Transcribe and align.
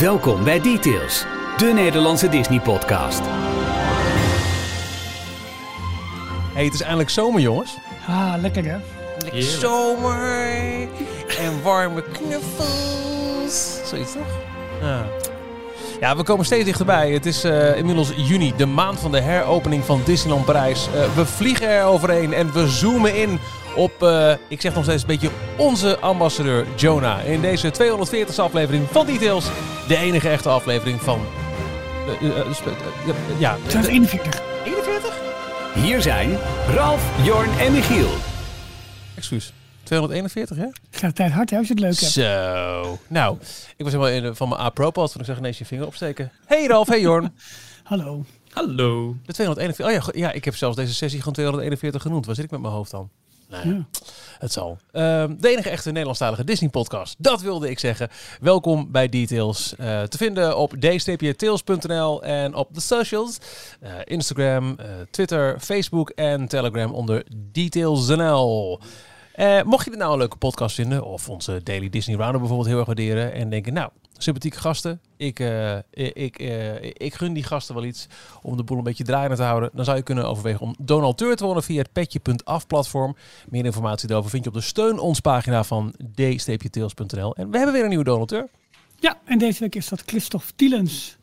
Welkom 0.00 0.44
bij 0.44 0.60
Details, 0.60 1.24
de 1.56 1.72
Nederlandse 1.74 2.28
Disney-podcast. 2.28 3.20
Hey, 6.52 6.64
het 6.64 6.74
is 6.74 6.80
eindelijk 6.80 7.10
zomer, 7.10 7.40
jongens. 7.40 7.76
Ah, 8.08 8.34
lekker 8.40 8.64
hè? 8.64 8.76
Lekker 9.18 9.42
zomer 9.42 10.88
en 11.38 11.62
warme 11.62 12.02
knuffels. 12.02 13.88
Zoiets 13.88 14.12
toch? 14.12 14.38
Ja. 14.80 15.06
Ja, 16.00 16.16
we 16.16 16.22
komen 16.22 16.44
steeds 16.44 16.64
dichterbij. 16.64 17.10
Het 17.10 17.26
is 17.26 17.44
eh, 17.44 17.76
inmiddels 17.76 18.12
juni, 18.16 18.52
de 18.56 18.66
maand 18.66 19.00
van 19.00 19.10
de 19.10 19.20
heropening 19.20 19.84
van 19.84 20.02
Disneyland 20.04 20.44
Parijs. 20.44 20.86
Eh, 20.86 21.14
we 21.14 21.26
vliegen 21.26 21.68
er 21.68 21.84
overheen 21.84 22.32
en 22.32 22.52
we 22.52 22.68
zoomen 22.68 23.16
in 23.16 23.38
op, 23.76 24.02
eh, 24.02 24.32
ik 24.48 24.60
zeg 24.60 24.74
nog 24.74 24.84
steeds 24.84 25.02
een 25.02 25.08
beetje 25.08 25.30
onze 25.56 25.98
ambassadeur 25.98 26.66
Jonah. 26.76 27.26
In 27.26 27.40
deze 27.40 27.70
240 27.70 28.36
e 28.36 28.42
aflevering 28.42 28.86
van 28.90 29.06
Details. 29.06 29.46
De 29.88 29.96
enige 29.96 30.28
echte 30.28 30.48
aflevering 30.48 31.00
van... 31.00 31.20
ja. 33.38 33.56
241. 33.66 34.42
41? 34.64 35.18
Hier 35.74 36.02
zijn 36.02 36.38
Ralf, 36.74 37.02
Jorn 37.22 37.58
en 37.58 37.72
Michiel. 37.72 38.10
Excuus. 39.14 39.52
241, 39.90 40.56
hè? 40.56 40.66
Gaat 40.90 41.14
tijd 41.14 41.32
hard, 41.32 41.50
hè, 41.50 41.56
als 41.56 41.66
je 41.66 41.72
het 41.72 41.82
leuk 41.82 42.00
hebt. 42.00 42.12
Zo. 42.12 42.98
Nou, 43.06 43.38
ik 43.76 43.84
was 43.84 43.92
helemaal 43.92 44.08
in, 44.08 44.34
van 44.36 44.48
mijn 44.48 44.60
apropos, 44.60 45.08
want 45.08 45.20
ik 45.20 45.24
zag 45.24 45.38
ineens 45.38 45.58
je 45.58 45.64
vinger 45.64 45.86
opsteken. 45.86 46.32
Hey 46.46 46.66
Ralf, 46.66 46.88
hey 46.88 47.00
Jorn. 47.00 47.34
Hallo. 47.82 48.24
Hallo. 48.50 49.16
De 49.26 49.32
241. 49.32 49.86
Oh 49.86 50.14
ja, 50.14 50.26
ja, 50.26 50.32
ik 50.32 50.44
heb 50.44 50.56
zelfs 50.56 50.76
deze 50.76 50.94
sessie 50.94 51.18
gewoon 51.18 51.34
241 51.34 52.02
genoemd. 52.02 52.26
Waar 52.26 52.34
zit 52.34 52.44
ik 52.44 52.50
met 52.50 52.60
mijn 52.60 52.72
hoofd 52.72 52.90
dan? 52.90 53.10
Nee, 53.48 53.74
ja. 53.74 53.86
het 54.38 54.52
zal. 54.52 54.78
Um, 54.92 55.40
de 55.40 55.48
enige 55.48 55.70
echte 55.70 55.88
Nederlandstalige 55.88 56.44
Disney-podcast. 56.44 57.14
Dat 57.18 57.40
wilde 57.40 57.70
ik 57.70 57.78
zeggen. 57.78 58.08
Welkom 58.40 58.92
bij 58.92 59.08
Details. 59.08 59.74
Uh, 59.80 60.02
te 60.02 60.16
vinden 60.16 60.56
op 60.56 60.74
d-tails.nl 60.80 62.22
en 62.22 62.54
op 62.54 62.74
de 62.74 62.80
socials. 62.80 63.38
Uh, 63.82 63.90
Instagram, 64.04 64.76
uh, 64.80 64.86
Twitter, 65.10 65.60
Facebook 65.60 66.10
en 66.10 66.48
Telegram 66.48 66.92
onder 66.92 67.24
DetailsNL. 67.52 68.80
Uh, 69.36 69.62
mocht 69.62 69.84
je 69.84 69.90
dit 69.90 69.98
nou 69.98 70.12
een 70.12 70.18
leuke 70.18 70.36
podcast 70.36 70.74
vinden, 70.74 71.04
of 71.04 71.28
onze 71.28 71.62
Daily 71.62 71.88
Disney 71.88 72.16
Roundup 72.16 72.38
bijvoorbeeld 72.38 72.68
heel 72.68 72.78
erg 72.78 72.86
waarderen 72.86 73.32
en 73.32 73.50
denken, 73.50 73.72
nou, 73.72 73.90
sympathieke 74.22 74.58
gasten, 74.58 75.00
ik, 75.16 75.40
uh, 75.40 75.76
ik, 75.92 76.40
uh, 76.40 76.82
ik 76.82 77.14
gun 77.14 77.32
die 77.32 77.42
gasten 77.42 77.74
wel 77.74 77.84
iets 77.84 78.06
om 78.42 78.56
de 78.56 78.62
boel 78.62 78.78
een 78.78 78.84
beetje 78.84 79.04
draaiende 79.04 79.36
te 79.36 79.42
houden, 79.42 79.70
dan 79.72 79.84
zou 79.84 79.96
je 79.96 80.02
kunnen 80.02 80.28
overwegen 80.28 80.60
om 80.60 80.74
donateur 80.78 81.36
te 81.36 81.44
worden 81.44 81.62
via 81.62 81.78
het 81.78 81.92
petje.af 81.92 82.66
platform. 82.66 83.16
Meer 83.48 83.64
informatie 83.64 84.06
daarover 84.08 84.30
vind 84.30 84.44
je 84.44 84.50
op 84.50 84.56
de 84.56 84.62
steun 84.62 84.98
ons 84.98 85.20
pagina 85.20 85.64
van 85.64 85.94
d-tails.nl. 86.14 87.34
En 87.36 87.50
we 87.50 87.56
hebben 87.56 87.74
weer 87.74 87.82
een 87.82 87.88
nieuwe 87.88 88.04
donateur. 88.04 88.48
Ja, 88.98 89.18
en 89.24 89.38
deze 89.38 89.60
week 89.60 89.74
is 89.74 89.88
dat 89.88 90.02
Christophe 90.06 90.52
Tielens. 90.56 91.16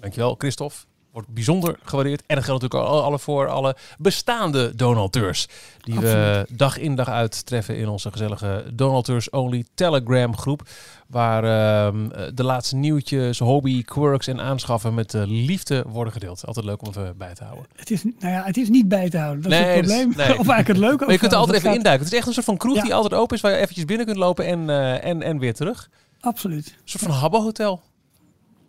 Dankjewel, 0.00 0.34
Christophe 0.38 0.76
wordt 1.18 1.34
bijzonder 1.34 1.78
gewaardeerd. 1.82 2.22
En 2.26 2.34
dat 2.34 2.44
geldt 2.44 2.62
natuurlijk 2.62 2.90
al 2.90 3.02
alle 3.02 3.18
voor 3.18 3.48
alle 3.48 3.76
bestaande 3.98 4.74
donateurs. 4.74 5.48
Die 5.80 5.96
Absoluut. 5.96 6.14
we 6.14 6.46
dag 6.56 6.78
in 6.78 6.94
dag 6.94 7.08
uit 7.08 7.46
treffen 7.46 7.76
in 7.76 7.88
onze 7.88 8.10
gezellige 8.10 8.64
Donateurs 8.72 9.30
Only 9.30 9.64
Telegram 9.74 10.36
groep. 10.36 10.62
Waar 11.06 11.44
uh, 11.44 12.02
de 12.34 12.44
laatste 12.44 12.76
nieuwtjes, 12.76 13.38
hobby, 13.38 13.84
quirks 13.84 14.26
en 14.26 14.40
aanschaffen 14.40 14.94
met 14.94 15.14
uh, 15.14 15.22
liefde 15.26 15.84
worden 15.88 16.12
gedeeld. 16.12 16.46
Altijd 16.46 16.66
leuk 16.66 16.82
om 16.82 16.88
even 16.88 17.14
bij 17.16 17.34
te 17.34 17.44
houden. 17.44 17.66
Het 17.76 17.90
is, 17.90 18.04
nou 18.04 18.32
ja, 18.32 18.44
het 18.44 18.56
is 18.56 18.68
niet 18.68 18.88
bij 18.88 19.10
te 19.10 19.18
houden. 19.18 19.42
Dat 19.42 19.50
nee, 19.50 19.60
is 19.60 19.66
het 19.66 19.86
probleem. 19.86 20.08
Nee. 20.08 20.38
of 20.42 20.48
eigenlijk 20.48 20.68
het 20.68 20.76
leuke. 20.76 21.04
Maar 21.04 21.12
je 21.12 21.18
kunt 21.18 21.32
er 21.32 21.38
altijd 21.38 21.56
even 21.56 21.68
gaat... 21.68 21.78
induiken. 21.78 22.04
Het 22.04 22.12
is 22.12 22.18
echt 22.18 22.28
een 22.28 22.34
soort 22.34 22.46
van 22.46 22.56
kroeg 22.56 22.76
ja. 22.76 22.82
die 22.82 22.94
altijd 22.94 23.20
open 23.20 23.36
is. 23.36 23.42
Waar 23.42 23.52
je 23.52 23.58
eventjes 23.58 23.84
binnen 23.84 24.06
kunt 24.06 24.18
lopen 24.18 24.46
en, 24.46 24.60
uh, 24.60 25.04
en, 25.04 25.22
en 25.22 25.38
weer 25.38 25.54
terug. 25.54 25.88
Absoluut. 26.20 26.66
Een 26.66 26.74
soort 26.84 27.04
van 27.04 27.12
Habbo 27.12 27.42
Hotel. 27.42 27.82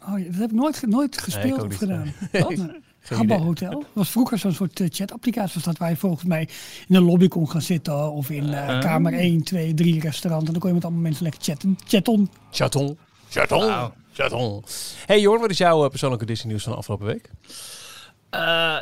Oh, 0.09 0.25
dat 0.25 0.35
heb 0.35 0.49
ik 0.49 0.55
nooit, 0.55 0.87
nooit 0.87 1.21
gespeeld 1.21 1.57
nee, 1.61 1.67
of 1.67 1.75
gedaan. 1.75 2.13
Habbo 3.07 3.37
Hotel. 3.37 3.71
Dat 3.71 3.85
was 3.93 4.09
vroeger 4.09 4.37
zo'n 4.37 4.53
soort 4.53 4.79
uh, 4.79 4.87
chat-applicatie. 4.91 5.53
Was 5.53 5.63
dat 5.63 5.77
waar 5.77 5.89
je 5.89 5.95
volgens 5.95 6.23
mij 6.23 6.49
in 6.87 6.95
een 6.95 7.03
lobby 7.03 7.27
kon 7.27 7.49
gaan 7.49 7.61
zitten. 7.61 8.11
Of 8.11 8.29
in 8.29 8.47
uh, 8.47 8.79
kamer 8.79 9.13
1, 9.13 9.43
2, 9.43 9.73
3 9.73 10.01
restaurant. 10.01 10.45
En 10.45 10.51
dan 10.51 10.61
kon 10.61 10.69
je 10.69 10.75
met 10.75 10.83
allemaal 10.83 11.01
mensen 11.01 11.23
lekker 11.23 11.41
chatten. 11.43 11.77
Chaton. 11.87 12.29
Chaton. 12.51 12.97
Chaton. 13.29 13.59
Wow. 13.59 13.91
Chaton. 14.13 14.63
Hey 15.05 15.19
Jorn, 15.19 15.41
wat 15.41 15.49
is 15.49 15.57
jouw 15.57 15.89
persoonlijke 15.89 16.25
Disney 16.25 16.47
nieuws 16.47 16.63
van 16.63 16.71
de 16.71 16.77
afgelopen 16.77 17.05
week? 17.05 17.29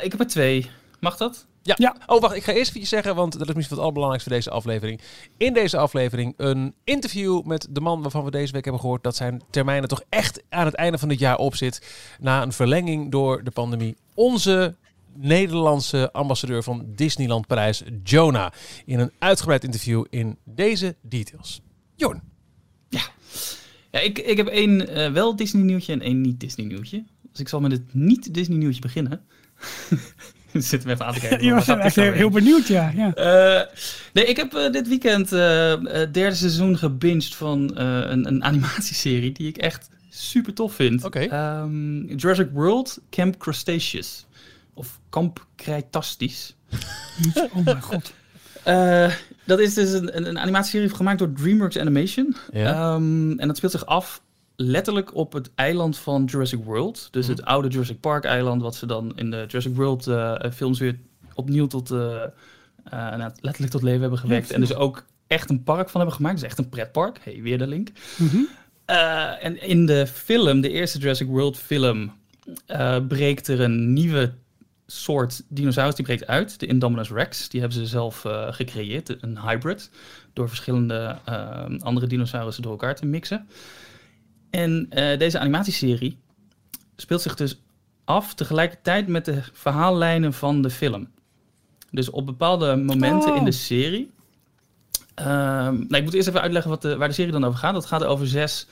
ik 0.02 0.10
heb 0.10 0.20
er 0.20 0.26
twee. 0.26 0.70
Mag 1.00 1.16
dat? 1.16 1.46
Ja. 1.68 1.74
ja. 1.78 1.96
Oh, 2.06 2.20
wacht. 2.20 2.36
Ik 2.36 2.44
ga 2.44 2.52
eerst 2.52 2.74
iets 2.74 2.88
zeggen, 2.88 3.14
want 3.14 3.38
dat 3.38 3.48
is 3.48 3.54
misschien 3.54 3.76
het 3.76 3.78
allerbelangrijkste 3.78 4.30
voor 4.30 4.38
deze 4.38 4.50
aflevering. 4.50 5.00
In 5.36 5.52
deze 5.52 5.76
aflevering 5.76 6.34
een 6.36 6.74
interview 6.84 7.42
met 7.42 7.66
de 7.70 7.80
man 7.80 8.02
waarvan 8.02 8.24
we 8.24 8.30
deze 8.30 8.52
week 8.52 8.64
hebben 8.64 8.80
gehoord 8.80 9.02
dat 9.02 9.16
zijn 9.16 9.42
termijnen 9.50 9.88
toch 9.88 10.02
echt 10.08 10.42
aan 10.48 10.64
het 10.64 10.74
einde 10.74 10.98
van 10.98 11.08
dit 11.08 11.18
jaar 11.18 11.36
op 11.36 11.54
zit. 11.54 11.86
Na 12.20 12.42
een 12.42 12.52
verlenging 12.52 13.10
door 13.10 13.44
de 13.44 13.50
pandemie. 13.50 13.96
Onze 14.14 14.76
Nederlandse 15.14 16.12
ambassadeur 16.12 16.62
van 16.62 16.86
Disneyland 16.86 17.46
Parijs, 17.46 17.82
Jonah. 18.02 18.52
In 18.84 18.98
een 18.98 19.12
uitgebreid 19.18 19.64
interview 19.64 20.04
in 20.10 20.38
deze 20.44 20.96
details. 21.02 21.60
Jorn. 21.96 22.22
Ja. 22.88 23.00
Ja, 23.90 24.00
ik, 24.00 24.18
ik 24.18 24.36
heb 24.36 24.46
één 24.46 24.98
uh, 24.98 25.12
wel 25.12 25.36
Disney 25.36 25.62
nieuwtje 25.62 25.92
en 25.92 26.00
één 26.00 26.20
niet 26.20 26.40
Disney 26.40 26.66
nieuwtje. 26.66 27.04
Dus 27.30 27.40
ik 27.40 27.48
zal 27.48 27.60
met 27.60 27.72
het 27.72 27.94
niet 27.94 28.34
Disney 28.34 28.58
nieuwtje 28.58 28.80
beginnen. 28.80 29.24
Zitten 30.52 30.88
we 30.88 30.94
even 30.94 31.06
aan 31.06 31.14
te 31.14 31.20
kijken. 31.20 31.44
Je 31.46 31.54
was 31.54 31.68
echt 31.68 31.96
heel, 31.96 32.12
heel 32.12 32.30
benieuwd, 32.30 32.66
ja. 32.66 32.92
ja. 32.96 33.16
Uh, 33.16 33.66
nee, 34.12 34.24
ik 34.24 34.36
heb 34.36 34.54
uh, 34.54 34.70
dit 34.70 34.88
weekend 34.88 35.32
uh, 35.32 35.74
het 35.82 36.14
derde 36.14 36.34
seizoen 36.34 36.78
gebinged 36.78 37.34
van 37.34 37.76
een, 37.78 38.26
een, 38.26 38.44
animatieserie 38.50 39.32
die 39.32 39.48
ik 39.48 39.56
echt 39.56 39.88
super 40.08 40.54
tof 40.54 40.74
vind. 40.74 41.04
Okay. 41.04 41.60
Um, 41.62 42.04
Jurassic 42.16 42.48
World 42.52 42.98
Camp 43.10 43.38
Crustaceous. 43.38 44.26
Of 44.74 45.00
Kamp 45.08 45.46
Cretastisch. 45.56 46.56
oh 47.34 47.64
mijn 47.64 47.82
god. 47.82 48.12
dat 49.44 49.58
is 49.58 49.74
dus 49.74 49.92
een, 49.92 50.26
een, 50.28 50.38
animatieserie 50.38 50.88
gemaakt 50.88 51.18
door 51.18 51.32
DreamWorks 51.32 51.78
Animation. 51.78 52.36
Ja. 52.52 52.94
Um, 52.94 53.38
en 53.38 53.46
dat 53.46 53.56
speelt 53.56 53.72
zich 53.72 53.86
af 53.86 54.22
letterlijk 54.60 55.14
op 55.14 55.32
het 55.32 55.50
eiland 55.54 55.98
van 55.98 56.24
Jurassic 56.24 56.64
World. 56.64 57.08
Dus 57.10 57.26
het 57.26 57.44
oude 57.44 57.68
Jurassic 57.68 58.00
Park 58.00 58.24
eiland, 58.24 58.62
wat 58.62 58.74
ze 58.74 58.86
dan 58.86 59.12
in 59.16 59.30
de 59.30 59.44
Jurassic 59.46 59.74
World 59.74 60.06
uh, 60.06 60.34
films 60.52 60.78
weer 60.78 60.98
opnieuw 61.34 61.66
tot, 61.66 61.90
uh, 61.90 61.98
uh, 61.98 62.24
nou, 62.92 63.32
letterlijk 63.40 63.72
tot 63.72 63.82
leven 63.82 64.00
hebben 64.00 64.18
gewekt. 64.18 64.50
en 64.50 64.60
dus 64.60 64.74
ook 64.74 65.04
echt 65.26 65.50
een 65.50 65.62
park 65.62 65.88
van 65.88 66.00
hebben 66.00 66.16
gemaakt. 66.16 66.34
Dus 66.34 66.44
echt 66.44 66.58
een 66.58 66.68
pretpark. 66.68 67.20
Hey, 67.22 67.42
weer 67.42 67.58
de 67.58 67.66
link. 67.66 67.90
Mm 68.16 68.28
-hmm. 68.28 68.48
en 69.40 69.62
in 69.62 69.86
de 69.86 70.06
film, 70.06 70.60
de 70.60 70.70
eerste 70.70 70.98
Jurassic 70.98 71.28
World 71.28 71.58
film, 71.58 72.12
breekt 73.08 73.48
er 73.48 73.60
een 73.60 73.92
nieuwe 73.92 74.32
soort 74.86 75.42
dinosaurus 75.48 75.94
die 75.94 76.04
breekt 76.04 76.26
uit. 76.26 76.60
De 76.60 76.66
Indominus 76.66 77.10
Rex. 77.10 77.48
Die 77.48 77.60
hebben 77.60 77.78
ze 77.78 77.86
zelf 77.86 78.24
gecreëerd. 78.50 79.22
Een 79.22 79.40
hybrid. 79.40 79.90
Door 80.32 80.48
verschillende 80.48 81.16
andere 81.78 82.06
dinosaurussen 82.06 82.62
door 82.62 82.72
elkaar 82.72 82.94
te 82.94 83.06
mixen. 83.06 83.48
En 84.50 84.86
uh, 84.90 85.18
deze 85.18 85.38
animatieserie 85.38 86.18
speelt 86.96 87.22
zich 87.22 87.34
dus 87.34 87.60
af 88.04 88.34
tegelijkertijd 88.34 89.06
met 89.06 89.24
de 89.24 89.42
verhaallijnen 89.52 90.32
van 90.32 90.62
de 90.62 90.70
film. 90.70 91.08
Dus 91.90 92.10
op 92.10 92.26
bepaalde 92.26 92.76
momenten 92.76 93.34
in 93.36 93.44
de 93.44 93.50
Oh. 93.50 93.56
serie. 93.56 94.10
Ehm, 95.14 95.74
nou, 95.74 95.96
ik 95.96 96.04
moet 96.04 96.14
eerst 96.14 96.28
even 96.28 96.40
uitleggen 96.40 96.70
wat 96.70 96.82
de, 96.82 96.96
waar 96.96 97.08
de 97.08 97.14
serie 97.14 97.32
dan 97.32 97.44
over 97.44 97.58
gaat. 97.58 97.74
Dat 97.74 97.86
gaat 97.86 98.04
over 98.04 98.26
zes 98.26 98.66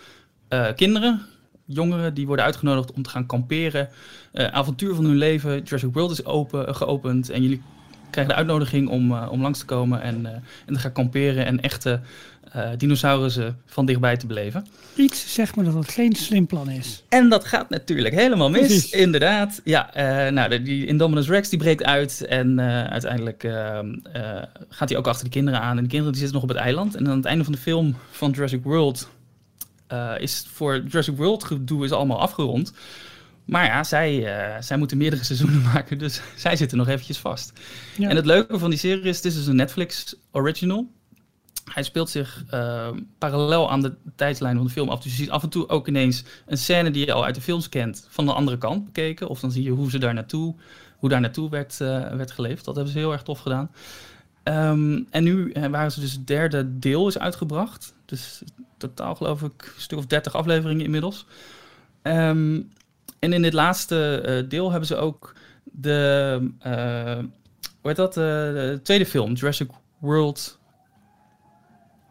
eh, 0.48 0.66
kinderen, 0.74 1.22
jongeren, 1.64 2.14
die 2.14 2.26
worden 2.26 2.44
uitgenodigd 2.44 2.92
om 2.92 3.02
te 3.02 3.10
gaan 3.10 3.26
kamperen. 3.26 3.88
Eh, 4.32 4.46
avontuur 4.46 4.94
van 4.94 5.04
hun 5.04 5.16
leven. 5.16 5.62
Jurassic 5.62 5.92
World 5.92 6.10
is 6.10 6.24
open, 6.24 6.74
geopend 6.74 7.30
en 7.30 7.42
jullie 7.42 7.62
krijgen 8.24 8.34
de 8.34 8.40
uitnodiging 8.40 8.88
om, 8.88 9.12
eh, 9.12 9.28
om 9.30 9.42
langs 9.42 9.58
te 9.58 9.64
komen 9.64 10.02
en, 10.02 10.26
eh, 10.26 10.32
en 10.66 10.74
te 10.74 10.78
gaan 10.80 10.92
kamperen 10.92 11.46
en 11.46 11.60
echte 11.60 12.00
eh, 12.52 12.68
dinosaurussen 12.76 13.58
van 13.66 13.86
dichtbij 13.86 14.16
te 14.16 14.26
beleven. 14.26 14.66
Iets 14.94 15.34
zegt 15.34 15.56
me 15.56 15.64
dat 15.64 15.74
het 15.74 15.88
geen 15.88 16.12
slim 16.12 16.46
plan 16.46 16.70
is. 16.70 17.02
En 17.08 17.28
dat 17.28 17.44
gaat 17.44 17.70
natuurlijk 17.70 18.14
helemaal 18.14 18.50
mis, 18.50 18.66
Precies. 18.66 18.90
inderdaad. 18.90 19.60
Ja, 19.64 19.90
nou, 20.30 20.48
de, 20.48 20.62
die 20.62 20.86
Indominus 20.86 21.28
Rex 21.28 21.48
die 21.48 21.58
breekt 21.58 21.84
uit 21.84 22.26
en 22.26 22.60
uiteindelijk 22.90 23.44
eh, 23.44 23.78
eh, 23.78 24.42
gaat 24.68 24.88
hij 24.88 24.98
ook 24.98 25.06
achter 25.06 25.24
de 25.24 25.30
kinderen 25.30 25.60
aan. 25.60 25.76
En 25.76 25.82
de 25.82 25.88
kinderen 25.88 26.12
die 26.12 26.20
zitten 26.20 26.40
nog 26.40 26.42
op 26.42 26.48
het 26.48 26.64
eiland. 26.64 26.94
En 26.94 27.08
aan 27.08 27.16
het 27.16 27.24
einde 27.24 27.44
van 27.44 27.52
de 27.52 27.58
film 27.58 27.96
van 28.10 28.30
Jurassic 28.30 28.62
World 28.62 29.08
is 30.18 30.46
voor 30.52 30.82
Jurassic 30.86 31.16
World 31.16 31.44
gedoe 31.44 31.84
is 31.84 31.92
allemaal 31.92 32.20
afgerond. 32.20 32.72
Maar 33.46 33.64
ja, 33.64 33.84
zij, 33.84 34.34
eh, 34.34 34.62
zij 34.62 34.76
moeten 34.76 34.96
meerdere 34.96 35.24
seizoenen 35.24 35.62
maken, 35.72 35.98
dus 35.98 36.20
zij 36.36 36.56
zitten 36.56 36.78
nog 36.78 36.88
eventjes 36.88 37.18
vast. 37.18 37.52
Ja. 37.96 38.08
En 38.08 38.16
het 38.16 38.26
leuke 38.26 38.58
van 38.58 38.70
die 38.70 38.78
serie 38.78 39.02
is, 39.02 39.16
het 39.16 39.24
is 39.24 39.34
dus 39.34 39.46
een 39.46 39.56
Netflix 39.56 40.14
original. 40.30 40.94
Hij 41.72 41.82
speelt 41.82 42.10
zich 42.10 42.44
eh, 42.50 42.88
parallel 43.18 43.70
aan 43.70 43.80
de 43.82 43.94
tijdslijn 44.16 44.56
van 44.56 44.64
de 44.64 44.72
film 44.72 44.88
af. 44.88 45.00
Dus 45.00 45.16
je 45.16 45.22
ziet 45.22 45.30
af 45.30 45.42
en 45.42 45.48
toe 45.48 45.68
ook 45.68 45.88
ineens 45.88 46.24
een 46.46 46.58
scène 46.58 46.90
die 46.90 47.06
je 47.06 47.12
al 47.12 47.24
uit 47.24 47.34
de 47.34 47.40
films 47.40 47.68
kent, 47.68 48.06
van 48.08 48.26
de 48.26 48.32
andere 48.32 48.58
kant 48.58 48.84
bekeken. 48.84 49.28
Of 49.28 49.40
dan 49.40 49.50
zie 49.50 49.62
je 49.62 49.70
hoe 49.70 49.90
ze 49.90 49.98
daar 49.98 50.14
naartoe, 50.14 50.54
hoe 50.96 51.08
daar 51.08 51.20
naartoe 51.20 51.50
werd, 51.50 51.80
eh, 51.80 52.14
werd 52.14 52.30
geleefd. 52.30 52.64
Dat 52.64 52.74
hebben 52.74 52.92
ze 52.92 52.98
heel 52.98 53.12
erg 53.12 53.22
tof 53.22 53.40
gedaan. 53.40 53.70
Ehm, 54.42 55.02
en 55.10 55.24
nu 55.24 55.52
eh, 55.52 55.66
waren 55.66 55.92
ze 55.92 56.00
dus 56.00 56.12
het 56.12 56.26
derde 56.26 56.78
deel 56.78 57.08
is 57.08 57.18
uitgebracht. 57.18 57.94
Dus 58.04 58.42
totaal 58.76 59.14
geloof 59.14 59.42
ik 59.42 59.72
een 59.76 59.82
stuk 59.82 59.98
of 59.98 60.06
dertig 60.06 60.34
afleveringen 60.34 60.84
inmiddels. 60.84 61.26
Ehm, 62.02 62.60
en 63.26 63.32
in 63.32 63.42
dit 63.42 63.52
laatste 63.52 64.44
deel 64.48 64.70
hebben 64.70 64.88
ze 64.88 64.96
ook 64.96 65.34
de, 65.64 66.38
hoe 67.80 67.90
heet 67.90 67.96
dat, 67.96 68.14
de 68.14 68.80
tweede 68.82 69.06
film, 69.06 69.32
Jurassic 69.32 69.68
World 69.98 70.58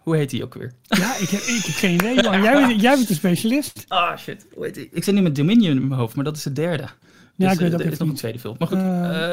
hoe 0.06 0.16
heet 0.16 0.30
die 0.30 0.44
ook 0.44 0.54
weer? 0.54 0.74
Ja, 0.88 1.16
ik 1.18 1.30
heb, 1.30 1.42
ik 1.42 1.64
heb 1.66 1.76
geen 1.76 1.94
idee. 1.94 2.16
Man. 2.16 2.42
Jij, 2.42 2.54
bent, 2.54 2.82
jij 2.82 2.96
bent 2.96 3.08
de 3.08 3.14
specialist. 3.14 3.86
Ah, 3.88 4.18
shit. 4.18 4.48
Hoe 4.54 4.66
heet 4.66 4.76
die? 4.76 4.90
Ik 4.92 5.04
zit 5.04 5.16
nu 5.16 5.22
met 5.22 5.36
Dominion 5.36 5.78
in 5.78 5.88
mijn 5.88 6.00
hoofd, 6.00 6.16
maar 6.16 6.24
dat 6.24 6.36
is 6.36 6.44
de 6.44 6.54
derde. 6.54 6.84
Ja, 6.84 6.90
dus, 7.36 7.54
ik 7.54 7.60
weet 7.60 7.72
dat. 7.72 7.82
Is 7.82 7.98
nog 7.98 8.10
een 8.10 8.16
tweede 8.16 8.40
film. 8.40 8.56
Maar 8.60 8.68
goed, 8.68 8.78
uh, 8.78 8.84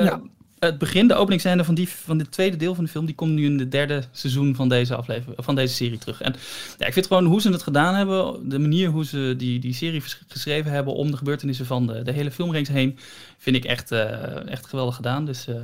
ja 0.05 0.21
het 0.67 0.79
begin, 0.79 1.09
de 1.09 1.15
openingsscène 1.15 1.65
van, 1.65 1.75
die, 1.75 1.89
van 1.89 2.19
dit 2.19 2.33
tweede 2.33 2.57
deel 2.57 2.75
van 2.75 2.85
de 2.85 2.91
film, 2.91 3.07
die 3.07 3.15
komt 3.15 3.33
nu 3.33 3.45
in 3.45 3.57
de 3.57 3.69
derde 3.69 4.03
seizoen 4.11 4.55
van 4.55 4.69
deze 4.69 4.95
aflevering, 4.95 5.45
van 5.45 5.55
deze 5.55 5.75
serie 5.75 5.99
terug. 5.99 6.21
En 6.21 6.35
ja, 6.79 6.87
ik 6.87 6.93
vind 6.93 7.07
gewoon 7.07 7.25
hoe 7.25 7.41
ze 7.41 7.51
het 7.51 7.63
gedaan 7.63 7.95
hebben, 7.95 8.49
de 8.49 8.59
manier 8.59 8.89
hoe 8.89 9.05
ze 9.05 9.35
die, 9.37 9.59
die 9.59 9.75
serie 9.75 10.03
geschreven 10.29 10.71
hebben 10.71 10.95
om 10.95 11.11
de 11.11 11.17
gebeurtenissen 11.17 11.67
van 11.67 11.87
de, 11.87 12.03
de 12.03 12.13
hele 12.13 12.31
filmreeks 12.31 12.69
heen, 12.69 12.99
vind 13.39 13.57
ik 13.57 13.65
echt, 13.65 13.93
uh, 13.93 14.49
echt 14.51 14.67
geweldig 14.67 14.97
gedaan. 14.97 15.27
Dus 15.27 15.49
uh, 15.49 15.57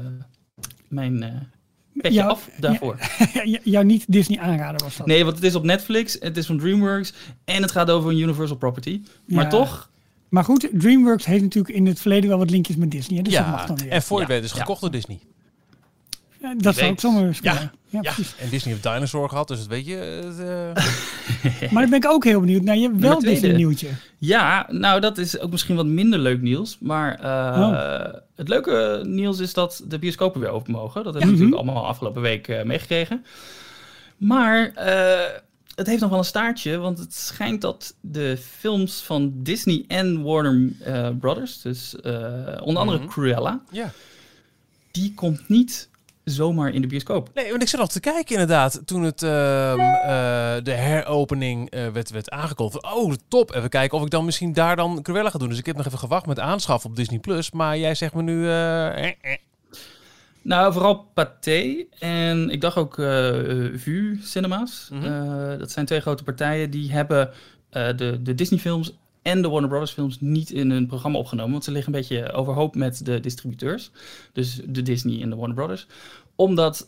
mijn 0.88 1.22
uh, 1.22 1.28
petje 2.02 2.24
af 2.24 2.48
daarvoor. 2.58 2.96
Jou 3.64 3.84
niet 3.84 4.04
Disney 4.12 4.38
aanraden 4.38 4.82
was 4.82 4.96
dat? 4.96 5.06
Nee, 5.06 5.24
want 5.24 5.36
het 5.36 5.44
is 5.44 5.54
op 5.54 5.64
Netflix, 5.64 6.16
het 6.20 6.36
is 6.36 6.46
van 6.46 6.58
DreamWorks 6.58 7.12
en 7.44 7.62
het 7.62 7.70
gaat 7.70 7.90
over 7.90 8.10
een 8.10 8.18
Universal 8.18 8.56
property. 8.56 9.02
Maar 9.26 9.48
toch 9.48 9.90
maar 10.28 10.44
goed, 10.44 10.68
DreamWorks 10.72 11.24
heeft 11.24 11.42
natuurlijk 11.42 11.74
in 11.74 11.86
het 11.86 12.00
verleden 12.00 12.28
wel 12.28 12.38
wat 12.38 12.50
linkjes 12.50 12.76
met 12.76 12.90
Disney. 12.90 13.22
Dus 13.22 13.32
ja, 13.32 13.42
dat 13.42 13.50
mag 13.50 13.66
dan 13.66 13.76
weer. 13.76 13.90
en 13.90 14.02
voor 14.02 14.20
je 14.20 14.26
ja. 14.26 14.32
weet 14.32 14.44
is 14.44 14.52
gekocht 14.52 14.80
door 14.80 14.90
Disney. 14.90 15.18
Ja, 16.40 16.54
dat 16.56 16.74
zou 16.74 16.90
ook 16.90 17.00
zomaar 17.00 17.24
eens 17.24 17.38
ja. 17.42 17.72
Ja, 17.90 18.00
ja, 18.02 18.12
en 18.38 18.48
Disney 18.50 18.72
heeft 18.72 18.82
Dinosaur 18.82 19.28
gehad, 19.28 19.48
dus 19.48 19.58
dat 19.58 19.66
weet 19.66 19.86
je. 19.86 19.94
Het, 19.94 20.38
uh... 20.38 21.70
maar 21.72 21.82
dan 21.82 21.90
ben 21.90 21.98
ik 21.98 22.06
ook 22.06 22.24
heel 22.24 22.40
benieuwd 22.40 22.62
naar 22.62 22.76
je 22.76 22.94
wel 22.94 23.20
Disney 23.20 23.52
nieuwtje. 23.52 23.88
Ja, 24.18 24.66
nou 24.70 25.00
dat 25.00 25.18
is 25.18 25.38
ook 25.38 25.50
misschien 25.50 25.76
wat 25.76 25.86
minder 25.86 26.18
leuk 26.18 26.40
nieuws. 26.40 26.78
Maar 26.80 27.20
uh, 27.20 27.68
oh. 27.68 28.12
het 28.36 28.48
leuke 28.48 29.02
nieuws 29.06 29.38
is 29.38 29.54
dat 29.54 29.84
de 29.88 29.98
bioscopen 29.98 30.40
weer 30.40 30.50
open 30.50 30.72
mogen. 30.72 31.04
Dat 31.04 31.14
hebben 31.14 31.34
we 31.34 31.38
natuurlijk 31.38 31.68
allemaal 31.68 31.86
afgelopen 31.86 32.22
week 32.22 32.48
uh, 32.48 32.62
meegekregen. 32.62 33.24
Maar 34.16 34.72
het 35.78 35.86
heeft 35.86 36.00
nog 36.00 36.10
wel 36.10 36.18
een 36.18 36.24
staartje, 36.24 36.76
want 36.76 36.98
het 36.98 37.14
schijnt 37.14 37.60
dat 37.60 37.94
de 38.00 38.36
films 38.36 39.00
van 39.00 39.32
Disney 39.34 39.84
en 39.88 40.22
Warner 40.22 40.72
uh, 40.86 41.08
Brothers, 41.20 41.62
dus 41.62 41.94
uh, 42.02 42.12
onder 42.60 42.82
andere 42.82 42.98
mm 42.98 43.06
Cruella, 43.08 43.62
ja. 43.70 43.92
die 44.90 45.14
komt 45.14 45.48
niet 45.48 45.88
zomaar 46.24 46.70
in 46.70 46.80
de 46.80 46.86
bioscoop. 46.86 47.30
Nee, 47.34 47.50
want 47.50 47.62
ik 47.62 47.68
zat 47.68 47.80
al 47.80 47.86
te 47.86 48.00
kijken 48.00 48.32
inderdaad 48.32 48.82
toen 48.84 49.02
het 49.02 49.22
uh, 49.22 49.28
de 50.62 50.72
heropening 50.72 51.70
werd, 51.70 52.10
werd 52.10 52.30
aangekondigd. 52.30 52.84
Oh, 52.84 53.12
top. 53.28 53.54
Even 53.54 53.68
kijken 53.68 53.98
of 53.98 54.04
ik 54.04 54.10
dan 54.10 54.24
misschien 54.24 54.52
daar 54.52 54.76
dan 54.76 55.02
Cruella 55.02 55.30
ga 55.30 55.38
doen. 55.38 55.48
Dus 55.48 55.58
ik 55.58 55.66
heb 55.66 55.76
nog 55.76 55.86
even 55.86 55.98
gewacht 55.98 56.26
met 56.26 56.38
aanschaffen 56.38 56.90
op 56.90 56.96
Disney 56.96 57.18
Plus. 57.18 57.50
Maar 57.50 57.78
jij 57.78 57.94
zegt 57.94 58.14
me 58.14 58.22
nu. 58.22 58.48
Eh, 58.48 59.04
eh. 59.04 59.14
Nou, 60.48 60.72
vooral 60.72 61.10
Pathé 61.14 61.84
en 61.98 62.50
ik 62.50 62.60
dacht 62.60 62.76
ook 62.76 62.98
uh, 62.98 63.06
VU 63.74 64.18
Cinema's. 64.22 64.88
Mm 64.92 65.58
dat 65.58 65.70
zijn 65.70 65.86
twee 65.86 66.00
grote 66.00 66.22
partijen 66.22 66.70
die 66.70 66.92
hebben 66.92 67.30
de, 67.70 68.18
de 68.22 68.34
Disney 68.34 68.58
films 68.58 68.92
en 69.22 69.42
de 69.42 69.48
Warner 69.48 69.68
Brothers 69.68 69.92
films 69.92 70.20
niet 70.20 70.50
in 70.50 70.70
hun 70.70 70.86
programma 70.86 71.18
opgenomen. 71.18 71.52
Want 71.52 71.64
ze 71.64 71.70
liggen 71.70 71.94
een 71.94 72.00
beetje 72.00 72.32
overhoop 72.32 72.74
met 72.74 73.04
de 73.04 73.20
distributeurs. 73.20 73.90
Dus 74.32 74.60
de 74.64 74.82
Disney 74.82 75.22
en 75.22 75.30
de 75.30 75.36
Warner 75.36 75.56
Brothers. 75.56 75.86
Omdat 76.36 76.84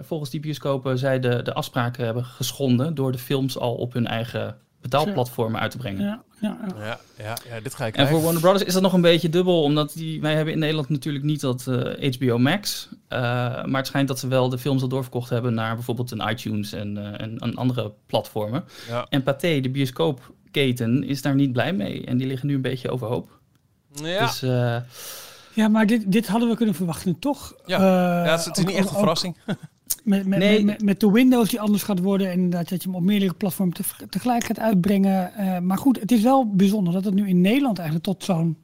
volgens 0.00 0.30
die 0.30 0.40
bioscopen 0.40 0.98
zij 0.98 1.20
de, 1.20 1.42
de 1.42 1.54
afspraken 1.54 2.04
hebben 2.04 2.24
geschonden 2.24 2.94
door 2.94 3.12
de 3.12 3.18
films 3.18 3.58
al 3.58 3.74
op 3.74 3.92
hun 3.92 4.06
eigen 4.06 4.56
betaalplatformen 4.80 5.60
uit 5.60 5.70
te 5.70 5.76
brengen. 5.76 6.04
Ja, 6.04 6.22
ja, 6.40 6.58
ja. 6.78 6.98
ja, 7.16 7.36
ja, 7.48 7.60
dit 7.60 7.74
ga 7.74 7.86
ik 7.86 7.96
En 7.96 8.08
voor 8.08 8.22
Warner 8.22 8.40
Brothers 8.40 8.64
is 8.64 8.72
dat 8.72 8.82
nog 8.82 8.92
een 8.92 9.00
beetje 9.00 9.28
dubbel, 9.28 9.62
omdat 9.62 9.92
die, 9.92 10.20
wij 10.20 10.34
hebben 10.34 10.52
in 10.52 10.58
Nederland 10.58 10.88
natuurlijk 10.88 11.24
niet 11.24 11.40
dat 11.40 11.64
HBO 12.18 12.34
eh, 12.34 12.36
Max. 12.36 12.88
Uh, 12.92 13.18
maar 13.64 13.76
het 13.76 13.86
schijnt 13.86 14.08
dat 14.08 14.18
ze 14.18 14.28
wel 14.28 14.48
de 14.48 14.58
films 14.58 14.82
al 14.82 14.88
doorverkocht 14.88 15.30
hebben 15.30 15.54
naar 15.54 15.74
bijvoorbeeld 15.74 16.10
een 16.10 16.28
iTunes 16.28 16.72
en, 16.72 16.96
uh, 16.96 17.20
en, 17.20 17.54
andere 17.54 17.92
platformen. 18.06 18.64
Ja. 18.88 19.06
En 19.08 19.22
Pathé, 19.22 19.60
de 19.60 19.70
bioscoopketen, 19.70 21.04
is 21.04 21.22
daar 21.22 21.34
niet 21.34 21.52
blij 21.52 21.72
mee. 21.72 22.06
En 22.06 22.16
die 22.16 22.26
liggen 22.26 22.48
nu 22.48 22.54
een 22.54 22.60
beetje 22.60 22.90
overhoop. 22.90 23.38
Ja. 23.94 24.26
Dus, 24.26 24.40
ja, 25.52 25.68
maar 25.68 25.86
dit, 25.86 26.12
dit 26.12 26.26
hadden 26.26 26.48
we 26.48 26.56
kunnen 26.56 26.74
verwachten, 26.74 27.18
toch? 27.18 27.54
Ja, 27.66 27.78
ja 28.24 28.30
het, 28.30 28.40
is, 28.40 28.44
het 28.44 28.58
is 28.58 28.64
niet 28.64 28.76
echt 28.76 28.90
een 28.90 28.96
verrassing. 28.96 29.36
Met, 30.08 30.26
met, 30.26 30.38
nee. 30.38 30.64
met, 30.64 30.82
met, 30.82 31.00
de 31.00 31.10
Windows 31.10 31.50
die 31.50 31.60
anders 31.60 31.82
gaat 31.82 31.98
worden 31.98 32.30
en 32.30 32.50
dat 32.50 32.68
je 32.68 32.78
hem 32.82 32.94
op 32.94 33.02
meerdere 33.02 33.34
platformen 33.34 33.76
tegelijk 34.10 34.44
gaat 34.44 34.58
uitbrengen. 34.58 35.32
Uh, 35.38 35.58
maar 35.58 35.78
goed, 35.78 36.00
het 36.00 36.12
is 36.12 36.22
wel 36.22 36.54
bijzonder 36.54 36.92
dat 36.92 37.04
het 37.04 37.14
nu 37.14 37.28
in 37.28 37.40
Nederland 37.40 37.78
eigenlijk 37.78 38.08
tot 38.08 38.24
zo'n 38.24 38.56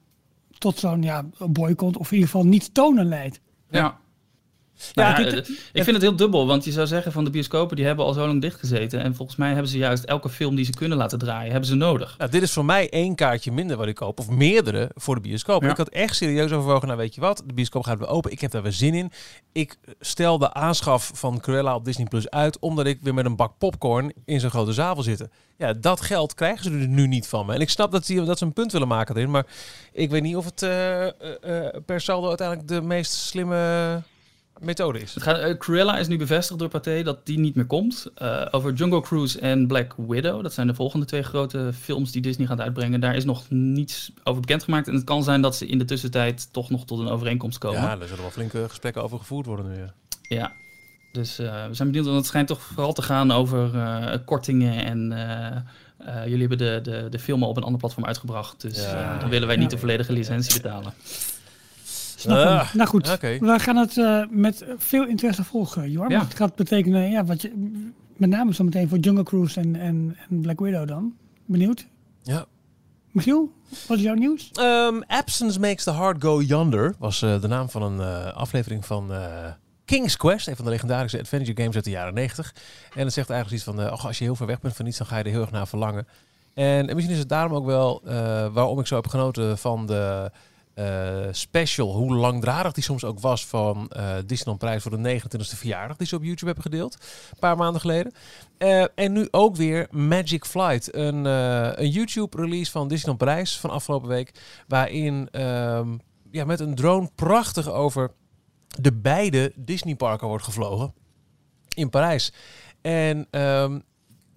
tot 0.58 0.79
zo'n 0.79 1.02
ja, 1.02 1.25
boycott 1.49 1.96
of 1.96 2.06
in 2.06 2.14
ieder 2.14 2.31
geval 2.31 2.46
niet 2.46 2.75
tonen 2.75 3.06
leidt. 3.06 3.41
Ja. 3.70 3.99
Ja, 4.92 5.18
nou, 5.18 5.36
ik 5.72 5.84
vind 5.84 5.86
het 5.86 6.02
heel 6.02 6.16
dubbel, 6.16 6.46
want 6.46 6.64
je 6.64 6.72
zou 6.72 6.86
zeggen 6.86 7.12
van 7.12 7.24
de 7.24 7.30
bioscopen 7.30 7.76
die 7.76 7.84
hebben 7.84 8.04
al 8.04 8.12
zo 8.12 8.26
lang 8.26 8.40
dichtgezeten. 8.40 9.00
En 9.00 9.14
volgens 9.14 9.38
mij 9.38 9.52
hebben 9.52 9.68
ze 9.68 9.78
juist 9.78 10.04
elke 10.04 10.28
film 10.28 10.54
die 10.54 10.64
ze 10.64 10.72
kunnen 10.72 10.98
laten 10.98 11.18
draaien, 11.18 11.50
hebben 11.50 11.68
ze 11.68 11.74
nodig. 11.74 12.14
Nou, 12.18 12.30
dit 12.30 12.42
is 12.42 12.52
voor 12.52 12.64
mij 12.64 12.90
één 12.90 13.14
kaartje 13.14 13.52
minder 13.52 13.76
wat 13.76 13.86
ik 13.86 13.94
koop, 13.94 14.18
of 14.18 14.30
meerdere 14.30 14.90
voor 14.94 15.14
de 15.14 15.20
bioscoop. 15.20 15.64
Ik 15.64 15.76
had 15.76 15.88
echt 15.88 16.16
serieus 16.16 16.52
overwogen, 16.52 16.86
nou 16.86 16.98
weet 16.98 17.14
je 17.14 17.20
wat, 17.20 17.42
de 17.46 17.54
bioscoop 17.54 17.84
gaat 17.84 17.98
weer 17.98 18.08
open. 18.08 18.30
Ik 18.30 18.40
heb 18.40 18.50
daar 18.50 18.62
weer 18.62 18.72
zin 18.72 18.94
in. 18.94 19.12
Ik 19.52 19.76
stel 20.00 20.38
de 20.38 20.52
aanschaf 20.52 21.10
van 21.14 21.40
Cruella 21.40 21.74
op 21.74 21.84
Disney 21.84 22.06
Plus 22.06 22.30
uit, 22.30 22.58
omdat 22.58 22.86
ik 22.86 22.98
weer 23.02 23.14
met 23.14 23.24
een 23.24 23.36
bak 23.36 23.58
popcorn 23.58 24.12
in 24.24 24.40
zo'n 24.40 24.50
grote 24.50 24.72
zaal 24.72 24.94
wil 24.94 25.02
zitten. 25.02 25.30
Ja, 25.56 25.72
dat 25.72 26.00
geld 26.00 26.34
krijgen 26.34 26.64
ze 26.64 26.70
er 26.70 26.88
nu 26.88 27.06
niet 27.06 27.26
van 27.26 27.46
me. 27.46 27.54
En 27.54 27.60
ik 27.60 27.70
snap 27.70 27.92
dat, 27.92 28.06
die, 28.06 28.24
dat 28.24 28.38
ze 28.38 28.44
een 28.44 28.52
punt 28.52 28.72
willen 28.72 28.88
maken 28.88 29.16
erin, 29.16 29.30
maar 29.30 29.46
ik 29.92 30.10
weet 30.10 30.22
niet 30.22 30.36
of 30.36 30.44
het 30.44 30.62
uh, 30.62 31.04
uh, 31.04 31.10
per 31.86 32.00
saldo 32.00 32.28
uiteindelijk 32.28 32.68
de 32.68 32.80
meest 32.80 33.12
slimme 33.12 34.02
methode 34.60 35.00
is. 35.00 35.14
Het 35.14 35.22
gaat, 35.22 35.38
uh, 35.38 35.56
Cruella 35.58 35.98
is 35.98 36.08
nu 36.08 36.16
bevestigd 36.16 36.58
door 36.58 36.68
Pathé 36.68 37.02
dat 37.02 37.26
die 37.26 37.38
niet 37.38 37.54
meer 37.54 37.66
komt. 37.66 38.10
Uh, 38.22 38.46
over 38.50 38.72
Jungle 38.72 39.00
Cruise 39.00 39.40
en 39.40 39.66
Black 39.66 39.94
Widow, 39.96 40.42
dat 40.42 40.52
zijn 40.52 40.66
de 40.66 40.74
volgende 40.74 41.06
twee 41.06 41.22
grote 41.22 41.70
films 41.80 42.12
die 42.12 42.22
Disney 42.22 42.46
gaat 42.46 42.60
uitbrengen. 42.60 43.00
Daar 43.00 43.14
is 43.14 43.24
nog 43.24 43.50
niets 43.50 44.12
over 44.24 44.40
bekendgemaakt. 44.40 44.88
En 44.88 44.94
het 44.94 45.04
kan 45.04 45.22
zijn 45.22 45.40
dat 45.40 45.56
ze 45.56 45.66
in 45.66 45.78
de 45.78 45.84
tussentijd 45.84 46.52
toch 46.52 46.70
nog 46.70 46.84
tot 46.84 46.98
een 46.98 47.08
overeenkomst 47.08 47.58
komen. 47.58 47.80
Ja, 47.80 48.00
er 48.00 48.06
zullen 48.06 48.22
wel 48.22 48.30
flinke 48.30 48.64
gesprekken 48.68 49.02
over 49.02 49.18
gevoerd 49.18 49.46
worden 49.46 49.68
nu. 49.68 49.76
Ja, 49.76 49.92
ja. 50.28 50.52
dus 51.12 51.40
uh, 51.40 51.66
we 51.66 51.74
zijn 51.74 51.88
benieuwd, 51.88 52.06
want 52.06 52.16
het 52.16 52.26
schijnt 52.26 52.48
toch 52.48 52.60
vooral 52.60 52.92
te 52.92 53.02
gaan 53.02 53.30
over 53.30 53.70
kortingen 54.24 54.84
en... 54.84 55.66
jullie 56.24 56.48
hebben 56.48 56.58
de, 56.58 56.80
de, 56.82 57.06
de 57.10 57.19
filmen 57.19 57.48
op 57.48 57.56
een 57.56 57.62
ander 57.62 57.81
platform 57.81 58.06
uitgebracht, 58.06 58.60
dus 58.60 58.82
ja. 58.82 59.19
dan 59.19 59.29
willen 59.29 59.48
wij 59.48 59.56
niet 59.56 59.70
de 59.70 59.79
volledige 59.79 60.12
licentie 60.12 60.62
betalen. 60.62 60.93
Uh, 62.26 62.74
nou 62.74 62.88
goed, 62.88 63.19
we 63.20 63.54
gaan 63.58 63.76
het 63.76 63.96
uh, 63.96 64.24
met 64.31 64.64
veel 64.76 65.06
interesse 65.06 65.44
volgen, 65.44 65.90
Johan. 65.90 66.10
Ja. 66.10 66.20
Het 66.20 66.34
gaat 66.34 66.54
betekenen, 66.54 67.10
ja, 67.10 67.24
wat 67.24 67.43
je, 67.43 67.52
met 68.16 68.31
name 68.31 68.54
zo 68.54 68.64
meteen 68.64 68.88
voor 68.88 68.98
Jungle 68.98 69.22
Cruise 69.22 69.60
en, 69.60 69.76
en, 69.76 70.16
en 70.31 70.40
Black 70.40 70.60
Widow 70.60 70.88
dan. 70.88 71.14
Benieuwd? 71.44 71.86
Ja. 72.22 72.46
Michiel, 73.10 73.52
wat 73.88 73.96
is 73.96 74.02
jouw 74.02 74.14
nieuws? 74.14 74.50
Um, 74.60 75.02
Absence 75.06 75.60
Makes 75.60 75.84
the 75.84 75.93
Heart 75.93 76.22
Go 76.22 76.40
Yonder 76.40 76.94
was 76.98 77.22
uh, 77.22 77.40
de 77.40 77.48
naam 77.48 77.69
van 77.69 77.82
een 77.82 77.98
uh, 77.98 78.32
aflevering 78.32 78.86
van 78.86 79.12
uh, 79.12 79.26
King's 79.84 80.16
Quest, 80.16 80.48
een 80.48 80.56
van 80.56 80.64
de 80.64 80.70
legendarische 80.70 81.19
adventure 81.19 81.60
games 81.60 81.74
uit 81.74 81.84
de 81.84 81.90
jaren 81.90 82.14
90. 82.14 82.54
En 82.94 83.04
het 83.04 83.12
zegt 83.12 83.31
eigenlijk 83.31 83.62
iets 83.62 83.76
van, 83.76 83.93
oh, 83.93 84.04
als 84.04 84.19
je 84.19 84.24
heel 84.24 84.36
ver 84.36 84.46
weg 84.46 84.60
bent 84.60 84.76
van 84.76 84.86
iets, 84.86 84.98
dan 84.98 85.06
ga 85.06 85.16
je 85.19 85.24
er 85.24 85.31
heel 85.31 85.40
erg 85.40 85.50
naar 85.50 85.69
verlangen. 85.69 86.06
En, 86.54 86.88
en 86.88 86.94
misschien 86.94 87.14
is 87.14 87.20
het 87.20 87.28
daarom 87.28 87.54
ook 87.54 87.66
wel 87.66 88.02
waarom 88.52 88.78
ik 88.78 88.86
zo 88.86 88.94
heb 88.94 89.06
genoten 89.06 89.58
van 89.58 89.86
de 89.86 90.31
uh, 90.74 91.26
special, 91.31 91.94
hoe 91.94 92.14
langdradig 92.14 92.72
die 92.72 92.82
soms 92.82 93.04
ook 93.04 93.20
was 93.20 93.46
van 93.46 93.90
uh, 93.96 94.14
Disneyland 94.26 94.58
Prijs 94.58 94.82
voor 94.82 95.02
de 95.02 95.20
29e 95.20 95.58
verjaardag, 95.58 95.96
die 95.96 96.06
ze 96.06 96.16
op 96.16 96.22
YouTube 96.22 96.46
hebben 96.46 96.62
gedeeld, 96.62 96.94
een 97.31 97.38
paar 97.38 97.56
maanden 97.56 97.81
geleden. 97.81 98.12
Uh, 98.58 98.84
en 98.94 99.12
nu 99.12 99.28
ook 99.31 99.56
weer 99.56 99.88
Magic 99.90 100.44
Flight, 100.44 100.94
een, 100.94 101.24
een 101.24 101.90
YouTube-release 101.90 102.70
van 102.70 102.88
Disneyland 102.88 103.19
Prijs 103.19 103.58
van 103.58 103.70
afgelopen 103.70 104.08
week, 104.08 104.32
waarin 104.69 105.40
um, 105.40 106.00
ja, 106.31 106.44
met 106.44 106.60
een 106.60 106.74
drone 106.74 107.10
prachtig 107.14 107.70
over 107.70 108.10
de 108.81 108.93
beide 108.93 109.52
Disney-parken 109.56 110.28
wordt 110.28 110.44
gevlogen 110.44 110.94
in 111.74 111.90
Parijs. 111.90 112.32
En 112.81 113.26
um, 113.31 113.82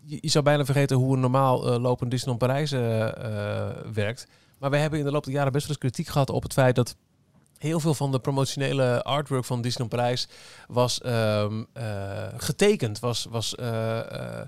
je, 0.03 0.17
je, 0.21 0.29
zou 0.29 0.43
bijna 0.43 0.65
vergeten 0.65 0.97
hoe 0.97 1.13
een 1.13 1.19
normaal 1.19 1.79
lopend 1.79 2.11
Disneyland 2.11 2.39
Parijs 2.39 2.71
werkt. 3.93 4.27
Maar 4.57 4.69
we 4.69 4.77
hebben 4.77 4.99
in 4.99 5.05
de 5.05 5.11
loop 5.11 5.23
der 5.23 5.33
jaren 5.33 5.51
best 5.51 5.67
wel 5.67 5.75
eens 5.75 5.85
kritiek 5.85 6.11
gehad 6.13 6.29
op 6.29 6.43
het 6.43 6.53
feit 6.53 6.75
dat 6.75 6.95
heel 7.57 7.79
veel 7.79 7.93
van 7.93 8.11
de 8.11 8.19
promotionele 8.19 9.03
artwork 9.03 9.45
van 9.45 9.61
Disney 9.61 9.87
Parijs 9.87 10.27
was 10.67 11.01
um, 11.05 11.67
uh, 11.77 12.27
getekend. 12.37 12.99
Was, 12.99 13.27
was, 13.29 13.55
uh, 13.59 13.67
uh, 13.67 14.41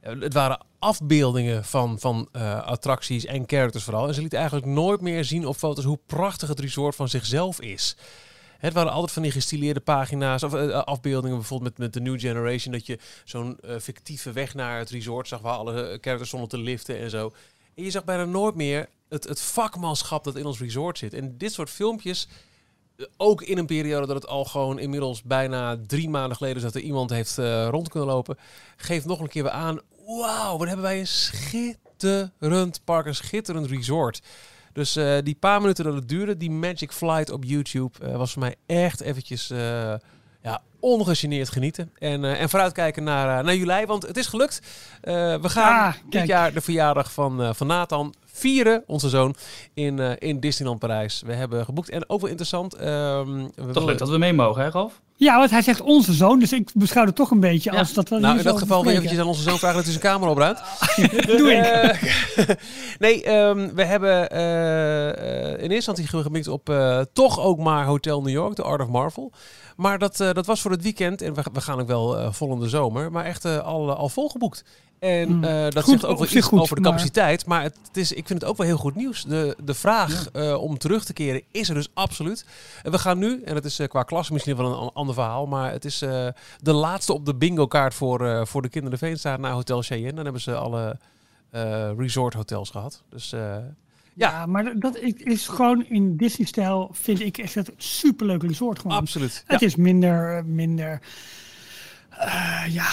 het 0.00 0.32
waren 0.32 0.64
afbeeldingen 0.78 1.64
van, 1.64 1.98
van 1.98 2.28
attracties 2.64 3.24
en 3.24 3.44
characters 3.46 3.84
vooral. 3.84 4.08
En 4.08 4.14
ze 4.14 4.20
lieten 4.20 4.38
eigenlijk 4.38 4.68
nooit 4.68 5.00
meer 5.00 5.24
zien 5.24 5.46
op 5.46 5.56
foto's 5.56 5.84
hoe 5.84 5.98
prachtig 6.06 6.48
het 6.48 6.60
resort 6.60 6.94
van 6.94 7.08
zichzelf 7.08 7.60
is. 7.60 7.96
Het 8.58 8.72
waren 8.72 8.92
altijd 8.92 9.12
van 9.12 9.22
die 9.22 9.30
gestileerde 9.30 9.80
pagina's 9.80 10.42
of 10.42 10.54
afbeeldingen, 10.72 11.36
bijvoorbeeld 11.36 11.70
met, 11.70 11.78
met 11.78 11.92
de 11.92 12.10
New 12.10 12.20
Generation, 12.20 12.72
dat 12.72 12.86
je 12.86 12.98
zo'n 13.24 13.58
fictieve 13.80 14.32
weg 14.32 14.54
naar 14.54 14.78
het 14.78 14.90
resort 14.90 15.28
zag 15.28 15.40
waar 15.40 15.56
alle 15.56 15.98
characters 16.00 16.28
stonden 16.28 16.48
te 16.48 16.58
liften 16.58 16.98
en 16.98 17.10
zo. 17.10 17.32
En 17.76 17.84
je 17.84 17.90
zag 17.90 18.04
bijna 18.04 18.24
nooit 18.24 18.54
meer 18.54 18.88
het, 19.08 19.24
het 19.24 19.40
vakmanschap 19.40 20.24
dat 20.24 20.36
in 20.36 20.46
ons 20.46 20.60
resort 20.60 20.98
zit. 20.98 21.14
En 21.14 21.38
dit 21.38 21.52
soort 21.52 21.70
filmpjes, 21.70 22.28
eh, 22.96 23.06
ook 23.16 23.42
in 23.42 23.58
een 23.58 23.66
periode 23.66 24.06
dat 24.06 24.16
het 24.16 24.26
al 24.26 24.44
gewoon 24.44 24.78
inmiddels 24.78 25.22
bijna 25.22 25.76
drie 25.86 26.08
maanden 26.08 26.36
geleden 26.36 26.56
is 26.56 26.62
dat 26.62 26.74
er 26.74 26.80
iemand 26.80 27.10
heeft 27.10 27.38
uh, 27.38 27.68
rond 27.68 27.88
kunnen 27.88 28.08
lopen, 28.08 28.38
geeft 28.76 29.04
nog 29.04 29.20
een 29.20 29.28
keer 29.28 29.42
weer 29.42 29.52
aan, 29.52 29.80
wauw, 30.06 30.56
wat 30.58 30.66
hebben 30.66 30.84
wij 30.84 30.98
een 30.98 31.06
schitterend 31.06 32.80
park, 32.84 33.06
een 33.06 33.14
schitterend 33.14 33.66
resort. 33.66 34.22
Dus 34.72 34.96
uh, 34.96 35.18
die 35.22 35.34
paar 35.34 35.60
minuten 35.60 35.84
dat 35.84 35.94
het 35.94 36.08
duurde, 36.08 36.36
die 36.36 36.50
Magic 36.50 36.92
Flight 36.92 37.30
op 37.30 37.44
YouTube, 37.44 38.16
was 38.16 38.32
voor 38.32 38.42
mij 38.42 38.54
echt 38.66 39.00
eventjes 39.00 39.50
ja, 40.50 40.62
ongegeneerd 40.80 41.48
genieten. 41.48 41.90
En, 41.98 42.22
uh, 42.22 42.40
en 42.40 42.48
vooruitkijken 42.48 43.04
naar, 43.04 43.44
naar 43.44 43.54
juli, 43.54 43.86
want 43.86 44.06
het 44.06 44.16
is 44.16 44.26
gelukt. 44.26 44.60
we 45.00 45.48
gaan 45.48 45.86
ah, 45.86 45.94
dit 46.08 46.26
jaar 46.26 46.52
de 46.52 46.60
verjaardag 46.60 47.12
van, 47.12 47.54
van 47.54 47.66
Nathan 47.66 48.14
vieren, 48.24 48.84
onze 48.86 49.08
zoon, 49.08 49.34
in, 49.74 49.98
in 50.18 50.40
Disneyland 50.40 50.78
Parijs. 50.78 51.22
We 51.26 51.32
hebben 51.32 51.64
geboekt 51.64 51.88
en 51.88 52.08
ook 52.08 52.20
wel 52.20 52.30
interessant. 52.30 52.80
Um, 52.80 53.50
Toch 53.72 53.84
leuk 53.84 53.98
dat 53.98 54.08
we 54.08 54.18
mee 54.18 54.32
mogen, 54.32 54.62
hè 54.62 54.68
Ralf? 54.68 55.00
Ja, 55.18 55.38
want 55.38 55.50
hij 55.50 55.62
zegt 55.62 55.80
onze 55.80 56.12
zoon, 56.12 56.38
dus 56.38 56.52
ik 56.52 56.70
beschouw 56.74 57.04
het 57.04 57.14
toch 57.14 57.30
een 57.30 57.40
beetje 57.40 57.70
als 57.70 57.92
dat... 57.92 58.10
Nou, 58.10 58.38
in 58.38 58.44
dat 58.44 58.58
geval 58.58 58.82
wil 58.82 58.90
je 58.90 58.96
eventjes 58.96 59.20
aan 59.20 59.26
onze 59.26 59.42
zoon 59.42 59.58
vragen 59.58 59.76
dat 59.76 59.84
hij 59.84 59.92
zijn 59.92 60.04
kamer 60.04 60.28
opruimt. 60.28 60.60
Doe 61.38 61.52
ik. 61.52 62.58
nee, 62.98 63.30
um, 63.32 63.74
we 63.74 63.84
hebben 63.84 64.32
uh, 64.32 65.62
in 65.62 65.70
eerste 65.70 65.74
instantie 65.74 66.06
gemikt 66.06 66.48
op 66.48 66.68
uh, 66.70 67.00
toch 67.12 67.40
ook 67.40 67.58
maar 67.58 67.84
Hotel 67.84 68.22
New 68.22 68.32
York, 68.32 68.56
de 68.56 68.62
Art 68.62 68.80
of 68.80 68.88
Marvel. 68.88 69.32
Maar 69.76 69.98
dat, 69.98 70.20
uh, 70.20 70.32
dat 70.32 70.46
was 70.46 70.60
voor 70.60 70.70
het 70.70 70.82
weekend, 70.82 71.22
en 71.22 71.34
we, 71.34 71.44
we 71.52 71.60
gaan 71.60 71.80
ook 71.80 71.86
wel 71.86 72.32
volgende 72.32 72.68
zomer, 72.68 73.12
maar 73.12 73.24
echt 73.24 73.44
al, 73.44 73.96
al 73.96 74.08
volgeboekt. 74.08 74.64
En 74.98 75.36
mm. 75.36 75.44
uh, 75.44 75.64
dat 75.70 75.82
goed, 75.82 75.92
zegt 75.92 76.04
ook 76.04 76.18
wel 76.18 76.28
iets 76.36 76.46
goed, 76.46 76.60
over 76.60 76.76
de 76.76 76.82
capaciteit. 76.82 77.46
Maar, 77.46 77.62
maar 77.62 77.70
het 77.86 77.96
is, 77.96 78.12
ik 78.12 78.26
vind 78.26 78.40
het 78.40 78.50
ook 78.50 78.56
wel 78.56 78.66
heel 78.66 78.76
goed 78.76 78.94
nieuws. 78.94 79.24
De, 79.24 79.56
de 79.64 79.74
vraag 79.74 80.28
ja. 80.32 80.42
uh, 80.42 80.62
om 80.62 80.78
terug 80.78 81.04
te 81.04 81.12
keren 81.12 81.42
is 81.50 81.68
er 81.68 81.74
dus 81.74 81.88
absoluut. 81.94 82.44
En 82.82 82.90
we 82.90 82.98
gaan 82.98 83.18
nu, 83.18 83.42
en 83.42 83.54
het 83.54 83.64
is 83.64 83.80
uh, 83.80 83.88
qua 83.88 84.02
klasse 84.02 84.32
misschien 84.32 84.56
wel 84.56 84.82
een 84.82 84.90
ander 85.06 85.14
verhaal. 85.14 85.46
Maar 85.46 85.72
het 85.72 85.84
is 85.84 85.98
de 85.98 86.72
laatste 86.72 87.12
op 87.12 87.26
de 87.26 87.34
bingo 87.34 87.66
kaart 87.66 87.94
voor, 87.94 88.46
voor 88.46 88.62
de 88.62 88.68
kinderen 88.68 88.98
Veenstaat 88.98 89.38
naar 89.38 89.52
Hotel 89.52 89.82
Cheyenne. 89.82 90.12
Dan 90.12 90.24
hebben 90.24 90.42
ze 90.42 90.54
alle 90.54 90.98
resort 91.96 92.34
hotels 92.34 92.70
gehad. 92.70 93.02
Dus 93.08 93.30
ja. 93.30 93.74
ja. 94.14 94.46
maar 94.46 94.78
dat 94.78 94.98
is 95.16 95.48
gewoon 95.48 95.84
in 95.88 96.16
Disney-stijl, 96.16 96.88
vind 96.92 97.20
ik 97.20 97.38
echt 97.38 97.56
een 97.56 97.66
superleuk 97.76 98.42
resort 98.42 98.78
gewoon. 98.78 98.96
Absoluut. 98.96 99.44
Het 99.46 99.62
is 99.62 99.76
minder, 99.76 100.44
minder 100.46 101.00
ja, 102.68 102.84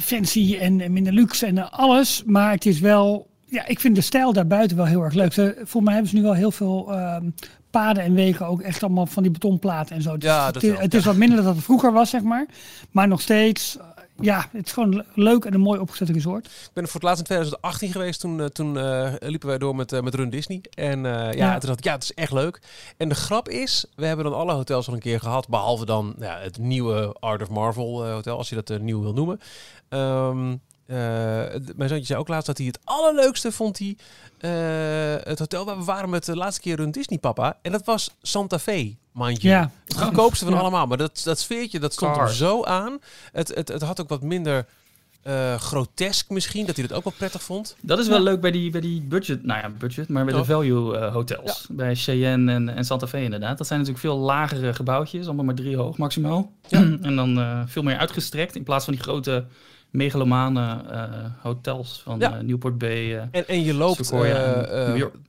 fancy 0.00 0.56
en 0.60 0.92
minder 0.92 1.12
luxe 1.12 1.46
en 1.46 1.70
alles. 1.70 2.22
Maar 2.26 2.50
het 2.50 2.66
is 2.66 2.80
wel, 2.80 3.30
ja, 3.44 3.66
ik 3.66 3.80
vind 3.80 3.94
de 3.94 4.00
stijl 4.00 4.32
daarbuiten 4.32 4.76
wel 4.76 4.86
heel 4.86 5.02
erg 5.02 5.14
leuk. 5.14 5.32
Ze, 5.32 5.60
voor 5.64 5.82
mij 5.82 5.92
hebben 5.92 6.10
ze 6.10 6.16
nu 6.16 6.22
wel 6.22 6.34
heel 6.34 6.50
veel 6.50 6.98
um, 6.98 7.34
paden 7.70 8.02
en 8.02 8.14
wegen 8.14 8.46
ook 8.46 8.60
echt 8.60 8.82
allemaal 8.82 9.06
van 9.06 9.22
die 9.22 9.32
betonplaten 9.32 9.96
en 9.96 10.02
zo. 10.02 10.16
Ja, 10.18 10.46
het, 10.46 10.62
is, 10.62 10.78
het 10.78 10.94
is 10.94 11.04
wat 11.04 11.16
minder 11.16 11.42
dan 11.42 11.54
het 11.54 11.64
vroeger 11.64 11.92
was, 11.92 12.10
zeg 12.10 12.22
maar. 12.22 12.46
Maar 12.90 13.08
nog 13.08 13.20
steeds 13.20 13.78
ja, 14.20 14.48
het 14.52 14.66
is 14.66 14.72
gewoon 14.72 15.04
leuk 15.14 15.44
en 15.44 15.54
een 15.54 15.60
mooi 15.60 15.80
opgezette 15.80 16.12
resort. 16.12 16.46
Ik 16.46 16.70
ben 16.72 16.84
voor 16.84 16.94
het 16.94 17.02
laatst 17.02 17.18
in 17.18 17.24
2018 17.24 17.92
geweest. 17.92 18.20
Toen, 18.20 18.38
uh, 18.38 18.44
toen 18.44 18.74
uh, 18.74 19.12
liepen 19.18 19.48
wij 19.48 19.58
door 19.58 19.76
met, 19.76 19.92
uh, 19.92 20.00
met 20.00 20.14
Run 20.14 20.30
Disney. 20.30 20.60
En 20.74 21.02
ja, 21.02 21.30
ja. 21.30 21.58
toen 21.58 21.68
dacht 21.68 21.78
ik, 21.78 21.84
ja, 21.84 21.92
het 21.92 22.02
is 22.02 22.14
echt 22.14 22.32
leuk. 22.32 22.60
En 22.96 23.08
de 23.08 23.14
grap 23.14 23.48
is, 23.48 23.84
we 23.96 24.06
hebben 24.06 24.24
dan 24.24 24.34
alle 24.34 24.52
hotels 24.52 24.88
al 24.88 24.94
een 24.94 25.00
keer 25.00 25.20
gehad. 25.20 25.48
Behalve 25.48 25.84
dan 25.84 26.14
ja, 26.18 26.38
het 26.38 26.58
nieuwe 26.58 27.16
Art 27.20 27.42
of 27.42 27.50
Marvel 27.50 28.06
hotel, 28.06 28.36
als 28.36 28.48
je 28.48 28.62
dat 28.62 28.80
nieuw 28.80 29.00
wil 29.00 29.12
noemen. 29.12 29.40
Um, 29.88 30.60
uh, 30.90 30.96
mijn 31.76 31.88
zoontje 31.88 32.04
zei 32.04 32.18
ook 32.18 32.28
laatst 32.28 32.46
dat 32.46 32.58
hij 32.58 32.66
het 32.66 32.78
allerleukste 32.84 33.52
vond 33.52 33.78
hij 33.78 33.96
uh, 34.40 35.24
het 35.24 35.38
hotel 35.38 35.64
waar 35.64 35.78
we 35.78 35.84
waren 35.84 36.10
met 36.10 36.24
de 36.24 36.36
laatste 36.36 36.60
keer 36.60 36.76
rond 36.76 36.94
Disney 36.94 37.18
papa. 37.18 37.58
En 37.62 37.72
dat 37.72 37.84
was 37.84 38.14
Santa 38.22 38.58
Fe, 38.58 38.96
mind 39.12 39.42
you. 39.42 39.54
Ja. 39.54 39.70
Het 39.84 39.96
goedkoopste 39.96 40.44
van 40.44 40.54
ja. 40.54 40.60
allemaal. 40.60 40.86
Maar 40.86 40.98
dat, 40.98 41.20
dat 41.24 41.38
sfeertje, 41.38 41.78
dat 41.78 41.92
stond 41.92 42.16
er 42.16 42.34
zo 42.34 42.64
aan. 42.64 42.98
Het, 43.32 43.54
het, 43.54 43.68
het 43.68 43.82
had 43.82 44.00
ook 44.00 44.08
wat 44.08 44.22
minder 44.22 44.66
uh, 45.26 45.54
grotesk 45.54 46.30
misschien, 46.30 46.66
dat 46.66 46.76
hij 46.76 46.86
dat 46.86 46.96
ook 46.96 47.04
wel 47.04 47.12
prettig 47.16 47.42
vond. 47.42 47.76
Dat 47.80 47.98
is 47.98 48.08
wel 48.08 48.16
ja. 48.16 48.22
leuk 48.22 48.40
bij 48.40 48.50
die, 48.50 48.70
bij 48.70 48.80
die 48.80 49.00
budget, 49.00 49.44
nou 49.44 49.60
ja, 49.60 49.70
budget, 49.78 50.08
maar 50.08 50.24
bij 50.24 50.34
de 50.34 50.44
value 50.44 50.98
uh, 50.98 51.12
hotels. 51.12 51.66
Ja. 51.68 51.74
Bij 51.74 51.94
Cheyenne 51.94 52.52
en, 52.52 52.68
en 52.68 52.84
Santa 52.84 53.06
Fe 53.06 53.22
inderdaad. 53.22 53.58
Dat 53.58 53.66
zijn 53.66 53.78
natuurlijk 53.78 54.06
veel 54.06 54.18
lagere 54.18 54.74
gebouwtjes, 54.74 55.26
allemaal 55.26 55.44
maar 55.44 55.54
drie 55.54 55.76
hoog 55.76 55.96
maximaal. 55.96 56.52
en 56.68 57.16
dan 57.16 57.38
uh, 57.38 57.62
veel 57.66 57.82
meer 57.82 57.96
uitgestrekt 57.96 58.56
in 58.56 58.62
plaats 58.62 58.84
van 58.84 58.94
die 58.94 59.02
grote 59.02 59.44
megalomane 59.90 60.84
uh, 60.90 61.24
hotels 61.42 62.00
van 62.04 62.18
ja. 62.18 62.36
uh, 62.36 62.40
Newport 62.40 62.78
Bay. 62.78 63.14
Uh, 63.14 63.22
en, 63.30 63.48
en 63.48 63.62
je 63.62 63.74
loopt 63.74 64.08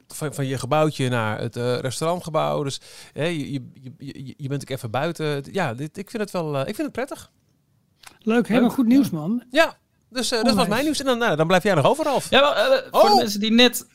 van, 0.08 0.34
van 0.34 0.46
je 0.46 0.58
gebouwtje 0.58 1.10
naar 1.10 1.40
het 1.40 1.56
restaurantgebouw. 1.56 2.64
Dus 2.64 2.82
je, 3.14 3.52
je, 3.52 3.62
je, 3.98 4.34
je 4.38 4.48
bent 4.48 4.62
ook 4.62 4.70
even 4.70 4.92
buiten. 4.92 5.44
Ja, 5.52 5.74
dit, 5.74 5.98
ik 5.98 6.10
vind 6.10 6.24
het 6.24 6.32
wel 6.32 6.60
ik 6.60 6.66
vind 6.66 6.78
het 6.78 6.92
prettig. 6.92 7.32
Leuk, 8.20 8.48
helemaal 8.48 8.70
goed 8.70 8.88
nieuws, 8.88 9.10
man. 9.10 9.44
Ja, 9.52 9.78
dus 10.10 10.30
dat 10.30 10.54
was 10.54 10.68
mijn 10.68 10.84
nieuws. 10.84 11.00
En 11.00 11.06
dan, 11.06 11.18
nou, 11.18 11.36
dan 11.36 11.48
blijf 11.48 11.64
jij 11.64 11.74
nog 11.74 11.86
over, 11.86 12.06
Ralf. 12.06 12.30
Ja, 12.30 12.42
maar, 12.42 12.84
voor 12.92 13.02
oh. 13.02 13.10
de 13.10 13.16
mensen 13.16 13.40
die 13.40 13.52
net 13.52 13.88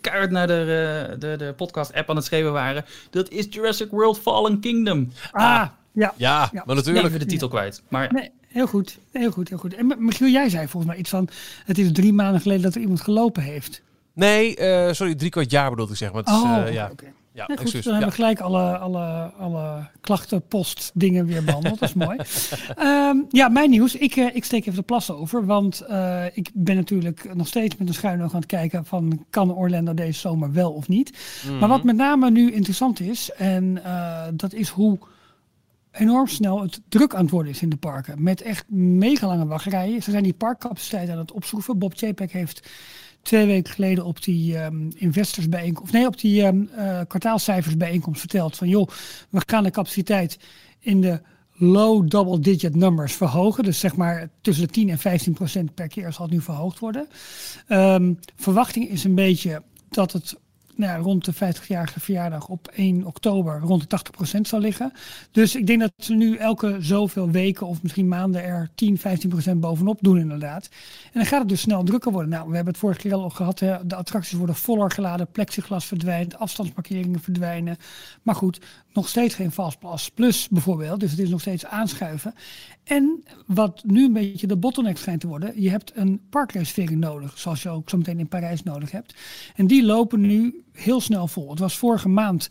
kaart 0.00 0.30
naar 0.30 0.46
de, 0.46 1.16
de, 1.18 1.36
de 1.36 1.54
podcast-app 1.56 2.10
aan 2.10 2.16
het 2.16 2.24
schrijven 2.24 2.52
waren. 2.52 2.84
Dat 3.10 3.28
is 3.28 3.46
Jurassic 3.50 3.90
World 3.90 4.18
Fallen 4.18 4.60
Kingdom. 4.60 5.12
Ah, 5.30 5.42
ah. 5.42 5.68
Ja. 5.92 6.14
Ja, 6.16 6.48
ja, 6.52 6.62
maar 6.66 6.76
natuurlijk. 6.76 7.06
Even 7.06 7.18
de 7.18 7.26
titel 7.26 7.48
kwijt. 7.48 7.82
Maar 7.88 8.12
nee, 8.12 8.30
heel 8.54 8.66
goed. 8.66 8.98
Heel 9.12 9.30
goed, 9.30 9.48
heel 9.48 9.58
goed. 9.58 9.74
En 9.74 9.94
Michiel, 9.98 10.28
jij 10.28 10.48
zei 10.48 10.68
volgens 10.68 10.92
mij 10.92 11.00
iets 11.00 11.10
van... 11.10 11.28
Het 11.64 11.78
is 11.78 11.92
drie 11.92 12.12
maanden 12.12 12.40
geleden 12.40 12.62
dat 12.62 12.74
er 12.74 12.80
iemand 12.80 13.00
gelopen 13.00 13.42
heeft. 13.42 13.82
Nee, 14.12 14.56
uh, 14.58 14.92
sorry, 14.92 15.14
drie 15.14 15.30
kwart 15.30 15.50
jaar 15.50 15.70
bedoelde 15.70 15.92
ik 15.92 15.98
zeg 15.98 16.12
maar. 16.12 16.22
Het 16.22 16.28
is, 16.28 16.42
uh, 16.42 16.72
ja. 16.72 16.88
Okay. 16.92 17.12
Ja, 17.32 17.46
nee, 17.46 17.56
goed, 17.56 17.72
dan 17.72 17.80
ja. 17.82 17.90
hebben 17.90 18.08
we 18.08 18.14
gelijk 18.14 18.40
alle, 18.40 18.78
alle, 18.78 19.32
alle 19.38 19.88
klachtenpost 20.00 20.90
dingen 20.94 21.26
weer 21.26 21.44
behandeld. 21.44 21.78
dat 21.80 21.88
is 21.88 21.94
mooi. 21.94 22.18
Um, 22.78 23.26
ja, 23.40 23.48
mijn 23.48 23.70
nieuws. 23.70 23.94
Ik, 23.94 24.16
uh, 24.16 24.34
ik 24.34 24.44
steek 24.44 24.60
even 24.60 24.78
de 24.78 24.82
plas 24.82 25.10
over. 25.10 25.46
Want 25.46 25.82
uh, 25.90 26.24
ik 26.32 26.50
ben 26.54 26.76
natuurlijk 26.76 27.34
nog 27.34 27.46
steeds 27.46 27.76
met 27.76 27.88
een 27.88 27.94
schuin 27.94 28.22
oog 28.22 28.32
aan 28.32 28.40
het 28.40 28.46
kijken 28.46 28.84
van 28.84 29.24
kan 29.30 29.54
Orlando 29.54 29.94
deze 29.94 30.20
zomer 30.20 30.52
wel 30.52 30.72
of 30.72 30.88
niet. 30.88 31.10
Mm 31.10 31.50
-hmm. 31.50 31.58
Maar 31.58 31.68
wat 31.68 31.84
met 31.84 31.96
name 31.96 32.30
nu 32.30 32.52
interessant 32.52 33.00
is, 33.00 33.30
en 33.30 33.80
uh, 33.86 34.22
dat 34.32 34.52
is 34.52 34.68
hoe 34.68 34.98
enorm 35.94 36.26
snel 36.26 36.62
het 36.62 36.80
druk 36.88 37.14
aan 37.14 37.22
het 37.22 37.30
worden 37.30 37.52
is 37.52 37.62
in 37.62 37.68
de 37.68 37.76
parken. 37.76 38.22
Met 38.22 38.42
echt 38.42 38.70
mega 38.70 39.26
lange 39.26 39.46
wachtrijen. 39.46 40.02
Ze 40.02 40.10
zijn 40.10 40.22
die 40.22 40.32
parkcapaciteit 40.32 41.08
aan 41.08 41.18
het 41.18 41.32
opschroeven. 41.32 41.78
Bob 41.78 41.92
Chapek 41.96 42.32
heeft 42.32 42.68
twee 43.22 43.46
weken 43.46 43.72
geleden 43.72 44.04
op 44.04 44.22
die 44.22 44.58
um, 44.58 44.88
investorsbijeenkomst, 44.94 45.92
nee, 45.92 46.06
op 46.06 46.20
die 46.20 46.44
um, 46.44 46.70
uh, 46.76 47.00
kwartaalcijfersbijeenkomst 47.08 48.20
verteld 48.20 48.56
van 48.56 48.68
joh, 48.68 48.88
we 49.30 49.42
gaan 49.46 49.62
de 49.62 49.70
capaciteit 49.70 50.38
in 50.78 51.00
de 51.00 51.20
low 51.56 52.08
double 52.10 52.40
digit 52.40 52.74
numbers 52.74 53.12
verhogen. 53.12 53.64
Dus 53.64 53.78
zeg 53.78 53.96
maar 53.96 54.28
tussen 54.40 54.66
de 54.66 54.72
10 54.72 54.88
en 54.88 54.98
15 54.98 55.32
procent 55.32 55.74
per 55.74 55.88
keer 55.88 56.12
zal 56.12 56.24
het 56.24 56.34
nu 56.34 56.40
verhoogd 56.40 56.78
worden. 56.78 57.08
Um, 57.68 58.18
verwachting 58.36 58.88
is 58.88 59.04
een 59.04 59.14
beetje 59.14 59.62
dat 59.88 60.12
het 60.12 60.36
nou, 60.76 61.02
rond 61.02 61.24
de 61.24 61.34
50-jarige 61.34 62.00
verjaardag 62.00 62.48
op 62.48 62.68
1 62.68 63.04
oktober 63.04 63.60
rond 63.60 63.90
de 63.90 63.98
80% 64.36 64.40
zal 64.40 64.58
liggen. 64.60 64.92
Dus 65.30 65.56
ik 65.56 65.66
denk 65.66 65.80
dat 65.80 65.92
ze 65.98 66.14
nu 66.14 66.36
elke 66.36 66.76
zoveel 66.80 67.30
weken 67.30 67.66
of 67.66 67.82
misschien 67.82 68.08
maanden 68.08 68.44
er 68.44 68.70
10, 68.74 68.98
15% 68.98 69.56
bovenop 69.56 69.98
doen 70.00 70.18
inderdaad. 70.18 70.68
En 71.04 71.10
dan 71.12 71.26
gaat 71.26 71.40
het 71.40 71.48
dus 71.48 71.60
snel 71.60 71.84
drukker 71.84 72.12
worden. 72.12 72.30
Nou, 72.30 72.48
we 72.48 72.54
hebben 72.54 72.72
het 72.72 72.82
vorige 72.82 73.00
keer 73.00 73.14
al 73.14 73.30
gehad. 73.30 73.58
Hè. 73.58 73.86
De 73.86 73.94
attracties 73.94 74.38
worden 74.38 74.54
voller 74.54 74.90
geladen, 74.90 75.30
plexiglas 75.30 75.84
verdwijnt, 75.84 76.38
afstandsmarkeringen 76.38 77.20
verdwijnen. 77.20 77.76
Maar 78.22 78.34
goed, 78.34 78.60
nog 78.94 79.08
steeds 79.08 79.34
geen 79.34 79.52
Fastpass 79.52 80.10
Plus 80.10 80.48
bijvoorbeeld. 80.48 81.00
Dus 81.00 81.10
het 81.10 81.20
is 81.20 81.28
nog 81.28 81.40
steeds 81.40 81.66
aanschuiven. 81.66 82.34
En 82.84 83.24
wat 83.46 83.82
nu 83.86 84.04
een 84.04 84.12
beetje 84.12 84.46
de 84.46 84.56
bottleneck 84.56 84.96
schijnt 84.96 85.20
te 85.20 85.26
worden, 85.26 85.62
je 85.62 85.70
hebt 85.70 85.92
een 85.94 86.20
parkreservering 86.30 87.00
nodig, 87.00 87.38
zoals 87.38 87.62
je 87.62 87.68
ook 87.68 87.90
zo 87.90 87.96
meteen 87.96 88.18
in 88.18 88.28
Parijs 88.28 88.62
nodig 88.62 88.90
hebt. 88.90 89.14
En 89.56 89.66
die 89.66 89.84
lopen 89.84 90.20
nu 90.20 90.64
heel 90.72 91.00
snel 91.00 91.26
vol. 91.26 91.50
Het 91.50 91.58
was 91.58 91.76
vorige 91.76 92.08
maand, 92.08 92.48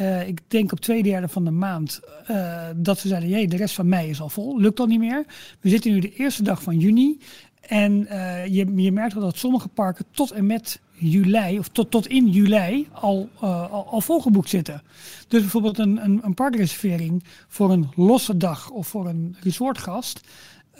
uh, 0.00 0.28
ik 0.28 0.40
denk 0.48 0.72
op 0.72 0.80
twee 0.80 1.02
derde 1.02 1.28
van 1.28 1.44
de 1.44 1.50
maand, 1.50 2.00
uh, 2.30 2.68
dat 2.76 2.98
ze 2.98 3.08
zeiden, 3.08 3.28
jee, 3.28 3.48
de 3.48 3.56
rest 3.56 3.74
van 3.74 3.88
mei 3.88 4.08
is 4.10 4.20
al 4.20 4.28
vol. 4.28 4.60
Lukt 4.60 4.80
al 4.80 4.86
niet 4.86 4.98
meer. 4.98 5.24
We 5.60 5.68
zitten 5.68 5.92
nu 5.92 6.00
de 6.00 6.14
eerste 6.14 6.42
dag 6.42 6.62
van 6.62 6.78
juni. 6.78 7.18
En 7.60 7.92
uh, 7.92 8.46
je, 8.46 8.72
je 8.74 8.92
merkt 8.92 9.14
wel 9.14 9.22
dat 9.22 9.36
sommige 9.36 9.68
parken 9.68 10.04
tot 10.10 10.30
en 10.30 10.46
met 10.46 10.80
juli, 10.98 11.58
of 11.58 11.68
tot, 11.68 11.90
tot 11.90 12.06
in 12.06 12.28
juli, 12.30 12.88
al, 12.92 13.28
uh, 13.34 13.70
al, 13.72 13.86
al, 13.86 14.00
volgeboekt 14.00 14.48
zitten. 14.48 14.82
Dus 15.28 15.40
bijvoorbeeld 15.40 15.78
een, 15.78 16.04
een, 16.04 16.20
een 16.22 16.34
parkreservering 16.34 17.24
voor 17.48 17.70
een 17.70 17.88
losse 17.94 18.36
dag 18.36 18.70
of 18.70 18.86
voor 18.86 19.08
een 19.08 19.36
resortgast, 19.40 20.20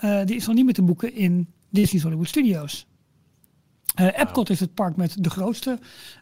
uh, 0.04 0.24
die 0.24 0.36
is 0.36 0.46
nog 0.46 0.54
niet 0.54 0.64
meer 0.64 0.74
te 0.74 0.82
boeken 0.82 1.14
in 1.14 1.48
Disney's 1.70 2.02
Hollywood 2.02 2.28
Studios. 2.28 2.86
Uh, 4.00 4.18
Epcot 4.18 4.50
is 4.50 4.60
het 4.60 4.74
park 4.74 4.96
met 4.96 5.24
de 5.24 5.30
grootste 5.30 5.78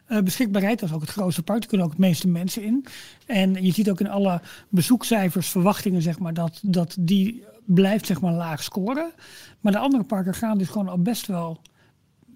uh, 0.07 0.21
beschikbaarheid. 0.21 0.79
Dat 0.79 0.89
is 0.89 0.95
ook 0.95 1.01
het 1.01 1.09
grootste 1.09 1.43
park. 1.43 1.61
Er 1.61 1.67
kunnen 1.67 1.85
ook 1.85 1.91
het 1.91 2.01
meeste 2.01 2.27
mensen 2.27 2.63
in. 2.63 2.85
En 3.25 3.63
je 3.63 3.71
ziet 3.71 3.89
ook 3.89 3.99
in 3.99 4.09
alle 4.09 4.41
bezoekcijfers, 4.69 5.49
verwachtingen, 5.49 6.01
zeg 6.01 6.19
maar, 6.19 6.33
dat, 6.33 6.59
dat 6.61 6.95
die 6.99 7.43
blijft 7.65 8.05
zeg 8.05 8.21
maar 8.21 8.33
laag 8.33 8.63
scoren. 8.63 9.11
Maar 9.59 9.71
de 9.71 9.77
andere 9.77 10.03
parken 10.03 10.33
gaan 10.33 10.57
dus 10.57 10.67
gewoon 10.67 10.87
al 10.87 11.01
best 11.01 11.27
wel 11.27 11.61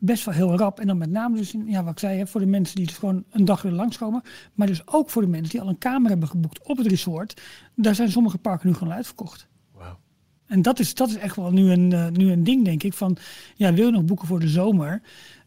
best 0.01 0.25
wel 0.25 0.33
heel 0.33 0.57
rap. 0.57 0.79
En 0.79 0.87
dan 0.87 0.97
met 0.97 1.09
name 1.09 1.37
dus, 1.37 1.53
in, 1.53 1.67
ja, 1.67 1.83
wat 1.83 1.91
ik 1.91 1.99
zei, 1.99 2.17
hè, 2.17 2.27
voor 2.27 2.39
de 2.39 2.45
mensen 2.45 2.75
die 2.75 2.85
dus 2.85 2.97
gewoon 2.97 3.23
een 3.29 3.45
dag 3.45 3.61
willen 3.61 3.77
langskomen. 3.77 4.21
Maar 4.53 4.67
dus 4.67 4.87
ook 4.87 5.09
voor 5.09 5.21
de 5.21 5.27
mensen 5.27 5.49
die 5.49 5.61
al 5.61 5.67
een 5.67 5.77
kamer 5.77 6.09
hebben 6.09 6.29
geboekt 6.29 6.67
op 6.67 6.77
het 6.77 6.87
resort. 6.87 7.41
Daar 7.75 7.95
zijn 7.95 8.11
sommige 8.11 8.37
parken 8.37 8.67
nu 8.67 8.73
gewoon 8.73 8.93
uitverkocht. 8.93 9.47
Wauw. 9.73 9.99
En 10.47 10.61
dat 10.61 10.79
is, 10.79 10.93
dat 10.93 11.09
is 11.09 11.15
echt 11.15 11.35
wel 11.35 11.51
nu 11.51 11.71
een, 11.71 11.91
uh, 11.91 12.07
nu 12.07 12.31
een 12.31 12.43
ding, 12.43 12.65
denk 12.65 12.83
ik. 12.83 12.93
Van, 12.93 13.17
ja, 13.55 13.73
wil 13.73 13.85
je 13.85 13.91
nog 13.91 14.05
boeken 14.05 14.27
voor 14.27 14.39
de 14.39 14.47
zomer? 14.47 15.01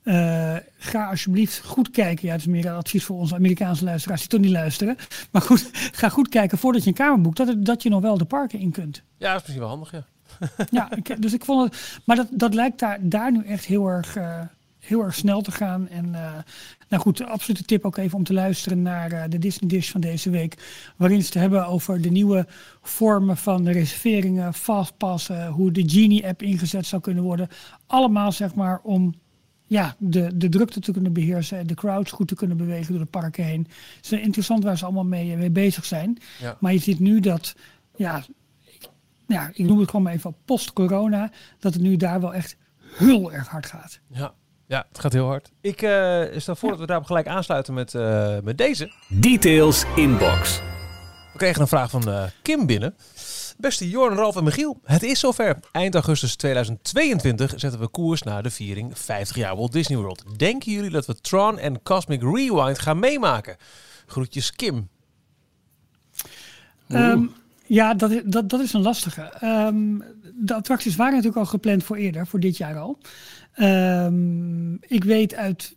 Uh, 0.05 0.57
ga 0.77 1.11
alsjeblieft 1.11 1.65
goed 1.65 1.91
kijken. 1.91 2.27
Ja, 2.27 2.33
het 2.33 2.41
is 2.41 2.47
meer 2.47 2.67
een 2.67 2.75
advies 2.75 3.05
voor 3.05 3.19
onze 3.19 3.35
Amerikaanse 3.35 3.85
luisteraars 3.85 4.21
die 4.21 4.31
toch 4.31 4.41
niet 4.41 4.51
luisteren. 4.51 4.97
Maar 5.31 5.43
goed, 5.43 5.71
ga 6.01 6.09
goed 6.09 6.29
kijken 6.29 6.59
voordat 6.59 6.83
je 6.83 6.89
een 6.89 6.95
kamer 6.95 7.21
boekt. 7.21 7.37
Dat, 7.37 7.65
dat 7.65 7.83
je 7.83 7.89
nog 7.89 8.01
wel 8.01 8.19
de 8.19 8.25
parken 8.25 8.59
in 8.59 8.71
kunt. 8.71 9.03
Ja, 9.19 9.33
dat 9.33 9.41
is 9.41 9.43
misschien 9.43 9.61
wel 9.61 9.69
handig, 9.69 9.93
ja. 9.93 10.05
Ja, 10.71 10.93
ik, 10.97 11.23
dus 11.23 11.33
ik 11.33 11.45
vond 11.45 11.65
het. 11.65 12.01
Maar 12.05 12.17
dat, 12.17 12.29
dat 12.31 12.55
lijkt 12.55 12.79
daar, 12.79 12.99
daar 13.01 13.33
nu 13.33 13.45
echt 13.45 13.65
heel 13.65 13.89
erg, 13.89 14.17
uh, 14.17 14.41
heel 14.79 15.03
erg 15.03 15.15
snel 15.15 15.43
te 15.43 15.53
gaan. 15.53 15.89
En 15.89 16.07
uh, 16.07 16.33
nou 16.89 17.03
goed, 17.03 17.17
de 17.17 17.27
absolute 17.27 17.65
tip 17.65 17.85
ook 17.85 17.97
even 17.97 18.19
om 18.19 18.25
te 18.25 18.33
luisteren 18.33 18.83
naar 18.83 19.13
uh, 19.13 19.23
de 19.29 19.39
Disney 19.39 19.71
Dish 19.71 19.91
van 19.91 20.01
deze 20.01 20.31
week. 20.31 20.57
Waarin 20.97 21.21
ze 21.21 21.27
het 21.27 21.35
hebben 21.35 21.67
over 21.67 22.01
de 22.01 22.11
nieuwe 22.11 22.47
vormen 22.83 23.37
van 23.37 23.69
reserveringen, 23.69 24.55
fastpassen, 24.55 25.47
hoe 25.47 25.71
de 25.71 25.89
Genie-app 25.89 26.43
ingezet 26.43 26.87
zou 26.87 27.03
kunnen 27.03 27.25
worden. 27.25 27.49
Allemaal 27.87 28.33
zeg 28.33 28.55
maar 28.55 28.81
om 28.83 29.15
ja, 29.67 29.97
de, 29.99 30.37
de 30.37 30.49
drukte 30.49 30.81
te 30.81 30.93
kunnen 30.93 31.13
beheersen, 31.13 31.67
de 31.67 31.75
crowds 31.75 32.11
goed 32.11 32.29
te 32.29 32.35
kunnen 32.35 32.57
bewegen 32.57 32.93
door 32.93 33.03
de 33.03 33.11
parken 33.11 33.45
heen. 33.45 33.67
Het 33.97 34.13
is 34.13 34.21
interessant 34.21 34.65
waar 34.65 34.79
ze 34.79 34.85
allemaal 34.85 35.05
mee, 35.05 35.37
mee 35.37 35.51
bezig 35.51 35.85
zijn. 35.85 36.19
Ja. 36.41 36.57
Maar 36.61 36.73
je 36.73 36.79
ziet 36.79 36.99
nu 36.99 37.21
dat, 37.21 37.55
ja, 37.97 38.25
ja, 39.27 39.51
ik 39.53 39.67
noem 39.67 39.79
het 39.79 39.91
gewoon 39.91 40.05
maar 40.05 40.13
even 40.13 40.37
post-corona, 40.45 41.31
dat 41.59 41.73
het 41.73 41.83
nu 41.83 41.97
daar 41.97 42.21
wel 42.21 42.35
echt 42.35 42.57
heel 42.97 43.33
erg 43.33 43.49
hard 43.49 43.67
gaat. 43.67 44.01
Ja, 44.09 44.35
ja 44.67 44.87
het 44.89 44.99
gaat 44.99 45.13
heel 45.13 45.27
hard. 45.27 45.53
Ik 45.61 45.83
uh, 45.83 46.23
stel 46.37 46.57
voor 46.57 46.69
ja. 46.69 46.71
dat 46.71 46.79
we 46.79 46.87
daarop 46.87 47.07
gelijk 47.07 47.27
aansluiten 47.27 47.75
met, 47.75 47.95
uh, 47.95 48.39
met 48.43 48.59
deze. 48.59 48.93
Details 49.09 49.85
Inbox. 49.97 50.61
We 51.33 51.41
kregen 51.41 51.61
een 51.61 51.69
vraag 51.69 51.91
van 51.91 52.09
uh, 52.09 52.25
Kim 52.43 52.67
binnen. 52.67 52.97
Beste 53.57 53.89
Jorn, 53.89 54.17
Ralf 54.17 54.37
en 54.37 54.45
Michiel, 54.45 54.81
het 54.85 55.03
is 55.03 55.21
zover. 55.21 55.57
Eind 55.73 55.95
augustus 55.95 56.37
2022 56.37 57.53
zetten 57.57 57.81
we 57.81 57.89
koers 57.89 58.23
naar 58.23 58.43
de 58.43 58.51
viering 58.51 58.99
50 58.99 59.37
jaar 59.37 59.57
Walt 59.57 59.73
Disney 59.73 59.99
World. 59.99 60.25
Denken 60.37 60.73
jullie 60.73 60.91
dat 60.91 61.07
we 61.07 61.21
Tron 61.21 61.59
en 61.59 61.83
Cosmic 61.83 62.23
Rewind 62.23 62.79
gaan 62.79 62.99
meemaken? 62.99 63.57
Groetjes 64.07 64.53
Kim. 64.53 64.89
Um, 66.89 67.33
ja, 67.67 67.95
dat, 67.95 68.23
dat, 68.25 68.49
dat 68.49 68.61
is 68.61 68.73
een 68.73 68.83
lastige. 68.83 69.33
Um, 69.43 70.03
de 70.35 70.55
attracties 70.55 70.97
waren 70.97 71.13
natuurlijk 71.13 71.41
al 71.41 71.47
gepland 71.47 71.85
voor 71.85 71.97
eerder, 71.97 72.27
voor 72.27 72.41
dit 72.41 72.57
jaar 72.57 72.77
al. 72.79 72.99
Um, 73.59 74.79
ik 74.81 75.05
weet 75.05 75.35
uit 75.35 75.77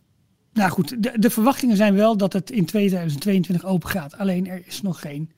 nou 0.52 0.70
goed, 0.70 1.02
de, 1.02 1.18
de, 1.18 1.30
verwachtingen 1.30 1.76
zijn 1.76 1.94
wel 1.94 2.16
dat 2.16 2.32
het 2.32 2.50
in 2.50 2.64
2022 2.64 3.64
open 3.64 3.88
gaat. 3.88 4.18
Alleen 4.18 4.46
er 4.46 4.62
is 4.66 4.82
nog 4.82 5.00
geen, 5.00 5.30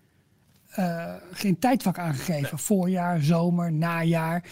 uh, 0.79 1.15
geen 1.33 1.59
tijdvak 1.59 1.99
aangegeven. 1.99 2.43
Nee. 2.43 2.61
Voorjaar, 2.61 3.23
zomer, 3.23 3.73
najaar. 3.73 4.45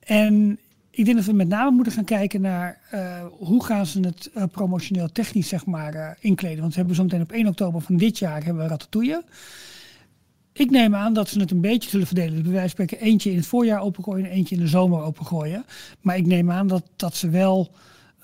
En 0.00 0.58
ik 0.90 1.04
denk 1.04 1.16
dat 1.16 1.26
we 1.26 1.32
met 1.32 1.48
name 1.48 1.70
moeten 1.70 1.92
gaan 1.92 2.04
kijken 2.04 2.40
naar 2.40 2.80
uh, 2.94 3.24
hoe 3.38 3.64
gaan 3.64 3.86
ze 3.86 4.00
het 4.00 4.30
uh, 4.36 4.42
promotioneel 4.52 5.12
technisch 5.12 5.48
zeg 5.48 5.66
maar, 5.66 6.16
inkleden. 6.20 6.60
Want 6.60 6.72
we 6.72 6.78
hebben 6.78 6.96
zo 6.96 7.02
meteen 7.02 7.22
op 7.22 7.32
1 7.32 7.46
oktober 7.46 7.80
van 7.80 7.96
dit 7.96 8.18
jaar 8.18 8.44
hebben 8.44 8.62
we 8.62 8.68
Ratatouille. 8.68 9.24
Ik 10.60 10.70
neem 10.70 10.94
aan 10.94 11.12
dat 11.12 11.28
ze 11.28 11.40
het 11.40 11.50
een 11.50 11.60
beetje 11.60 11.90
zullen 11.90 12.06
verdelen. 12.06 12.34
Dus 12.34 12.42
bij 12.42 12.52
wijze 12.52 12.98
eentje 12.98 13.30
in 13.30 13.36
het 13.36 13.46
voorjaar 13.46 13.80
opengooien 13.80 14.24
en 14.24 14.30
eentje 14.30 14.54
in 14.54 14.60
de 14.60 14.68
zomer 14.68 15.02
opengooien. 15.02 15.64
Maar 16.00 16.16
ik 16.16 16.26
neem 16.26 16.50
aan 16.50 16.66
dat, 16.66 16.82
dat 16.96 17.16
ze 17.16 17.28
wel 17.28 17.70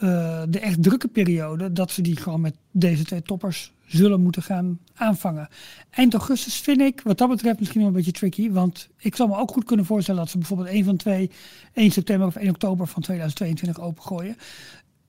uh, 0.00 0.42
de 0.48 0.60
echt 0.60 0.82
drukke 0.82 1.08
periode, 1.08 1.72
dat 1.72 1.90
ze 1.90 2.02
die 2.02 2.16
gewoon 2.16 2.40
met 2.40 2.56
deze 2.70 3.04
twee 3.04 3.22
toppers 3.22 3.72
zullen 3.86 4.20
moeten 4.20 4.42
gaan 4.42 4.78
aanvangen. 4.94 5.48
Eind 5.90 6.14
augustus 6.14 6.56
vind 6.56 6.80
ik, 6.80 7.00
wat 7.04 7.18
dat 7.18 7.28
betreft, 7.28 7.58
misschien 7.58 7.80
wel 7.80 7.88
een 7.88 7.96
beetje 7.96 8.12
tricky. 8.12 8.50
Want 8.50 8.88
ik 8.98 9.16
zou 9.16 9.28
me 9.28 9.36
ook 9.36 9.50
goed 9.50 9.64
kunnen 9.64 9.86
voorstellen 9.86 10.20
dat 10.20 10.30
ze 10.30 10.38
bijvoorbeeld 10.38 10.68
een 10.68 10.84
van 10.84 10.96
twee, 10.96 11.30
1 11.72 11.90
september 11.90 12.26
of 12.26 12.36
1 12.36 12.48
oktober 12.50 12.86
van 12.86 13.02
2022 13.02 13.80
opengooien. 13.80 14.36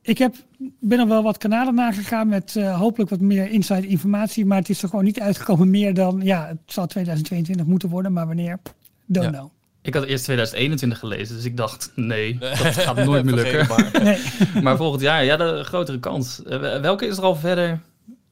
Ik 0.07 0.17
heb, 0.17 0.35
ben 0.79 0.99
er 0.99 1.07
wel 1.07 1.23
wat 1.23 1.37
kanalen 1.37 1.75
nagegaan 1.75 2.27
met 2.27 2.55
uh, 2.57 2.79
hopelijk 2.79 3.09
wat 3.09 3.19
meer 3.19 3.49
inside 3.49 3.87
informatie. 3.87 4.45
Maar 4.45 4.57
het 4.57 4.69
is 4.69 4.81
er 4.81 4.89
gewoon 4.89 5.03
niet 5.03 5.19
uitgekomen 5.19 5.69
meer 5.69 5.93
dan, 5.93 6.21
ja, 6.23 6.47
het 6.47 6.57
zal 6.65 6.87
2022 6.87 7.65
moeten 7.65 7.89
worden. 7.89 8.13
Maar 8.13 8.27
wanneer, 8.27 8.59
don't 9.05 9.25
ja. 9.25 9.31
know. 9.31 9.49
Ik 9.81 9.93
had 9.93 10.03
eerst 10.03 10.23
2021 10.23 10.99
gelezen, 10.99 11.35
dus 11.35 11.45
ik 11.45 11.57
dacht, 11.57 11.91
nee, 11.95 12.37
dat 12.37 12.57
gaat 12.57 13.05
nooit 13.05 13.25
meer 13.25 13.33
lukken. 13.33 13.67
Maar. 13.75 14.03
Nee. 14.03 14.19
maar 14.63 14.77
volgend 14.77 15.01
jaar, 15.01 15.23
ja, 15.23 15.37
de 15.37 15.63
grotere 15.63 15.99
kans. 15.99 16.41
Uh, 16.45 16.79
welke 16.79 17.05
is 17.05 17.17
er 17.17 17.23
al 17.23 17.35
verder 17.35 17.79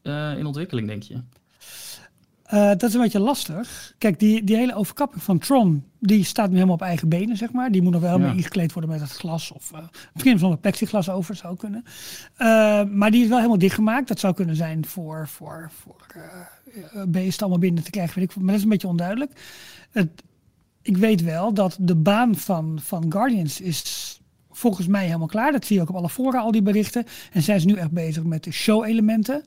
uh, 0.03 0.37
in 0.37 0.45
ontwikkeling, 0.45 0.87
denk 0.87 1.03
je? 1.03 1.15
Uh, 2.53 2.67
dat 2.67 2.83
is 2.83 2.93
een 2.93 3.01
beetje 3.01 3.19
lastig. 3.19 3.93
Kijk, 3.97 4.19
die, 4.19 4.43
die 4.43 4.55
hele 4.55 4.75
overkapping 4.75 5.23
van 5.23 5.37
Tron, 5.37 5.83
die 5.99 6.23
staat 6.23 6.47
nu 6.47 6.53
helemaal 6.53 6.75
op 6.75 6.81
eigen 6.81 7.09
benen, 7.09 7.37
zeg 7.37 7.51
maar. 7.51 7.71
Die 7.71 7.81
moet 7.81 7.91
nog 7.91 8.01
wel 8.01 8.19
ja. 8.19 8.31
ingekleed 8.31 8.73
worden 8.73 8.91
met 8.91 9.01
het 9.01 9.11
glas. 9.11 9.51
Of 9.51 9.71
uh, 9.73 9.79
misschien 10.13 10.39
zonder 10.39 10.57
plexiglas 10.57 11.09
over 11.09 11.35
zou 11.35 11.55
kunnen. 11.55 11.83
Uh, 12.37 12.83
maar 12.83 13.11
die 13.11 13.21
is 13.21 13.27
wel 13.27 13.37
helemaal 13.37 13.57
dichtgemaakt. 13.57 14.07
Dat 14.07 14.19
zou 14.19 14.33
kunnen 14.33 14.55
zijn 14.55 14.85
voor, 14.85 15.27
voor, 15.27 15.71
voor 15.81 16.05
beesten 17.07 17.41
allemaal 17.41 17.59
binnen 17.59 17.83
te 17.83 17.89
krijgen. 17.89 18.19
Weet 18.19 18.29
ik, 18.29 18.35
maar 18.35 18.45
dat 18.45 18.55
is 18.55 18.63
een 18.63 18.69
beetje 18.69 18.87
onduidelijk. 18.87 19.31
Het, 19.91 20.23
ik 20.81 20.97
weet 20.97 21.21
wel 21.21 21.53
dat 21.53 21.77
de 21.79 21.95
baan 21.95 22.35
van, 22.35 22.79
van 22.81 23.05
Guardians 23.11 23.61
is 23.61 24.19
volgens 24.51 24.87
mij 24.87 25.05
helemaal 25.05 25.27
klaar. 25.27 25.51
Dat 25.51 25.65
zie 25.65 25.75
je 25.75 25.81
ook 25.81 25.89
op 25.89 25.95
alle 25.95 26.09
fora, 26.09 26.39
al 26.39 26.51
die 26.51 26.61
berichten. 26.61 27.05
En 27.31 27.41
zijn 27.41 27.59
ze 27.59 27.65
nu 27.65 27.73
echt 27.73 27.91
bezig 27.91 28.23
met 28.23 28.43
de 28.43 28.51
show-elementen. 28.51 29.43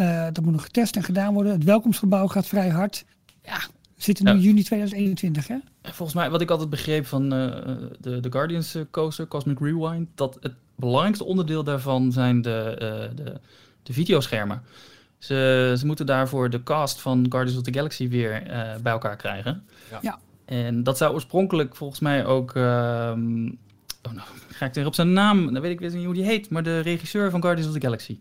Uh, 0.00 0.24
dat 0.32 0.44
moet 0.44 0.52
nog 0.52 0.62
getest 0.62 0.96
en 0.96 1.02
gedaan 1.02 1.34
worden. 1.34 1.52
Het 1.52 1.64
welkomstgebouw 1.64 2.26
gaat 2.26 2.46
vrij 2.46 2.68
hard. 2.68 3.04
Ja, 3.42 3.58
we 3.94 4.02
zitten 4.02 4.24
nu 4.24 4.30
ja. 4.30 4.38
juni 4.38 4.62
2021, 4.62 5.48
hè? 5.48 5.56
Volgens 5.82 6.14
mij, 6.14 6.30
wat 6.30 6.40
ik 6.40 6.50
altijd 6.50 6.70
begreep 6.70 7.06
van 7.06 7.22
uh, 7.22 7.54
de, 8.00 8.20
de 8.20 8.32
Guardians 8.32 8.76
coaster, 8.90 9.28
Cosmic 9.28 9.58
Rewind, 9.60 10.08
dat 10.14 10.36
het 10.40 10.54
belangrijkste 10.74 11.24
onderdeel 11.24 11.64
daarvan 11.64 12.12
zijn 12.12 12.42
de, 12.42 12.70
uh, 12.72 13.16
de, 13.16 13.40
de 13.82 13.92
videoschermen. 13.92 14.62
Ze, 15.18 15.74
ze 15.78 15.86
moeten 15.86 16.06
daarvoor 16.06 16.50
de 16.50 16.62
cast 16.62 17.00
van 17.00 17.26
Guardians 17.28 17.58
of 17.58 17.64
the 17.64 17.72
Galaxy 17.72 18.08
weer 18.08 18.42
bij 18.82 18.92
elkaar 18.92 19.16
krijgen. 19.16 19.64
Ja. 19.90 19.98
ja. 20.02 20.18
En 20.46 20.82
dat 20.82 20.96
zou 20.96 21.14
oorspronkelijk 21.14 21.76
volgens 21.76 22.00
mij 22.00 22.24
ook. 22.24 22.54
Uh, 22.54 22.62
oh, 24.02 24.12
nou, 24.12 24.28
ga 24.48 24.66
ik 24.66 24.74
weer 24.74 24.86
op 24.86 24.94
zijn 24.94 25.12
naam. 25.12 25.52
Dan 25.52 25.62
weet 25.62 25.72
ik 25.72 25.80
weer 25.80 25.94
niet 25.94 26.04
hoe 26.04 26.14
die 26.14 26.24
heet. 26.24 26.50
Maar 26.50 26.62
de 26.62 26.80
regisseur 26.80 27.30
van 27.30 27.42
Guardians 27.42 27.68
of 27.68 27.74
the 27.74 27.80
Galaxy. 27.80 28.18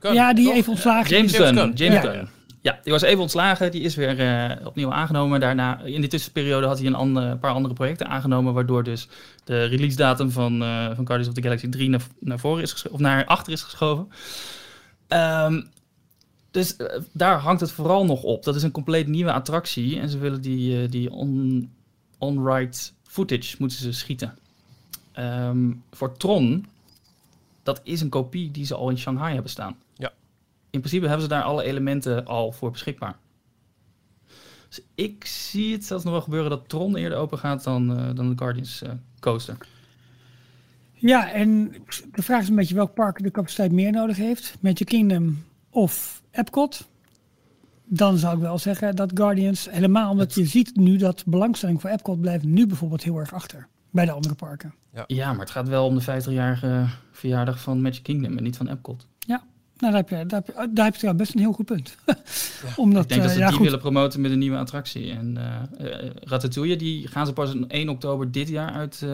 Ja, 0.00 0.34
die 0.34 0.52
even 0.52 0.72
ontslagen. 0.72 1.16
James 1.16 1.36
Gunn. 1.36 1.72
James 1.74 1.78
ja. 1.78 2.00
Gunn. 2.00 2.28
Ja, 2.60 2.78
die 2.82 2.92
was 2.92 3.02
even 3.02 3.20
ontslagen. 3.20 3.70
Die 3.70 3.82
is 3.82 3.94
weer 3.94 4.20
uh, 4.20 4.66
opnieuw 4.66 4.92
aangenomen. 4.92 5.40
Daarna, 5.40 5.80
in 5.80 6.00
die 6.00 6.10
tussenperiode 6.10 6.66
had 6.66 6.78
hij 6.78 6.86
een 6.86 6.94
andere, 6.94 7.36
paar 7.36 7.52
andere 7.52 7.74
projecten 7.74 8.08
aangenomen. 8.08 8.54
Waardoor 8.54 8.84
dus 8.84 9.08
de 9.44 9.64
release 9.64 9.96
datum 9.96 10.30
van, 10.30 10.62
uh, 10.62 10.86
van 10.86 11.06
Guardians 11.06 11.28
of 11.28 11.34
the 11.34 11.42
Galaxy 11.42 11.68
3 11.68 11.88
naar, 11.88 12.00
naar 12.20 12.38
voren 12.38 12.62
is 12.62 12.72
geschoven. 12.72 12.96
Of 12.96 13.02
naar 13.02 13.24
achter 13.24 13.52
is 13.52 13.62
geschoven. 13.62 14.08
Um, 15.08 15.70
dus 16.50 16.76
uh, 16.78 16.86
daar 17.12 17.38
hangt 17.38 17.60
het 17.60 17.70
vooral 17.70 18.04
nog 18.04 18.22
op. 18.22 18.44
Dat 18.44 18.54
is 18.54 18.62
een 18.62 18.70
compleet 18.70 19.06
nieuwe 19.06 19.32
attractie. 19.32 20.00
En 20.00 20.08
ze 20.08 20.18
willen 20.18 20.40
die, 20.40 20.82
uh, 20.82 20.90
die 20.90 21.10
on, 21.10 21.70
on-ride 22.18 22.76
footage 23.02 23.56
moeten 23.58 23.78
ze 23.78 23.92
schieten. 23.92 24.38
Um, 25.18 25.82
voor 25.90 26.16
Tron, 26.16 26.66
dat 27.68 27.80
is 27.84 28.00
een 28.00 28.08
kopie 28.08 28.50
die 28.50 28.64
ze 28.64 28.74
al 28.74 28.90
in 28.90 28.98
Shanghai 28.98 29.32
hebben 29.32 29.50
staan. 29.50 29.76
Ja. 29.94 30.12
In 30.70 30.80
principe 30.80 31.06
hebben 31.06 31.22
ze 31.22 31.28
daar 31.28 31.42
alle 31.42 31.62
elementen 31.62 32.26
al 32.26 32.52
voor 32.52 32.70
beschikbaar. 32.70 33.16
Dus 34.68 34.80
ik 34.94 35.24
zie 35.24 35.72
het 35.72 35.84
zelfs 35.84 36.04
nog 36.04 36.12
wel 36.12 36.22
gebeuren 36.22 36.50
dat 36.50 36.68
Tron 36.68 36.96
eerder 36.96 37.18
open 37.18 37.38
gaat 37.38 37.64
dan, 37.64 37.98
uh, 37.98 38.14
dan 38.14 38.28
de 38.28 38.36
Guardians 38.36 38.82
coaster. 39.20 39.56
Ja, 40.92 41.32
en 41.32 41.72
de 42.12 42.22
vraag 42.22 42.42
is 42.42 42.48
een 42.48 42.54
beetje 42.54 42.74
welk 42.74 42.94
park 42.94 43.22
de 43.22 43.30
capaciteit 43.30 43.72
meer 43.72 43.92
nodig 43.92 44.16
heeft. 44.16 44.56
Magic 44.60 44.86
Kingdom 44.86 45.44
of 45.70 46.22
Epcot, 46.30 46.88
dan 47.84 48.18
zou 48.18 48.34
ik 48.34 48.40
wel 48.40 48.58
zeggen 48.58 48.96
dat 48.96 49.10
Guardians, 49.14 49.70
helemaal 49.70 50.10
omdat 50.10 50.34
je 50.34 50.46
ziet 50.46 50.76
nu 50.76 50.96
dat 50.96 51.24
belangstelling 51.26 51.80
voor 51.80 51.90
Epcot 51.90 52.20
blijft 52.20 52.44
nu 52.44 52.66
bijvoorbeeld 52.66 53.02
heel 53.02 53.18
erg 53.18 53.34
achter 53.34 53.68
bij 53.90 54.04
de 54.04 54.12
andere 54.12 54.34
parken. 54.34 54.74
Ja, 55.06 55.16
ja 55.16 55.30
maar 55.30 55.40
het 55.40 55.50
gaat 55.50 55.68
wel 55.68 55.86
om 55.86 55.98
de 55.98 56.02
50-jarige 56.02 56.86
verjaardag 57.12 57.60
van 57.60 57.82
Magic 57.82 58.02
Kingdom 58.02 58.36
en 58.36 58.42
niet 58.42 58.56
van 58.56 58.68
Epcot. 58.68 59.06
Ja, 59.18 59.42
nou, 59.76 59.92
daar 59.92 59.94
heb 59.94 60.08
je, 60.08 60.26
daar 60.26 60.42
heb 60.44 60.56
je, 60.56 60.72
daar 60.72 60.84
heb 60.84 60.96
je 60.96 61.14
best 61.14 61.34
een 61.34 61.40
heel 61.40 61.52
goed 61.52 61.66
punt. 61.66 61.96
ja. 62.06 62.14
Omdat, 62.76 63.02
ik 63.02 63.08
denk 63.08 63.22
dat 63.22 63.30
ze 63.30 63.36
uh, 63.36 63.42
ja, 63.42 63.46
die 63.46 63.56
goed. 63.56 63.64
willen 63.64 63.80
promoten 63.80 64.20
met 64.20 64.30
een 64.30 64.38
nieuwe 64.38 64.56
attractie. 64.56 65.10
En 65.10 65.38
uh, 65.38 65.86
uh, 65.86 66.10
Ratatouille, 66.20 66.76
die 66.76 67.08
gaan 67.08 67.26
ze 67.26 67.32
pas 67.32 67.54
1 67.68 67.88
oktober 67.88 68.32
dit 68.32 68.48
jaar 68.48 68.72
uit 68.72 69.06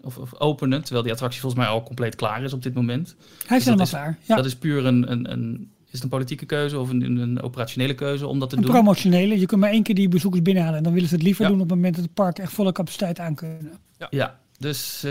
of, 0.00 0.18
of, 0.18 0.34
openen. 0.40 0.82
Terwijl 0.82 1.02
die 1.02 1.12
attractie 1.12 1.40
volgens 1.40 1.62
mij 1.62 1.70
al 1.70 1.82
compleet 1.82 2.14
klaar 2.14 2.42
is 2.42 2.52
op 2.52 2.62
dit 2.62 2.74
moment. 2.74 3.16
Hij 3.46 3.56
is 3.56 3.64
dus 3.64 3.64
helemaal 3.64 3.86
klaar. 3.86 4.18
Ja. 4.22 4.36
Dat 4.36 4.44
is 4.44 4.56
puur 4.56 4.86
een, 4.86 5.10
een, 5.12 5.32
een 5.32 5.70
is 5.86 5.94
het 5.94 6.02
een 6.02 6.08
politieke 6.08 6.46
keuze 6.46 6.78
of 6.78 6.90
een, 6.90 7.18
een 7.20 7.42
operationele 7.42 7.94
keuze 7.94 8.26
om 8.26 8.38
dat 8.38 8.50
te 8.50 8.56
een 8.56 8.62
doen? 8.62 8.70
promotionele. 8.70 9.38
Je 9.38 9.46
kunt 9.46 9.60
maar 9.60 9.70
één 9.70 9.82
keer 9.82 9.94
die 9.94 10.08
bezoekers 10.08 10.42
binnenhalen. 10.42 10.78
En 10.78 10.84
dan 10.84 10.92
willen 10.92 11.08
ze 11.08 11.14
het 11.14 11.24
liever 11.24 11.44
ja. 11.44 11.50
doen 11.50 11.60
op 11.60 11.68
het 11.68 11.76
moment 11.76 11.94
dat 11.94 12.04
het 12.04 12.14
park 12.14 12.38
echt 12.38 12.52
volle 12.52 12.72
capaciteit 12.72 13.18
aan 13.18 13.34
kunnen. 13.34 13.72
Ja. 13.98 14.06
ja. 14.10 14.38
Dus 14.58 15.06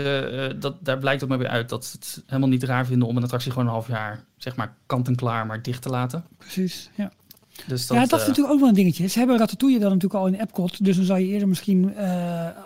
dat, 0.58 0.76
daar 0.80 0.98
blijkt 0.98 1.22
ook 1.22 1.28
maar 1.28 1.38
weer 1.38 1.48
uit 1.48 1.68
dat 1.68 1.84
ze 1.84 1.96
het 1.96 2.22
helemaal 2.26 2.48
niet 2.48 2.62
raar 2.62 2.86
vinden 2.86 3.08
om 3.08 3.16
een 3.16 3.22
attractie 3.22 3.50
gewoon 3.50 3.66
een 3.66 3.72
half 3.72 3.88
jaar, 3.88 4.24
zeg 4.36 4.56
maar, 4.56 4.74
kant-en-klaar 4.86 5.46
maar 5.46 5.62
dicht 5.62 5.82
te 5.82 5.88
laten. 5.88 6.24
Precies, 6.38 6.90
ja. 6.94 7.12
Dus 7.66 7.86
dat, 7.86 7.96
ja, 7.96 8.06
dat 8.06 8.20
is 8.20 8.26
natuurlijk 8.26 8.54
ook 8.54 8.60
wel 8.60 8.68
een 8.68 8.74
dingetje. 8.74 9.06
Ze 9.06 9.18
hebben 9.18 9.38
Ratatouille 9.38 9.78
dan 9.78 9.92
natuurlijk 9.92 10.20
al 10.20 10.26
in 10.26 10.34
Epcot, 10.40 10.84
dus 10.84 10.96
dan 10.96 11.04
zou 11.04 11.18
je 11.18 11.26
eerder 11.26 11.48
misschien 11.48 11.96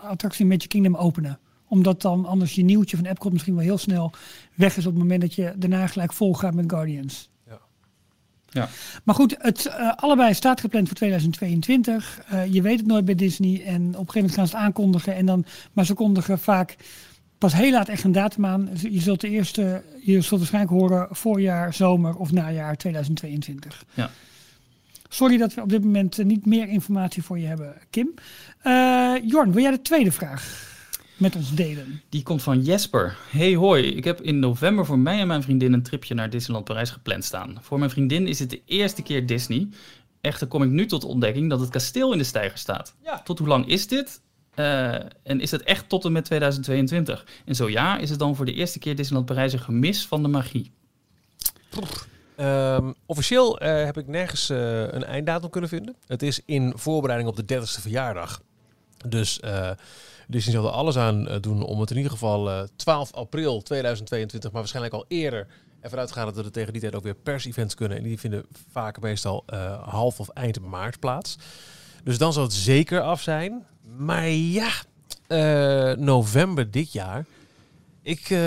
attractie 0.02 0.46
Magic 0.46 0.68
Kingdom 0.68 0.96
openen 0.96 1.38
omdat 1.72 2.02
dan 2.02 2.26
anders 2.26 2.54
je 2.54 2.62
nieuwtje 2.62 2.96
van 2.96 3.06
Epcot 3.06 3.32
misschien 3.32 3.54
wel 3.54 3.64
heel 3.64 3.78
snel 3.78 4.12
weg 4.54 4.76
is 4.76 4.86
op 4.86 4.92
het 4.92 5.02
moment 5.02 5.20
dat 5.20 5.34
je 5.34 5.52
daarna 5.56 5.86
gelijk 5.86 6.12
vol 6.12 6.34
gaat 6.34 6.54
met 6.54 6.64
Guardians. 6.70 7.30
Ja. 8.52 8.68
Maar 9.04 9.14
goed, 9.14 9.36
het 9.38 9.66
uh, 9.66 9.92
allebei 9.96 10.34
staat 10.34 10.60
gepland 10.60 10.86
voor 10.86 10.96
2022. 10.96 12.20
Uh, 12.32 12.52
je 12.52 12.62
weet 12.62 12.78
het 12.78 12.86
nooit 12.86 13.04
bij 13.04 13.14
Disney. 13.14 13.62
En 13.66 13.82
op 13.82 13.82
een 13.82 13.92
gegeven 13.92 14.14
moment 14.14 14.34
gaan 14.34 14.46
ze 14.46 14.56
het 14.56 14.64
aankondigen. 14.64 15.14
En 15.14 15.26
dan, 15.26 15.44
maar 15.72 15.84
ze 15.84 15.94
kondigen 15.94 16.38
vaak 16.38 16.76
pas 17.38 17.52
heel 17.52 17.70
laat 17.70 17.88
echt 17.88 18.04
een 18.04 18.12
datum 18.12 18.46
aan. 18.46 18.70
Je 18.74 19.00
zult 19.00 19.20
de 19.20 19.28
eerste, 19.28 19.82
je 20.02 20.20
zult 20.20 20.40
waarschijnlijk 20.40 20.72
horen 20.72 21.06
voorjaar, 21.10 21.74
zomer 21.74 22.16
of 22.16 22.32
najaar 22.32 22.76
2022. 22.76 23.84
Ja. 23.94 24.10
Sorry 25.08 25.36
dat 25.36 25.54
we 25.54 25.62
op 25.62 25.68
dit 25.68 25.84
moment 25.84 26.18
eh, 26.18 26.24
niet 26.24 26.46
meer 26.46 26.68
informatie 26.68 27.22
voor 27.22 27.38
je 27.38 27.46
hebben, 27.46 27.74
Kim. 27.90 28.14
Uh, 28.64 29.14
Jorn, 29.24 29.52
wil 29.52 29.62
jij 29.62 29.70
de 29.70 29.82
tweede 29.82 30.12
vraag? 30.12 30.70
Met 31.22 31.36
ons 31.36 31.54
delen. 31.54 32.02
Die 32.08 32.22
komt 32.22 32.42
van 32.42 32.60
Jesper. 32.60 33.16
Hey 33.30 33.54
hoi, 33.54 33.82
ik 33.82 34.04
heb 34.04 34.20
in 34.20 34.38
november 34.38 34.86
voor 34.86 34.98
mij 34.98 35.20
en 35.20 35.26
mijn 35.26 35.42
vriendin 35.42 35.72
een 35.72 35.82
tripje 35.82 36.14
naar 36.14 36.30
Disneyland 36.30 36.64
Parijs 36.64 36.90
gepland 36.90 37.24
staan. 37.24 37.58
Voor 37.60 37.78
mijn 37.78 37.90
vriendin 37.90 38.26
is 38.26 38.38
het 38.38 38.50
de 38.50 38.62
eerste 38.66 39.02
keer 39.02 39.26
Disney. 39.26 39.68
Echter 40.20 40.46
kom 40.46 40.62
ik 40.62 40.70
nu 40.70 40.86
tot 40.86 41.00
de 41.00 41.06
ontdekking 41.06 41.50
dat 41.50 41.60
het 41.60 41.70
kasteel 41.70 42.12
in 42.12 42.18
de 42.18 42.24
steiger 42.24 42.58
staat. 42.58 42.94
Ja. 43.04 43.22
Tot 43.22 43.38
hoe 43.38 43.48
lang 43.48 43.66
is 43.66 43.86
dit? 43.86 44.20
Uh, 44.56 44.94
en 45.22 45.40
is 45.40 45.50
het 45.50 45.62
echt 45.62 45.88
tot 45.88 46.04
en 46.04 46.12
met 46.12 46.24
2022? 46.24 47.26
En 47.44 47.54
zo 47.54 47.70
ja, 47.70 47.98
is 47.98 48.10
het 48.10 48.18
dan 48.18 48.36
voor 48.36 48.44
de 48.44 48.54
eerste 48.54 48.78
keer 48.78 48.96
Disneyland 48.96 49.26
Parijs 49.26 49.52
een 49.52 49.58
gemis 49.58 50.06
van 50.06 50.22
de 50.22 50.28
magie? 50.28 50.72
Um, 52.40 52.94
officieel 53.06 53.62
uh, 53.62 53.84
heb 53.84 53.98
ik 53.98 54.06
nergens 54.06 54.50
uh, 54.50 54.80
een 54.80 55.04
einddatum 55.04 55.50
kunnen 55.50 55.70
vinden. 55.70 55.96
Het 56.06 56.22
is 56.22 56.42
in 56.44 56.72
voorbereiding 56.76 57.30
op 57.30 57.46
de 57.46 57.54
30ste 57.54 57.80
verjaardag. 57.80 58.42
Dus 59.08 59.40
Disney 60.32 60.54
zal 60.54 60.66
er 60.66 60.70
alles 60.70 60.96
aan 60.96 61.28
eh, 61.28 61.36
doen 61.40 61.62
om 61.62 61.80
het 61.80 61.90
in 61.90 61.96
ieder 61.96 62.12
geval 62.12 62.66
12 62.76 63.10
eh, 63.10 63.16
april 63.16 63.62
2022, 63.62 64.50
maar 64.50 64.60
waarschijnlijk 64.60 64.94
al 64.94 65.04
eerder 65.08 65.46
ervan 65.80 65.98
uitgaan 65.98 66.32
dat 66.32 66.44
er 66.44 66.52
tegen 66.52 66.72
die 66.72 66.80
tijd 66.80 66.94
ook 66.94 67.02
weer 67.02 67.14
pers-events 67.14 67.74
kunnen. 67.74 67.98
En 67.98 68.02
die 68.02 68.18
vinden 68.18 68.44
vaak 68.70 69.00
meestal 69.00 69.44
uh, 69.52 69.88
half 69.88 70.20
of 70.20 70.28
eind 70.28 70.60
maart 70.60 71.00
plaats. 71.00 71.36
Dus 72.04 72.18
dan 72.18 72.32
zal 72.32 72.42
het 72.42 72.52
zeker 72.52 73.00
af 73.00 73.22
zijn. 73.22 73.66
Maar 73.96 74.28
ja, 74.28 74.70
uh, 75.28 75.96
november 75.96 76.70
dit 76.70 76.92
jaar. 76.92 77.24
Ik 78.02 78.30
uh, 78.30 78.38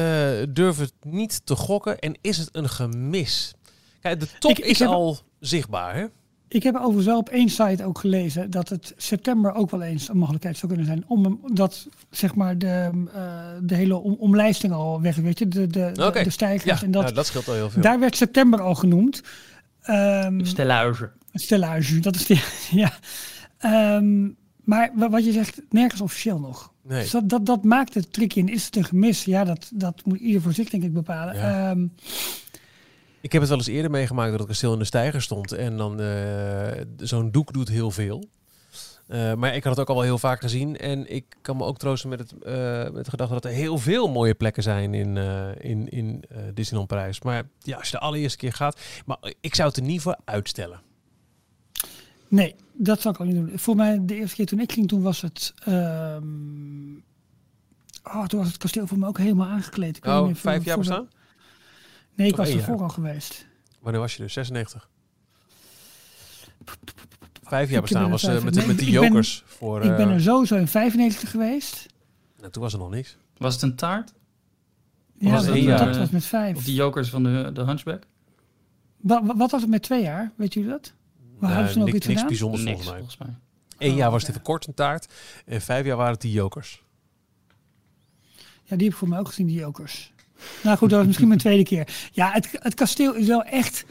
durf 0.50 0.78
het 0.78 0.94
niet 1.02 1.42
te 1.46 1.56
gokken. 1.56 2.00
En 2.00 2.18
is 2.22 2.38
het 2.38 2.50
een 2.52 2.70
gemis? 2.70 3.54
Kijk, 4.02 4.20
de 4.20 4.28
top 4.40 4.52
ik, 4.52 4.58
ik 4.58 4.66
is 4.66 4.80
heb... 4.80 4.90
al 4.90 5.20
zichtbaar, 5.40 5.96
hè? 5.96 6.06
Ik 6.48 6.64
heb 6.64 6.76
overigens 6.76 7.06
wel 7.06 7.18
op 7.18 7.30
één 7.30 7.50
site 7.50 7.86
ook 7.86 8.00
gelezen 8.00 8.50
dat 8.50 8.70
het 8.70 8.94
september 8.98 9.54
ook 9.54 9.72
wel 9.72 9.82
eens 9.82 10.10
een 10.10 10.18
mogelijkheid 10.18 10.58
zou 10.58 10.68
kunnen 10.68 10.88
zijn. 10.88 11.04
Om 11.08 11.40
dat 11.54 11.88
zeg 12.10 12.36
maar 12.36 12.58
de, 12.58 12.90
uh, 13.16 13.32
de 13.62 13.76
hele 13.76 13.96
om, 13.96 14.16
omlijsting 14.20 14.74
al 14.74 15.02
weg, 15.02 15.16
weet 15.16 15.40
je, 15.40 15.48
de, 15.48 15.68
de, 15.68 15.92
okay. 15.96 16.24
de, 16.24 16.30
stijgers. 16.30 16.80
Ja, 16.80 16.86
en 16.86 16.92
dat, 16.92 17.02
nou, 17.02 17.16
dat 17.16 17.26
scheelt 17.26 17.48
al 17.48 17.54
heel 17.54 17.70
veel. 17.70 17.82
Daar 17.82 18.00
werd 18.00 18.16
september 18.16 18.62
al 18.62 18.76
genoemd. 18.76 19.22
Um, 19.90 20.46
stellage. 20.46 21.12
Stellage, 21.34 22.00
dat 22.00 22.16
is 22.16 22.28
ja. 22.72 22.94
Um, 23.96 24.36
maar 24.64 24.92
wat 24.96 25.26
je 25.26 25.32
zegt, 25.32 25.62
nergens 25.70 26.02
officieel 26.02 26.40
nog. 26.40 26.74
Nee. 26.82 27.02
Dus 27.02 27.12
dat, 27.12 27.30
dat, 27.30 27.46
dat 27.46 27.64
maakt 27.64 27.94
het 27.94 28.14
tricky. 28.14 28.40
En 28.40 28.50
is 28.50 28.66
het 28.66 28.76
een 28.76 28.84
gemis? 28.84 29.26
Ja, 29.26 29.44
dat, 29.44 29.72
dat 29.74 30.02
moet 30.06 30.20
ieder 30.20 30.42
voor 30.42 30.54
zich 30.54 30.70
denk 30.70 30.84
ik 30.84 30.94
bepalen. 30.94 31.36
Ja. 31.36 31.70
Um, 31.72 31.94
ik 33.26 33.32
heb 33.32 33.42
het 33.42 33.50
wel 33.50 33.60
eens 33.60 33.68
eerder 33.68 33.92
meegemaakt 33.92 34.30
dat 34.30 34.40
het 34.40 34.48
kasteel 34.48 34.74
in 34.74 34.80
de 34.80 34.86
stijger 34.86 35.22
stond. 35.22 35.52
En 35.52 35.78
dan 35.78 36.02
uh, 36.02 36.72
zo'n 36.98 37.32
doek 37.32 37.54
doet 37.54 37.68
heel 37.68 37.92
veel. 37.92 38.30
Uh, 39.08 39.34
maar 39.34 39.56
ik 39.56 39.64
had 39.64 39.72
het 39.72 39.82
ook 39.82 39.90
al 39.90 39.96
wel 39.96 40.04
heel 40.04 40.18
vaak 40.18 40.42
gezien. 40.42 40.78
En 40.78 41.12
ik 41.14 41.26
kan 41.42 41.58
me 41.58 41.64
ook 41.64 41.78
troosten 41.78 42.10
met, 42.10 42.20
het, 42.20 42.34
uh, 42.34 42.94
met 42.94 43.04
de 43.06 43.10
gedachte 43.10 43.34
dat 43.34 43.46
er 43.46 43.52
heel 43.52 43.78
veel 43.78 44.08
mooie 44.08 44.34
plekken 44.34 44.64
zijn 44.64 44.94
in, 44.94 45.18
in, 45.60 45.90
in 45.90 46.24
Disneyland 46.54 46.88
Parijs. 46.90 47.22
Maar 47.22 47.44
ja, 47.60 47.78
als 47.78 47.86
je 47.86 47.92
de 47.92 48.04
allereerste 48.04 48.38
keer 48.38 48.54
gaat. 48.54 48.80
Maar 49.06 49.18
ik 49.42 49.56
zou 49.56 49.68
het 49.68 49.78
er 49.78 49.84
niet 49.84 50.02
voor 50.02 50.18
uitstellen. 50.26 50.82
Nee, 52.28 52.56
dat 52.74 53.02
zou 53.02 53.14
ik 53.14 53.22
ook 53.22 53.28
niet 53.28 53.36
doen. 53.36 53.60
Voor 53.60 53.76
mij, 53.76 54.00
de 54.02 54.16
eerste 54.16 54.36
keer 54.36 54.46
toen 54.46 54.60
ik 54.60 54.72
ging, 54.72 54.88
toen 54.88 55.02
was 55.02 55.22
het. 55.22 55.54
Um... 55.68 57.04
Oh, 58.04 58.26
toen 58.26 58.40
was 58.40 58.48
het 58.48 58.58
kasteel 58.58 58.88
voor 58.88 58.98
me 58.98 59.08
ook 59.08 59.18
helemaal 59.18 59.48
aangekleed. 59.48 59.98
Ik 59.98 60.06
oh, 60.06 60.30
vijf 60.34 60.64
jaar 60.64 60.78
bestaan? 60.78 61.08
Nee, 62.16 62.28
ik 62.28 62.36
was 62.36 62.50
ervoor 62.50 62.82
al 62.82 62.90
geweest. 62.90 63.46
Wanneer 63.80 64.02
was 64.02 64.16
je 64.16 64.24
er? 64.24 64.30
96? 64.30 64.90
Vijf 67.44 67.70
jaar 67.70 67.82
bestaan 67.82 68.10
was 68.10 68.24
uh, 68.24 68.44
met, 68.44 68.56
nee, 68.56 68.68
met 68.68 68.80
die 68.80 68.90
jokers. 68.90 69.40
Ben, 69.40 69.58
voor, 69.58 69.84
uh, 69.84 69.92
ik 69.92 69.98
ben 69.98 70.10
er 70.10 70.22
sowieso 70.22 70.56
in 70.56 70.68
95 70.68 71.32
geweest. 71.32 71.86
Nou, 72.38 72.52
toen 72.52 72.62
was 72.62 72.74
er 72.74 72.80
nog 72.80 72.90
niks. 72.90 73.18
Was 73.38 73.54
het 73.54 73.64
een 73.64 73.76
taart? 73.76 74.14
Ja, 75.14 75.32
was 75.32 75.46
dat, 75.46 75.58
jaar, 75.58 75.86
dat 75.86 75.98
was 75.98 76.10
met 76.10 76.26
vijf. 76.26 76.56
Of 76.56 76.64
die 76.64 76.76
jokers 76.76 77.10
van 77.10 77.24
de, 77.24 77.50
de 77.54 77.62
Hunchback? 77.62 78.04
Wat, 78.98 79.22
wat 79.26 79.52
was 79.52 79.62
het 79.62 79.70
met 79.70 79.82
twee 79.82 80.02
jaar? 80.02 80.32
Weet 80.36 80.54
jullie 80.54 80.70
dat? 80.70 80.94
Waar 81.40 81.50
uh, 81.50 81.56
hebben 81.56 81.74
ze 81.74 81.80
nog 81.80 81.88
niks, 81.88 81.98
iets 81.98 82.08
niks 82.08 82.26
bijzonders 82.26 82.64
niks, 82.64 82.84
volgens 82.84 83.18
mij. 83.18 83.28
Volgens 83.28 83.40
mij. 83.78 83.88
Eén 83.88 83.92
oh, 83.92 83.98
jaar 83.98 84.12
was 84.12 84.22
het 84.22 84.30
even 84.30 84.42
kort 84.42 84.68
een 84.68 84.74
taart. 84.74 85.14
En 85.46 85.62
vijf 85.62 85.86
jaar 85.86 85.98
waren 85.98 86.12
het 86.12 86.22
die 86.22 86.32
jokers. 86.32 86.84
Ja, 88.64 88.76
die 88.76 88.86
heb 88.86 88.94
ik 88.94 88.96
voor 88.96 89.10
mij 89.10 89.20
ook 89.20 89.28
gezien, 89.28 89.48
die 89.48 89.60
jokers. 89.60 90.14
Nou 90.64 90.78
goed, 90.78 90.90
dat 90.90 90.98
was 90.98 91.08
misschien 91.08 91.28
mijn 91.28 91.40
tweede 91.40 91.64
keer. 91.64 91.88
Ja, 92.12 92.32
het, 92.32 92.50
het 92.52 92.74
kasteel 92.74 93.14
is 93.14 93.28
wel 93.28 93.44
echt 93.44 93.86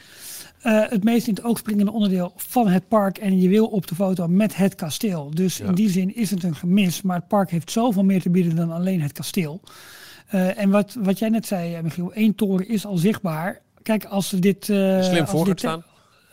uh, 0.64 0.82
het 0.88 1.04
meest 1.04 1.26
in 1.26 1.34
het 1.34 1.44
oog 1.44 1.58
springende 1.58 1.92
onderdeel 1.92 2.32
van 2.36 2.68
het 2.68 2.88
park. 2.88 3.18
En 3.18 3.40
je 3.40 3.48
wil 3.48 3.66
op 3.66 3.86
de 3.86 3.94
foto 3.94 4.28
met 4.28 4.56
het 4.56 4.74
kasteel. 4.74 5.30
Dus 5.34 5.56
ja. 5.56 5.64
in 5.64 5.74
die 5.74 5.90
zin 5.90 6.14
is 6.14 6.30
het 6.30 6.42
een 6.42 6.54
gemis. 6.54 7.02
Maar 7.02 7.16
het 7.16 7.28
park 7.28 7.50
heeft 7.50 7.70
zoveel 7.70 8.04
meer 8.04 8.22
te 8.22 8.30
bieden 8.30 8.56
dan 8.56 8.72
alleen 8.72 9.02
het 9.02 9.12
kasteel. 9.12 9.60
Uh, 10.34 10.58
en 10.58 10.70
wat, 10.70 10.96
wat 10.98 11.18
jij 11.18 11.28
net 11.28 11.46
zei, 11.46 11.82
Michiel, 11.82 12.12
één 12.12 12.34
toren 12.34 12.68
is 12.68 12.86
al 12.86 12.96
zichtbaar. 12.96 13.60
Kijk, 13.82 14.04
als 14.04 14.30
we 14.30 14.38
dit... 14.38 14.68
Uh, 14.68 15.02
Slim 15.02 15.26
voorgestaan. 15.26 15.84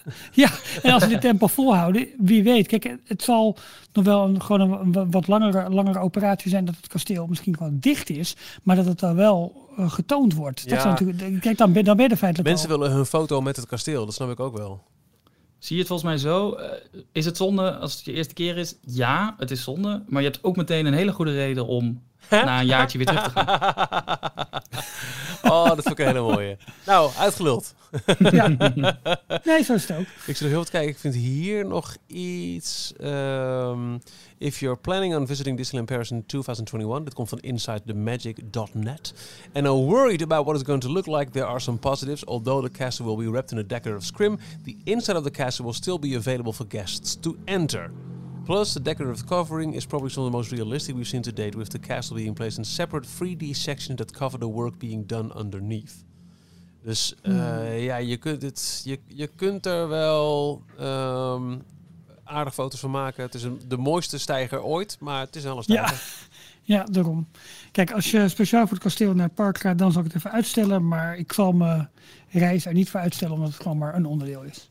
Ja, 0.31 0.49
en 0.83 0.93
als 0.93 1.03
we 1.03 1.09
dit 1.09 1.21
tempo 1.21 1.47
volhouden, 1.47 2.07
wie 2.17 2.43
weet. 2.43 2.67
Kijk, 2.67 2.97
het 3.05 3.23
zal 3.23 3.57
nog 3.93 4.05
wel 4.05 4.23
een, 4.23 4.41
gewoon 4.41 4.71
een, 4.71 5.11
wat 5.11 5.27
langere, 5.27 5.69
langere 5.69 5.99
operatie 5.99 6.49
zijn 6.49 6.65
dat 6.65 6.75
het 6.75 6.87
kasteel 6.87 7.27
misschien 7.27 7.57
gewoon 7.57 7.77
dicht 7.79 8.09
is, 8.09 8.35
maar 8.63 8.75
dat 8.75 8.85
het 8.85 8.99
dan 8.99 9.15
wel 9.15 9.69
uh, 9.79 9.91
getoond 9.91 10.33
wordt. 10.33 10.69
Dat 10.69 10.81
ja. 10.81 10.89
natuurlijk, 10.89 11.41
kijk, 11.41 11.57
dan 11.57 11.73
ben, 11.73 11.83
dan 11.83 11.95
ben 11.95 12.05
je 12.05 12.11
er 12.11 12.17
feitelijk 12.17 12.49
Mensen 12.49 12.69
al. 12.69 12.77
willen 12.77 12.95
hun 12.95 13.05
foto 13.05 13.41
met 13.41 13.55
het 13.55 13.65
kasteel, 13.65 14.05
dat 14.05 14.13
snap 14.13 14.31
ik 14.31 14.39
ook 14.39 14.57
wel. 14.57 14.81
Zie 15.59 15.75
je 15.75 15.81
het 15.81 15.91
volgens 15.91 16.09
mij 16.09 16.17
zo? 16.17 16.57
Uh, 16.57 16.65
is 17.11 17.25
het 17.25 17.37
zonde 17.37 17.75
als 17.75 17.95
het 17.95 18.05
je 18.05 18.13
eerste 18.13 18.33
keer 18.33 18.57
is? 18.57 18.75
Ja, 18.81 19.35
het 19.37 19.51
is 19.51 19.63
zonde. 19.63 20.03
Maar 20.07 20.21
je 20.21 20.27
hebt 20.27 20.43
ook 20.43 20.55
meteen 20.55 20.85
een 20.85 20.93
hele 20.93 21.11
goede 21.11 21.31
reden 21.33 21.67
om 21.67 22.01
na 22.31 22.59
een 22.59 22.65
jaartje 22.65 22.97
weer 22.97 23.07
terug 23.07 23.23
te 23.23 23.29
gaan. 23.29 23.59
oh, 25.53 25.65
dat 25.65 25.83
vond 25.83 25.89
ik 25.89 25.99
een 25.99 26.05
hele 26.05 26.21
mooie. 26.21 26.57
Nou, 26.85 27.11
uitgeluld. 27.17 27.73
ja. 28.31 28.47
Nee, 29.43 29.63
zo 29.63 29.73
is 29.73 29.87
het 29.87 29.97
ook. 29.97 30.05
Ik 30.25 30.35
zit 30.35 30.41
nog 30.41 30.49
heel 30.49 30.57
wat 30.57 30.69
kijken. 30.69 30.89
Ik 30.89 30.97
vind 30.97 31.15
hier 31.15 31.65
nog 31.65 31.97
iets. 32.07 32.93
Um, 33.03 34.01
if 34.37 34.59
you're 34.59 34.77
planning 34.77 35.15
on 35.15 35.27
visiting 35.27 35.57
Disneyland 35.57 35.89
Paris 35.89 36.11
in 36.11 36.25
2021, 36.25 37.03
dit 37.03 37.13
komt 37.13 37.29
van 37.29 37.39
InsideTheMagic.net. 37.39 39.13
And 39.53 39.65
are 39.67 39.75
worried 39.75 40.21
about 40.21 40.45
what 40.45 40.55
it's 40.55 40.65
going 40.65 40.81
to 40.81 40.89
look 40.89 41.07
like, 41.07 41.31
there 41.31 41.45
are 41.45 41.59
some 41.59 41.77
positives. 41.77 42.25
Although 42.25 42.61
the 42.61 42.77
castle 42.77 43.05
will 43.05 43.17
be 43.17 43.29
wrapped 43.29 43.51
in 43.51 43.57
a 43.57 43.63
decorative 43.63 44.05
scrim, 44.05 44.39
the 44.63 44.77
inside 44.83 45.17
of 45.17 45.23
the 45.23 45.31
castle 45.31 45.65
will 45.65 45.73
still 45.73 45.99
be 45.99 46.15
available 46.15 46.53
for 46.53 46.65
guests 46.67 47.15
to 47.15 47.37
enter. 47.45 47.91
Plus, 48.45 48.73
the 48.73 48.79
decorative 48.79 49.25
covering 49.25 49.73
is 49.73 49.85
probably 49.85 50.09
some 50.09 50.25
of 50.25 50.31
the 50.31 50.37
most 50.37 50.51
realistic 50.51 50.95
we've 50.95 51.07
seen 51.07 51.21
to 51.21 51.31
date, 51.31 51.55
with 51.55 51.69
the 51.69 51.79
castle 51.79 52.15
being 52.15 52.33
placed 52.33 52.57
in 52.57 52.65
separate 52.65 53.05
3D 53.05 53.55
sections 53.55 53.97
that 53.97 54.11
cover 54.13 54.39
the 54.39 54.47
work 54.47 54.79
being 54.79 55.05
done 55.07 55.31
underneath. 55.35 56.03
Dus 56.83 57.15
uh, 57.23 57.33
hmm. 57.33 57.73
ja, 57.73 57.97
je 57.97 58.17
kunt, 58.17 58.41
het, 58.41 58.81
je, 58.83 58.99
je 59.07 59.27
kunt 59.27 59.65
er 59.65 59.87
wel 59.87 60.61
um, 60.79 61.63
aardig 62.23 62.53
foto's 62.53 62.79
van 62.79 62.91
maken. 62.91 63.23
Het 63.23 63.33
is 63.33 63.43
een, 63.43 63.61
de 63.67 63.77
mooiste 63.77 64.17
stijger 64.17 64.63
ooit, 64.63 64.97
maar 64.99 65.19
het 65.19 65.35
is 65.35 65.43
een 65.43 65.63
stijger. 65.63 65.97
Ja. 66.63 66.75
ja, 66.77 66.83
daarom. 66.83 67.27
Kijk, 67.71 67.91
als 67.91 68.11
je 68.11 68.29
speciaal 68.29 68.61
voor 68.61 68.73
het 68.73 68.83
kasteel 68.83 69.13
naar 69.13 69.25
het 69.25 69.35
park 69.35 69.57
gaat, 69.57 69.77
dan 69.77 69.91
zal 69.91 70.01
ik 70.01 70.07
het 70.07 70.15
even 70.15 70.31
uitstellen. 70.31 70.87
Maar 70.87 71.17
ik 71.17 71.33
zal 71.33 71.51
mijn 71.51 71.89
reis 72.29 72.65
er 72.65 72.73
niet 72.73 72.89
voor 72.89 72.99
uitstellen, 72.99 73.35
omdat 73.35 73.49
het 73.49 73.61
gewoon 73.61 73.77
maar 73.77 73.95
een 73.95 74.05
onderdeel 74.05 74.43
is. 74.43 74.70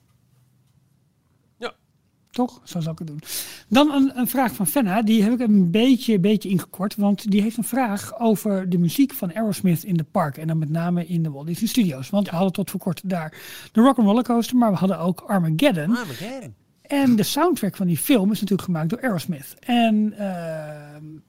Toch? 2.31 2.61
Zo 2.64 2.81
zou 2.81 2.93
ik 2.93 2.99
het 2.99 3.09
doen. 3.09 3.21
Dan 3.69 3.90
een, 3.90 4.19
een, 4.19 4.29
vraag 4.29 4.55
van 4.55 4.66
Fenna. 4.66 5.03
Die 5.03 5.23
heb 5.23 5.33
ik 5.33 5.40
een 5.40 5.71
beetje, 5.71 6.19
beetje 6.19 6.49
ingekort. 6.49 6.97
Want 6.97 7.31
die 7.31 7.43
heeft 7.43 7.57
een 7.57 7.64
vraag 7.64 8.19
over 8.19 8.69
de 8.69 8.79
muziek 8.79 9.12
van 9.12 9.35
Aerosmith 9.35 9.85
in 9.85 9.97
de 9.97 10.05
park. 10.11 10.37
En 10.37 10.47
dan 10.47 10.59
met 10.59 10.71
name 10.71 11.07
in 11.07 11.23
de 11.23 11.31
Walt 11.31 11.47
Disney 11.47 11.69
Studios. 11.69 12.11
Want 12.11 12.29
we 12.29 12.35
hadden 12.35 12.53
tot 12.53 12.71
voor 12.71 12.81
kort 12.81 13.01
daar 13.05 13.38
de 13.73 13.81
Rock'n'Roller 13.81 14.25
Coaster. 14.25 14.57
Maar 14.57 14.71
we 14.71 14.77
hadden 14.77 14.99
ook 14.99 15.21
Armageddon. 15.21 15.97
Armageddon. 15.97 16.55
En 16.83 17.16
de 17.16 17.23
soundtrack 17.23 17.77
van 17.77 17.87
die 17.87 17.97
film 17.97 18.31
is 18.31 18.40
natuurlijk 18.40 18.69
gemaakt 18.69 18.90
door 18.90 19.03
Aerosmith. 19.03 19.55
En 19.61 20.14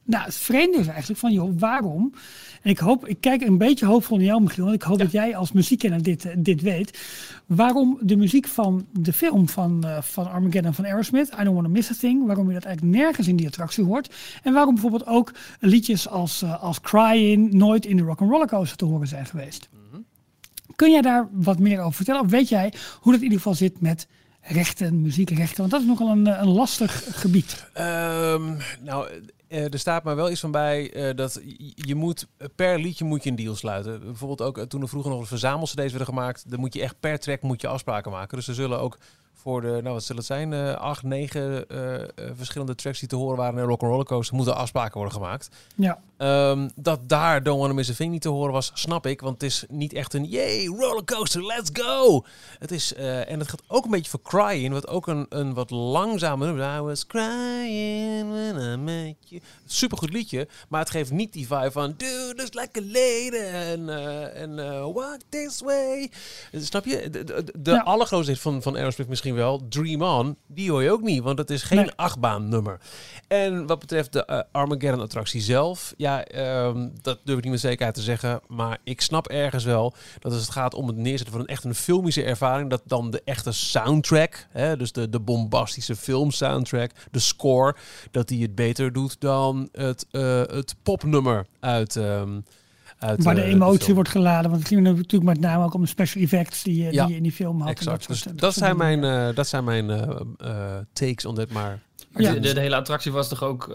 nou, 0.03 0.23
het 0.25 0.35
vreemde 0.35 0.77
is 0.77 0.87
eigenlijk 0.87 1.19
van, 1.19 1.31
joh, 1.31 1.59
waarom? 1.59 2.13
En 2.61 2.69
ik 2.69 2.77
hoop, 2.77 3.07
ik 3.07 3.17
kijk 3.19 3.41
een 3.41 3.57
beetje 3.57 3.85
hoopvol 3.85 4.17
naar 4.17 4.25
jou, 4.25 4.41
Michiel. 4.41 4.67
En 4.67 4.73
ik 4.73 4.81
hoop 4.81 4.97
dat 4.97 5.11
jij 5.11 5.35
als 5.35 5.51
muziekkenner 5.51 6.03
dit, 6.03 6.27
dit 6.37 6.61
weet. 6.61 6.99
Waarom 7.45 7.97
de 8.01 8.15
muziek 8.15 8.47
van 8.47 8.85
de 8.93 9.13
film 9.13 9.49
van, 9.49 9.81
uh, 9.85 10.01
van 10.01 10.31
Armageddon 10.31 10.73
van 10.73 10.85
Aerosmith, 10.85 11.27
I 11.39 11.43
Don't 11.43 11.53
Want 11.53 11.65
to 11.65 11.71
Miss 11.71 11.91
a 11.91 11.93
Thing, 11.99 12.25
waarom 12.25 12.47
je 12.47 12.53
dat 12.53 12.63
eigenlijk 12.63 12.97
nergens 12.97 13.27
in 13.27 13.35
die 13.35 13.47
attractie 13.47 13.83
hoort. 13.83 14.15
En 14.43 14.53
waarom 14.53 14.73
bijvoorbeeld 14.73 15.07
ook 15.07 15.31
liedjes 15.59 16.09
als, 16.09 16.41
uh, 16.41 16.63
als 16.63 16.81
Crying 16.81 17.53
nooit 17.53 17.85
in 17.85 17.97
de 17.97 18.03
Rock'n'Roller 18.03 18.47
Coaster 18.47 18.77
te 18.77 18.85
horen 18.85 19.07
zijn 19.07 19.25
geweest. 19.25 19.69
Mhm. 19.71 20.01
Kun 20.75 20.91
jij 20.91 21.01
daar 21.01 21.27
wat 21.31 21.59
meer 21.59 21.79
over 21.79 21.93
vertellen? 21.93 22.21
Of 22.21 22.29
weet 22.29 22.49
jij 22.49 22.73
hoe 22.99 23.11
dat 23.11 23.21
in 23.21 23.27
ieder 23.27 23.37
geval 23.37 23.55
zit 23.55 23.81
met 23.81 24.07
rechten, 24.41 25.01
muziekrechten? 25.01 25.57
Want 25.57 25.71
dat 25.71 25.81
is 25.81 25.87
nogal 25.87 26.09
een, 26.09 26.41
een 26.41 26.49
lastig 26.49 27.19
gebied. 27.19 27.67
Um, 27.77 28.57
nou, 28.81 29.07
er 29.51 29.79
staat 29.79 30.03
maar 30.03 30.15
wel 30.15 30.31
iets 30.31 30.39
van 30.39 30.51
bij 30.51 31.09
uh, 31.09 31.15
dat 31.15 31.41
je 31.75 31.95
moet 31.95 32.27
per 32.55 32.79
liedje 32.79 33.05
moet 33.05 33.23
je 33.23 33.29
een 33.29 33.35
deal 33.35 33.55
sluiten. 33.55 33.99
Bijvoorbeeld 33.99 34.41
ook 34.41 34.65
toen 34.65 34.81
er 34.81 34.89
vroeger 34.89 35.11
nog 35.11 35.19
een 35.19 35.25
verzamel 35.25 35.67
werden 35.73 36.05
gemaakt, 36.05 36.49
dan 36.49 36.59
moet 36.59 36.73
je 36.73 36.81
echt 36.81 36.99
per 36.99 37.19
track 37.19 37.41
moet 37.41 37.61
je 37.61 37.67
afspraken 37.67 38.11
maken. 38.11 38.37
Dus 38.37 38.47
er 38.47 38.53
zullen 38.53 38.79
ook 38.79 38.97
voor 39.41 39.61
de, 39.61 39.67
nou 39.67 39.93
wat 39.93 40.03
zullen 40.03 40.21
het 40.21 40.25
zijn, 40.25 40.51
uh, 40.51 40.73
acht, 40.73 41.03
negen 41.03 41.65
uh, 41.71 42.33
verschillende 42.35 42.75
tracks 42.75 42.99
die 42.99 43.07
te 43.07 43.15
horen 43.15 43.37
waren 43.37 43.59
in 43.59 43.65
Rock 43.65 43.81
Roller 43.81 44.05
Coaster, 44.05 44.35
moeten 44.35 44.55
afspraken 44.55 44.97
worden 44.97 45.13
gemaakt. 45.13 45.49
Ja. 45.75 46.01
Um, 46.17 46.69
dat 46.75 47.09
daar 47.09 47.43
Don't 47.43 47.59
Wanna 47.59 47.73
Miss 47.73 47.89
a 47.89 47.93
Thing 47.93 48.11
niet 48.11 48.21
te 48.21 48.29
horen 48.29 48.53
was, 48.53 48.71
snap 48.73 49.05
ik, 49.05 49.21
want 49.21 49.33
het 49.33 49.43
is 49.43 49.65
niet 49.69 49.93
echt 49.93 50.13
een 50.13 50.25
yay, 50.25 50.65
rollercoaster, 50.65 51.45
let's 51.45 51.69
go! 51.73 52.25
Het 52.59 52.71
is, 52.71 52.93
uh, 52.93 53.29
en 53.31 53.39
het 53.39 53.49
gaat 53.49 53.63
ook 53.67 53.85
een 53.85 53.91
beetje 53.91 54.09
voor 54.09 54.21
Crying, 54.21 54.73
wat 54.73 54.87
ook 54.87 55.07
een, 55.07 55.25
een 55.29 55.53
wat 55.53 55.69
langzamer 55.69 56.47
nummer 56.47 56.77
I 56.77 56.81
was 56.81 57.05
crying 57.07 58.31
when 58.31 58.73
I 58.73 58.77
met 58.77 59.15
you. 59.19 59.41
Supergoed 59.65 60.13
liedje, 60.13 60.47
maar 60.69 60.79
het 60.79 60.89
geeft 60.89 61.11
niet 61.11 61.33
die 61.33 61.47
vibe 61.47 61.71
van 61.71 61.93
do 61.97 62.33
this 62.33 62.53
like 62.53 62.79
a 62.79 62.83
lady 62.83 63.35
en 63.35 63.89
en 64.33 64.55
walk 64.93 65.19
this 65.29 65.61
way. 65.61 66.11
Snap 66.51 66.85
je? 66.85 67.09
De, 67.09 67.23
de, 67.23 67.43
de 67.59 67.71
ja. 67.71 67.81
allergrootste 67.81 68.35
van, 68.35 68.61
van 68.61 68.75
Aerosmith 68.75 69.07
misschien 69.07 69.30
wel. 69.35 69.67
Dream 69.69 70.01
On, 70.01 70.37
die 70.47 70.71
hoor 70.71 70.83
je 70.83 70.91
ook 70.91 71.01
niet, 71.01 71.23
want 71.23 71.37
het 71.37 71.49
is 71.49 71.63
geen 71.63 71.77
nee. 71.77 71.91
achtbaan 71.95 72.49
nummer. 72.49 72.79
En 73.27 73.67
wat 73.67 73.79
betreft 73.79 74.13
de 74.13 74.27
uh, 74.29 74.39
Armageddon 74.51 75.01
attractie 75.01 75.41
zelf, 75.41 75.93
ja, 75.97 76.25
um, 76.65 76.93
dat 77.01 77.19
durf 77.23 77.37
ik 77.37 77.43
niet 77.43 77.51
met 77.51 77.61
zekerheid 77.61 77.95
te 77.95 78.01
zeggen, 78.01 78.41
maar 78.47 78.77
ik 78.83 79.01
snap 79.01 79.27
ergens 79.27 79.63
wel 79.63 79.93
dat 80.19 80.31
als 80.31 80.41
het 80.41 80.51
gaat 80.51 80.73
om 80.73 80.87
het 80.87 80.97
neerzetten 80.97 81.31
van 81.31 81.39
een 81.39 81.47
echt 81.47 81.63
een 81.63 81.75
filmische 81.75 82.23
ervaring, 82.23 82.69
dat 82.69 82.81
dan 82.85 83.11
de 83.11 83.21
echte 83.25 83.51
soundtrack, 83.51 84.47
hè, 84.49 84.77
dus 84.77 84.91
de, 84.91 85.09
de 85.09 85.19
bombastische 85.19 85.95
film 85.95 86.31
soundtrack, 86.31 86.91
de 87.11 87.19
score, 87.19 87.75
dat 88.11 88.27
die 88.27 88.41
het 88.41 88.55
beter 88.55 88.93
doet 88.93 89.15
dan 89.19 89.69
het, 89.71 90.05
uh, 90.11 90.21
het 90.39 90.75
popnummer 90.83 91.45
uit... 91.59 91.95
Um, 91.95 92.43
uit, 93.01 93.23
Waar 93.23 93.35
de 93.35 93.43
emotie 93.43 93.87
de 93.87 93.93
wordt 93.93 94.09
geladen. 94.09 94.49
Want 94.49 94.61
het 94.61 94.71
ging 94.71 94.81
natuurlijk 94.81 95.23
met 95.23 95.39
name 95.39 95.63
ook 95.63 95.73
om 95.73 95.81
de 95.81 95.87
special 95.87 96.23
effects 96.23 96.63
die, 96.63 96.83
ja, 96.83 96.89
die 96.89 97.07
je 97.09 97.15
in 97.15 97.23
die 97.23 97.31
film 97.31 97.61
had. 97.61 97.69
Exact. 97.69 98.07
Dat, 98.07 98.23
dus 98.23 98.33
dat, 98.35 98.53
zijn 98.53 98.77
mijn, 98.77 99.03
uh, 99.03 99.35
dat 99.35 99.47
zijn 99.47 99.63
mijn 99.63 99.89
uh, 99.89 100.09
uh, 100.45 100.77
takes 100.93 101.25
on 101.25 101.35
dit. 101.35 101.51
Maar, 101.51 101.79
ja. 102.15 102.33
de, 102.33 102.53
de, 102.53 102.59
hele 102.59 102.75
attractie 102.75 103.11
was 103.11 103.29
toch 103.29 103.43
ook 103.43 103.67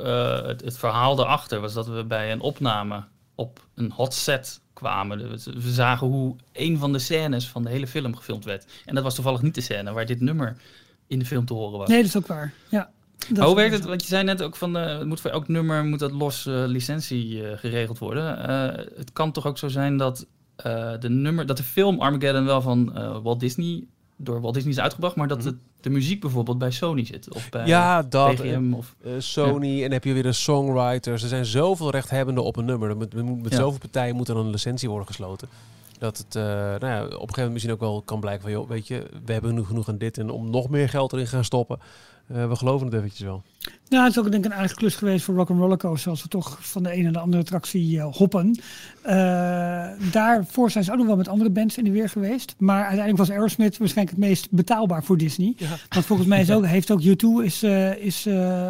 het, 0.46 0.60
het, 0.64 0.78
verhaal 0.78 1.20
erachter. 1.20 1.60
Was 1.60 1.72
dat 1.72 1.86
we 1.86 2.04
bij 2.04 2.32
een 2.32 2.40
opname 2.40 3.04
op 3.34 3.66
een 3.74 3.90
hot 3.90 4.14
set 4.14 4.60
kwamen. 4.72 5.30
We 5.44 5.70
zagen 5.72 6.06
hoe 6.06 6.36
een 6.52 6.78
van 6.78 6.92
de 6.92 6.98
scènes 6.98 7.48
van 7.48 7.62
de 7.62 7.70
hele 7.70 7.86
film 7.86 8.16
gefilmd 8.16 8.44
werd. 8.44 8.66
En 8.84 8.94
dat 8.94 9.04
was 9.04 9.14
toevallig 9.14 9.42
niet 9.42 9.54
de 9.54 9.60
scène 9.60 9.92
waar 9.92 10.06
dit 10.06 10.20
nummer 10.20 10.56
in 11.06 11.18
de 11.18 11.26
film 11.26 11.44
te 11.44 11.54
horen 11.54 11.78
was. 11.78 11.88
Nee, 11.88 11.98
dat 11.98 12.06
is 12.06 12.16
ook 12.16 12.26
waar. 12.26 12.52
Ja. 12.68 12.90
Hoe 13.38 13.54
werkt 13.54 13.74
het? 13.74 13.84
Want 13.84 14.02
je 14.02 14.08
zei 14.08 14.24
net 14.24 14.42
ook 14.42 14.56
van, 14.56 14.76
uh, 14.76 15.02
moet 15.02 15.20
voor 15.20 15.30
elk 15.30 15.48
nummer 15.48 15.84
moet 15.84 15.98
dat 15.98 16.12
los 16.12 16.46
uh, 16.46 16.64
licentie 16.66 17.42
uh, 17.42 17.48
geregeld 17.56 17.98
worden. 17.98 18.38
het 18.96 19.12
kan 19.12 19.32
toch 19.32 19.46
ook 19.46 19.58
zo 19.58 19.68
zijn 19.68 19.96
dat 19.96 20.26
de 21.00 21.08
nummer, 21.08 21.46
dat 21.46 21.56
de 21.56 21.62
film 21.62 22.00
Armageddon 22.00 22.44
wel 22.44 22.60
van 22.60 22.92
Walt 23.22 23.40
Disney 23.40 23.84
door 24.16 24.40
Walt 24.40 24.54
Disney 24.54 24.72
is 24.72 24.80
uitgebracht, 24.80 25.16
maar 25.16 25.28
dat 25.28 25.38
mm 25.38 25.44
-hmm. 25.44 25.52
de, 25.52 25.80
de, 25.80 25.90
muziek 25.90 26.20
bijvoorbeeld 26.20 26.58
bij 26.58 26.70
Sony 26.70 27.04
zit 27.04 27.34
of 27.34 27.50
bij 27.50 27.66
ja, 27.66 28.02
dat, 28.02 28.40
of 28.72 28.94
Sony 29.18 29.66
ja. 29.66 29.84
en 29.84 29.92
heb 29.92 30.04
je 30.04 30.12
weer 30.12 30.22
de 30.22 30.32
songwriters. 30.32 31.22
Er 31.22 31.28
zijn 31.28 31.44
zoveel 31.44 31.90
rechthebbenden 31.90 32.44
op 32.44 32.56
een 32.56 32.64
nummer. 32.64 32.96
Met, 32.96 33.14
met, 33.14 33.42
met 33.42 33.52
ja. 33.52 33.58
zoveel 33.58 33.78
partijen 33.78 34.16
moet 34.16 34.28
er 34.28 34.36
een 34.36 34.50
licentie 34.50 34.88
worden 34.88 35.06
gesloten. 35.06 35.48
Dat 35.98 36.18
het 36.18 36.34
uh, 36.34 36.42
nou 36.42 36.86
ja, 36.86 37.04
op 37.04 37.10
een 37.10 37.10
gegeven 37.10 37.34
moment 37.34 37.52
misschien 37.52 37.72
ook 37.72 37.80
wel 37.80 38.02
kan 38.02 38.20
blijken 38.20 38.42
van, 38.42 38.50
joh, 38.50 38.68
weet 38.68 38.86
je, 38.86 39.06
we 39.24 39.32
hebben 39.32 39.54
nu 39.54 39.64
genoeg 39.64 39.88
aan 39.88 39.98
dit 39.98 40.18
en 40.18 40.30
om 40.30 40.50
nog 40.50 40.68
meer 40.68 40.88
geld 40.88 41.12
erin 41.12 41.26
gaan 41.26 41.44
stoppen. 41.44 41.78
Uh, 42.32 42.48
we 42.48 42.56
geloven 42.56 42.86
het 42.86 42.94
eventjes 42.94 43.20
wel. 43.20 43.42
Nou, 43.88 44.04
het 44.04 44.12
is 44.12 44.18
ook 44.18 44.30
denk 44.30 44.44
ik 44.44 44.50
een 44.50 44.56
aardige 44.56 44.74
klus 44.74 44.94
geweest 44.94 45.24
voor 45.24 45.34
Rock 45.34 45.48
Roller 45.48 45.76
Coaster, 45.76 46.10
als 46.10 46.22
we 46.22 46.28
toch 46.28 46.58
van 46.60 46.82
de 46.82 46.90
ene 46.90 47.02
naar 47.02 47.12
de 47.12 47.18
andere 47.18 47.42
attractie 47.42 47.96
uh, 47.96 48.04
hoppen. 48.04 48.58
daarvoor 50.10 50.70
zijn 50.70 50.84
ze 50.84 50.92
ook 50.92 50.96
nog 50.96 51.06
wel 51.06 51.16
met 51.16 51.28
andere 51.28 51.50
bands 51.50 51.78
in 51.78 51.84
de 51.84 51.90
weer 51.90 52.08
geweest. 52.08 52.54
Maar 52.58 52.80
uiteindelijk 52.80 53.18
was 53.18 53.30
Aerosmith 53.30 53.78
waarschijnlijk 53.78 54.16
het 54.16 54.26
meest 54.26 54.50
betaalbaar 54.50 55.04
voor 55.04 55.16
Disney. 55.16 55.54
Ja. 55.56 55.76
Want 55.88 56.06
volgens 56.06 56.28
mij 56.28 56.40
is 56.40 56.50
ook, 56.56 56.66
heeft 56.66 56.90
ook 56.90 57.02
U2 57.02 57.44
is, 57.44 57.62
is 57.98 58.26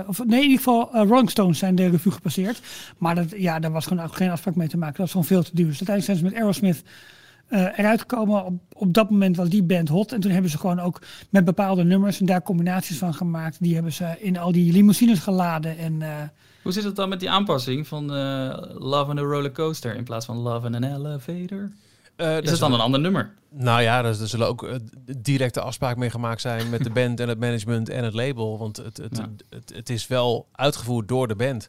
of 0.06 0.24
nee, 0.24 0.42
in 0.42 0.48
ieder 0.48 0.56
geval 0.56 0.90
Rolling 0.92 1.30
Stones 1.30 1.58
zijn 1.58 1.74
de 1.74 1.88
revue 1.88 2.12
gepasseerd. 2.12 2.60
Maar 2.98 3.14
dat, 3.14 3.30
ja, 3.36 3.58
daar 3.58 3.72
was 3.72 3.86
gewoon 3.86 4.14
geen 4.14 4.30
afspraak 4.30 4.54
mee 4.54 4.68
te 4.68 4.76
maken. 4.76 4.96
Dat 4.96 5.12
was 5.12 5.24
gewoon 5.24 5.26
veel 5.26 5.42
te 5.42 5.50
duur. 5.54 5.66
Dus 5.66 5.88
uiteindelijk 5.88 6.06
zijn 6.06 6.16
ze 6.16 6.24
met 6.24 6.42
Aerosmith 6.42 6.82
uh, 7.48 7.78
eruit 7.78 8.00
gekomen. 8.00 8.44
Op, 8.44 8.54
op 8.72 8.94
dat 8.94 9.10
moment 9.10 9.36
was 9.36 9.48
die 9.48 9.62
band 9.62 9.88
hot. 9.88 10.12
En 10.12 10.20
toen 10.20 10.30
hebben 10.30 10.50
ze 10.50 10.58
gewoon 10.58 10.80
ook 10.80 11.02
met 11.30 11.44
bepaalde 11.44 11.84
nummers 11.84 12.20
en 12.20 12.26
daar 12.26 12.42
combinaties 12.42 12.98
van 12.98 13.14
gemaakt. 13.14 13.56
Die 13.60 13.74
hebben 13.74 13.92
ze 13.92 14.14
in 14.18 14.38
al 14.38 14.52
die 14.52 14.72
limousines 14.72 15.18
geladen. 15.18 15.78
En, 15.78 16.00
uh, 16.00 16.08
Hoe 16.62 16.72
zit 16.72 16.84
het 16.84 16.96
dan 16.96 17.08
met 17.08 17.20
die 17.20 17.30
aanpassing 17.30 17.86
van 17.86 18.16
uh, 18.16 18.56
Love 18.74 19.10
on 19.10 19.18
a 19.18 19.22
Roller 19.22 19.52
Coaster 19.52 19.94
in 19.94 20.04
plaats 20.04 20.26
van 20.26 20.36
Love 20.36 20.66
on 20.66 20.74
an 20.74 20.84
Elevator? 20.84 21.70
Uh, 22.16 22.40
is 22.40 22.50
het 22.50 22.60
dan 22.60 22.72
een 22.72 22.80
ander 22.80 23.00
nummer? 23.00 23.34
Nou 23.50 23.82
ja, 23.82 23.98
er, 23.98 24.20
er 24.20 24.28
zullen 24.28 24.46
ook 24.46 24.62
uh, 24.62 24.74
directe 25.18 25.60
afspraken 25.60 25.98
mee 25.98 26.10
gemaakt 26.10 26.40
zijn 26.40 26.70
met 26.70 26.84
de 26.84 26.90
band 27.00 27.20
en 27.20 27.28
het 27.28 27.38
management 27.38 27.88
en 27.88 28.04
het 28.04 28.14
label. 28.14 28.58
Want 28.58 28.76
het, 28.76 28.96
het, 28.96 29.16
ja. 29.16 29.28
het, 29.50 29.72
het, 29.74 29.90
is 29.90 30.06
wel 30.06 30.48
uitgevoerd 30.52 31.08
door 31.08 31.28
de 31.28 31.36
band. 31.36 31.68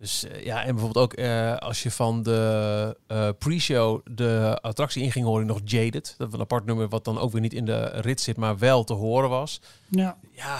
Dus 0.00 0.24
uh, 0.24 0.44
ja, 0.44 0.64
en 0.64 0.74
bijvoorbeeld 0.74 1.04
ook 1.04 1.18
uh, 1.18 1.56
als 1.56 1.82
je 1.82 1.90
van 1.90 2.22
de 2.22 2.96
uh, 3.08 3.28
pre-show 3.38 4.00
de 4.10 4.58
attractie 4.60 5.02
inging, 5.02 5.24
hoor 5.24 5.40
je 5.40 5.46
nog 5.46 5.60
Jaded. 5.64 6.14
Dat 6.18 6.26
was 6.26 6.34
een 6.34 6.40
apart 6.40 6.64
nummer 6.64 6.88
wat 6.88 7.04
dan 7.04 7.18
ook 7.18 7.32
weer 7.32 7.40
niet 7.40 7.52
in 7.52 7.64
de 7.64 7.84
rit 7.84 8.20
zit, 8.20 8.36
maar 8.36 8.58
wel 8.58 8.84
te 8.84 8.92
horen 8.92 9.30
was. 9.30 9.60
Ja. 9.88 10.16
Ja, 10.32 10.58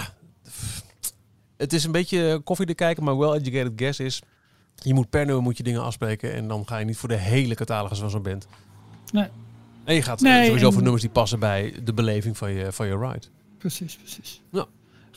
het 1.56 1.72
is 1.72 1.84
een 1.84 1.92
beetje 1.92 2.40
koffie 2.44 2.66
te 2.66 2.74
kijken, 2.74 3.04
maar 3.04 3.18
well 3.18 3.32
educated 3.32 3.72
guess 3.76 4.00
is, 4.00 4.22
je 4.74 4.94
moet 4.94 5.10
per 5.10 5.26
nummer 5.26 5.42
moet 5.42 5.56
je 5.56 5.62
dingen 5.62 5.82
afspreken 5.82 6.34
en 6.34 6.48
dan 6.48 6.66
ga 6.66 6.78
je 6.78 6.84
niet 6.84 6.96
voor 6.96 7.08
de 7.08 7.16
hele 7.16 7.54
catalogus 7.54 7.98
van 7.98 8.10
zo'n 8.10 8.22
band. 8.22 8.46
Nee. 9.12 9.28
En 9.84 9.94
je 9.94 10.02
gaat 10.02 10.20
nee, 10.20 10.46
sowieso 10.46 10.66
en... 10.66 10.72
voor 10.72 10.82
nummers 10.82 11.02
die 11.02 11.12
passen 11.12 11.38
bij 11.38 11.74
de 11.84 11.94
beleving 11.94 12.36
van 12.36 12.52
je, 12.52 12.72
van 12.72 12.86
je 12.86 12.98
ride. 12.98 13.26
Precies, 13.58 13.96
precies. 13.96 14.40
Ja. 14.50 14.66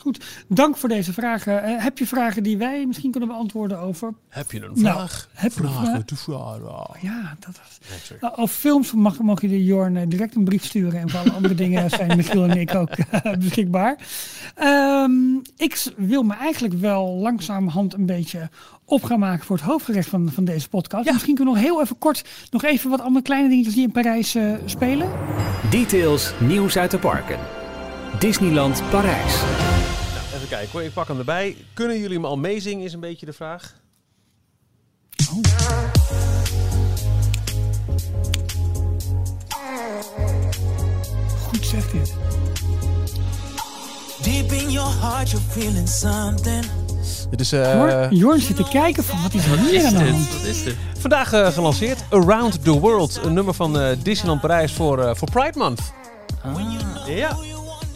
Goed, 0.04 0.24
dank 0.48 0.76
voor 0.76 0.88
deze 0.88 1.12
vragen. 1.12 1.68
Uh, 1.68 1.82
heb 1.82 1.98
je 1.98 2.06
vragen 2.06 2.42
die 2.42 2.56
wij 2.56 2.86
misschien 2.86 3.10
kunnen 3.10 3.28
beantwoorden 3.28 3.78
over? 3.78 4.14
Heb 4.28 4.50
je 4.50 4.64
een 4.64 4.76
vraag? 4.76 4.94
Nou, 4.94 5.08
heb 5.32 5.52
je 5.52 5.62
ja, 7.00 7.36
dat 7.38 7.60
is. 7.68 8.10
Nee, 8.10 8.18
nou, 8.20 8.36
of 8.36 8.52
films 8.52 8.92
mag, 8.92 9.18
mag 9.18 9.40
je 9.40 9.48
de 9.48 9.64
Jorn 9.64 9.94
uh, 9.94 10.02
direct 10.08 10.34
een 10.34 10.44
brief 10.44 10.64
sturen. 10.64 11.00
En 11.00 11.10
voor 11.10 11.20
alle 11.20 11.32
andere 11.32 11.54
dingen 11.54 11.90
zijn 11.98 12.16
Michiel 12.16 12.44
en 12.44 12.60
ik 12.60 12.74
ook 12.74 12.90
uh, 12.98 13.32
beschikbaar. 13.38 13.98
Um, 14.62 15.42
ik 15.56 15.84
wil 15.96 16.22
me 16.22 16.34
eigenlijk 16.34 16.74
wel 16.74 17.06
langzamerhand 17.06 17.94
een 17.94 18.06
beetje 18.06 18.48
op 18.84 19.04
gaan 19.04 19.18
maken 19.18 19.46
voor 19.46 19.56
het 19.56 19.64
hoofdgerecht 19.64 20.08
van, 20.08 20.30
van 20.32 20.44
deze 20.44 20.68
podcast. 20.68 21.04
Ja. 21.04 21.12
Misschien 21.12 21.34
kunnen 21.34 21.54
we 21.54 21.60
nog 21.60 21.68
heel 21.68 21.82
even 21.82 21.98
kort 21.98 22.24
nog 22.50 22.64
even 22.64 22.90
wat 22.90 23.00
andere 23.00 23.24
kleine 23.24 23.48
dingetjes 23.48 23.74
die 23.74 23.84
in 23.84 23.92
Parijs 23.92 24.36
spelen. 24.64 25.10
Details, 25.70 26.32
nieuws 26.40 26.76
uit 26.76 26.90
de 26.90 26.98
parken. 26.98 27.38
Disneyland 28.18 28.82
Parijs. 28.90 29.42
Even 30.44 30.56
kijken 30.56 30.78
hoor, 30.78 30.88
ik 30.88 30.92
pak 30.92 31.08
hem 31.08 31.18
erbij. 31.18 31.56
Kunnen 31.74 31.98
jullie 31.98 32.16
hem 32.16 32.24
al 32.24 32.36
meezingen 32.36 32.84
is 32.84 32.92
een 32.92 33.00
beetje 33.00 33.26
de 33.26 33.32
vraag. 33.32 33.74
Oh. 35.30 35.40
Goed 41.46 41.66
zegt 41.66 41.92
dit. 41.92 42.14
Deep 44.22 44.52
in 44.52 44.70
your 44.70 45.00
heart 45.00 45.30
you're 45.30 45.46
feeling 45.50 45.88
something. 45.88 46.64
Dit 47.30 47.40
is, 47.40 47.52
uh, 47.52 48.10
Jorn 48.10 48.40
zit 48.40 48.56
te 48.56 48.68
kijken 48.68 49.04
van 49.04 49.22
wat 49.22 49.34
is 49.34 49.46
er 49.46 49.58
hier 49.58 49.84
aan 49.84 49.94
de 49.94 50.10
hand? 50.10 50.32
Wat 50.32 50.44
is 50.44 50.64
dit? 50.64 50.76
Vandaag 50.98 51.32
uh, 51.32 51.46
gelanceerd 51.46 52.04
Around 52.10 52.64
the 52.64 52.80
World. 52.80 53.20
Een 53.22 53.32
nummer 53.32 53.54
van 53.54 53.80
uh, 53.80 53.88
Disneyland 54.02 54.40
Parijs 54.40 54.72
voor, 54.72 54.98
uh, 54.98 55.14
voor 55.14 55.30
Pride 55.30 55.58
Month. 55.58 55.80
Ah. 56.42 56.56
Ja. 57.06 57.36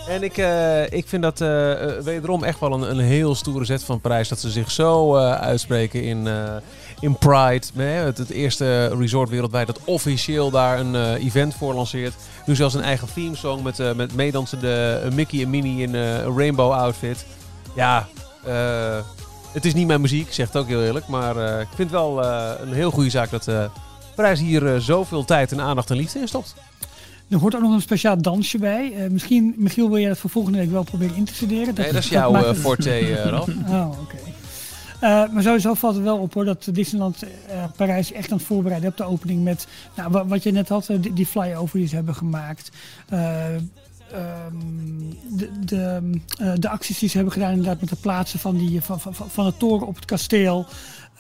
En 0.09 0.23
ik, 0.23 0.39
uh, 0.39 0.91
ik 0.91 1.09
vind 1.09 1.23
dat 1.23 1.41
uh, 1.41 1.75
wederom 2.03 2.45
echt 2.45 2.61
wel 2.61 2.73
een, 2.73 2.91
een 2.91 2.99
heel 2.99 3.35
stoere 3.35 3.65
zet 3.65 3.85
van 3.85 4.01
Parijs. 4.01 4.29
Dat 4.29 4.41
ze 4.41 4.51
zich 4.51 4.71
zo 4.71 5.17
uitspreken 5.17 6.03
in, 6.03 6.29
in 7.01 7.17
Pride. 7.17 7.67
Het, 7.83 8.19
het 8.19 8.31
eerste 8.31 8.87
resort 8.87 9.29
wereldwijd 9.29 9.67
dat 9.67 9.81
officieel 9.85 10.51
daar 10.51 10.79
een 10.79 11.15
event 11.15 11.55
voor 11.55 11.75
lanceert. 11.75 12.15
Nu 12.47 12.55
zelfs 12.55 12.75
een 12.75 12.83
eigen 12.83 13.09
themesong 13.15 13.63
met, 13.63 13.97
met 13.97 14.15
meedansende 14.15 15.03
Mickey 15.15 15.43
en 15.43 15.51
Minnie 15.51 15.83
in 15.83 15.95
een 15.95 16.37
rainbow 16.37 16.73
outfit. 16.73 17.27
Ja, 17.75 18.07
het 19.53 19.65
is 19.65 19.75
niet 19.75 19.87
mijn 19.87 20.01
muziek, 20.01 20.33
zegt 20.33 20.53
het 20.53 20.63
ook 20.63 20.69
heel 20.69 20.83
eerlijk. 20.83 21.09
Maar 21.09 21.61
ik 21.61 21.69
vind 21.75 21.91
wel 21.91 22.25
een 22.61 22.73
heel 22.73 22.91
goede 22.91 23.11
zaak 23.11 23.31
dat 23.31 23.49
Parijs 24.15 24.41
hier 24.41 24.81
zoveel 24.81 25.25
tijd 25.25 25.53
en 25.53 25.61
aandacht 25.61 25.91
en 25.91 25.97
liefde 25.97 26.19
in 26.19 26.29
stopt. 26.29 26.55
Er 27.29 27.39
hoort 27.39 27.55
ook 27.55 27.63
nog 27.63 27.73
een 27.73 27.81
speciaal 27.81 28.23
dansje 28.23 28.59
bij. 28.59 28.93
Uh, 28.93 29.11
misschien, 29.11 29.55
Michiel, 29.57 29.89
wil 29.89 29.99
jij 29.99 30.09
dat 30.09 30.19
voor 30.19 30.31
volgende 30.31 30.59
week 30.59 30.71
wel 30.71 30.83
proberen 30.83 31.17
in 31.17 31.25
te 31.25 31.35
studeren? 31.35 31.67
Dat 31.67 31.77
nee, 31.77 31.93
dat 31.93 32.03
is 32.03 32.09
jouw 32.09 32.35
uh, 32.35 32.53
forte, 32.53 33.01
uh, 33.01 33.25
Ralf. 33.31 33.49
oh, 33.49 33.91
oké. 34.01 34.17
maar 35.33 35.43
sowieso 35.43 35.75
valt 35.75 35.95
het 35.95 36.05
wel 36.05 36.19
op 36.19 36.35
hoor 36.35 36.45
dat 36.45 36.69
Disneyland 36.73 37.23
Parijs 37.77 38.13
echt 38.13 38.31
aan 38.31 38.37
het 38.37 38.47
voorbereiden 38.47 38.91
op 38.91 38.97
de 38.97 39.05
opening 39.05 39.45
met 39.45 39.67
nou, 39.97 40.25
wat 40.27 40.43
je 40.43 40.53
net 40.53 40.69
had, 40.69 40.87
die, 40.87 41.13
die 41.13 41.27
flyover 41.27 41.79
die 41.79 41.89
ze 41.89 41.95
hebben 41.95 42.15
gemaakt. 42.15 42.71
Ehm, 43.09 43.61
de, 45.29 45.51
de, 45.65 46.01
de, 46.59 46.69
acties 46.69 46.99
die 46.99 47.09
ze 47.09 47.17
hebben 47.17 47.33
gedaan 47.33 47.51
inderdaad 47.51 47.81
met 47.81 47.91
het 47.91 48.01
plaatsen 48.01 48.39
van, 48.39 48.57
die, 48.57 48.83
van, 48.83 49.01
van, 49.01 49.15
van 49.15 49.47
het 49.47 49.59
toren 49.59 49.87
op 49.87 49.95
het 49.95 50.05
kasteel. 50.05 50.67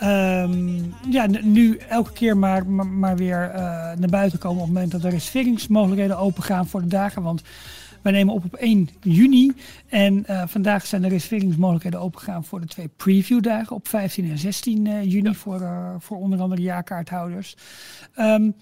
Um, 0.02 0.94
ja, 1.10 1.26
nu 1.42 1.76
elke 1.76 2.12
keer 2.12 2.36
maar, 2.36 2.66
maar, 2.66 3.16
weer 3.16 3.50
uh, 3.54 3.60
naar 3.96 4.08
buiten 4.10 4.38
komen 4.38 4.58
op 4.58 4.64
het 4.64 4.74
moment 4.74 4.92
dat 4.92 5.02
de 5.02 5.08
reserveringsmogelijkheden 5.08 6.18
open 6.18 6.42
gaan 6.42 6.66
voor 6.66 6.80
de 6.80 6.86
dagen. 6.86 7.22
Want 7.22 7.42
wij 8.02 8.12
nemen 8.12 8.34
op 8.34 8.44
op 8.44 8.54
1 8.54 8.88
juni 9.00 9.52
en 9.88 10.24
uh, 10.30 10.42
vandaag 10.46 10.86
zijn 10.86 11.02
de 11.02 11.08
reserveringsmogelijkheden 11.08 12.00
opengegaan 12.00 12.44
voor 12.44 12.60
de 12.60 12.66
twee 12.66 12.88
previewdagen 12.96 13.76
op 13.76 13.88
15 13.88 14.30
en 14.30 14.38
16 14.38 14.86
uh, 14.86 15.04
juni 15.04 15.34
voor, 15.34 15.68
voor 15.98 16.16
onder 16.16 16.40
andere 16.40 16.62
jaarkaarthouders. 16.62 17.56
Um, 18.18 18.54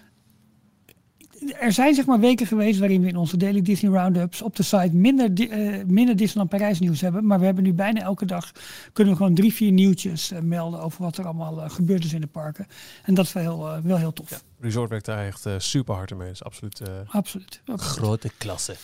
er 1.59 1.71
zijn 1.71 1.93
zeg 1.93 2.05
maar 2.05 2.19
weken 2.19 2.47
geweest 2.47 2.79
waarin 2.79 3.01
we 3.01 3.07
in 3.07 3.15
onze 3.15 3.37
Daily 3.37 3.61
Disney 3.61 3.91
Roundups 3.91 4.41
op 4.41 4.55
de 4.55 4.63
site 4.63 4.95
minder, 4.95 5.39
uh, 5.39 5.83
minder 5.85 6.15
Disneyland 6.15 6.49
Parijs 6.49 6.79
nieuws 6.79 7.01
hebben. 7.01 7.25
Maar 7.25 7.39
we 7.39 7.45
hebben 7.45 7.63
nu 7.63 7.73
bijna 7.73 8.01
elke 8.01 8.25
dag 8.25 8.51
kunnen 8.93 9.13
we 9.13 9.19
gewoon 9.19 9.35
drie, 9.35 9.53
vier 9.53 9.71
nieuwtjes 9.71 10.31
uh, 10.31 10.39
melden 10.39 10.81
over 10.81 11.03
wat 11.03 11.17
er 11.17 11.25
allemaal 11.25 11.57
uh, 11.57 11.69
gebeurd 11.69 12.03
is 12.03 12.13
in 12.13 12.21
de 12.21 12.27
parken. 12.27 12.67
En 13.03 13.13
dat 13.13 13.25
is 13.25 13.33
wel 13.33 13.43
heel, 13.43 13.81
wel 13.83 13.97
heel 13.97 14.13
tof. 14.13 14.29
Ja, 14.29 14.37
Resort 14.59 14.89
werkt 14.89 15.05
daar 15.05 15.25
echt 15.25 15.45
super 15.57 15.95
hard 15.95 16.09
mee. 16.09 16.27
Dat 16.27 16.35
is 16.35 16.43
absoluut, 16.43 16.81
absoluut, 17.07 17.61
absoluut. 17.65 17.81
grote 17.81 18.31
klasse. 18.37 18.75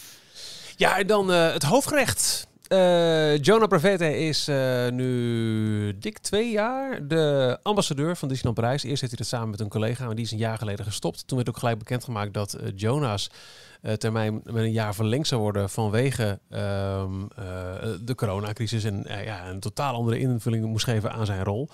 Ja, 0.76 0.98
en 0.98 1.08
dan 1.08 1.28
het 1.30 1.64
hoofdgerecht. 1.64 2.48
Uh, 2.72 3.38
Jonah 3.38 3.68
Pravete 3.68 4.18
is 4.18 4.50
uh, 4.50 4.90
nu 4.90 5.98
dik 5.98 6.18
twee 6.18 6.52
jaar 6.52 7.08
de 7.08 7.58
ambassadeur 7.64 8.16
van 8.16 8.28
Disneyland 8.28 8.60
Parijs. 8.60 8.84
Eerst 8.84 9.02
heeft 9.02 9.14
hij 9.14 9.22
dat 9.22 9.28
samen 9.28 9.50
met 9.50 9.60
een 9.60 9.70
collega, 9.70 10.06
maar 10.06 10.16
die 10.16 10.26
is 10.26 10.32
een 10.32 10.38
jaar 10.38 10.58
geleden 10.58 10.86
gestopt. 10.86 11.28
Toen 11.28 11.38
werd 11.38 11.50
ook 11.50 11.58
gelijk 11.58 11.78
bekendgemaakt 11.78 12.34
dat 12.34 12.58
uh, 12.62 12.68
Jonas 12.76 13.30
termijn 13.98 14.42
met 14.44 14.56
een 14.56 14.72
jaar 14.72 14.96
verlengd 14.96 15.28
zou 15.28 15.42
worden 15.42 15.70
vanwege 15.70 16.40
ehm, 16.50 17.12
de 18.02 18.16
coronacrisis 18.16 18.84
en 18.84 19.06
ja, 19.26 19.50
een 19.50 19.60
totaal 19.60 19.96
andere 19.96 20.20
invulling 20.20 20.66
moest 20.66 20.86
geven 20.86 21.12
aan 21.12 21.26
zijn 21.26 21.44
rol. 21.44 21.70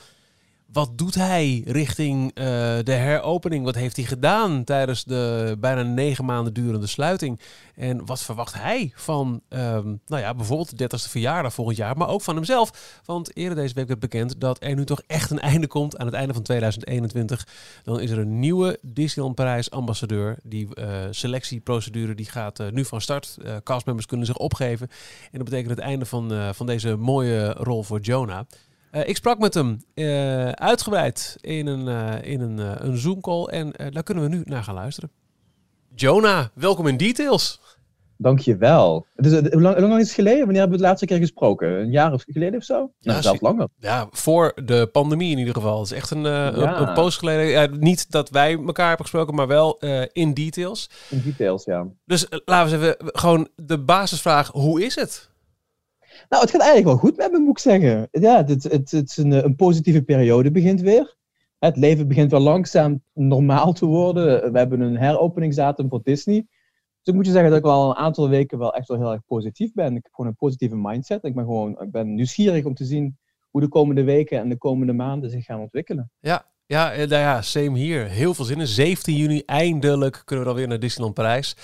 Wat 0.71 0.97
doet 0.97 1.15
hij 1.15 1.63
richting 1.65 2.23
uh, 2.23 2.43
de 2.83 2.91
heropening? 2.91 3.65
Wat 3.65 3.75
heeft 3.75 3.95
hij 3.95 4.05
gedaan 4.05 4.63
tijdens 4.63 5.03
de 5.03 5.55
bijna 5.59 5.81
negen 5.81 6.25
maanden 6.25 6.53
durende 6.53 6.87
sluiting? 6.87 7.39
En 7.75 8.05
wat 8.05 8.21
verwacht 8.21 8.53
hij 8.53 8.91
van, 8.95 9.41
um, 9.49 10.01
nou 10.05 10.21
ja, 10.21 10.35
bijvoorbeeld 10.35 10.77
de 10.77 10.83
30ste 10.83 11.09
verjaardag 11.09 11.53
volgend 11.53 11.77
jaar, 11.77 11.97
maar 11.97 12.07
ook 12.07 12.21
van 12.21 12.35
hemzelf? 12.35 13.01
Want 13.05 13.35
eerder 13.35 13.57
deze 13.57 13.73
week 13.73 13.87
werd 13.87 13.99
bekend 13.99 14.39
dat 14.39 14.63
er 14.63 14.75
nu 14.75 14.85
toch 14.85 15.01
echt 15.07 15.31
een 15.31 15.39
einde 15.39 15.67
komt 15.67 15.97
aan 15.97 16.05
het 16.05 16.15
einde 16.15 16.33
van 16.33 16.43
2021. 16.43 17.47
Dan 17.83 17.99
is 17.99 18.11
er 18.11 18.17
een 18.17 18.39
nieuwe 18.39 18.79
Disneyland 18.81 19.35
Parijs 19.35 19.71
ambassadeur. 19.71 20.37
Die 20.43 20.67
uh, 20.73 20.85
selectieprocedure 21.09 22.15
die 22.15 22.29
gaat 22.29 22.59
uh, 22.59 22.67
nu 22.71 22.85
van 22.85 23.01
start. 23.01 23.37
castmembers 23.63 24.07
kunnen 24.07 24.25
zich 24.25 24.37
opgeven. 24.37 24.87
En 25.31 25.37
dat 25.37 25.43
betekent 25.43 25.69
het 25.69 25.79
einde 25.79 26.05
van, 26.05 26.53
van 26.53 26.65
deze 26.65 26.95
mooie 26.95 27.53
rol 27.53 27.83
voor 27.83 27.99
Jonah. 27.99 28.45
Uh, 28.91 29.07
ik 29.07 29.15
sprak 29.15 29.39
met 29.39 29.53
hem 29.53 29.77
uh, 29.95 30.49
uitgebreid 30.49 31.37
in 31.41 31.67
een, 31.67 31.87
uh, 31.87 32.31
in 32.31 32.41
een, 32.41 32.85
een 32.87 32.97
Zoom-call 32.97 33.45
en 33.45 33.73
daar 33.91 34.03
kunnen 34.03 34.23
we 34.23 34.29
nu 34.29 34.41
naar 34.45 34.63
gaan 34.63 34.75
luisteren. 34.75 35.11
Jonah, 35.95 36.45
welkom 36.53 36.87
in 36.87 36.97
Details. 36.97 37.59
Dankjewel. 38.17 39.05
Dus, 39.15 39.31
hoe, 39.31 39.61
lang, 39.61 39.77
hoe 39.77 39.87
lang 39.87 39.99
is 39.99 40.05
het 40.05 40.15
geleden? 40.15 40.39
Wanneer 40.39 40.59
hebben 40.59 40.77
we 40.77 40.83
het 40.83 40.91
laatste 40.91 41.05
keer 41.05 41.17
gesproken? 41.17 41.79
Een 41.79 41.91
jaar 41.91 42.13
of 42.13 42.23
geleden 42.27 42.59
of 42.59 42.63
zo? 42.63 42.73
Nou, 42.75 42.91
ja, 43.01 43.21
zelfs 43.21 43.41
langer. 43.41 43.67
Ja, 43.79 44.07
voor 44.11 44.51
de 44.65 44.89
pandemie 44.91 45.31
in 45.31 45.37
ieder 45.37 45.53
geval. 45.53 45.79
Het 45.79 45.91
is 45.91 45.97
echt 45.97 46.11
een, 46.11 46.21
ja. 46.21 46.79
een, 46.79 46.93
post 46.93 47.17
geleden. 47.17 47.45
Ja, 47.45 47.67
niet 47.79 48.11
dat 48.11 48.29
wij 48.29 48.51
elkaar 48.51 48.87
hebben 48.87 49.05
gesproken, 49.05 49.35
maar 49.35 49.47
wel 49.47 49.79
in 50.11 50.33
Details. 50.33 50.89
In 51.09 51.21
Details, 51.25 51.65
ja. 51.65 51.87
Dus 52.05 52.27
laten 52.45 52.79
we 52.79 52.85
eens 52.85 52.95
even 52.99 53.19
gewoon 53.19 53.47
de 53.55 53.79
basisvraag. 53.79 54.47
Hoe 54.47 54.85
is 54.85 54.95
het? 54.95 55.28
Nou, 56.29 56.41
het 56.43 56.51
gaat 56.51 56.61
eigenlijk 56.61 56.85
wel 56.85 56.97
goed 56.97 57.17
met 57.17 57.31
me, 57.31 57.39
moet 57.39 57.49
ik 57.49 57.59
zeggen. 57.59 58.07
Ja, 58.11 58.45
het, 58.45 58.63
het, 58.63 58.91
het 58.91 59.09
is 59.09 59.17
een, 59.17 59.31
een 59.31 59.55
positieve 59.55 60.01
periode 60.01 60.51
begint 60.51 60.81
weer. 60.81 61.17
Het 61.59 61.77
leven 61.77 62.07
begint 62.07 62.31
wel 62.31 62.39
langzaam 62.39 63.03
normaal 63.13 63.73
te 63.73 63.85
worden. 63.85 64.51
We 64.51 64.57
hebben 64.57 64.81
een 64.81 64.97
heropeningsdatum 64.97 65.89
voor 65.89 66.01
Disney. 66.03 66.45
Dus 67.01 67.07
ik 67.07 67.13
moet 67.13 67.25
je 67.25 67.31
zeggen 67.31 67.49
dat 67.49 67.59
ik 67.59 67.65
wel 67.65 67.89
een 67.89 67.95
aantal 67.95 68.29
weken 68.29 68.57
wel 68.57 68.73
echt 68.73 68.87
wel 68.87 68.97
heel 68.97 69.11
erg 69.11 69.25
positief 69.25 69.73
ben. 69.73 69.95
Ik 69.95 70.03
heb 70.03 70.13
gewoon 70.13 70.29
een 70.29 70.37
positieve 70.37 70.75
mindset. 70.75 71.23
Ik 71.23 71.35
ben 71.35 71.43
gewoon 71.43 71.81
ik 71.81 71.91
ben 71.91 72.13
nieuwsgierig 72.13 72.65
om 72.65 72.73
te 72.73 72.85
zien 72.85 73.17
hoe 73.49 73.61
de 73.61 73.67
komende 73.67 74.03
weken 74.03 74.39
en 74.39 74.49
de 74.49 74.57
komende 74.57 74.93
maanden 74.93 75.29
zich 75.29 75.45
gaan 75.45 75.59
ontwikkelen. 75.59 76.11
Ja, 76.19 76.45
ja, 76.69 76.91
eh, 76.91 76.97
nou 77.07 77.21
ja, 77.21 77.41
same 77.41 77.77
hier. 77.77 78.05
Heel 78.05 78.33
veel 78.33 78.45
zin 78.45 78.59
in. 78.59 78.67
17 78.67 79.15
juni 79.15 79.43
eindelijk 79.45 80.21
kunnen 80.25 80.45
we 80.45 80.51
dan 80.51 80.59
weer 80.59 80.67
naar 80.67 80.79
Disneyland 80.79 81.13
Parijs. 81.13 81.55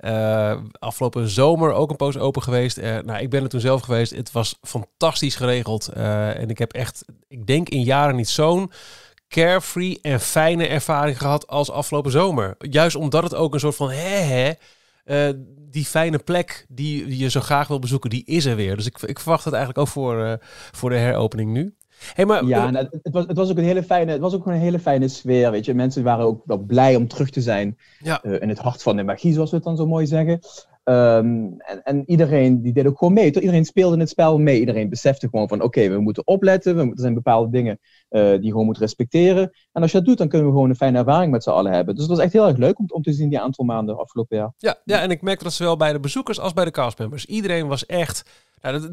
Uh, 0.00 0.60
afgelopen 0.78 1.28
zomer 1.28 1.72
ook 1.72 1.90
een 1.90 1.96
poos 1.96 2.18
open 2.18 2.42
geweest. 2.42 2.78
Uh, 2.78 2.98
nou, 2.98 3.20
ik 3.22 3.30
ben 3.30 3.42
er 3.42 3.48
toen 3.48 3.60
zelf 3.60 3.82
geweest. 3.82 4.16
Het 4.16 4.32
was 4.32 4.58
fantastisch 4.62 5.36
geregeld. 5.36 5.88
En 5.88 6.50
ik 6.50 6.58
heb 6.58 6.72
echt, 6.72 7.04
ik 7.28 7.46
denk 7.46 7.68
in 7.68 7.82
jaren 7.82 8.16
niet 8.16 8.28
zo'n 8.28 8.72
carefree 9.28 9.98
en 10.02 10.20
fijne 10.20 10.66
ervaring 10.66 11.18
gehad 11.18 11.46
als 11.46 11.70
afgelopen 11.70 12.10
zomer. 12.10 12.56
Juist 12.58 12.96
omdat 12.96 13.22
het 13.22 13.34
ook 13.34 13.54
een 13.54 13.60
soort 13.60 13.76
van 13.76 13.90
hè 13.90 14.54
hè. 15.04 15.32
die 15.70 15.84
fijne 15.84 16.18
plek 16.18 16.66
die 16.68 17.18
je 17.18 17.30
zo 17.30 17.40
graag 17.40 17.68
wil 17.68 17.78
bezoeken, 17.78 18.10
die 18.10 18.24
is 18.24 18.44
er 18.44 18.56
weer. 18.56 18.76
Dus 18.76 18.86
ik, 18.86 19.02
ik 19.02 19.20
verwacht 19.20 19.44
het 19.44 19.54
eigenlijk 19.54 19.86
ook 19.86 19.92
voor, 19.92 20.38
voor 20.70 20.90
de 20.90 20.96
heropening 20.96 21.50
nu. 21.52 21.74
Hey, 22.14 22.26
maar, 22.26 22.44
ja, 22.44 22.70
nou, 22.70 22.88
het, 23.02 23.12
was, 23.12 23.26
het 23.26 23.36
was 23.36 23.50
ook 23.50 23.58
een 23.58 23.64
hele 23.64 23.82
fijne, 23.82 24.12
het 24.12 24.20
was 24.20 24.34
ook 24.34 24.46
een 24.46 24.52
hele 24.52 24.78
fijne 24.78 25.08
sfeer, 25.08 25.50
weet 25.50 25.64
je. 25.64 25.74
Mensen 25.74 26.02
waren 26.02 26.24
ook 26.24 26.42
wel 26.44 26.58
blij 26.58 26.96
om 26.96 27.08
terug 27.08 27.30
te 27.30 27.40
zijn 27.40 27.78
ja. 27.98 28.20
uh, 28.24 28.40
in 28.40 28.48
het 28.48 28.58
hart 28.58 28.82
van 28.82 28.96
de 28.96 29.02
magie, 29.02 29.32
zoals 29.32 29.50
we 29.50 29.56
het 29.56 29.64
dan 29.64 29.76
zo 29.76 29.86
mooi 29.86 30.06
zeggen. 30.06 30.40
Um, 30.84 31.54
en, 31.58 31.82
en, 31.82 32.02
iedereen 32.06 32.62
die 32.62 32.72
deed 32.72 32.86
ook 32.86 32.98
gewoon 32.98 33.12
mee. 33.12 33.34
Iedereen 33.34 33.64
speelde 33.64 33.94
in 33.94 34.00
het 34.00 34.08
spel 34.08 34.38
mee. 34.38 34.60
Iedereen 34.60 34.88
besefte 34.88 35.28
gewoon 35.28 35.48
van 35.48 35.62
oké, 35.62 35.88
we 35.88 36.00
moeten 36.00 36.26
opletten. 36.26 36.76
We, 36.76 36.82
er 36.82 36.90
zijn 36.94 37.14
bepaalde 37.14 37.50
dingen 37.50 37.78
uh, 38.10 38.30
die 38.30 38.42
je 38.42 38.50
gewoon 38.50 38.66
moet 38.66 38.78
respecteren. 38.78 39.50
En 39.72 39.82
als 39.82 39.90
je 39.90 39.96
dat 39.96 40.06
doet, 40.06 40.18
dan 40.18 40.28
kunnen 40.28 40.46
we 40.46 40.52
gewoon 40.52 40.68
een 40.68 40.76
fijne 40.76 40.98
ervaring 40.98 41.32
met 41.32 41.42
z'n 41.42 41.50
allen 41.50 41.72
hebben. 41.72 41.94
Dus 41.94 42.02
het 42.02 42.12
was 42.12 42.22
echt 42.24 42.32
heel 42.32 42.46
erg 42.46 42.56
leuk 42.56 42.78
om, 42.78 42.84
om 42.88 43.02
te 43.02 43.12
zien 43.12 43.28
die 43.28 43.40
aantal 43.40 43.64
maanden 43.64 43.98
afgelopen 43.98 44.36
jaar. 44.36 44.52
Ja, 44.56 44.76
ja, 44.84 45.00
en 45.00 45.10
ik 45.10 45.22
merkte 45.22 45.44
dat 45.44 45.52
zowel 45.52 45.76
bij 45.76 45.92
de 45.92 46.00
bezoekers 46.00 46.40
als 46.40 46.52
bij 46.52 46.64
de 46.64 46.70
castmembers. 46.70 47.26
Iedereen 47.26 47.66
was 47.66 47.86
echt... 47.86 48.22
Nou, 48.62 48.90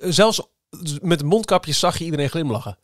zelfs 0.00 0.49
met 1.02 1.22
mondkapjes 1.22 1.78
zag 1.78 1.98
je 1.98 2.04
iedereen 2.04 2.28
glimlachen. 2.28 2.78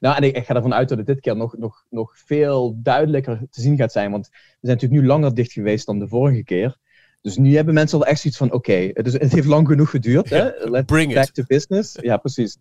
Nou, 0.00 0.16
en 0.16 0.22
ik, 0.22 0.36
ik, 0.36 0.44
ga 0.44 0.54
ervan 0.54 0.74
uit 0.74 0.88
dat 0.88 0.98
het 0.98 1.06
dit 1.06 1.20
keer 1.20 1.36
nog, 1.36 1.56
nog, 1.56 1.84
nog 1.90 2.12
veel 2.26 2.78
duidelijker 2.82 3.40
te 3.50 3.60
zien 3.60 3.76
gaat 3.76 3.92
zijn. 3.92 4.10
Want 4.10 4.28
we 4.30 4.38
zijn 4.60 4.72
natuurlijk 4.72 5.00
nu 5.02 5.06
langer 5.06 5.34
dicht 5.34 5.52
geweest 5.52 5.86
dan 5.86 5.98
de 5.98 6.08
vorige 6.08 6.44
keer. 6.44 6.76
Dus 7.20 7.36
nu 7.36 7.56
hebben 7.56 7.74
mensen 7.74 7.98
al 7.98 8.06
echt 8.06 8.20
zoiets 8.20 8.38
van: 8.38 8.52
oké, 8.52 8.90
het, 8.92 9.12
het, 9.12 9.32
heeft 9.32 9.46
lang 9.46 9.68
genoeg 9.68 9.90
geduurd. 9.90 10.30
Hè? 10.30 10.50
Let's 10.70 10.84
Bring 10.84 11.14
back 11.14 11.28
it. 11.28 11.34
to 11.34 11.42
business. 11.46 11.96
Ja, 12.00 12.16
precies. 12.16 12.56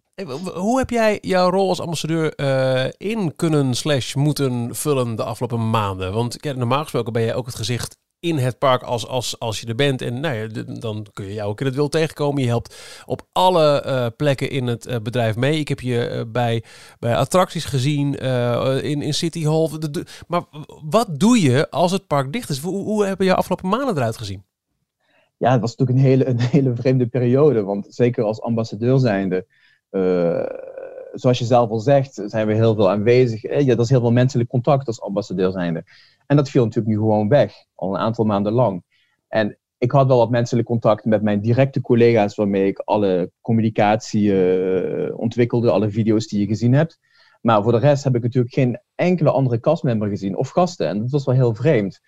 hoe 0.54 0.78
heb 0.78 0.90
jij 0.90 1.18
jouw 1.22 1.50
rol 1.50 1.70
als 1.70 1.82
ambassadeur 1.82 2.34
uh, 2.36 2.86
in 2.98 3.36
kunnen 3.36 3.74
slash 3.74 4.14
moeten 4.14 4.76
vullen 4.76 5.16
de 5.16 5.24
afgelopen 5.24 5.70
maanden? 5.70 6.14
Want 6.14 6.38
ja, 6.40 6.54
normaal 6.54 6.82
gesproken 6.82 7.14
ben 7.14 7.24
jij 7.24 7.36
ook 7.36 7.46
het 7.46 7.56
gezicht 7.56 7.98
in 8.26 8.38
het 8.38 8.58
park 8.58 8.82
als, 8.82 9.08
als, 9.08 9.40
als 9.40 9.62
je 9.62 9.68
er 9.68 9.76
bent. 9.76 10.02
En 10.02 10.20
nou 10.20 10.36
ja, 10.36 10.64
dan 10.80 11.06
kun 11.14 11.26
je 11.26 11.34
jou 11.34 11.50
ook 11.50 11.60
in 11.60 11.66
het 11.66 11.76
wil 11.76 11.90
tegenkomen. 11.90 12.42
Je 12.42 12.48
helpt 12.48 13.04
op 13.06 13.28
alle 13.32 13.84
uh, 13.86 14.06
plekken 14.18 14.50
in 14.50 14.68
het 14.68 14.88
uh, 14.88 14.96
bedrijf 15.04 15.36
mee. 15.36 15.60
Ik 15.60 15.68
heb 15.68 15.80
je 15.80 16.10
uh, 16.10 16.22
bij, 16.32 16.64
bij 17.00 17.16
attracties 17.16 17.66
gezien, 17.66 18.14
in, 18.84 19.02
in 19.02 19.14
City 19.14 19.44
Hall. 19.44 19.70
maar 20.28 20.44
wat 20.84 21.20
doe 21.20 21.42
je 21.42 21.70
als 21.70 21.92
het 21.92 22.08
park 22.08 22.34
dicht 22.34 22.50
is? 22.50 22.60
Hoe, 22.60 22.84
hoe 22.84 23.06
hebben 23.06 23.26
je 23.26 23.36
afgelopen 23.36 23.70
maanden 23.70 23.96
eruit 23.96 24.18
gezien? 24.18 24.44
Ja, 25.38 25.52
het 25.52 25.62
was 25.62 25.76
natuurlijk 25.76 25.98
een 25.98 26.12
hele, 26.12 26.28
een 26.28 26.40
hele 26.40 26.76
vreemde 26.76 27.08
periode. 27.08 27.64
Want 27.64 27.86
zeker 27.90 28.24
als 28.24 28.42
ambassadeur 28.42 29.00
zijnde 29.00 29.46
zoals 31.16 31.40
je 31.40 31.46
zelf 31.46 31.70
al 31.70 31.80
zegt, 31.80 32.22
zijn 32.26 32.48
we 32.48 32.54
heel 32.54 32.76
veel 32.76 32.90
aanwezig. 32.90 33.42
Ja, 33.42 33.74
er 33.74 33.80
is 33.80 33.90
heel 33.90 34.00
veel 34.00 34.12
menselijk 34.12 34.50
contact 34.50 34.88
als 34.88 35.02
ambassadeur 35.02 35.52
zijnde. 35.52 35.84
En 36.26 36.36
dat 36.36 36.50
viel 36.50 36.64
natuurlijk 36.64 36.96
nu 36.96 37.00
gewoon 37.02 37.28
weg, 37.30 37.54
al 37.76 37.94
een 37.94 38.02
aantal 38.02 38.26
maanden 38.26 38.54
lang. 38.54 38.84
En 39.28 39.58
ik 39.78 39.92
had 39.92 40.08
wel 40.08 40.18
wat 40.18 40.30
menselijk 40.30 40.68
contact 40.68 41.06
met 41.06 41.22
mijn 41.22 41.42
directe 41.42 41.82
collega's, 41.82 42.36
waarmee 42.36 42.68
ik 42.68 42.80
alle 42.80 43.32
communicatie 43.42 44.32
uh, 44.32 45.18
ontwikkelde, 45.20 45.72
alle 45.72 45.90
video's 45.90 46.28
die 46.28 46.40
je 46.40 46.48
gezien 46.48 46.74
hebt. 46.74 47.00
Maar 47.42 47.64
voor 47.64 47.72
de 47.72 47.78
rest 47.78 48.04
heb 48.04 48.16
ik 48.16 48.24
natuurlijk 48.24 48.54
geen 48.54 48.80
enkele 48.96 49.32
andere 49.32 49.60
castmember 49.60 50.10
gezien 50.10 50.38
of 50.38 50.50
gasten. 50.50 50.88
En 50.88 51.00
dat 51.00 51.12
was 51.12 51.26
wel 51.26 51.36
heel 51.36 51.56
vreemd. 51.56 52.00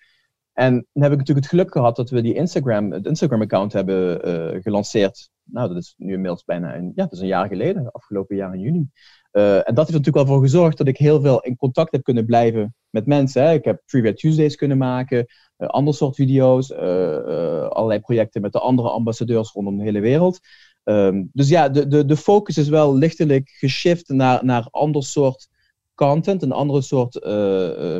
En 0.52 0.72
dan 0.92 1.02
heb 1.02 1.12
ik 1.12 1.18
natuurlijk 1.18 1.46
het 1.46 1.54
geluk 1.54 1.72
gehad 1.72 1.96
dat 1.96 2.10
we 2.10 2.22
die 2.22 2.34
Instagram, 2.34 2.92
het 2.92 3.06
Instagram-account 3.06 3.72
hebben 3.72 4.28
uh, 4.28 4.62
gelanceerd. 4.62 5.30
Nou, 5.44 5.68
dat 5.68 5.76
is 5.76 5.94
nu 5.96 6.12
inmiddels 6.12 6.44
bijna 6.44 6.76
een, 6.76 6.92
ja, 6.94 7.02
dat 7.02 7.12
is 7.12 7.20
een 7.20 7.26
jaar 7.26 7.48
geleden, 7.48 7.90
afgelopen 7.90 8.36
jaar 8.36 8.54
in 8.54 8.60
juni. 8.60 8.88
Uh, 9.32 9.56
en 9.56 9.74
dat 9.74 9.86
heeft 9.86 9.98
natuurlijk 9.98 10.16
wel 10.16 10.26
voor 10.26 10.40
gezorgd 10.40 10.78
dat 10.78 10.88
ik 10.88 10.96
heel 10.96 11.20
veel 11.20 11.40
in 11.40 11.56
contact 11.56 11.92
heb 11.92 12.02
kunnen 12.02 12.26
blijven 12.26 12.74
met 12.90 13.06
mensen. 13.06 13.42
Hè. 13.42 13.52
Ik 13.52 13.64
heb 13.64 13.82
Trivia 13.84 14.12
Tuesdays 14.12 14.56
kunnen 14.56 14.78
maken, 14.78 15.26
uh, 15.58 15.68
ander 15.68 15.94
soort 15.94 16.14
video's, 16.14 16.72
allerlei 16.72 18.00
projecten 18.00 18.42
met 18.42 18.52
de 18.52 18.60
andere 18.60 18.88
ambassadeurs 18.88 19.52
rondom 19.52 19.76
de 19.76 19.84
hele 19.84 20.00
wereld. 20.00 20.38
Um, 20.84 21.30
dus 21.32 21.48
ja, 21.48 21.68
de, 21.68 21.86
de, 21.86 22.04
de 22.04 22.16
focus 22.16 22.58
is 22.58 22.68
wel 22.68 22.96
lichtelijk 22.96 23.48
geshift 23.48 24.08
naar, 24.08 24.44
naar 24.44 24.68
ander 24.70 25.02
soort 25.02 25.48
content, 25.94 26.42
een 26.42 26.52
andere 26.52 26.82
soort 26.82 27.24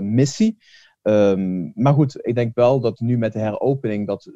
missie. 0.03 0.57
Um, 1.03 1.73
maar 1.75 1.95
goed, 1.95 2.27
ik 2.27 2.35
denk 2.35 2.55
wel 2.55 2.81
dat 2.81 3.01
nu 3.01 3.19
met 3.19 3.33
de 3.33 3.39
heropening, 3.39 4.07
dat, 4.07 4.31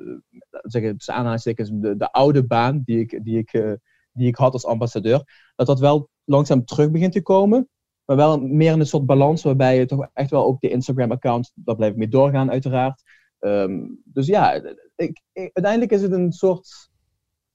zeg 0.51 0.93
aanhalingstekens, 1.07 1.71
de, 1.73 1.97
de 1.97 2.13
oude 2.13 2.47
baan 2.47 2.83
die 2.85 2.99
ik, 2.99 3.21
die, 3.25 3.39
ik, 3.39 3.79
die 4.13 4.27
ik 4.27 4.37
had 4.37 4.53
als 4.53 4.67
ambassadeur, 4.67 5.51
dat 5.57 5.67
dat 5.67 5.81
wel 5.81 6.09
langzaam 6.25 6.65
terug 6.65 6.91
begint 6.91 7.13
te 7.13 7.23
komen. 7.23 7.69
Maar 8.05 8.17
wel 8.17 8.41
meer 8.41 8.73
in 8.73 8.81
een 8.81 8.87
soort 8.87 9.07
balans 9.07 9.43
waarbij 9.43 9.79
je 9.79 9.87
toch 9.87 10.09
echt 10.13 10.31
wel 10.31 10.45
ook 10.45 10.61
de 10.61 10.71
Instagram-account, 10.71 11.53
daar 11.55 11.77
blijf 11.77 11.95
mee 11.95 12.09
doorgaan 12.09 12.51
uiteraard. 12.51 13.03
Um, 13.41 14.01
dus 14.05 14.27
ja, 14.27 14.63
ik, 14.97 15.23
uiteindelijk 15.33 15.93
is 15.93 16.03
het 16.03 16.13
een 16.13 16.33
soort, 16.33 16.91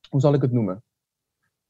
hoe 0.09 0.21
zal 0.21 0.33
ik 0.33 0.41
het 0.41 0.51
noemen? 0.51 0.83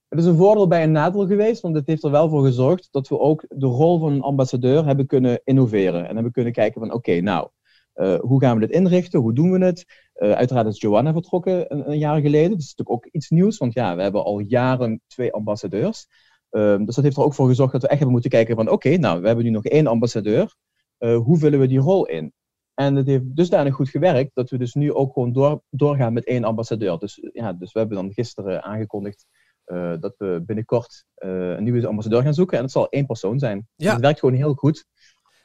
Het 0.08 0.20
is 0.20 0.26
een 0.26 0.38
voordeel 0.38 0.68
bij 0.68 0.84
een 0.84 0.92
nadeel 0.92 1.28
geweest, 1.28 1.62
want 1.62 1.76
het 1.76 1.88
heeft 1.88 2.04
er 2.04 2.12
wel 2.12 2.30
voor 2.30 2.46
gezorgd 2.46 2.88
dat 2.92 3.08
we 3.08 3.20
ook 3.20 3.46
de 3.48 3.66
rol 3.66 4.00
van 4.00 4.12
een 4.12 4.22
ambassadeur 4.22 4.86
hebben 4.86 5.06
kunnen 5.06 5.42
innoveren. 5.44 6.08
En 6.08 6.14
hebben 6.14 6.32
kunnen 6.32 6.54
kijken 6.54 6.82
van 6.82 6.94
oké, 6.94 7.20
nou, 7.20 7.50
uh, 7.96 8.20
hoe 8.20 8.42
gaan 8.42 8.60
we 8.60 8.68
dit 8.68 8.76
inrichten? 8.76 9.20
Hoe 9.20 9.34
doen 9.34 9.52
we 9.52 9.66
het? 9.66 9.86
Uh, 10.16 10.32
uiteraard 10.32 10.68
is 10.68 10.82
Joanna 10.82 11.14
vertrokken 11.14 11.74
een, 11.74 11.92
een, 11.92 11.98
jaar 11.98 12.22
geleden. 12.22 12.50
Dat 12.50 12.60
is 12.60 12.76
natuurlijk 12.76 13.06
ook 13.06 13.14
iets 13.14 13.30
nieuws, 13.30 13.58
want 13.58 13.74
ja, 13.74 13.96
we 13.96 14.02
hebben 14.02 14.24
al 14.24 14.40
jaren 14.40 15.02
twee 15.08 15.34
ambassadeurs. 15.34 16.08
Uh, 16.52 16.78
dus 16.86 16.96
dat 16.96 17.04
heeft 17.04 17.18
er 17.18 17.24
ook 17.24 17.34
voor 17.34 17.48
gezorgd 17.48 17.72
dat 17.72 17.82
we 17.82 17.88
echt 17.88 17.98
hebben 17.98 18.14
moeten 18.14 18.32
kijken 18.32 18.56
van 18.56 18.70
oké, 18.70 18.98
nou, 18.98 19.22
we 19.22 19.28
hebben 19.28 19.46
nu 19.46 19.52
nog 19.52 19.66
één 19.66 19.88
ambassadeur. 19.88 20.56
Uh, 21.00 21.18
hoe 21.18 21.38
vullen 21.38 21.60
we 21.60 21.68
die 21.68 21.80
rol 21.80 22.06
in? 22.06 22.34
En 22.74 22.96
het 22.96 23.08
heeft 23.08 23.36
dusdanig 23.36 23.76
goed 23.76 23.90
gewerkt 23.90 24.32
dat 24.34 24.50
we 24.50 24.58
dus 24.58 24.74
nu 24.74 24.94
ook 24.94 25.14
gewoon 25.14 25.34
door, 25.34 25.62
doorgaan 25.70 26.14
met 26.14 26.26
één 26.26 26.44
ambassadeur. 26.44 26.98
Dus, 26.98 27.20
ja, 27.34 27.54
dus 27.54 27.72
we 27.72 27.80
hebben 27.80 27.98
dan 27.98 28.14
gisteren 28.14 28.64
aangekondigd 28.64 29.26
uh, 29.66 29.94
dat 30.00 30.16
we 30.18 30.44
binnenkort 30.46 31.06
uh, 31.18 31.50
een 31.50 31.64
nieuwe 31.64 31.88
ambassadeur 31.88 32.22
gaan 32.22 32.34
zoeken. 32.34 32.58
En 32.58 32.64
het 32.64 32.72
zal 32.72 32.90
één 32.90 33.06
persoon 33.06 33.40
zijn. 33.40 33.58
Ja. 33.58 33.66
Dus 33.76 33.92
het 33.92 34.02
werkt 34.02 34.20
gewoon 34.20 34.36
heel 34.36 34.54
goed. 34.54 34.86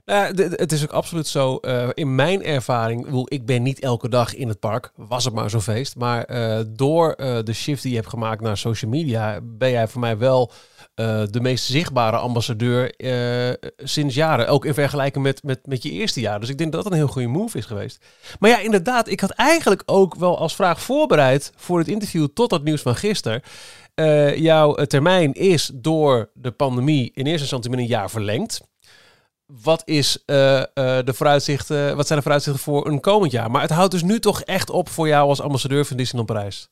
Nou, 0.04 0.42
het 0.42 0.72
is 0.72 0.82
ook 0.82 0.92
absoluut 0.92 1.26
zo. 1.26 1.58
Uh, 1.60 1.88
in 1.94 2.14
mijn 2.14 2.44
ervaring, 2.44 3.28
ik 3.28 3.46
ben 3.46 3.62
niet 3.62 3.80
elke 3.80 4.08
dag 4.08 4.34
in 4.34 4.48
het 4.48 4.58
park, 4.58 4.92
was 4.96 5.24
het 5.24 5.34
maar 5.34 5.50
zo'n 5.50 5.60
feest. 5.60 5.96
Maar 5.96 6.26
door 6.68 7.14
de 7.16 7.52
shift 7.52 7.82
die 7.82 7.90
je 7.90 7.96
hebt 7.96 8.08
gemaakt 8.08 8.40
naar 8.40 8.56
social 8.56 8.90
media, 8.90 9.40
ben 9.42 9.70
jij 9.70 9.88
voor 9.88 10.00
mij 10.00 10.18
wel 10.18 10.50
de 10.94 11.38
meest 11.40 11.64
zichtbare 11.64 12.16
ambassadeur 12.16 12.94
sinds 13.76 14.14
jaren. 14.14 14.48
Ook 14.48 14.64
in 14.64 14.74
vergelijking 14.74 15.24
met, 15.24 15.42
met, 15.42 15.66
met 15.66 15.82
je 15.82 15.90
eerste 15.90 16.20
jaar. 16.20 16.40
Dus 16.40 16.48
ik 16.48 16.58
denk 16.58 16.72
dat 16.72 16.82
dat 16.82 16.92
een 16.92 16.98
heel 16.98 17.08
goede 17.08 17.28
move 17.28 17.58
is 17.58 17.66
geweest. 17.66 18.04
Maar 18.38 18.50
ja, 18.50 18.58
inderdaad, 18.58 19.08
ik 19.08 19.20
had 19.20 19.30
eigenlijk 19.30 19.82
ook 19.86 20.14
wel 20.14 20.38
als 20.38 20.54
vraag 20.54 20.80
voorbereid 20.80 21.52
voor 21.56 21.78
het 21.78 21.88
interview 21.88 22.26
tot 22.34 22.50
dat 22.50 22.64
nieuws 22.64 22.82
van 22.82 22.96
gisteren. 22.96 23.42
Jouw 24.36 24.74
termijn 24.74 25.32
is 25.32 25.70
door 25.74 26.30
de 26.34 26.50
pandemie 26.50 27.10
in 27.14 27.26
eerste 27.26 27.40
instantie 27.40 27.70
met 27.70 27.78
een 27.78 27.86
jaar 27.86 28.10
verlengd. 28.10 28.70
Wat, 29.60 29.82
is, 29.84 30.22
uh, 30.26 30.36
uh, 30.36 30.64
de 30.74 31.12
vooruitzichten, 31.12 31.96
wat 31.96 32.06
zijn 32.06 32.18
de 32.18 32.24
vooruitzichten 32.24 32.62
voor 32.62 32.86
een 32.86 33.00
komend 33.00 33.32
jaar? 33.32 33.50
Maar 33.50 33.62
het 33.62 33.70
houdt 33.70 33.90
dus 33.90 34.02
nu 34.02 34.18
toch 34.18 34.42
echt 34.42 34.70
op 34.70 34.88
voor 34.88 35.08
jou 35.08 35.28
als 35.28 35.40
ambassadeur 35.40 35.84
van 35.84 35.96
Disneyland 35.96 36.32
Parijs. 36.32 36.70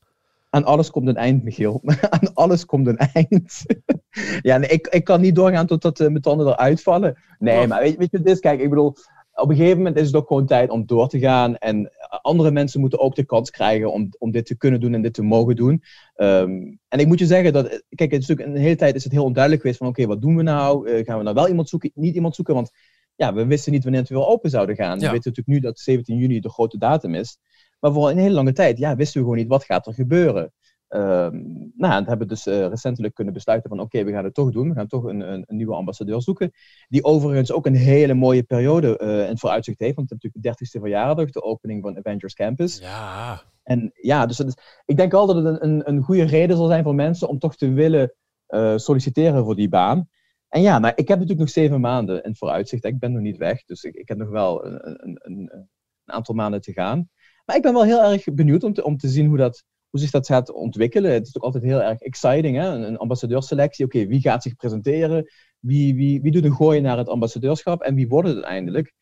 Aan 0.51 0.65
alles 0.65 0.91
komt 0.91 1.09
een 1.09 1.17
eind, 1.17 1.45
Michiel. 1.45 1.81
Aan 2.11 2.35
alles 2.35 2.65
komt 2.67 2.87
een 2.87 2.97
eind. 2.97 3.65
ja, 4.49 4.59
nee, 4.59 4.69
ik, 4.69 4.87
ik 4.87 5.05
kan 5.05 5.21
niet 5.21 5.35
doorgaan 5.35 5.67
totdat 5.67 5.97
de 5.97 6.11
mijn 6.11 6.23
tanden 6.23 6.47
eruit 6.47 6.83
vallen. 6.83 7.19
Nee, 7.39 7.63
oh. 7.63 7.69
maar 7.69 7.81
weet, 7.81 7.97
weet 7.97 8.11
je 8.11 8.19
wat 8.19 8.27
is? 8.27 8.41
Kijk, 8.41 8.61
ik 8.61 8.69
bedoel, 8.69 8.97
op 9.33 9.49
een 9.51 9.57
gegeven 9.57 9.77
moment 9.77 9.97
is 9.97 10.07
het 10.07 10.17
ook 10.17 10.27
gewoon 10.27 10.47
tijd 10.47 10.71
om 10.71 10.87
door 10.87 11.09
te 11.09 11.19
gaan. 11.19 11.57
En 11.57 11.91
andere 12.23 12.51
mensen 12.51 12.81
moeten 12.81 12.99
ook 12.99 13.15
de 13.15 13.25
kans 13.25 13.51
krijgen 13.51 13.93
om, 13.93 14.09
om 14.19 14.31
dit 14.31 14.47
te 14.47 14.57
kunnen 14.57 14.81
doen 14.81 14.95
en 14.95 15.03
dit 15.03 15.15
te 15.15 15.23
mogen 15.23 15.57
doen. 15.57 15.83
Um, 16.17 16.79
en 16.89 16.99
ik 16.99 17.07
moet 17.07 17.19
je 17.19 17.27
zeggen 17.27 17.53
dat, 17.53 17.85
kijk, 17.89 18.11
het 18.11 18.23
is 18.23 18.29
natuurlijk 18.29 18.57
een 18.57 18.63
hele 18.63 18.77
tijd 18.77 18.95
is 18.95 19.05
het 19.05 19.13
heel 19.13 19.25
onduidelijk 19.25 19.63
geweest 19.63 19.81
van 19.81 19.89
oké, 19.89 20.01
okay, 20.01 20.15
wat 20.15 20.23
doen 20.23 20.37
we 20.37 20.43
nou? 20.43 20.91
Uh, 20.91 21.05
gaan 21.05 21.19
we 21.19 21.23
nou 21.23 21.35
wel 21.35 21.49
iemand 21.49 21.69
zoeken, 21.69 21.91
niet 21.95 22.15
iemand 22.15 22.35
zoeken? 22.35 22.55
Want 22.55 22.71
ja, 23.15 23.35
we 23.35 23.47
wisten 23.47 23.73
niet 23.73 23.83
wanneer 23.83 24.01
het 24.01 24.11
weer 24.11 24.27
open 24.27 24.51
zouden 24.51 24.77
gaan. 24.77 24.99
Ja. 24.99 25.07
We 25.07 25.13
weten 25.13 25.31
natuurlijk 25.31 25.47
nu 25.47 25.61
dat 25.61 25.79
17 25.79 26.17
juni 26.17 26.41
de 26.41 26.51
grote 26.51 26.79
datum 26.79 27.15
is. 27.15 27.39
Maar 27.81 27.93
voor 27.93 28.11
een 28.11 28.19
hele 28.19 28.35
lange 28.35 28.53
tijd, 28.53 28.79
ja, 28.79 28.97
wisten 28.97 29.21
we 29.21 29.23
gewoon 29.23 29.39
niet 29.39 29.49
wat 29.49 29.65
gaat 29.65 29.87
er 29.87 29.95
gebeuren. 29.95 30.53
Um, 30.93 31.73
nou, 31.77 31.95
en 31.95 32.09
hebben 32.09 32.29
dus 32.29 32.47
uh, 32.47 32.67
recentelijk 32.67 33.15
kunnen 33.15 33.35
besluiten 33.35 33.71
van 33.71 33.81
oké, 33.81 34.05
we 34.05 34.13
gaan 34.13 34.25
het 34.25 34.35
toch 34.35 34.51
doen. 34.51 34.69
We 34.69 34.75
gaan 34.75 34.87
toch 34.87 35.05
een, 35.05 35.21
een, 35.33 35.45
een, 35.47 35.57
nieuwe 35.57 35.75
ambassadeur 35.75 36.23
zoeken. 36.23 36.51
Die 36.89 37.05
overigens 37.05 37.53
ook 37.53 37.67
een 37.67 37.75
hele 37.75 38.15
mooie 38.15 38.43
periode 38.43 39.01
uh, 39.03 39.29
in 39.29 39.39
vooruitzicht 39.39 39.79
heeft. 39.79 39.97
Want 39.97 40.11
het 40.11 40.25
is 40.25 40.31
natuurlijk 40.33 40.59
de 40.59 40.65
30ste 40.65 40.81
verjaardag, 40.81 41.31
de 41.31 41.43
opening 41.43 41.83
van 41.83 41.97
Avengers 41.97 42.35
Campus. 42.35 42.79
Ja. 42.79 43.43
En 43.63 43.91
ja, 43.95 44.27
dus 44.27 44.41
is, 44.41 44.57
ik 44.85 44.97
denk 44.97 45.13
wel 45.13 45.27
dat 45.27 45.37
het 45.37 45.45
een, 45.45 45.65
een, 45.65 45.89
een 45.89 46.03
goede 46.03 46.25
reden 46.25 46.57
zal 46.57 46.67
zijn 46.67 46.85
voor 46.85 46.95
mensen 46.95 47.29
om 47.29 47.39
toch 47.39 47.57
te 47.57 47.73
willen 47.73 48.15
uh, 48.49 48.77
solliciteren 48.77 49.45
voor 49.45 49.57
die 49.57 49.69
baan. 49.69 50.09
En 50.49 50.63
ja, 50.63 50.79
maar 50.79 50.93
ik 50.95 51.09
heb 51.09 51.19
natuurlijk 51.19 51.39
nog 51.39 51.51
zeven 51.51 51.81
maanden 51.81 52.23
in 52.23 52.37
vooruitzicht. 52.37 52.85
Ik 52.85 52.99
ben 52.99 53.13
nog 53.13 53.23
niet 53.23 53.37
weg, 53.37 53.65
dus 53.65 53.83
ik, 53.83 53.95
ik 53.95 54.09
heb 54.09 54.19
nog 54.19 54.29
wel 54.29 54.67
een, 54.67 54.81
een, 54.85 55.19
een, 55.23 55.51
een 55.53 55.69
aantal 56.05 56.35
maanden 56.35 56.61
te 56.61 56.73
gaan. 56.73 57.09
Maar 57.45 57.57
ik 57.57 57.63
ben 57.63 57.73
wel 57.73 57.85
heel 57.85 58.03
erg 58.03 58.25
benieuwd 58.25 58.65
om 58.65 58.73
te, 58.73 58.85
om 58.85 58.97
te 58.97 59.09
zien 59.09 59.27
hoe 59.27 59.37
dat 59.37 59.65
hoe 59.91 60.01
zich 60.01 60.11
dat 60.11 60.27
gaat 60.27 60.53
ontwikkelen. 60.53 61.13
Het 61.13 61.27
is 61.27 61.37
ook 61.37 61.43
altijd 61.43 61.65
heel 61.65 61.83
erg 61.83 62.01
exciting, 62.01 62.57
hè? 62.57 62.69
een, 62.69 62.99
ambassadeurselectie. 62.99 63.85
Oké, 63.85 64.07
wie 64.07 64.21
gaat 64.21 64.43
zich 64.43 64.57
presenteren? 64.57 65.31
Wie, 65.59 65.95
wie, 65.95 66.21
wie 66.21 66.33
doet 66.33 66.45
een 66.45 66.55
gooi 66.55 66.81
naar 66.81 66.99
het 66.99 67.09
ambassadeurschap? 67.09 67.83
En 67.83 67.95
wie 67.95 68.09
wordt 68.09 68.29
het 68.29 68.37
uiteindelijk? 68.37 68.93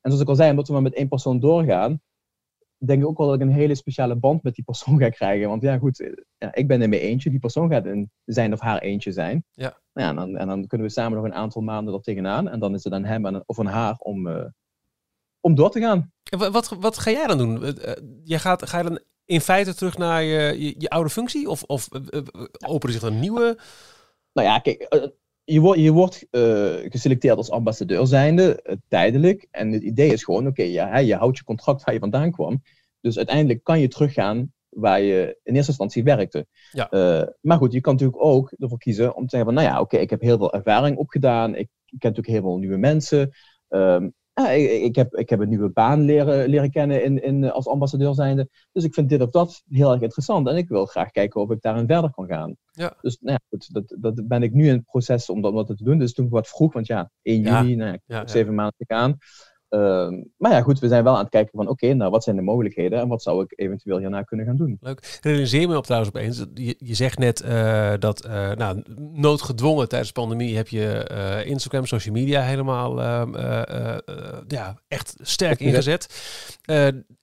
En 0.00 0.10
zoals 0.10 0.20
ik 0.20 0.28
al 0.28 0.34
zei, 0.34 0.50
omdat 0.50 0.66
we 0.66 0.72
maar 0.72 0.82
met 0.82 0.94
één 0.94 1.08
persoon 1.08 1.40
doorgaan, 1.40 2.00
denk 2.78 3.02
ik 3.02 3.08
ook 3.08 3.18
wel 3.18 3.26
dat 3.26 3.36
ik 3.36 3.42
een 3.42 3.52
hele 3.52 3.74
speciale 3.74 4.16
band 4.16 4.42
met 4.42 4.54
die 4.54 4.64
persoon 4.64 4.98
ga 4.98 5.08
krijgen. 5.08 5.48
Want 5.48 5.62
ja, 5.62 5.78
goed, 5.78 6.12
ja, 6.38 6.54
ik 6.54 6.68
ben 6.68 6.82
er 6.82 6.88
mee 6.88 7.00
eentje. 7.00 7.30
Die 7.30 7.38
persoon 7.38 7.70
gaat 7.70 7.86
in 7.86 8.10
zijn 8.24 8.52
of 8.52 8.60
haar 8.60 8.78
eentje 8.78 9.12
zijn. 9.12 9.44
Ja. 9.50 9.80
ja 9.92 10.08
en, 10.08 10.16
dan, 10.16 10.36
en 10.36 10.46
dan 10.46 10.66
kunnen 10.66 10.86
we 10.86 10.92
samen 10.92 11.16
nog 11.16 11.24
een 11.24 11.34
aantal 11.34 11.62
maanden 11.62 11.94
er 11.94 12.00
tegenaan. 12.00 12.48
En 12.48 12.58
dan 12.58 12.74
is 12.74 12.84
het 12.84 12.92
aan 12.92 13.04
hem 13.04 13.42
of 13.46 13.58
aan 13.58 13.66
haar 13.66 13.96
om, 13.98 14.26
uh, 14.26 14.44
om 15.40 15.54
door 15.54 15.70
te 15.70 15.80
gaan. 15.80 16.12
Wat, 16.22 16.52
wat, 16.52 16.68
wat 16.68 16.98
ga 16.98 17.10
jij 17.10 17.26
dan 17.26 17.38
doen? 17.38 17.62
Uh, 17.62 17.72
jij 18.24 18.38
gaat, 18.38 18.68
ga 18.68 18.78
je 18.78 18.84
dan 18.84 19.00
in 19.24 19.40
feite 19.40 19.74
terug 19.74 19.98
naar 19.98 20.22
je, 20.22 20.62
je, 20.62 20.74
je 20.78 20.88
oude 20.88 21.10
functie? 21.10 21.48
Of, 21.48 21.62
of 21.62 21.88
uh, 21.92 22.20
openen 22.66 22.94
zich 22.94 23.02
een 23.02 23.20
nieuwe? 23.20 23.58
Nou 24.32 24.48
ja, 24.48 24.58
kijk, 24.58 25.10
je, 25.44 25.60
wordt 25.60 25.80
je 25.80 25.92
wordt 25.92 26.26
uh, 26.30 26.90
geselecteerd 26.90 27.36
als 27.36 27.50
ambassadeur 27.50 28.06
zijnde, 28.06 28.78
tijdelijk. 28.88 29.46
En 29.50 29.72
het 29.72 29.82
idee 29.82 30.12
is 30.12 30.24
gewoon, 30.24 30.46
oké, 30.46 30.60
okay, 30.60 30.72
ja, 30.72 30.98
je 30.98 31.14
houdt 31.14 31.38
je 31.38 31.44
contract 31.44 31.84
waar 31.84 31.94
je 31.94 32.00
vandaan 32.00 32.30
kwam. 32.30 32.62
Dus 33.00 33.16
uiteindelijk 33.16 33.64
kan 33.64 33.80
je 33.80 33.88
teruggaan 33.88 34.52
waar 34.68 35.00
je 35.00 35.38
in 35.42 35.54
eerste 35.54 35.70
instantie 35.70 36.04
werkte. 36.04 36.46
Ja. 36.72 36.88
maar 37.40 37.58
goed, 37.58 37.72
je 37.72 37.80
kan 37.80 37.92
natuurlijk 37.92 38.24
ook 38.24 38.52
ervoor 38.58 38.78
kiezen 38.78 39.14
om 39.14 39.22
te 39.22 39.36
zeggen 39.36 39.54
van, 39.54 39.54
nou 39.54 39.74
ja, 39.74 39.80
oké, 39.80 39.94
okay, 39.94 40.00
ik 40.00 40.10
heb 40.10 40.20
heel 40.20 40.38
veel 40.38 40.52
ervaring 40.52 40.96
opgedaan. 40.96 41.54
Ik, 41.54 41.68
ik 41.84 41.98
ken 41.98 42.10
natuurlijk 42.10 42.26
heel 42.26 42.40
veel 42.40 42.58
nieuwe 42.58 42.76
mensen. 42.76 43.30
Um, 43.68 44.14
ja, 44.34 44.50
ik, 44.50 44.82
ik, 44.82 44.94
heb, 44.94 45.14
ik 45.14 45.30
heb 45.30 45.40
een 45.40 45.48
nieuwe 45.48 45.70
baan 45.70 46.00
leren, 46.00 46.48
leren 46.48 46.70
kennen 46.70 47.04
in, 47.04 47.22
in, 47.22 47.50
als 47.50 47.68
ambassadeur 47.68 48.14
zijnde. 48.14 48.48
Dus 48.72 48.84
ik 48.84 48.94
vind 48.94 49.08
dit 49.08 49.20
of 49.20 49.30
dat 49.30 49.62
heel 49.68 49.92
erg 49.92 50.00
interessant. 50.00 50.48
En 50.48 50.56
ik 50.56 50.68
wil 50.68 50.86
graag 50.86 51.10
kijken 51.10 51.40
of 51.40 51.50
ik 51.50 51.60
daarin 51.60 51.86
verder 51.86 52.10
kan 52.10 52.26
gaan. 52.26 52.56
Ja. 52.70 52.96
Dus 53.00 53.18
nou 53.20 53.32
ja, 53.32 53.46
goed, 53.48 53.74
dat, 53.74 53.96
dat 54.00 54.28
ben 54.28 54.42
ik 54.42 54.52
nu 54.52 54.66
in 54.66 54.74
het 54.74 54.84
proces 54.84 55.28
om 55.28 55.42
dat, 55.42 55.66
te 55.66 55.84
doen. 55.84 55.98
Dus 55.98 56.14
toen 56.14 56.28
wat 56.28 56.48
vroeg, 56.48 56.72
want 56.72 56.86
ja, 56.86 57.10
1 57.22 57.42
juli, 57.42 57.76
nou, 57.76 57.98
ja, 58.06 58.26
zeven 58.26 58.54
maanden 58.54 58.74
te 58.76 58.84
Uh, 59.70 60.08
maar 60.36 60.50
ja, 60.50 60.62
goed, 60.62 60.78
we 60.78 60.88
zijn 60.88 61.04
wel 61.04 61.12
aan 61.12 61.20
het 61.20 61.28
kijken 61.28 61.50
van 61.54 61.68
oké, 61.68 61.84
okay, 61.84 61.96
nou 61.96 62.10
wat 62.10 62.24
zijn 62.24 62.36
de 62.36 62.42
mogelijkheden 62.42 63.00
en 63.00 63.08
wat 63.08 63.22
zou 63.22 63.42
ik 63.42 63.52
eventueel 63.56 63.98
hierna 63.98 64.22
kunnen 64.22 64.46
gaan 64.46 64.56
doen. 64.56 64.76
Leuk. 64.80 65.18
Realiseer 65.22 65.68
me 65.68 65.76
op 65.76 65.84
trouwens 65.84 66.12
opeens, 66.14 66.44
je, 66.54 66.74
je 66.78 66.94
zegt 66.94 67.18
net 67.18 67.44
uh, 67.44 67.92
dat 67.98 68.26
uh, 68.26 68.52
nou, 68.52 68.82
noodgedwongen 69.12 69.88
tijdens 69.88 70.12
de 70.12 70.20
pandemie 70.20 70.56
heb 70.56 70.68
je 70.68 71.10
uh, 71.12 71.50
Instagram, 71.50 71.86
social 71.86 72.14
media 72.14 72.42
helemaal 72.42 73.02
ehm, 73.02 73.32
ja, 74.48 74.78
echt 74.88 75.16
sterk 75.20 75.60
ingezet. 75.60 76.06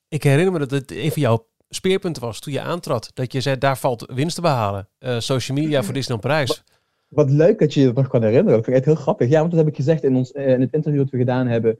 ik 0.08 0.24
herinner 0.24 0.52
me 0.52 0.60
dat 0.60 0.72
het 0.72 0.92
een 0.92 1.12
van 1.12 1.22
jouw 1.22 1.46
speerpunten 1.70 2.22
was 2.22 2.40
toen 2.40 2.54
je 2.54 2.62
aantrad. 2.62 3.12
Dat 3.14 3.34
je 3.34 3.42
zei, 3.42 3.58
daar 3.58 3.78
valt 3.78 4.12
winst 4.14 4.36
te 4.36 4.42
behalen. 4.42 4.88
social 5.18 5.58
media 5.58 5.84
voor 5.84 5.94
Disneyland 5.94 6.28
Parijs. 6.28 6.64
Wat 7.08 7.30
leuk 7.30 7.60
dat 7.60 7.74
je 7.74 7.82
je 7.82 7.92
nog 7.94 8.08
kan 8.08 8.24
herinneren. 8.24 8.56
Dat 8.56 8.66
vind 8.66 8.78
ik 8.78 8.84
echt 8.84 8.86
heel 8.86 9.04
grappig. 9.04 9.30
Ja, 9.30 9.40
want 9.40 9.52
dat 9.52 9.60
heb 9.60 9.70
ik 9.70 9.76
gezegd 9.76 10.04
in, 10.04 10.16
ons, 10.16 10.32
in 10.32 10.62
het 10.62 10.74
interview 10.74 11.00
dat 11.00 11.10
we 11.10 11.18
gedaan 11.18 11.48
hebben 11.48 11.80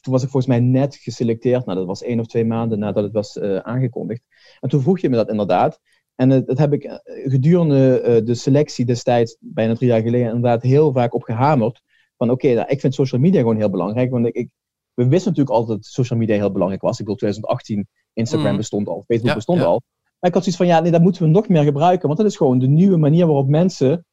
toen 0.00 0.12
was 0.12 0.22
ik 0.22 0.30
volgens 0.30 0.52
mij 0.52 0.60
net 0.60 0.96
geselecteerd. 0.96 1.66
Nou, 1.66 1.78
dat 1.78 1.86
was 1.86 2.02
één 2.02 2.20
of 2.20 2.26
twee 2.26 2.44
maanden 2.44 2.78
nadat 2.78 3.04
het 3.04 3.12
was 3.12 3.36
uh, 3.36 3.56
aangekondigd. 3.56 4.22
En 4.60 4.68
toen 4.68 4.82
vroeg 4.82 5.00
je 5.00 5.08
me 5.08 5.16
dat 5.16 5.28
inderdaad. 5.28 5.80
En 6.14 6.30
uh, 6.30 6.40
dat 6.46 6.58
heb 6.58 6.72
ik 6.72 6.84
uh, 6.84 6.94
gedurende 7.04 8.22
de 8.24 8.34
selectie 8.34 8.84
destijds, 8.84 9.36
bijna 9.40 9.74
drie 9.74 9.88
jaar 9.88 10.02
geleden, 10.02 10.26
inderdaad 10.26 10.62
heel 10.62 10.92
vaak 10.92 11.14
op 11.14 11.22
gehamerd. 11.22 11.82
van 12.16 12.30
oké, 12.30 12.54
nou, 12.54 12.68
ik 12.68 12.80
vind 12.80 12.94
social 12.94 13.20
media 13.20 13.40
gewoon 13.40 13.56
heel 13.56 13.70
belangrijk. 13.70 14.10
Want 14.10 14.26
ik, 14.26 14.34
ik, 14.34 14.48
we 14.94 15.08
wisten 15.08 15.30
natuurlijk 15.30 15.56
altijd 15.56 15.78
dat 15.78 15.86
social 15.86 16.18
media 16.18 16.36
heel 16.36 16.52
belangrijk 16.52 16.82
was. 16.82 16.92
Ik 16.92 16.98
bedoel, 16.98 17.16
2018, 17.16 17.88
Instagram 18.12 18.50
mm. 18.50 18.56
bestond 18.56 18.88
al, 18.88 19.04
Facebook 19.06 19.34
bestond 19.34 19.62
al. 19.62 19.82
Maar 20.18 20.30
ik 20.30 20.34
had 20.34 20.42
zoiets 20.42 20.56
van, 20.56 20.66
ja, 20.66 20.80
nee, 20.80 20.90
dat 20.90 21.00
moeten 21.00 21.22
we 21.22 21.28
nog 21.28 21.48
meer 21.48 21.62
gebruiken. 21.62 22.06
Want 22.06 22.18
dat 22.18 22.28
is 22.28 22.36
gewoon 22.36 22.58
de 22.58 22.66
nieuwe 22.66 22.96
manier 22.96 23.26
waarop 23.26 23.48
mensen 23.48 24.04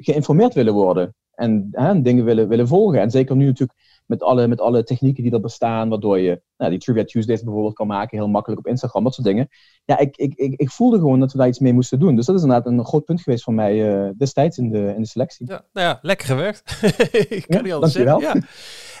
geïnformeerd 0.00 0.54
willen 0.54 0.72
worden. 0.72 1.14
En 1.34 1.68
hè, 1.70 2.02
dingen 2.02 2.24
willen, 2.24 2.48
willen 2.48 2.68
volgen. 2.68 3.00
En 3.00 3.10
zeker 3.10 3.36
nu 3.36 3.46
natuurlijk 3.46 3.78
met 4.12 4.22
alle, 4.22 4.48
met 4.48 4.60
alle 4.60 4.84
technieken 4.84 5.22
die 5.22 5.32
er 5.32 5.40
bestaan, 5.40 5.88
waardoor 5.88 6.18
je 6.18 6.42
nou, 6.56 6.70
die 6.70 6.80
Trivia 6.80 7.04
Tuesdays 7.04 7.42
bijvoorbeeld 7.42 7.74
kan 7.74 7.86
maken, 7.86 8.18
heel 8.18 8.28
makkelijk 8.28 8.60
op 8.60 8.66
Instagram, 8.66 9.04
dat 9.04 9.14
soort 9.14 9.26
dingen. 9.26 9.48
Ja, 9.84 9.98
ik, 9.98 10.16
ik, 10.16 10.34
ik, 10.34 10.54
ik 10.60 10.70
voelde 10.70 10.98
gewoon 10.98 11.20
dat 11.20 11.32
we 11.32 11.38
daar 11.38 11.48
iets 11.48 11.58
mee 11.58 11.72
moesten 11.72 11.98
doen. 11.98 12.16
Dus 12.16 12.26
dat 12.26 12.36
is 12.36 12.42
inderdaad 12.42 12.66
een 12.66 12.84
groot 12.84 13.04
punt 13.04 13.20
geweest 13.20 13.44
voor 13.44 13.54
mij 13.54 14.04
uh, 14.04 14.10
destijds 14.16 14.58
in 14.58 14.70
de, 14.70 14.92
in 14.94 15.02
de 15.02 15.08
selectie. 15.08 15.46
Ja, 15.48 15.64
nou 15.72 15.86
ja, 15.86 15.98
lekker 16.02 16.26
gewerkt. 16.26 16.78
ik 17.28 17.44
kan 17.48 17.56
ja, 17.56 17.62
niet 17.62 17.72
anders 17.72 17.92
zeggen. 17.92 18.20
Ja. 18.20 18.34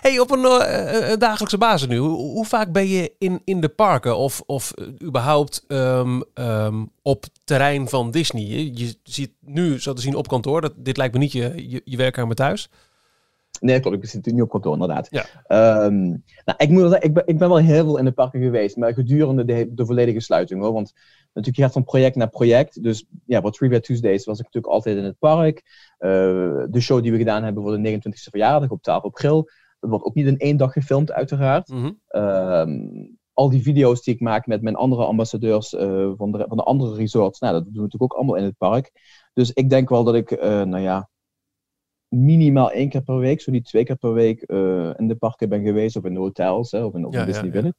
Hey, 0.00 0.18
op 0.18 0.30
een 0.30 0.44
uh, 0.44 1.16
dagelijkse 1.18 1.58
basis 1.58 1.88
nu, 1.88 1.96
hoe, 1.96 2.16
hoe, 2.16 2.46
vaak 2.46 2.72
ben 2.72 2.88
je 2.88 3.14
in, 3.18 3.40
in 3.44 3.60
de 3.60 3.68
parken 3.68 4.16
of, 4.16 4.42
of 4.46 4.74
überhaupt 5.02 5.64
um, 5.68 6.22
um, 6.34 6.90
op 7.02 7.24
terrein 7.44 7.88
van 7.88 8.10
Disney? 8.10 8.42
Je, 8.42 8.76
je 8.76 8.94
ziet 9.02 9.32
nu, 9.40 9.80
zo 9.80 9.92
te 9.92 10.02
zien, 10.02 10.14
op 10.14 10.28
kantoor, 10.28 10.60
dat, 10.60 10.72
dit 10.76 10.96
lijkt 10.96 11.14
me 11.14 11.20
niet 11.20 11.32
je, 11.32 11.68
je, 11.68 11.80
je 11.84 11.96
werkkamer 11.96 12.36
thuis. 12.36 12.70
Nee, 13.60 13.80
klopt. 13.80 14.02
Ik 14.02 14.08
zit 14.08 14.32
nu 14.32 14.40
op 14.40 14.48
kantoor, 14.48 14.72
inderdaad. 14.72 15.08
Ja. 15.10 15.84
Um, 15.84 16.24
nou, 16.44 16.58
ik, 16.58 16.68
moet 16.68 16.80
zeggen, 16.80 17.02
ik, 17.02 17.14
ben, 17.14 17.22
ik 17.26 17.38
ben 17.38 17.48
wel 17.48 17.58
heel 17.58 17.84
veel 17.84 17.98
in 17.98 18.04
de 18.04 18.12
parken 18.12 18.40
geweest, 18.40 18.76
maar 18.76 18.94
gedurende 18.94 19.44
de, 19.44 19.74
de 19.74 19.86
volledige 19.86 20.20
sluiting 20.20 20.60
hoor. 20.60 20.72
Want 20.72 20.92
natuurlijk, 21.24 21.56
je 21.56 21.62
gaat 21.62 21.72
van 21.72 21.84
project 21.84 22.16
naar 22.16 22.28
project. 22.28 22.82
Dus 22.82 23.06
ja, 23.26 23.40
wat 23.40 23.54
Trivia 23.54 23.80
Tuesdays 23.80 24.24
was 24.24 24.38
ik 24.38 24.44
natuurlijk 24.44 24.72
altijd 24.72 24.96
in 24.96 25.04
het 25.04 25.18
park. 25.18 25.62
Uh, 25.98 26.10
de 26.70 26.80
show 26.80 27.02
die 27.02 27.12
we 27.12 27.18
gedaan 27.18 27.42
hebben 27.42 27.62
voor 27.62 27.82
de 27.82 28.00
29e 28.00 28.30
verjaardag 28.30 28.70
op 28.70 28.82
tafel 28.82 29.08
op 29.08 29.16
Grill. 29.16 29.44
Dat 29.80 29.90
wordt 29.90 30.04
ook 30.04 30.14
niet 30.14 30.26
in 30.26 30.38
één 30.38 30.56
dag 30.56 30.72
gefilmd, 30.72 31.12
uiteraard. 31.12 31.68
Mm 31.68 31.98
-hmm. 32.08 33.18
al 33.32 33.50
die 33.50 33.62
video's 33.62 34.02
die 34.02 34.14
ik 34.14 34.20
maak 34.20 34.46
met 34.46 34.62
mijn 34.62 34.76
andere 34.76 35.04
ambassadeurs 35.04 35.72
uh, 35.72 36.12
van, 36.16 36.32
de, 36.32 36.44
van 36.48 36.56
de 36.56 36.62
andere 36.62 36.94
resorts, 36.94 37.40
nou, 37.40 37.52
dat 37.52 37.64
doen 37.64 37.72
we 37.72 37.80
natuurlijk 37.80 38.12
ook 38.12 38.18
allemaal 38.18 38.36
in 38.36 38.44
het 38.44 38.56
park. 38.58 38.92
Dus 39.32 39.52
ik 39.52 39.70
denk 39.70 39.88
wel 39.88 40.04
dat 40.04 40.14
ik, 40.14 40.30
uh, 40.30 40.40
nou 40.62 40.78
ja, 40.78 41.10
minimaal 42.12 42.70
één 42.70 42.88
keer 42.88 43.02
per 43.02 43.18
week, 43.18 43.40
zo 43.40 43.50
niet 43.50 43.64
twee 43.64 43.84
keer 43.84 43.96
per 43.96 44.12
week, 44.12 44.50
uh, 44.50 44.90
in 44.96 45.08
de 45.08 45.16
parken 45.16 45.48
ben 45.48 45.62
geweest 45.62 45.96
of 45.96 46.04
in 46.04 46.14
de 46.14 46.20
hotels 46.20 46.70
hè, 46.70 46.84
of 46.84 46.94
in, 46.94 47.04
of 47.04 47.12
Disney 47.12 47.44
ja, 47.44 47.50
Village. 47.50 47.74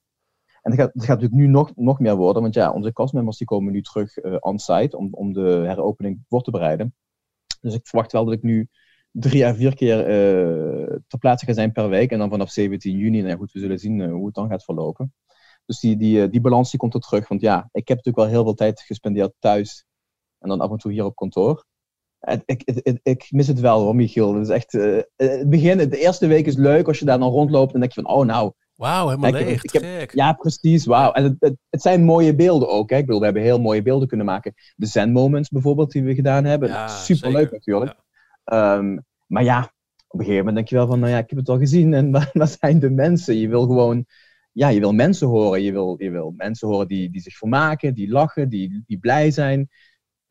En 0.62 0.72
dat 0.72 0.80
gaat, 0.80 0.94
dat 0.94 1.06
gaat 1.06 1.22
natuurlijk 1.22 1.42
nu 1.42 1.48
nog, 1.48 1.76
nog 1.76 2.00
meer 2.00 2.16
worden, 2.16 2.42
want 2.42 2.54
ja, 2.54 2.72
onze 2.72 2.94
castmembers 2.94 3.38
die 3.38 3.48
komen 3.48 3.74
nu 3.74 3.82
terug 3.82 4.24
uh, 4.24 4.36
on-site 4.40 4.98
om, 4.98 5.08
om 5.12 5.34
de 5.34 5.64
heropening 5.66 6.24
voor 6.28 6.42
te 6.42 6.52
bereiden. 6.52 6.96
Dus 7.62 7.74
ik 7.74 7.88
verwacht 7.88 8.12
wel 8.12 8.26
dat 8.26 8.34
ik 8.34 8.44
nu 8.44 8.68
drie 9.12 9.46
à 9.46 9.54
vier 9.54 9.76
keer 9.76 10.00
uh, 10.00 10.98
ter 11.08 11.20
plaatse 11.20 11.46
ga 11.46 11.54
zijn 11.54 11.72
per 11.72 11.90
week. 11.90 12.12
En 12.12 12.20
dan 12.20 12.30
vanaf 12.30 12.52
17 12.52 12.98
juni, 12.98 13.22
nou 13.22 13.38
goed, 13.38 13.52
we 13.52 13.60
zullen 13.60 13.80
zien 13.80 14.10
hoe 14.10 14.26
het 14.26 14.36
dan 14.36 14.50
gaat 14.50 14.64
verlopen. 14.64 15.14
Dus 15.66 15.80
die, 15.80 15.98
die, 15.98 16.30
die 16.30 16.42
balans 16.42 16.70
die 16.70 16.80
komt 16.80 16.94
er 16.94 17.00
terug. 17.00 17.28
Want 17.28 17.42
ja, 17.42 17.70
ik 17.72 17.88
heb 17.88 17.98
natuurlijk 17.98 18.26
wel 18.26 18.36
heel 18.36 18.44
veel 18.44 18.54
tijd 18.54 18.82
gespendeerd 18.82 19.34
thuis 19.40 19.86
en 20.40 20.50
dan 20.50 20.60
af 20.60 20.72
en 20.72 20.78
toe 20.78 20.92
hier 20.92 21.06
op 21.06 21.16
kantoor 21.16 21.66
ik, 22.46 22.64
ik, 22.64 23.00
ik, 23.04 23.28
mis 23.30 23.48
het 23.48 23.60
wel 23.60 23.82
hoor, 23.82 23.96
Michiel. 23.96 24.34
Het 24.34 24.44
is 24.44 24.54
echt, 24.54 24.74
uh, 24.74 25.02
het 25.16 25.50
begin, 25.50 25.78
de 25.78 25.98
eerste 25.98 26.28
week 26.28 26.46
is 26.46 26.56
leuk 26.56 26.88
als 26.88 27.00
je 27.00 27.06
daar 27.06 27.20
dan 27.20 27.32
rondloopt 27.32 27.74
en 27.74 27.80
denk 27.80 27.92
je 27.92 28.02
van, 28.02 28.14
oh 28.14 28.26
nou. 28.26 28.52
Wauw, 28.76 29.08
helemaal 29.08 29.32
leeg. 29.32 29.72
Heb, 29.72 30.12
ja, 30.12 30.34
precies, 30.34 30.86
wauw. 30.86 31.12
En 31.12 31.24
het, 31.24 31.36
het, 31.40 31.56
het, 31.70 31.82
zijn 31.82 32.04
mooie 32.04 32.36
beelden 32.36 32.70
ook. 32.70 32.90
Hè. 32.90 32.98
Ik 32.98 33.06
bedoel, 33.06 33.20
we 33.20 33.26
hebben 33.26 33.44
heel 33.44 33.60
mooie 33.60 33.82
beelden 33.82 34.08
kunnen 34.08 34.26
maken. 34.26 34.54
De 34.76 34.86
Zen 34.86 35.12
Moments 35.12 35.50
bijvoorbeeld, 35.50 35.92
die 35.92 36.04
we 36.04 36.16
gedaan 36.16 36.44
hebben. 36.44 36.70
Ja, 36.70 36.88
Superleuk 36.88 37.52
natuurlijk. 37.52 37.96
Um, 38.46 39.06
maar 39.28 39.44
ja, 39.44 39.60
op 40.08 40.20
een 40.20 40.26
gegeven 40.26 40.46
moment 40.46 40.56
denk 40.56 40.68
je 40.68 40.76
wel 40.76 40.88
van, 40.88 41.00
nou 41.00 41.12
ja, 41.12 41.18
ik 41.18 41.30
heb 41.30 41.40
het 41.40 41.50
al 41.50 41.58
gezien. 41.58 41.94
En 41.94 42.12
waar, 42.34 42.48
zijn 42.60 42.80
de 42.80 42.90
mensen? 42.90 43.38
Je 43.38 43.48
wil 43.48 43.66
gewoon, 43.66 44.06
ja, 44.52 44.68
je 44.68 44.80
wil 44.80 44.94
mensen 44.94 45.28
horen. 45.28 45.62
Je 45.62 45.72
wil, 45.72 45.96
je 45.98 46.10
wil 46.10 46.34
mensen 46.38 46.68
horen 46.68 46.88
die, 46.88 47.12
die 47.12 47.22
zich 47.22 47.38
vermaken, 47.38 47.94
die 47.94 48.10
lachen, 48.10 48.50
die, 48.50 48.84
die 48.86 49.00
blij 49.00 49.32
zijn. 49.32 49.70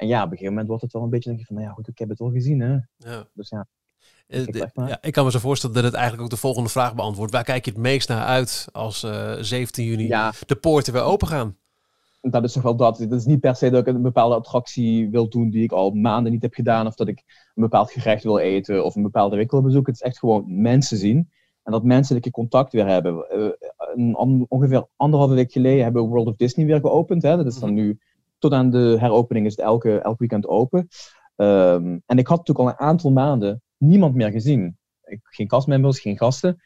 En 0.02 0.08
ja, 0.08 0.18
op 0.18 0.24
een 0.24 0.30
gegeven 0.30 0.50
moment 0.50 0.68
wordt 0.68 0.82
het 0.82 0.92
wel 0.92 1.02
een 1.02 1.10
beetje, 1.10 1.28
denk 1.28 1.40
je 1.40 1.46
van, 1.46 1.54
nou 1.54 1.68
ja, 1.68 1.74
goed, 1.74 1.88
ik 1.88 1.98
heb 1.98 2.08
het 2.08 2.20
al 2.20 2.30
gezien, 2.30 2.60
hè. 2.60 2.72
Ja. 2.96 3.26
Dus 3.32 3.48
ja. 3.48 3.66
Ik, 4.26 4.54
eh, 4.54 4.88
ja, 4.88 4.98
ik 5.02 5.12
kan 5.12 5.24
me 5.24 5.30
zo 5.30 5.38
voorstellen 5.38 5.74
dat 5.74 5.84
het 5.84 5.94
eigenlijk 5.94 6.24
ook 6.24 6.30
de 6.30 6.36
volgende 6.36 6.68
vraag 6.68 6.94
beantwoordt. 6.94 7.32
Waar 7.32 7.44
kijk 7.44 7.64
je 7.64 7.70
het 7.70 7.80
meest 7.80 8.08
naar 8.08 8.24
uit 8.24 8.68
als 8.72 9.04
uh, 9.04 9.32
eh, 9.32 9.42
17 9.42 9.84
juni 9.84 10.08
de 10.46 10.56
poorten 10.60 10.92
weer 10.92 11.02
open 11.02 11.28
gaan? 11.28 11.56
Dat 12.20 12.44
is 12.44 12.52
toch 12.52 12.62
wel 12.62 12.76
dat. 12.76 12.98
Het 12.98 13.12
is 13.12 13.24
niet 13.24 13.40
per 13.40 13.56
se 13.56 13.70
dat 13.70 13.86
ik 13.86 13.94
een 13.94 14.02
bepaalde 14.02 14.34
attractie 14.34 15.10
wil 15.10 15.28
doen 15.28 15.50
die 15.50 15.62
ik 15.62 15.72
al 15.72 15.90
maanden 15.90 16.32
niet 16.32 16.42
heb 16.42 16.54
gedaan. 16.54 16.86
Of 16.86 16.94
dat 16.94 17.08
ik 17.08 17.18
een 17.54 17.62
bepaald 17.62 17.90
gerecht 17.90 18.22
wil 18.22 18.38
eten 18.38 18.84
of 18.84 18.94
een 18.94 19.02
bepaalde 19.02 19.36
winkel 19.36 19.62
bezoeken. 19.62 19.92
Het 19.92 20.02
is 20.02 20.08
echt 20.08 20.18
gewoon 20.18 20.62
mensen 20.62 20.96
zien. 20.96 21.30
En 21.62 21.72
dat 21.72 21.84
menselijke 21.84 22.30
contact 22.30 22.72
weer 22.72 22.86
hebben. 22.86 23.26
Uh, 23.36 23.48
een, 23.94 24.46
ongeveer 24.48 24.88
anderhalve 24.96 25.34
week 25.34 25.52
geleden 25.52 25.82
hebben 25.82 26.02
we 26.02 26.08
World 26.08 26.26
of 26.26 26.36
Disney 26.36 26.66
weer 26.66 26.80
geopend. 26.80 27.22
Hè. 27.22 27.36
Dat 27.36 27.46
is 27.46 27.58
dan 27.58 27.72
mhm. 27.72 27.82
nu 27.82 27.98
tot 28.42 28.52
aan 28.52 28.70
de 28.70 28.96
heropening 28.98 29.46
is 29.46 29.56
het 29.56 29.64
elke, 29.64 29.98
elk 29.98 30.18
weekend 30.18 30.46
open. 30.46 30.88
Ehm, 31.36 31.98
en 32.06 32.18
ik 32.18 32.26
had 32.26 32.38
natuurlijk 32.38 32.58
al 32.58 32.68
een 32.68 32.88
aantal 32.88 33.10
maanden 33.10 33.62
niemand 33.76 34.14
meer 34.14 34.30
gezien. 34.30 34.78
Ik, 35.04 35.20
geen 35.22 35.46
castmembers, 35.46 36.00
geen 36.00 36.18
gasten. 36.18 36.62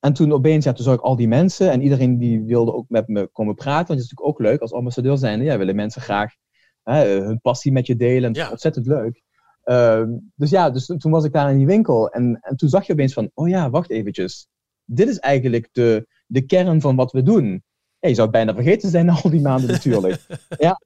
En 0.00 0.12
toen 0.12 0.32
opeens, 0.32 0.64
ja, 0.64 0.72
toen 0.72 0.84
zag 0.84 0.94
ik 0.94 1.00
al 1.00 1.16
die 1.16 1.28
mensen 1.28 1.70
en 1.70 1.82
iedereen 1.82 2.18
die 2.18 2.42
wilde 2.42 2.74
ook 2.74 2.88
met 2.88 3.08
me 3.08 3.26
komen 3.26 3.54
praten. 3.54 3.86
Want 3.86 3.88
het 3.88 3.98
is 3.98 4.10
natuurlijk 4.10 4.28
ook 4.28 4.46
leuk 4.48 4.60
als 4.60 4.72
ambassadeur 4.72 5.16
zijn. 5.16 5.42
Ja, 5.42 5.58
willen 5.58 5.76
mensen 5.76 6.02
graag 6.02 6.34
hè, 6.82 7.20
hun 7.20 7.40
passie 7.40 7.72
met 7.72 7.86
je 7.86 7.96
delen. 7.96 8.34
Ja. 8.34 8.50
Ontzettend 8.50 8.86
leuk. 8.86 9.22
Ehm, 9.62 10.10
dus 10.34 10.50
ja, 10.50 10.70
dus 10.70 10.86
toen 10.86 11.12
was 11.12 11.24
ik 11.24 11.32
daar 11.32 11.50
in 11.50 11.56
die 11.56 11.66
winkel 11.66 12.10
en, 12.10 12.38
en 12.40 12.56
toen 12.56 12.68
zag 12.68 12.86
je 12.86 12.92
opeens 12.92 13.12
van, 13.12 13.30
oh 13.34 13.48
ja, 13.48 13.70
wacht 13.70 13.90
eventjes. 13.90 14.48
Dit 14.84 15.08
is 15.08 15.18
eigenlijk 15.18 15.68
de, 15.72 16.06
de 16.26 16.40
kern 16.40 16.80
van 16.80 16.96
wat 16.96 17.12
we 17.12 17.22
doen 17.22 17.64
je 18.08 18.14
zou 18.14 18.28
het 18.28 18.36
bijna 18.36 18.54
vergeten 18.54 18.90
zijn 18.90 19.06
na 19.06 19.18
al 19.22 19.30
die 19.30 19.40
maanden 19.40 19.70
natuurlijk. 19.70 20.26
ja. 20.58 20.80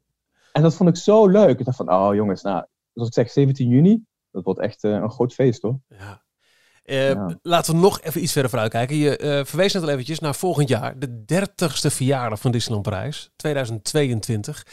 En 0.52 0.62
dat 0.62 0.74
vond 0.74 0.88
ik 0.88 0.96
zo 0.96 1.26
leuk. 1.26 1.58
Ik 1.58 1.64
dacht 1.64 1.76
van, 1.76 1.92
oh 1.92 2.14
jongens, 2.14 2.42
nou, 2.42 2.64
zoals 2.92 3.08
ik 3.08 3.14
zeg, 3.14 3.30
17 3.30 3.68
juni, 3.68 4.04
dat 4.30 4.44
wordt 4.44 4.60
echt 4.60 4.84
uh, 4.84 4.92
een 4.92 5.10
groot 5.10 5.34
feest 5.34 5.62
hoor. 5.62 5.80
Ja. 5.88 6.22
Uh, 6.84 7.26
Laten 7.42 7.74
we 7.74 7.80
nog 7.80 8.00
even 8.00 8.22
iets 8.22 8.32
verder 8.32 8.50
vooruit 8.50 8.72
kijken. 8.72 8.96
Je 8.96 9.18
uh, 9.22 9.44
verwees 9.44 9.72
net 9.72 9.82
al 9.82 9.88
eventjes 9.88 10.18
naar 10.18 10.34
volgend 10.34 10.68
jaar, 10.68 10.98
de 10.98 11.24
30ste 11.34 11.92
verjaardag 11.92 12.40
van 12.40 12.50
Disneyland 12.50 12.88
Parijs, 12.88 13.30
2022. 13.36 14.66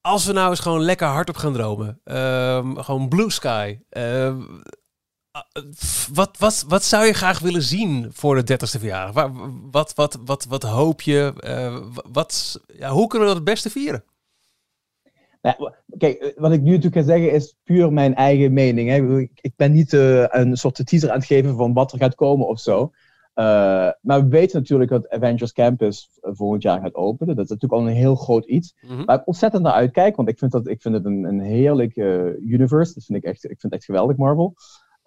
Als 0.00 0.26
we 0.26 0.32
nou 0.32 0.50
eens 0.50 0.60
gewoon 0.60 0.80
lekker 0.80 1.06
hardop 1.06 1.36
gaan 1.36 1.52
dromen, 1.52 2.00
uh, 2.04 2.76
gewoon 2.76 3.08
blue 3.08 3.30
sky, 3.30 3.78
ehm, 3.88 4.42
wat, 6.12 6.38
wat, 6.38 6.64
wat 6.68 6.84
zou 6.84 7.06
je 7.06 7.12
graag 7.12 7.38
willen 7.38 7.62
zien 7.62 8.08
voor 8.12 8.44
de 8.44 8.52
30ste 8.52 8.80
verjaardag? 8.80 9.32
Wat, 9.70 9.94
wat, 9.94 10.18
wat, 10.24 10.44
wat, 10.44 10.62
hoop 10.62 11.00
je? 11.00 11.32
Uh, 11.46 11.76
wat, 12.12 12.60
ja, 12.78 12.90
hoe 12.90 13.06
kunnen 13.06 13.28
we 13.28 13.34
dat 13.34 13.44
het 13.44 13.52
beste 13.52 13.70
vieren? 13.70 14.04
Nou, 15.42 15.72
kijk, 15.98 16.32
wat 16.36 16.52
ik 16.52 16.60
nu 16.60 16.70
natuurlijk 16.70 16.96
ga 16.96 17.12
zeggen 17.12 17.32
is 17.32 17.56
puur 17.64 17.92
mijn 17.92 18.14
eigen 18.14 18.52
mening. 18.52 18.88
Hè. 18.88 19.20
Ik, 19.20 19.52
ben 19.56 19.72
niet 19.72 19.92
uh, 19.92 20.24
een 20.28 20.56
soort 20.56 20.86
teaser 20.86 21.10
aan 21.10 21.16
het 21.16 21.26
geven 21.26 21.56
van 21.56 21.72
wat 21.72 21.92
er 21.92 21.98
gaat 21.98 22.14
komen 22.14 22.46
of 22.46 22.60
zo. 22.60 22.82
Uh, 23.34 23.44
maar 24.00 24.22
we 24.22 24.28
weten 24.28 24.58
natuurlijk 24.58 24.90
dat 24.90 25.08
Avengers 25.08 25.52
Campus 25.52 26.10
volgend 26.20 26.62
jaar 26.62 26.80
gaat 26.80 26.94
openen. 26.94 27.36
Dat 27.36 27.44
is 27.44 27.50
natuurlijk 27.50 27.82
al 27.82 27.88
een 27.88 27.94
heel 27.94 28.14
groot 28.14 28.44
iets. 28.44 28.74
Mm 28.80 29.04
Waar 29.04 29.18
ik 29.18 29.26
ontzettend 29.26 29.62
naar 29.62 29.72
uitkijk, 29.72 30.16
want 30.16 30.28
ik 30.28 30.38
vind, 30.38 30.52
dat, 30.52 30.68
ik 30.68 30.82
vind 30.82 30.94
het 30.94 31.04
een, 31.04 31.24
een 31.24 31.40
heerlijk 31.40 31.96
universe. 32.40 32.94
Dat 32.94 33.04
vind 33.04 33.18
ik, 33.18 33.24
echt, 33.24 33.44
ik 33.44 33.60
vind 33.60 33.62
het 33.62 33.72
echt 33.72 33.84
geweldig, 33.84 34.16
Marvel. 34.16 34.54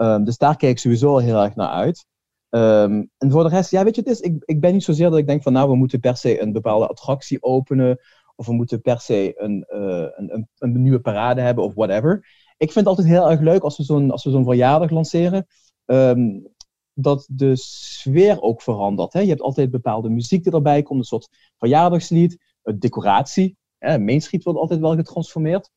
Um, 0.01 0.23
dus 0.23 0.37
daar 0.37 0.57
kijk 0.57 0.71
ik 0.71 0.79
sowieso 0.79 1.11
al 1.11 1.19
heel 1.19 1.43
erg 1.43 1.55
naar 1.55 1.69
uit. 1.69 2.05
Um, 2.49 3.09
en 3.17 3.31
voor 3.31 3.43
de 3.43 3.49
rest, 3.49 3.71
ja, 3.71 3.83
weet 3.83 3.95
je, 3.95 4.01
het 4.01 4.09
is, 4.09 4.19
ik, 4.19 4.43
ik 4.45 4.59
ben 4.59 4.73
niet 4.73 4.83
zozeer 4.83 5.09
dat 5.09 5.19
ik 5.19 5.27
denk 5.27 5.43
van, 5.43 5.53
nou, 5.53 5.69
we 5.69 5.75
moeten 5.75 5.99
per 5.99 6.17
se 6.17 6.41
een 6.41 6.51
bepaalde 6.51 6.87
attractie 6.87 7.43
openen, 7.43 7.99
of 8.35 8.45
we 8.45 8.53
moeten 8.53 8.81
per 8.81 8.99
se 8.99 9.33
een, 9.35 9.65
uh, 9.69 10.07
een, 10.15 10.33
een, 10.33 10.47
een, 10.57 10.81
nieuwe 10.81 10.99
parade 10.99 11.41
hebben, 11.41 11.63
of 11.63 11.73
whatever. 11.73 12.15
Ik 12.57 12.71
vind 12.71 12.85
het 12.85 12.87
altijd 12.87 13.07
heel 13.07 13.29
erg 13.29 13.39
leuk 13.39 13.61
als 13.61 13.77
we 13.77 13.83
zo'n 13.83 14.11
zo'n 14.13 14.43
verjaardag 14.43 14.89
lanceren, 14.89 15.47
um, 15.85 16.47
dat 16.93 17.27
de 17.31 17.55
sfeer 17.55 18.41
ook 18.41 18.61
verandert. 18.61 19.13
Hè? 19.13 19.19
Je 19.19 19.29
hebt 19.29 19.41
altijd 19.41 19.71
bepaalde 19.71 20.09
muziek 20.09 20.43
die 20.43 20.53
erbij 20.53 20.81
komt, 20.81 20.99
een 20.99 21.05
soort 21.05 21.29
verjaardagslied, 21.57 22.37
een 22.63 22.79
decoratie. 22.79 23.57
Hè? 23.77 23.99
Main 23.99 24.23
wordt 24.29 24.59
altijd 24.59 24.79
wel 24.79 24.95
getransformeerd. 24.95 25.69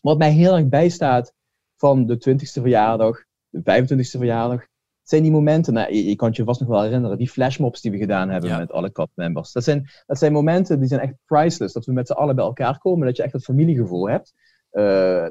Wat 0.00 0.18
mij 0.18 0.30
heel 0.30 0.56
erg 0.56 0.68
bijstaat 0.68 1.32
van 1.76 2.06
de 2.06 2.30
20ste 2.30 2.62
verjaardag, 2.62 3.24
25e 3.58 4.18
verjaardag. 4.18 4.66
zijn 5.02 5.22
die 5.22 5.32
momenten, 5.32 5.72
nou, 5.72 5.94
je, 5.94 6.04
je, 6.04 6.16
kan 6.16 6.28
het 6.28 6.36
je 6.36 6.44
vast 6.44 6.60
nog 6.60 6.68
wel 6.68 6.82
herinneren, 6.82 7.18
die 7.18 7.30
flashmobs 7.30 7.80
die 7.80 7.90
we 7.90 7.98
gedaan 7.98 8.30
hebben 8.30 8.58
met 8.58 8.72
alle 8.72 8.92
cast 8.92 9.10
Dat 9.52 9.64
zijn, 9.64 9.90
dat 10.06 10.18
zijn 10.18 10.32
momenten 10.32 10.78
die 10.78 10.88
zijn 10.88 11.00
echt 11.00 11.14
priceless. 11.26 11.74
Dat 11.74 11.86
we 11.86 11.92
met 11.92 12.06
z'n 12.06 12.12
allen 12.12 12.36
bij 12.36 12.44
elkaar 12.44 12.78
komen, 12.78 13.06
dat 13.06 13.16
je 13.16 13.22
echt 13.22 13.32
het 13.32 13.44
familiegevoel 13.44 14.08
hebt. 14.08 14.32
Uh, 14.72 14.82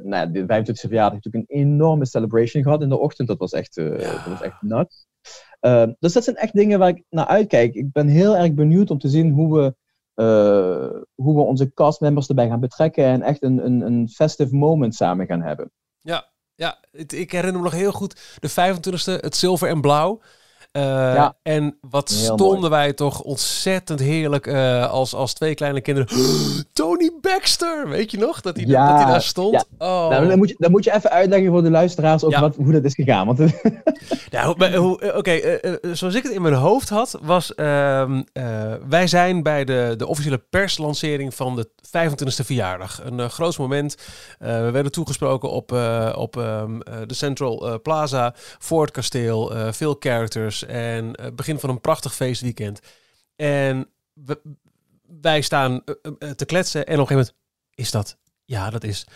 nou, 0.04 0.32
de 0.32 0.42
25e 0.42 0.46
verjaardag 0.46 1.14
heb 1.14 1.24
natuurlijk 1.24 1.52
een 1.52 1.58
enorme 1.58 2.06
celebration 2.06 2.64
gehad 2.64 2.82
in 2.82 2.90
de 2.90 2.98
ochtend. 2.98 3.28
Dat 3.28 3.40
was 3.40 3.52
echt, 3.52 3.78
uh, 3.78 4.00
dat 4.00 4.26
was 4.26 4.42
echt 4.42 4.62
nuts. 4.62 5.08
Uh, 5.62 5.88
dus 6.00 6.14
dat 6.14 6.24
zijn 6.24 6.36
echt 6.36 6.54
dingen 6.54 6.80
waar 6.80 6.90
ik 6.90 7.04
naar 7.10 7.26
uitkijk. 7.26 7.74
Ik 7.74 7.92
ben 7.92 8.08
heel 8.08 8.38
erg 8.38 8.54
benieuwd 8.54 8.92
om 8.92 8.98
te 8.98 9.10
zien 9.10 9.32
hoe 9.32 9.54
we, 9.54 9.76
hoe 11.16 11.36
we 11.36 11.42
onze 11.42 11.74
castmembers 11.74 12.28
erbij 12.28 12.48
gaan 12.48 12.60
betrekken 12.60 13.06
en 13.06 13.22
echt 13.22 13.44
een, 13.44 13.66
een, 13.66 13.82
een 13.82 14.10
festive 14.10 14.56
moment 14.56 14.96
samen 14.96 15.26
gaan 15.26 15.42
hebben. 15.42 15.72
Ja, 16.02 16.33
ja. 16.56 16.80
ik 16.92 17.32
herinner 17.32 17.62
me 17.62 17.64
nog 17.64 17.72
heel 17.74 17.92
goed 17.92 18.22
de 18.40 18.50
25e, 18.50 19.22
het 19.22 19.36
zilver 19.36 19.70
en 19.70 19.82
blauw. 19.82 20.22
Uh, 20.78 20.84
ja. 20.84 21.36
En 21.44 21.78
wat 21.90 22.10
stonden 22.10 22.70
wij 22.70 22.94
toch 22.94 23.22
ontzettend 23.22 24.00
heerlijk 24.00 24.48
uh, 24.48 24.92
als, 24.92 25.16
als 25.16 25.34
twee 25.34 25.56
kleine 25.56 25.82
kinderen. 25.82 26.18
Tony 26.74 27.12
Baxter, 27.22 27.90
weet 27.90 28.12
je 28.12 28.18
nog? 28.18 28.42
Dat 28.42 28.56
hij, 28.56 28.66
ja, 28.66 28.88
dat 28.88 28.98
hij 29.04 29.12
daar 29.12 29.22
stond. 29.22 29.54
Ja. 29.54 29.88
Oh. 29.88 30.10
Nou, 30.10 30.28
dan, 30.28 30.38
moet 30.38 30.50
je, 30.50 30.56
dan 30.58 30.72
moet 30.72 30.84
je 30.84 30.94
even 30.94 31.10
uitleggen 31.12 31.52
voor 31.52 31.64
de 31.64 31.70
luisteraars 31.70 32.24
ook 32.24 32.36
wat, 32.36 32.56
hoe 32.56 32.72
dat 32.72 32.84
is 32.84 32.94
gegaan. 32.94 33.26
Want... 33.26 33.40
nou, 34.32 34.50
Oké, 34.78 35.18
okay, 35.18 35.60
uh, 35.62 35.74
zoals 35.92 36.16
ik 36.16 36.24
het 36.24 36.32
in 36.32 36.42
mijn 36.42 36.54
hoofd 36.54 36.90
had, 36.90 37.20
was... 37.22 37.56
Ehm, 37.56 38.22
wij 38.90 39.08
zijn 39.08 39.44
bij 39.44 39.64
de, 39.66 39.94
de 39.98 40.08
officiële 40.08 40.44
perslancering 40.50 41.36
van 41.36 41.56
de 41.56 41.70
25e 41.88 42.46
verjaardag. 42.46 43.02
Een 43.04 43.30
groot 43.30 43.58
moment. 43.58 43.96
we 44.40 44.70
werden 44.72 44.92
toegesproken 44.92 45.50
op, 45.50 45.72
op 46.16 46.36
um, 46.36 46.80
de 47.08 47.14
Central 47.14 47.82
Plaza, 47.82 48.34
voor 48.60 48.82
het 48.82 48.92
kasteel. 48.92 49.52
veel 49.72 49.96
characters 50.00 50.63
en 50.66 51.08
het 51.08 51.20
eh, 51.20 51.32
begin 51.32 51.60
van 51.60 51.70
een 51.70 51.82
prachtig 51.82 52.16
feestweekend. 52.16 52.80
En 53.36 53.90
wij 55.22 55.42
staan 55.42 55.82
eh, 55.86 56.12
eh, 56.20 56.30
te 56.30 56.46
kletsen 56.46 56.86
en 56.86 56.94
op 56.94 57.00
een 57.00 57.08
gegeven 57.08 57.16
moment 57.16 57.36
is 57.76 57.92
dat, 57.92 58.18
ja, 58.46 58.70
dat 58.70 58.84
is. 58.84 59.08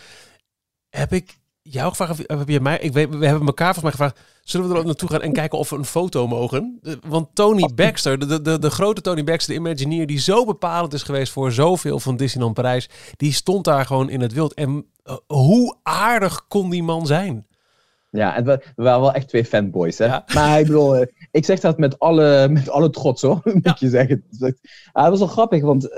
Heb 0.89 1.13
ik 1.13 1.37
jou 1.61 1.89
gevraagd 1.89 2.11
of 2.11 2.37
heb 2.39 2.49
je 2.49 2.59
mij? 2.59 2.77
Ik 2.79 2.93
weet, 2.93 3.09
we 3.09 3.25
hebben 3.25 3.47
elkaar 3.47 3.73
volgens 3.73 3.97
mij 3.97 4.07
gevraagd. 4.07 4.35
Zullen 4.43 4.67
we 4.67 4.73
er 4.73 4.79
ook 4.79 4.85
naartoe 4.85 5.09
gaan 5.09 5.21
en 5.21 5.33
kijken 5.33 5.59
of 5.59 5.69
we 5.69 5.75
een 5.75 5.85
foto 5.85 6.27
mogen? 6.27 6.79
Want 7.05 7.27
Tony 7.33 7.69
Baxter, 7.75 8.19
de, 8.19 8.41
de, 8.41 8.59
de 8.59 8.69
grote 8.69 9.01
Tony 9.01 9.23
Baxter, 9.23 9.53
de 9.53 9.59
Imagineer, 9.59 10.07
die 10.07 10.19
zo 10.19 10.45
bepalend 10.45 10.93
is 10.93 11.03
geweest 11.03 11.31
voor 11.31 11.51
zoveel 11.51 11.99
van 11.99 12.17
Disneyland 12.17 12.53
Parijs, 12.53 12.89
die 13.15 13.33
stond 13.33 13.65
daar 13.65 13.85
gewoon 13.85 14.09
in 14.09 14.21
het 14.21 14.33
wild. 14.33 14.53
En 14.53 14.85
hoe 15.27 15.77
aardig 15.83 16.47
kon 16.47 16.69
die 16.69 16.83
man 16.83 17.07
zijn? 17.07 17.47
Ja, 18.09 18.35
en 18.35 18.45
we, 18.45 18.63
we 18.75 18.83
waren 18.83 19.01
wel 19.01 19.13
echt 19.13 19.27
twee 19.27 19.45
fanboys, 19.45 19.97
hè? 19.97 20.07
Maar 20.33 20.59
ik 20.59 20.65
bedoel, 20.65 21.05
ik 21.31 21.45
zeg 21.45 21.59
dat 21.59 21.77
met 21.77 21.99
alle, 21.99 22.47
met 22.49 22.69
alle 22.69 22.89
trots, 22.89 23.21
hoor, 23.21 23.41
moet 23.63 23.79
je 23.79 23.89
zeggen. 23.89 24.23
Ja, 24.29 24.47
het 24.93 25.09
was 25.09 25.19
wel 25.19 25.27
grappig, 25.27 25.61
want 25.61 25.83
uh, 25.83 25.89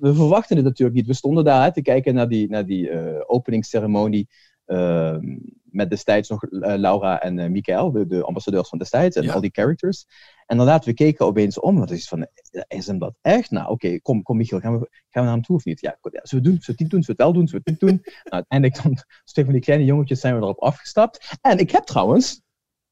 we 0.00 0.14
verwachten 0.14 0.56
het 0.56 0.64
natuurlijk 0.64 0.96
niet. 0.96 1.06
We 1.06 1.14
stonden 1.14 1.44
daar 1.44 1.72
te 1.72 1.82
kijken 1.82 2.14
naar 2.14 2.28
die, 2.28 2.48
naar 2.48 2.66
die 2.66 2.90
uh, 2.90 3.20
openingsceremonie 3.26 4.28
ehm, 4.64 5.38
met 5.62 5.90
destijds 5.90 6.28
nog 6.28 6.44
Laura 6.50 7.20
en 7.20 7.38
uh, 7.38 7.48
Mikael, 7.48 7.92
de, 7.92 8.06
de, 8.06 8.22
ambassadeurs 8.22 8.68
van 8.68 8.78
destijds, 8.78 9.16
en 9.16 9.30
al 9.30 9.40
die 9.40 9.50
characters. 9.52 10.06
En 10.46 10.58
inderdaad, 10.58 10.84
we 10.84 10.94
keken 10.94 11.26
opeens 11.26 11.60
om. 11.60 11.78
Want 11.78 11.90
is 11.90 12.08
van, 12.08 12.26
is 12.68 12.86
hem 12.86 12.98
dat 12.98 13.14
echt? 13.20 13.50
Nou, 13.50 13.70
oké, 13.70 14.00
kom, 14.00 14.22
kom 14.22 14.36
Michiel, 14.36 14.60
gaan 14.60 14.78
we, 14.78 14.88
gaan 14.88 15.00
we 15.08 15.20
naar 15.20 15.32
hem 15.32 15.42
toe 15.42 15.56
of 15.56 15.64
niet? 15.64 15.80
Ja, 15.80 15.98
ja 16.00 16.20
zullen 16.22 16.44
we 16.44 16.50
doen? 16.50 16.60
Zullen 16.60 16.64
we 16.66 16.72
het 16.72 16.80
niet 16.80 16.90
doen? 16.90 17.02
Zullen 17.02 17.16
we 17.16 17.24
het 17.24 17.32
wel 17.32 17.32
doen? 17.32 17.48
Zullen 17.48 17.62
we 17.64 17.70
het 17.70 17.80
niet 17.80 17.90
doen? 17.90 18.00
nou, 18.30 18.44
uiteindelijk 18.48 18.82
dan, 18.82 19.44
van 19.44 19.52
die 19.52 19.62
kleine 19.62 19.84
jongetjes 19.84 20.20
zijn 20.20 20.34
we 20.34 20.40
erop 20.40 20.60
afgestapt. 20.60 21.38
En 21.40 21.58
ik 21.58 21.70
heb 21.70 21.84
trouwens... 21.84 22.40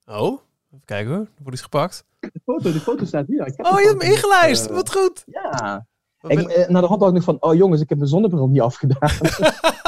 Oh, 0.05 0.41
even 0.73 0.85
kijken 0.85 1.15
hoor. 1.15 1.27
Wordt 1.39 1.53
iets 1.53 1.63
gepakt? 1.63 2.05
De 2.21 2.41
foto, 2.45 2.73
de 2.73 2.81
foto 2.81 3.05
staat 3.05 3.27
hier. 3.27 3.41
oh, 3.41 3.81
je 3.81 3.87
hebt 3.87 4.03
hem 4.03 4.13
ingelijst. 4.13 4.69
Uh, 4.69 4.75
Wat 4.75 4.93
goed. 4.93 5.25
Ja. 5.27 5.87
Ik, 6.21 6.37
ben... 6.37 6.49
Eh, 6.49 6.69
naar 6.69 6.83
de 6.83 6.89
hand 6.89 7.03
had 7.03 7.17
ik 7.17 7.23
van, 7.23 7.37
oh 7.41 7.55
jongens, 7.55 7.81
ik 7.81 7.89
heb 7.89 7.99
mijn 7.99 8.11
zonnebril 8.11 8.49
niet 8.49 8.61
afgedaan. 8.61 9.11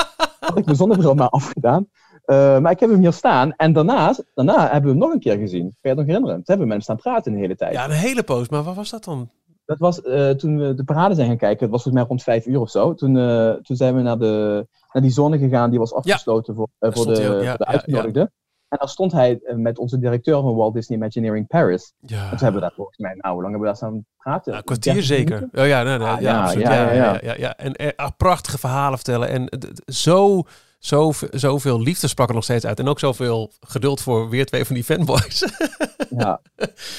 had 0.40 0.58
ik 0.58 0.64
mijn 0.64 0.76
zonnebril 0.76 1.14
maar 1.14 1.28
afgedaan. 1.28 1.88
Uh, 2.26 2.58
maar 2.58 2.72
ik 2.72 2.80
heb 2.80 2.90
hem 2.90 3.00
hier 3.00 3.12
staan. 3.12 3.52
En 3.52 3.72
daarnaast, 3.72 4.24
daarna 4.34 4.62
hebben 4.62 4.82
we 4.82 4.88
hem 4.88 4.98
nog 4.98 5.12
een 5.12 5.20
keer 5.20 5.36
gezien. 5.36 5.62
Kan 5.62 5.70
je 5.80 5.88
het 5.88 5.96
nog 5.96 6.06
herinneren? 6.06 6.36
Toen 6.36 6.44
hebben 6.46 6.66
we 6.66 6.74
met 6.74 6.86
hem 6.86 6.96
staan 6.96 7.12
praten 7.12 7.32
de 7.32 7.38
hele 7.38 7.56
tijd. 7.56 7.72
Ja, 7.72 7.84
een 7.84 7.90
hele 7.90 8.22
poos. 8.22 8.48
Maar 8.48 8.62
wat 8.62 8.74
was 8.74 8.90
dat 8.90 9.04
dan? 9.04 9.30
Dat 9.64 9.78
was 9.78 10.00
uh, 10.04 10.30
toen 10.30 10.58
we 10.58 10.74
de 10.74 10.84
parade 10.84 11.14
zijn 11.14 11.28
gaan 11.28 11.36
kijken. 11.36 11.60
Het 11.60 11.70
was 11.70 11.82
volgens 11.82 12.02
mij 12.02 12.04
rond 12.10 12.22
vijf 12.22 12.46
uur 12.46 12.60
of 12.60 12.70
zo. 12.70 12.94
Toen, 12.94 13.16
uh, 13.16 13.52
toen 13.52 13.76
zijn 13.76 13.94
we 13.94 14.02
naar, 14.02 14.18
de, 14.18 14.66
naar 14.92 15.02
die 15.02 15.12
zone 15.12 15.38
gegaan. 15.38 15.70
Die 15.70 15.78
was 15.78 15.92
afgesloten 15.92 16.54
voor, 16.54 16.68
voor, 16.78 17.06
de, 17.06 17.22
ja, 17.22 17.48
voor 17.48 17.58
de 17.58 17.66
uitgenodigden. 17.66 18.32
En 18.72 18.78
daar 18.78 18.88
stond 18.88 19.12
hij 19.12 19.40
met 19.56 19.78
onze 19.78 19.98
directeur 19.98 20.40
van 20.40 20.54
Walt 20.54 20.74
Disney 20.74 20.98
Imagineering 20.98 21.46
Paris. 21.46 21.94
Ja. 22.00 22.22
En 22.22 22.28
toen 22.28 22.38
hebben 22.38 22.54
we 22.54 22.60
daar 22.60 22.76
volgens 22.76 22.98
mij, 22.98 23.14
nou, 23.14 23.34
hoe 23.34 23.42
lang 23.42 23.54
hebben 23.54 23.60
we 23.60 23.66
daar 23.66 23.76
staan 23.76 24.06
praten? 24.16 24.54
een 24.54 24.64
kwartier 24.64 25.02
zeker. 25.02 25.48
Oh 25.52 25.66
ja, 25.66 25.82
nee, 25.82 25.98
nee, 25.98 26.06
ah, 26.06 26.20
ja, 26.20 26.52
ja, 26.52 26.92
ja, 26.92 27.18
ja, 27.22 27.34
ja, 27.36 27.56
En 27.56 27.82
uh, 27.82 28.08
prachtige 28.16 28.58
verhalen 28.58 28.98
vertellen. 28.98 29.28
En 29.28 29.48
zo 29.84 30.42
zo, 30.78 31.12
zoveel 31.30 31.80
liefde 31.80 32.08
sprak 32.08 32.28
er 32.28 32.34
nog 32.34 32.44
steeds 32.44 32.66
uit. 32.66 32.78
En 32.78 32.88
ook 32.88 32.98
zoveel 32.98 33.50
geduld 33.60 34.00
voor 34.00 34.28
weer 34.28 34.46
twee 34.46 34.64
van 34.64 34.74
die 34.74 34.84
fanboys. 34.84 35.44
ja, 36.24 36.40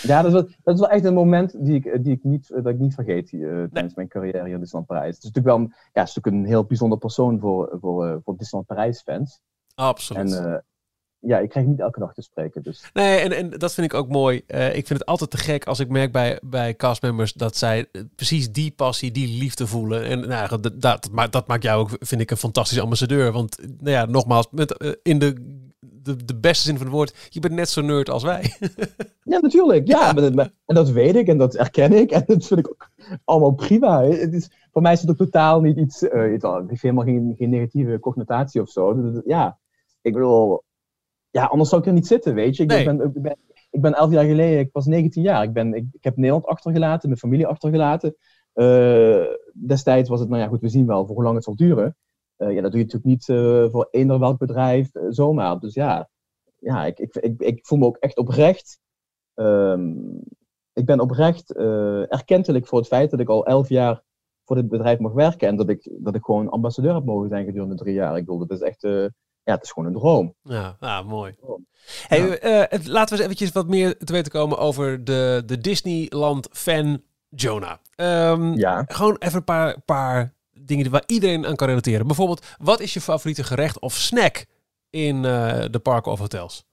ja 0.02 0.22
dat, 0.22 0.26
is 0.26 0.32
wel, 0.32 0.48
dat 0.64 0.74
is 0.74 0.80
wel 0.80 0.90
echt 0.90 1.06
een 1.06 1.14
moment 1.14 1.66
die 1.66 1.76
ik, 1.76 2.04
die 2.04 2.14
ik 2.14 2.24
niet, 2.24 2.48
dat 2.50 2.68
ik 2.68 2.80
niet 2.80 2.94
vergeet 2.94 3.32
uh, 3.32 3.64
tijdens 3.72 3.96
mijn 3.96 4.08
carrière 4.08 4.50
in 4.50 4.60
Disneyland 4.60 4.86
Parijs. 4.86 5.16
Het 5.16 5.24
is 5.24 5.32
natuurlijk 5.32 5.56
wel 5.56 5.66
een, 5.66 5.74
ja, 5.94 6.02
is 6.02 6.16
natuurlijk 6.16 6.36
een 6.36 6.52
heel 6.52 6.64
bijzonder 6.64 6.98
persoon 6.98 7.40
voor, 7.40 7.78
voor, 7.82 8.08
uh, 8.08 8.16
voor 8.24 8.38
Disneyland 8.38 8.68
Parijs 8.68 9.02
fans. 9.02 9.42
Absoluut. 9.76 10.34
En, 10.34 10.46
uh, 10.48 10.56
ja, 11.26 11.40
ik 11.40 11.50
krijg 11.50 11.66
niet 11.66 11.80
elke 11.80 12.00
dag 12.00 12.14
te 12.14 12.22
spreken. 12.22 12.64
Dus. 12.64 12.90
Nee, 12.94 13.18
en, 13.18 13.32
en 13.32 13.50
dat 13.50 13.74
vind 13.74 13.92
ik 13.92 13.98
ook 13.98 14.10
mooi. 14.10 14.42
Uh, 14.48 14.68
ik 14.68 14.88
vind 14.88 15.00
het 15.00 15.06
altijd 15.06 15.30
te 15.30 15.38
gek 15.38 15.66
als 15.66 15.80
ik 15.80 15.90
merk 15.90 16.12
bij, 16.12 16.40
bij 16.44 16.76
castmembers 16.76 17.34
dat 17.34 17.58
zij 17.58 17.86
precies 18.16 18.52
die 18.52 18.72
passie, 18.72 19.12
die 19.12 19.40
liefde 19.40 19.68
voelen. 19.68 20.04
En 20.04 20.28
nou, 20.28 20.62
dat, 20.62 20.82
dat, 20.82 21.10
dat 21.30 21.48
maakt 21.48 21.64
jou 21.64 21.80
ook, 21.82 21.90
vind 22.00 22.22
ik, 22.22 22.32
een 22.32 22.38
fantastische 22.38 22.84
ambassadeur. 22.84 23.32
Want, 23.32 23.58
nou 23.60 23.90
ja, 23.90 24.06
nogmaals, 24.06 24.48
met, 24.52 24.76
uh, 24.82 24.92
in 25.04 25.20
de, 25.20 25.62
de, 25.80 26.26
de 26.26 26.36
beste 26.36 26.64
zin 26.64 26.78
van 26.78 26.86
het 26.86 26.96
woord, 26.96 27.28
je 27.30 27.40
bent 27.40 27.54
net 27.54 27.70
zo 27.70 27.82
nerd 27.82 28.10
als 28.10 28.24
wij. 28.24 28.42
ja, 29.24 29.40
natuurlijk. 29.40 29.88
Ja, 29.88 30.14
ja. 30.16 30.50
en 30.66 30.76
dat 30.76 30.90
weet 30.90 31.16
ik 31.16 31.28
en 31.28 31.38
dat 31.38 31.56
erken 31.56 31.94
ik. 31.94 32.12
En 32.12 32.24
dat 32.26 32.46
vind 32.46 32.60
ik 32.60 32.70
ook 32.70 32.90
allemaal 33.24 33.54
prima. 33.54 34.04
Het 34.04 34.34
is, 34.34 34.50
voor 34.72 34.82
mij 34.82 34.94
is 34.94 35.02
het 35.02 35.10
ook 35.10 35.18
totaal 35.18 35.62
niet 35.62 35.78
iets, 35.78 36.04
uh, 36.04 36.34
iets 36.34 36.46
ik 36.68 36.82
helemaal 36.82 37.06
geen, 37.06 37.36
geen 37.38 37.50
negatieve 37.50 38.00
connotatie 38.00 38.62
of 38.62 38.70
zo. 38.70 39.12
Ja, 39.26 39.58
ik 40.02 40.14
bedoel 40.14 40.64
ja, 41.34 41.46
anders 41.46 41.70
zou 41.70 41.82
ik 41.82 41.88
er 41.88 41.94
niet 41.94 42.08
zitten, 42.08 42.34
weet 42.34 42.56
je. 42.56 42.64
Ik, 42.64 42.70
ben, 42.86 43.02
ik, 43.02 43.22
ben, 43.22 43.38
ik 43.70 43.82
ben 43.82 43.94
elf 43.94 44.12
jaar 44.12 44.26
geleden, 44.26 44.60
ik 44.60 44.70
was 44.72 44.86
19 44.86 45.24
jaar. 45.24 45.44
Ik, 45.44 45.54
ben, 45.54 45.74
ik, 45.74 45.86
ik 45.92 46.04
heb 46.04 46.16
Nederland 46.16 46.46
achtergelaten, 46.46 47.10
mijn 47.10 47.20
familie 47.20 47.48
achtergelaten. 47.48 48.16
Uh, 48.54 49.26
destijds 49.54 50.10
was 50.10 50.20
het, 50.20 50.30
nou 50.30 50.42
ja, 50.42 50.48
goed, 50.48 50.62
we 50.62 50.70
zien 50.70 50.86
wel 50.86 51.06
voor 51.06 51.16
hoe 51.16 51.24
lang 51.24 51.36
het 51.36 51.44
zal 51.44 51.56
duren. 51.56 51.98
Uh, 52.38 52.54
ja, 52.54 52.62
dat 52.62 52.72
doe 52.72 52.80
je 52.80 52.86
natuurlijk 52.86 53.06
niet 53.06 53.28
uh, 53.28 53.70
voor 53.70 53.88
eender 53.92 54.20
welk 54.20 54.38
bedrijf 54.38 54.90
zomaar. 55.10 55.60
Dus 55.60 55.74
ja, 55.74 56.10
ja 56.60 56.86
ik, 56.86 57.00
ik, 57.00 57.16
ik, 57.16 57.42
ik 57.42 57.66
voel 57.66 57.80
me 57.80 57.86
ook 57.86 57.98
echt 57.98 58.18
oprecht. 58.18 58.80
Um, 59.36 60.22
ik 60.74 60.86
ben 60.86 61.00
oprecht 61.00 61.56
erkentelijk 62.08 62.68
voor 62.68 62.80
het 62.80 62.88
feit 62.88 63.12
dat 63.12 63.20
ik 63.20 63.30
al 63.30 63.46
elf 63.46 63.70
jaar 63.70 64.04
voor 64.46 64.56
dit 64.56 64.68
bedrijf 64.68 65.00
mag 65.00 65.14
werken. 65.14 65.48
En 65.48 65.56
dat 65.56 65.70
ik, 65.70 65.92
dat 65.92 66.16
ik 66.16 66.24
gewoon 66.24 66.50
ambassadeur 66.50 66.94
heb 66.94 67.06
mogen 67.06 67.30
zijn 67.30 67.46
gedurende 67.46 67.76
drie 67.76 67.94
jaar. 67.94 68.18
Ik 68.18 68.26
bedoel, 68.26 68.48
dat 68.48 68.52
is 68.52 68.62
echt 68.62 68.84
ja, 69.44 69.54
het 69.54 69.64
is 69.64 69.72
gewoon 69.72 69.90
een 69.90 70.00
droom. 70.00 70.36
Ja, 70.44 70.76
ah, 70.80 71.08
mooi. 71.08 71.36
Hey, 72.08 72.44
uh, 72.44 72.86
laten 72.86 73.16
we 73.18 73.24
eens 73.24 73.32
eventjes 73.32 73.52
wat 73.52 73.68
meer 73.68 73.98
te 73.98 74.14
weten 74.14 74.32
komen 74.32 74.58
over 74.58 75.04
de, 75.04 75.44
de 75.46 75.58
Disneyland 75.58 76.48
fan 76.52 77.02
Jonah. 77.30 77.78
Um, 77.96 78.58
ja. 78.58 78.86
Gewoon 78.88 79.16
even 79.20 79.38
een 79.38 79.44
paar, 79.44 79.82
paar 79.82 80.34
dingen 80.52 80.92
waar 80.92 81.04
iedereen 81.06 81.46
aan 81.46 81.56
kan 81.56 81.68
relateren. 81.68 82.08
Bijvoorbeeld, 82.08 82.46
wat 82.58 82.80
is 82.80 82.94
je 82.94 83.02
favoriete 83.02 83.44
gerecht 83.44 83.80
of 83.80 83.94
snack 83.94 84.46
in 84.90 85.16
uh, 85.16 85.64
de 85.72 85.80
parken 85.84 86.12
of 86.12 86.20
hotels? 86.20 86.66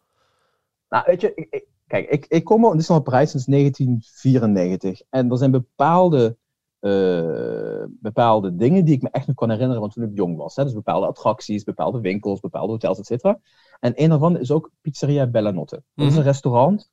Nou, 0.89 1.05
weet 1.07 1.21
je, 1.21 1.33
ik, 1.35 1.65
kijk, 1.87 2.09
ik, 2.09 2.27
ik 2.29 2.45
kom 2.45 2.65
al 2.65 2.71
in 2.71 2.77
Disneyland 2.77 3.09
Parijs 3.09 3.31
sinds 3.31 3.47
1994. 3.47 5.03
En 5.11 5.31
er 5.31 5.39
zijn 5.39 5.51
bepaalde 5.51 6.37
uh, 6.81 7.85
bepaalde 7.89 8.57
dingen 8.57 8.85
die 8.85 8.95
ik 8.95 9.03
me 9.03 9.09
echt 9.11 9.27
nog 9.27 9.37
kan 9.37 9.51
herinneren 9.51 9.81
van 9.81 9.91
toen 9.91 10.05
ik 10.05 10.11
jong 10.15 10.37
was. 10.37 10.57
Hè? 10.57 10.65
Dus 10.65 10.73
bepaalde 10.73 11.07
attracties, 11.07 11.65
bepaalde 11.65 12.01
winkels, 12.01 12.41
bepaalde 12.41 12.73
hotels, 12.73 12.99
et 12.99 13.07
cetera. 13.07 13.41
En 13.81 13.93
een 13.97 14.09
daarvan 14.09 14.39
is 14.39 14.51
ook 14.51 14.71
Pizzeria 14.81 15.27
Bellanotte. 15.27 15.83
Dat 15.95 16.07
is 16.07 16.13
een 16.13 16.19
mhm. 16.19 16.29
restaurant. 16.29 16.91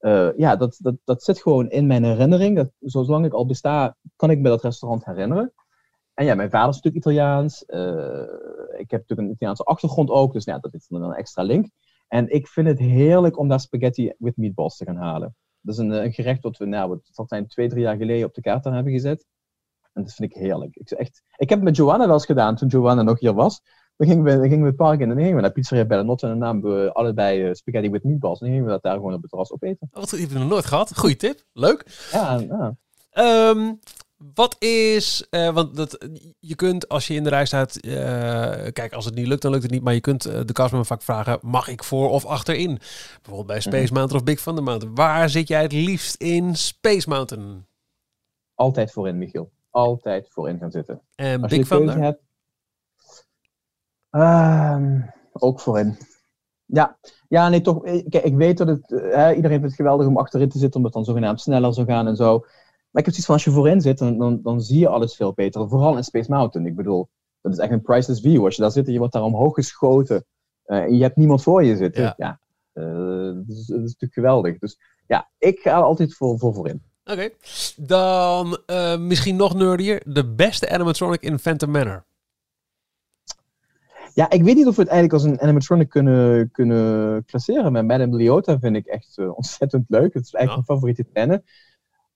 Uh, 0.00 0.36
ja, 0.36 0.56
dat, 0.56 0.78
dat, 0.80 0.94
dat 1.04 1.22
zit 1.22 1.42
gewoon 1.42 1.70
in 1.70 1.86
mijn 1.86 2.04
herinnering. 2.04 2.56
Dat, 2.56 2.70
zolang 2.80 3.24
ik 3.24 3.32
al 3.32 3.46
besta, 3.46 3.96
kan 4.16 4.30
ik 4.30 4.38
me 4.38 4.48
dat 4.48 4.62
restaurant 4.62 5.04
herinneren. 5.04 5.52
En 6.14 6.24
ja, 6.24 6.34
mijn 6.34 6.50
vader 6.50 6.68
is 6.68 6.74
natuurlijk 6.74 7.04
Italiaans. 7.04 7.64
Uh, 7.66 8.22
ik 8.78 8.90
heb 8.90 9.00
natuurlijk 9.00 9.28
een 9.28 9.30
Italiaanse 9.30 9.64
achtergrond 9.64 10.10
ook. 10.10 10.32
Dus 10.32 10.44
ja, 10.44 10.58
dat 10.58 10.74
is 10.74 10.86
dan 10.88 11.02
een 11.02 11.12
extra 11.12 11.42
link. 11.42 11.68
En 12.08 12.28
ik 12.28 12.48
vind 12.48 12.66
het 12.66 12.78
heerlijk 12.78 13.38
om 13.38 13.48
daar 13.48 13.60
spaghetti 13.60 14.12
with 14.18 14.36
meatballs 14.36 14.76
te 14.76 14.84
gaan 14.84 14.96
halen. 14.96 15.34
Dat 15.66 15.74
is 15.74 15.80
een, 15.80 15.90
een 15.90 16.12
gerecht 16.12 16.42
wat 16.42 16.56
we, 16.56 16.66
nou, 16.66 17.00
wat 17.14 17.28
zijn 17.28 17.46
twee, 17.46 17.68
drie 17.68 17.82
jaar 17.82 17.96
geleden 17.96 18.26
op 18.26 18.34
de 18.34 18.40
kaart 18.40 18.64
hebben 18.64 18.92
gezet. 18.92 19.26
En 19.92 20.02
dat 20.02 20.14
vind 20.14 20.30
ik 20.30 20.38
heerlijk. 20.38 20.76
Ik, 20.76 20.90
echt, 20.90 21.22
ik 21.36 21.48
heb 21.48 21.58
het 21.58 21.68
met 21.68 21.76
Joanna 21.76 22.04
wel 22.04 22.14
eens 22.14 22.26
gedaan, 22.26 22.56
toen 22.56 22.68
Joanna 22.68 23.02
nog 23.02 23.20
hier 23.20 23.34
was. 23.34 23.60
Dan 23.96 24.08
gingen 24.08 24.24
we, 24.24 24.30
dan 24.30 24.48
gingen 24.48 24.60
we 24.60 24.66
het 24.66 24.76
park 24.76 25.00
in 25.00 25.02
en 25.02 25.08
dan 25.08 25.18
gingen 25.18 25.34
we 25.34 25.42
naar 25.42 25.52
Pizzeria 25.52 25.84
Bellanotte. 25.84 26.26
En 26.26 26.30
dan 26.30 26.40
namen 26.40 26.62
we 26.62 26.92
allebei 26.92 27.48
uh, 27.48 27.52
spaghetti 27.52 27.90
with 27.90 28.04
meatballs. 28.04 28.40
En 28.40 28.46
dan 28.46 28.54
gingen 28.54 28.66
we 28.66 28.72
dat 28.72 28.82
daar 28.82 28.94
gewoon 28.94 29.14
op 29.14 29.20
het 29.20 29.30
terras 29.30 29.52
opeten. 29.52 29.88
Wat 29.90 30.10
heb 30.10 30.30
je 30.30 30.38
nog 30.38 30.48
nooit 30.48 30.64
gehad. 30.64 30.98
Goeie 30.98 31.16
tip. 31.16 31.44
Leuk. 31.52 32.08
Ja, 32.12 32.38
ja. 32.38 32.76
Um, 33.50 33.78
wat 34.16 34.56
is, 34.58 35.26
uh, 35.30 35.50
want 35.50 35.76
dat, 35.76 36.08
je 36.38 36.54
kunt 36.54 36.88
als 36.88 37.06
je 37.06 37.14
in 37.14 37.24
de 37.24 37.28
rij 37.28 37.46
staat, 37.46 37.84
uh, 37.84 37.92
kijk, 38.72 38.92
als 38.92 39.04
het 39.04 39.14
niet 39.14 39.26
lukt, 39.26 39.42
dan 39.42 39.50
lukt 39.50 39.62
het 39.62 39.72
niet. 39.72 39.82
Maar 39.82 39.94
je 39.94 40.00
kunt 40.00 40.26
uh, 40.26 40.40
de 40.44 40.52
castmember 40.52 40.86
vaak 40.86 41.02
vragen, 41.02 41.38
mag 41.42 41.68
ik 41.68 41.84
voor 41.84 42.10
of 42.10 42.24
achterin? 42.24 42.78
Bijvoorbeeld 43.14 43.46
bij 43.46 43.60
Space 43.60 43.84
mhm. 43.84 43.94
Mountain 43.94 44.20
of 44.20 44.26
Big 44.26 44.40
Thunder 44.40 44.64
Mountain. 44.64 44.94
Waar 44.94 45.28
zit 45.28 45.48
jij 45.48 45.62
het 45.62 45.72
liefst 45.72 46.14
in 46.14 46.54
Space 46.54 47.08
Mountain? 47.08 47.66
Altijd 48.54 48.92
voorin, 48.92 49.18
Michiel. 49.18 49.50
Altijd 49.70 50.28
voorin 50.30 50.58
gaan 50.58 50.70
zitten. 50.70 51.00
En 51.14 51.42
als 51.42 51.52
Big 51.56 51.68
Thunder? 51.68 51.98
Hebt, 51.98 52.22
uh, 54.10 55.02
ook 55.32 55.60
voorin. 55.60 55.98
Ja, 56.64 56.98
ja 57.28 57.48
nee, 57.48 57.60
toch. 57.60 57.82
Kijk, 57.82 58.24
ik 58.24 58.36
weet 58.36 58.58
dat 58.58 58.68
het. 58.68 58.90
iedereen 59.36 59.42
vindt 59.42 59.64
het 59.64 59.74
geweldig 59.74 60.06
om 60.06 60.16
achterin 60.16 60.48
te 60.48 60.58
zitten, 60.58 60.76
omdat 60.76 60.94
het 60.94 61.04
dan 61.04 61.14
zogenaamd 61.14 61.40
sneller 61.40 61.74
zou 61.74 61.86
gaan 61.86 62.06
en 62.06 62.16
zo. 62.16 62.44
Maar 62.96 63.04
ik 63.04 63.14
heb 63.14 63.24
zoiets 63.24 63.26
van, 63.26 63.34
als 63.34 63.44
je 63.44 63.50
voorin 63.50 63.80
zit, 63.80 63.98
dan, 63.98 64.18
dan, 64.18 64.42
dan 64.42 64.60
zie 64.60 64.78
je 64.78 64.88
alles 64.88 65.16
veel 65.16 65.32
beter. 65.32 65.68
Vooral 65.68 65.96
in 65.96 66.04
Space 66.04 66.30
Mountain. 66.30 66.66
Ik 66.66 66.76
bedoel, 66.76 67.08
dat 67.40 67.52
is 67.52 67.58
echt 67.58 67.72
een 67.72 67.82
priceless 67.82 68.20
view. 68.20 68.44
Als 68.44 68.56
je 68.56 68.62
daar 68.62 68.70
zit 68.70 68.86
en 68.86 68.92
je 68.92 68.98
wordt 68.98 69.12
daar 69.12 69.22
omhoog 69.22 69.54
geschoten 69.54 70.24
uh, 70.66 70.78
en 70.78 70.96
je 70.96 71.02
hebt 71.02 71.16
niemand 71.16 71.42
voor 71.42 71.64
je 71.64 71.76
zitten. 71.76 72.14
Ja, 72.16 72.40
uh, 72.74 72.84
dat, 73.34 73.44
is, 73.48 73.66
dat, 73.66 73.76
is, 73.76 73.82
natuurlijk 73.82 74.12
geweldig. 74.12 74.58
Dus 74.58 74.78
ja, 75.06 75.30
ik 75.38 75.58
ga 75.58 75.80
altijd 75.80 76.14
voor, 76.14 76.38
voor 76.38 76.54
voorin. 76.54 76.82
Oké, 77.04 77.30
dan 77.76 78.58
uh, 78.66 78.98
misschien 78.98 79.36
nog 79.36 79.54
nerdier. 79.54 80.02
De 80.04 80.34
beste 80.34 80.70
animatronic 80.70 81.22
in 81.22 81.38
Phantom 81.38 81.70
Manor. 81.70 82.04
Ja, 84.14 84.30
ik 84.30 84.42
weet 84.42 84.54
niet 84.54 84.66
of 84.66 84.76
we 84.76 84.82
het 84.82 84.90
eigenlijk 84.90 85.22
als 85.22 85.32
een 85.32 85.40
animatronic 85.40 85.88
kunnen, 85.88 86.50
kunnen 86.50 87.24
klasseren. 87.24 87.72
Maar 87.72 87.84
Madame 87.84 88.16
Leota 88.16 88.58
vind 88.58 88.76
ik 88.76 88.86
echt 88.86 89.18
ontzettend 89.18 89.84
leuk. 89.88 90.14
Het 90.14 90.24
is 90.24 90.34
eigenlijk 90.34 90.66
ja. 90.68 90.74
mijn 90.74 90.80
favoriete 90.80 91.06
scène 91.10 91.42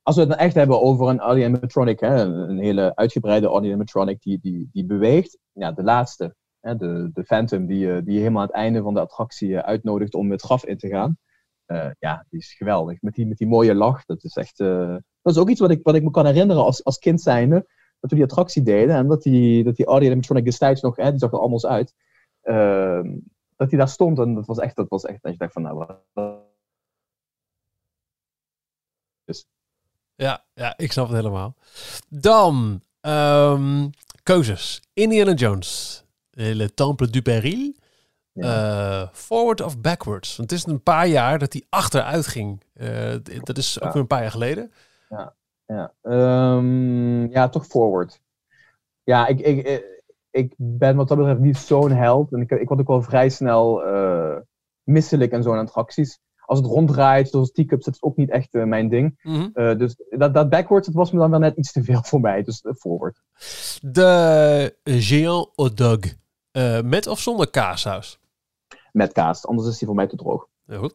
als 0.02 0.14
we 0.14 0.20
het 0.20 0.30
dan 0.30 0.38
echt 0.38 0.54
hebben 0.54 0.82
over 0.82 1.08
een 1.08 1.20
animatronic, 1.20 2.00
hè, 2.00 2.22
een, 2.22 2.58
hele 2.58 2.96
uitgebreide 2.96 3.50
animatronic 3.50 4.22
die, 4.22 4.38
die, 4.40 4.68
die 4.72 4.86
beweegt. 4.86 5.38
Ja, 5.52 5.72
de 5.72 5.82
laatste, 5.82 6.34
hè, 6.60 6.76
de, 6.76 7.10
de 7.12 7.24
Phantom, 7.24 7.66
die, 7.66 7.92
eh, 7.92 8.04
die 8.04 8.18
helemaal 8.18 8.42
aan 8.42 8.46
het 8.46 8.56
einde 8.56 8.82
van 8.82 8.94
de 8.94 9.00
attractie 9.00 9.56
eh, 9.56 9.62
uitnodigt 9.62 10.14
om 10.14 10.30
het 10.30 10.42
graf 10.42 10.64
in 10.64 10.78
te 10.78 10.88
gaan. 10.88 11.18
Uh, 11.66 11.90
ja, 11.98 12.26
die 12.28 12.40
is 12.40 12.54
geweldig. 12.54 13.02
Met 13.02 13.14
die, 13.14 13.26
met 13.26 13.36
die 13.36 13.46
mooie 13.46 13.74
lach. 13.74 14.04
Dat 14.04 14.24
is 14.24 14.36
echt. 14.36 14.58
Dat 14.58 15.34
is 15.34 15.38
ook 15.38 15.48
iets 15.48 15.60
wat 15.60 15.70
ik, 15.70 15.80
wat 15.82 15.94
ik 15.94 16.02
me 16.02 16.10
kan 16.10 16.26
herinneren 16.26 16.62
als, 16.62 16.84
als 16.84 16.98
kind 16.98 17.20
zijnde. 17.20 17.66
Dat 18.00 18.10
we 18.10 18.16
die 18.16 18.24
attractie 18.24 18.62
deden 18.62 18.94
en 18.94 19.06
dat 19.08 19.22
die, 19.22 19.64
dat 19.64 19.76
die 19.76 19.88
animatronic 19.88 20.44
destijds 20.44 20.80
nog, 20.80 20.96
hè, 20.96 21.10
die 21.10 21.18
zag 21.18 21.32
er 21.32 21.38
anders 21.38 21.66
uit. 21.66 21.94
Uh, 22.42 23.02
dat 23.56 23.68
die 23.68 23.78
daar 23.78 23.88
stond 23.88 24.18
en 24.18 24.34
dat 24.34 24.46
was 24.46 24.58
echt, 24.58 24.76
dat 24.76 24.88
was 24.88 25.04
echt, 25.04 25.22
dat 25.22 25.32
je 25.32 25.38
dacht 25.38 25.52
van, 25.52 25.62
nou, 25.62 25.76
wat. 26.12 26.48
Dus 29.24 29.46
ja, 30.20 30.44
ja, 30.54 30.74
ik 30.76 30.92
snap 30.92 31.06
het 31.06 31.16
helemaal. 31.16 31.54
Dan 32.08 32.80
um, 33.00 33.90
keuzes. 34.22 34.82
Indiana 34.92 35.32
Jones. 35.32 36.04
Le 36.30 36.74
Temple 36.74 37.10
du 37.10 37.22
Péril. 37.22 37.74
Uh, 38.34 39.08
forward 39.12 39.60
of 39.60 39.80
backwards? 39.80 40.36
Want 40.36 40.50
het 40.50 40.58
is 40.58 40.66
een 40.66 40.82
paar 40.82 41.06
jaar 41.06 41.38
dat 41.38 41.52
hij 41.52 41.66
achteruit 41.68 42.26
ging. 42.26 42.62
Uh, 42.74 43.14
dat 43.42 43.58
is 43.58 43.80
ook 43.80 43.92
weer 43.92 44.02
een 44.02 44.08
paar 44.08 44.20
jaar 44.20 44.30
geleden. 44.30 44.72
Ja, 45.08 45.34
ja. 45.66 45.92
Um, 46.02 47.30
ja 47.30 47.48
toch 47.48 47.66
forward. 47.66 48.20
Ja, 49.02 49.26
ik, 49.26 49.40
ik, 49.40 49.84
ik 50.30 50.54
ben 50.56 50.96
wat 50.96 51.08
dat 51.08 51.16
betreft 51.16 51.40
niet 51.40 51.56
zo'n 51.56 51.90
held. 51.90 52.32
En 52.32 52.40
ik, 52.40 52.50
ik 52.50 52.68
word 52.68 52.80
ook 52.80 52.88
wel 52.88 53.02
vrij 53.02 53.28
snel 53.28 53.86
uh, 53.86 54.36
misselijk 54.82 55.32
in 55.32 55.42
zo'n 55.42 55.58
attracties 55.58 56.20
als 56.50 56.58
het 56.58 56.68
ronddraait, 56.68 57.28
zoals 57.28 57.52
teacups, 57.52 57.84
dat 57.84 57.94
is 57.94 58.02
ook 58.02 58.16
niet 58.16 58.30
echt 58.30 58.54
uh, 58.54 58.64
mijn 58.64 58.88
ding. 58.88 59.18
Mm 59.22 59.34
-hmm. 59.34 59.50
uh, 59.54 59.78
dus 59.78 59.96
dat, 60.10 60.34
dat 60.34 60.48
backwards, 60.48 60.86
dat 60.86 60.96
was 60.96 61.10
me 61.10 61.18
dan 61.18 61.30
wel 61.30 61.38
net 61.38 61.56
iets 61.56 61.72
te 61.72 61.82
veel 61.82 62.02
voor 62.02 62.20
mij. 62.20 62.42
Dus 62.42 62.62
uh, 62.62 62.72
forward. 62.74 63.22
De 63.80 64.76
Dog. 65.74 66.00
met 66.84 67.06
of 67.06 67.20
zonder 67.20 67.50
kaassaus? 67.50 68.18
Met 68.92 69.12
kaas, 69.12 69.46
anders 69.46 69.68
is 69.68 69.78
die 69.78 69.86
voor 69.86 69.96
mij 69.96 70.06
te 70.06 70.16
droog. 70.16 70.46
Ja, 70.64 70.76
goed. 70.76 70.94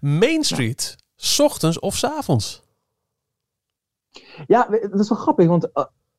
Main 0.00 0.44
Street, 0.44 0.94
ja. 0.98 1.04
s 1.16 1.40
ochtends 1.40 1.78
of 1.78 1.96
s 1.96 2.04
avonds? 2.04 2.62
Ja, 4.46 4.68
dat 4.90 5.00
is 5.00 5.08
wel 5.08 5.18
grappig, 5.18 5.46
want 5.46 5.70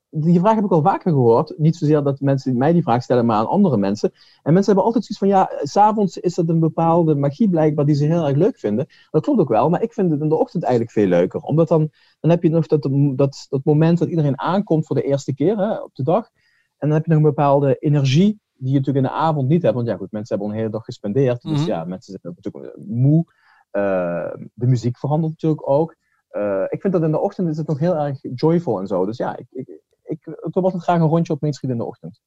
die 0.09 0.39
vraag 0.39 0.55
heb 0.55 0.63
ik 0.63 0.71
al 0.71 0.81
vaker 0.81 1.11
gehoord. 1.11 1.53
Niet 1.57 1.75
zozeer 1.75 2.03
dat 2.03 2.19
mensen 2.19 2.57
mij 2.57 2.73
die 2.73 2.81
vraag 2.81 3.03
stellen, 3.03 3.25
maar 3.25 3.37
aan 3.37 3.47
andere 3.47 3.77
mensen. 3.77 4.11
En 4.43 4.53
mensen 4.53 4.65
hebben 4.65 4.83
altijd 4.83 5.05
zoiets 5.05 5.17
van, 5.17 5.27
ja, 5.27 5.65
s'avonds 5.67 6.17
is 6.17 6.35
dat 6.35 6.49
een 6.49 6.59
bepaalde 6.59 7.15
magie 7.15 7.49
blijkbaar 7.49 7.85
die 7.85 7.95
ze 7.95 8.05
heel 8.05 8.27
erg 8.27 8.37
leuk 8.37 8.59
vinden. 8.59 8.87
Dat 9.11 9.23
klopt 9.23 9.39
ook 9.39 9.49
wel, 9.49 9.69
maar 9.69 9.81
ik 9.81 9.93
vind 9.93 10.11
het 10.11 10.21
in 10.21 10.29
de 10.29 10.35
ochtend 10.35 10.63
eigenlijk 10.63 10.93
veel 10.93 11.07
leuker. 11.07 11.41
Omdat 11.41 11.67
dan, 11.67 11.89
dan 12.19 12.31
heb 12.31 12.43
je 12.43 12.49
nog 12.49 12.67
dat, 12.67 12.89
dat, 13.15 13.45
dat 13.49 13.63
moment 13.63 13.99
dat 13.99 14.09
iedereen 14.09 14.39
aankomt 14.39 14.85
voor 14.85 14.95
de 14.95 15.03
eerste 15.03 15.33
keer 15.33 15.57
hè, 15.57 15.79
op 15.79 15.95
de 15.95 16.03
dag. 16.03 16.29
En 16.77 16.87
dan 16.87 16.97
heb 16.97 17.05
je 17.05 17.11
nog 17.11 17.19
een 17.19 17.35
bepaalde 17.35 17.75
energie 17.75 18.39
die 18.53 18.71
je 18.71 18.77
natuurlijk 18.77 19.05
in 19.05 19.11
de 19.11 19.17
avond 19.17 19.47
niet 19.47 19.61
hebt. 19.61 19.75
Want 19.75 19.87
ja, 19.87 19.95
goed, 19.95 20.11
mensen 20.11 20.35
hebben 20.35 20.47
al 20.47 20.53
een 20.53 20.59
hele 20.59 20.77
dag 20.77 20.85
gespendeerd. 20.85 21.41
Dus 21.41 21.59
mhm. 21.59 21.67
ja, 21.67 21.83
mensen 21.83 22.19
zijn 22.21 22.35
natuurlijk 22.35 22.77
moe. 22.77 23.25
Uh, 23.71 24.33
de 24.53 24.67
muziek 24.67 24.97
verandert 24.97 25.31
natuurlijk 25.31 25.69
ook. 25.69 25.95
Uh, 26.31 26.63
ik 26.67 26.81
vind 26.81 26.93
dat 26.93 27.03
in 27.03 27.11
de 27.11 27.19
ochtend 27.19 27.49
is 27.49 27.57
het 27.57 27.67
nog 27.67 27.79
heel 27.79 27.95
erg 27.95 28.19
joyful 28.35 28.79
en 28.79 28.87
zo. 28.87 29.05
Dus 29.05 29.17
ja, 29.17 29.37
ik, 29.37 29.47
ik, 29.49 29.81
ik, 30.09 30.25
ik 30.25 30.53
wil 30.53 30.63
altijd 30.63 30.83
graag 30.83 30.99
een 30.99 31.07
rondje 31.07 31.33
op 31.33 31.41
Main 31.41 31.53
Street 31.53 31.71
in 31.71 31.77
de 31.77 31.85
ochtend. 31.85 32.19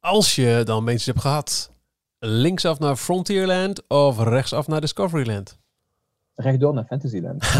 Als 0.00 0.34
je 0.34 0.62
dan 0.64 0.84
Main 0.84 1.00
Street 1.00 1.14
hebt 1.14 1.26
gehad, 1.26 1.72
linksaf 2.18 2.78
naar 2.78 2.96
Frontierland 2.96 3.88
of 3.88 4.22
rechtsaf 4.22 4.66
naar 4.66 4.80
Discoveryland? 4.80 5.58
Rechtdoor 6.34 6.74
naar 6.74 6.84
Fantasyland. 6.84 7.42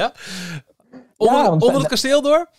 ja? 0.00 0.12
Onder, 1.16 1.36
ja, 1.36 1.50
onder 1.50 1.78
het 1.78 1.86
kasteel 1.86 2.22
door? 2.22 2.50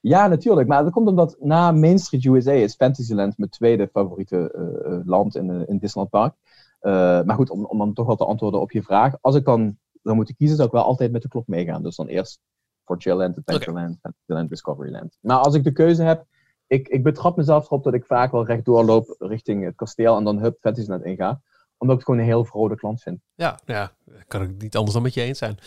Ja, 0.00 0.26
natuurlijk. 0.26 0.68
Maar 0.68 0.82
dat 0.82 0.92
komt 0.92 1.08
omdat 1.08 1.36
na 1.40 1.72
Main 1.72 1.98
Street 1.98 2.24
USA 2.24 2.52
is 2.52 2.74
Fantasyland 2.74 3.38
mijn 3.38 3.50
tweede 3.50 3.88
favoriete 3.92 4.52
uh, 4.86 4.98
land 5.04 5.36
in, 5.36 5.48
uh, 5.48 5.68
in 5.68 5.78
Disneyland 5.78 6.10
Park. 6.10 6.34
Uh, 6.80 7.26
maar 7.26 7.36
goed, 7.36 7.50
om, 7.50 7.64
om 7.64 7.78
dan 7.78 7.92
toch 7.92 8.06
wel 8.06 8.16
te 8.16 8.24
antwoorden 8.24 8.60
op 8.60 8.70
je 8.70 8.82
vraag. 8.82 9.14
Als 9.20 9.34
ik 9.34 9.44
dan 9.44 9.78
zou 10.02 10.16
moeten 10.16 10.36
kiezen, 10.36 10.56
zou 10.56 10.68
ik 10.68 10.74
wel 10.74 10.84
altijd 10.84 11.12
met 11.12 11.22
de 11.22 11.28
klok 11.28 11.46
meegaan. 11.46 11.82
Dus 11.82 11.96
dan 11.96 12.06
eerst 12.06 12.40
Frontierland, 12.88 13.38
Adventureland, 13.38 13.98
okay. 14.26 14.46
Discoveryland. 14.46 15.18
Maar 15.20 15.38
als 15.38 15.54
ik 15.54 15.64
de 15.64 15.72
keuze 15.72 16.02
heb, 16.02 16.24
ik, 16.66 16.88
ik 16.88 17.02
betrap 17.02 17.36
mezelf 17.36 17.66
erop 17.66 17.84
dat 17.84 17.94
ik 17.94 18.04
vaak 18.04 18.32
wel 18.32 18.46
rechtdoor 18.46 18.84
loop 18.84 19.14
richting 19.18 19.64
het 19.64 19.74
kasteel 19.74 20.16
en 20.16 20.24
dan 20.24 20.38
hup 20.38 20.58
Fantasyland 20.60 21.04
inga 21.04 21.40
omdat 21.78 21.96
ik 21.96 22.02
het 22.02 22.04
gewoon 22.04 22.20
een 22.20 22.34
heel 22.34 22.44
vrolijke 22.44 22.80
klant 22.80 23.02
vind. 23.02 23.20
Ja, 23.34 23.58
ja, 23.64 23.92
kan 24.26 24.42
ik 24.42 24.62
niet 24.62 24.76
anders 24.76 24.94
dan 24.94 25.02
met 25.02 25.14
je 25.14 25.22
eens 25.22 25.38
zijn. 25.38 25.58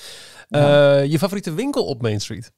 Ja. 0.47 1.01
Uh, 1.01 1.11
je 1.11 1.17
favoriete 1.17 1.53
winkel 1.53 1.86
op 1.86 2.01
Main 2.01 2.22
Street? 2.22 2.53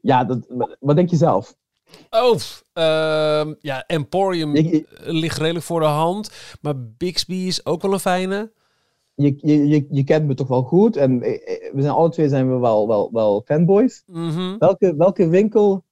Ja, 0.00 0.24
dat, 0.24 0.46
wat 0.80 0.96
denk 0.96 1.10
je 1.10 1.16
zelf? 1.16 1.56
Oh, 2.10 2.34
uh, 2.74 3.54
ja, 3.60 3.86
Emporium 3.86 4.54
ik, 4.54 4.86
ligt 5.04 5.38
redelijk 5.38 5.64
voor 5.64 5.80
de 5.80 5.86
hand. 5.86 6.30
Maar 6.60 6.74
Bixby 6.78 7.34
is 7.34 7.66
ook 7.66 7.82
wel 7.82 7.92
een 7.92 8.00
fijne 8.00 8.52
je, 9.14 9.36
je, 9.40 9.86
je, 9.90 10.04
kent 10.04 10.26
me 10.26 10.34
toch 10.34 10.48
wel 10.48 10.62
goed. 10.62 10.96
En 10.96 11.18
we 11.18 11.72
zijn 11.76 11.92
alle 11.92 12.10
twee 12.10 12.28
zijn 12.28 12.52
we 12.52 12.58
wel, 12.58 12.88
wel, 12.88 13.12
wel 13.12 13.42
fanboys. 13.44 14.02
Mhm. 14.06 14.58
welke, 14.58 14.96
welke 14.96 15.28
winkel 15.28 15.84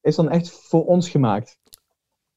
is 0.00 0.16
dan 0.16 0.30
echt 0.30 0.50
voor 0.50 0.84
ons 0.84 1.08
gemaakt? 1.08 1.58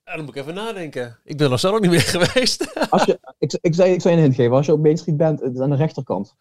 Ja, 0.03 0.15
dan 0.15 0.25
moet 0.25 0.35
ik 0.35 0.41
even 0.41 0.53
nadenken. 0.53 1.19
Ik 1.23 1.37
ben 1.37 1.51
er 1.51 1.59
zo 1.59 1.71
nog 1.71 1.79
niet 1.79 1.89
meer 1.89 2.01
geweest. 2.17 2.89
Als 2.89 3.03
je, 3.03 3.19
ik, 3.37 3.57
ik, 3.61 3.75
zou, 3.75 3.89
ik 3.89 4.01
zou 4.01 4.13
je 4.13 4.19
een 4.19 4.25
hint 4.25 4.35
geven. 4.35 4.55
Als 4.55 4.65
je 4.65 4.73
op 4.73 4.79
Main 4.79 4.97
Street 4.97 5.17
bent, 5.17 5.39
het 5.39 5.53
is 5.53 5.59
aan 5.59 5.69
de 5.69 5.75
rechterkant. 5.75 6.35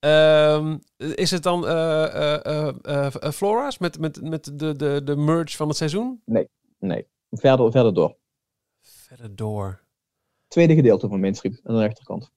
Um, 0.00 0.80
is 0.96 1.30
het 1.30 1.42
dan 1.42 1.64
uh, 1.64 2.40
uh, 2.46 2.72
uh, 2.86 3.10
Flora's 3.10 3.78
met, 3.78 3.98
met, 3.98 4.22
met 4.22 4.58
de, 4.58 4.76
de, 4.76 5.00
de 5.04 5.16
merge 5.16 5.56
van 5.56 5.68
het 5.68 5.76
seizoen? 5.76 6.22
Nee, 6.24 6.48
nee. 6.78 7.06
Verder, 7.30 7.70
verder 7.70 7.94
door. 7.94 8.16
Verder 8.80 9.36
door. 9.36 9.80
Tweede 10.48 10.74
gedeelte 10.74 11.08
van 11.08 11.20
Main 11.20 11.34
Street, 11.34 11.60
aan 11.64 11.74
de 11.74 11.80
rechterkant. 11.80 12.30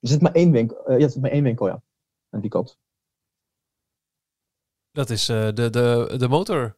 Er 0.00 0.08
zit 0.08 0.20
maar 0.20 0.32
één 0.32 0.50
winkel, 0.50 0.90
uh, 0.90 0.98
ja, 0.98 1.04
er 1.04 1.10
zit 1.10 1.22
maar 1.22 1.30
één 1.30 1.42
winkel, 1.42 1.66
ja. 1.66 1.82
Aan 2.30 2.40
die 2.40 2.50
kant. 2.50 2.78
Dat 4.92 5.10
is 5.10 5.28
uh, 5.28 5.36
de, 5.36 5.70
de, 5.70 6.14
de 6.16 6.28
motor. 6.28 6.76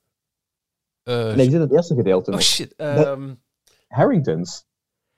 Uh, 1.05 1.15
nee, 1.15 1.35
die 1.35 1.45
zit 1.45 1.53
in 1.53 1.61
het 1.61 1.73
eerste 1.73 1.95
gedeelte. 1.95 2.31
Oh 2.31 2.37
nog. 2.37 2.45
shit. 2.45 2.75
Um... 2.77 3.43
Harringtons. 3.89 4.69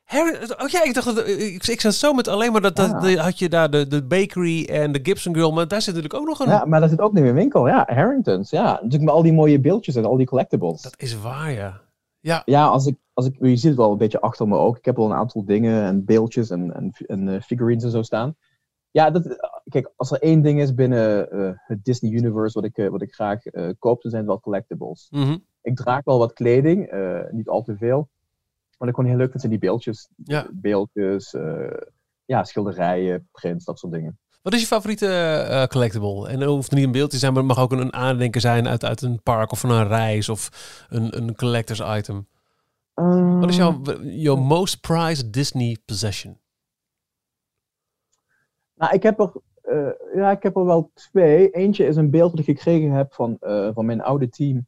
Harry, 0.03 0.51
oh 0.59 0.69
ja, 0.69 0.83
ik 0.83 0.95
dacht 0.95 1.07
dat 1.07 1.29
ik, 1.29 1.67
ik 1.67 1.81
zat 1.81 1.95
zo 1.95 2.13
met 2.13 2.29
alleen 2.29 2.53
maar 2.53 2.61
dat, 2.61 2.77
dat 2.77 2.93
ah. 2.93 3.21
had 3.21 3.39
je 3.39 3.49
daar 3.49 3.71
de, 3.71 3.87
de 3.87 4.05
bakery 4.05 4.65
en 4.65 4.93
de 4.93 5.01
Gibson 5.03 5.35
Girl, 5.35 5.53
maar 5.53 5.69
daar 5.69 5.83
zit 5.83 5.95
natuurlijk 5.95 6.21
ook 6.21 6.29
nog 6.29 6.39
een. 6.41 6.49
Ja, 6.49 6.65
maar 6.65 6.81
daar 6.81 6.89
zit 6.89 7.01
ook 7.01 7.13
niet 7.13 7.25
een 7.25 7.35
winkel. 7.35 7.69
Ja, 7.69 7.85
Harringtons. 7.87 8.51
Ja, 8.51 8.73
natuurlijk 8.73 9.03
met 9.03 9.15
al 9.15 9.23
die 9.23 9.33
mooie 9.33 9.61
beeldjes 9.61 9.95
en 9.95 10.05
al 10.05 10.17
die 10.17 10.27
collectibles. 10.27 10.83
Dat 10.83 10.95
is 10.97 11.21
waar, 11.21 11.53
ja. 11.53 11.81
Ja, 12.21 12.43
ja 12.45 12.67
als 12.67 12.87
ik, 12.87 12.97
als 13.13 13.27
ik, 13.27 13.37
je 13.39 13.57
ziet 13.57 13.63
het 13.63 13.77
wel 13.77 13.93
een 13.93 13.99
beetje 13.99 14.21
achter 14.21 14.49
me 14.49 14.57
ook. 14.57 14.77
Ik 14.77 14.85
heb 14.85 14.99
al 14.99 15.05
een 15.05 15.17
aantal 15.17 15.45
dingen 15.45 15.83
en 15.83 16.05
beeldjes 16.05 16.51
en, 16.51 16.75
en, 16.75 16.93
en 17.07 17.27
uh, 17.27 17.41
figurines 17.41 17.85
en 17.85 17.91
zo 17.91 18.03
staan. 18.03 18.37
Ja, 18.91 19.11
dat, 19.11 19.39
kijk, 19.69 19.93
als 19.97 20.11
er 20.11 20.21
één 20.21 20.43
ding 20.43 20.61
is 20.61 20.75
binnen 20.75 21.35
uh, 21.35 21.51
het 21.55 21.85
Disney 21.85 22.13
Universe 22.13 22.61
wat 22.61 22.69
ik, 22.69 22.79
uh, 22.79 22.89
wat 22.89 23.03
ik 23.03 23.15
graag 23.15 23.43
koop, 23.79 24.03
dan 24.03 24.11
zijn 24.11 24.23
het 24.23 24.31
wel 24.31 24.41
collectibles. 24.41 25.07
Mm 25.11 25.23
-hmm. 25.23 25.45
Ik 25.63 25.77
draag 25.77 26.05
wel 26.05 26.19
wat 26.19 26.33
kleding, 26.33 26.93
niet 27.31 27.49
al 27.49 27.63
te 27.63 27.77
veel. 27.77 28.09
Maar 28.79 28.89
ik 28.89 28.95
gewoon 28.95 29.11
heel 29.11 29.19
leuk 29.19 29.29
vind 29.31 29.41
zijn 29.41 29.53
die 29.53 29.61
beeldjes. 29.61 30.09
Ja. 30.17 30.47
Beeldjes, 30.53 31.37
ja, 32.25 32.45
schilderijen, 32.45 33.29
prints, 33.33 33.65
dat 33.65 33.79
soort 33.79 33.93
dingen. 33.93 34.19
Wat 34.43 34.53
is 34.53 34.61
je 34.61 34.67
favoriete 34.67 35.67
collectible? 35.71 36.29
En 36.29 36.41
het 36.41 36.49
hoeft 36.49 36.73
niet 36.73 36.85
een 36.85 36.93
beeld 36.93 37.11
te 37.11 37.19
zijn, 37.19 37.33
maar 37.33 37.43
het 37.43 37.53
mag 37.55 37.65
ook 37.65 37.73
een 37.73 37.93
aandenken 37.93 38.41
zijn 38.41 38.69
uit, 38.69 38.85
uit 38.85 39.03
een 39.03 39.23
park 39.23 39.53
of 39.53 39.61
van 39.61 39.71
een 39.71 39.89
reis 39.89 40.29
of 40.29 40.51
een, 40.89 41.17
een 41.17 41.37
collectors 41.37 41.81
item. 41.99 42.27
Um, 42.95 43.41
Wat 43.41 43.49
is 43.49 43.57
jouw, 43.57 43.83
jouw 44.03 44.37
most 44.37 44.81
prized 44.81 45.33
Disney 45.33 45.77
possession? 45.85 46.39
Nou, 48.75 48.95
ik 48.95 49.03
heb 49.03 49.21
er, 49.21 49.33
uh, 49.65 50.15
ja, 50.15 50.31
ik 50.31 50.43
heb 50.43 50.57
er 50.57 50.65
wel 50.65 50.91
twee. 50.95 51.51
Eentje 51.51 51.87
is 51.87 51.97
een 51.97 52.11
beeld 52.11 52.31
dat 52.31 52.39
ik 52.39 52.57
gekregen 52.57 52.91
heb 52.91 53.13
van, 53.13 53.37
uh, 53.41 53.71
van 53.73 53.87
mijn 53.87 54.01
oude 54.01 54.29
team 54.29 54.67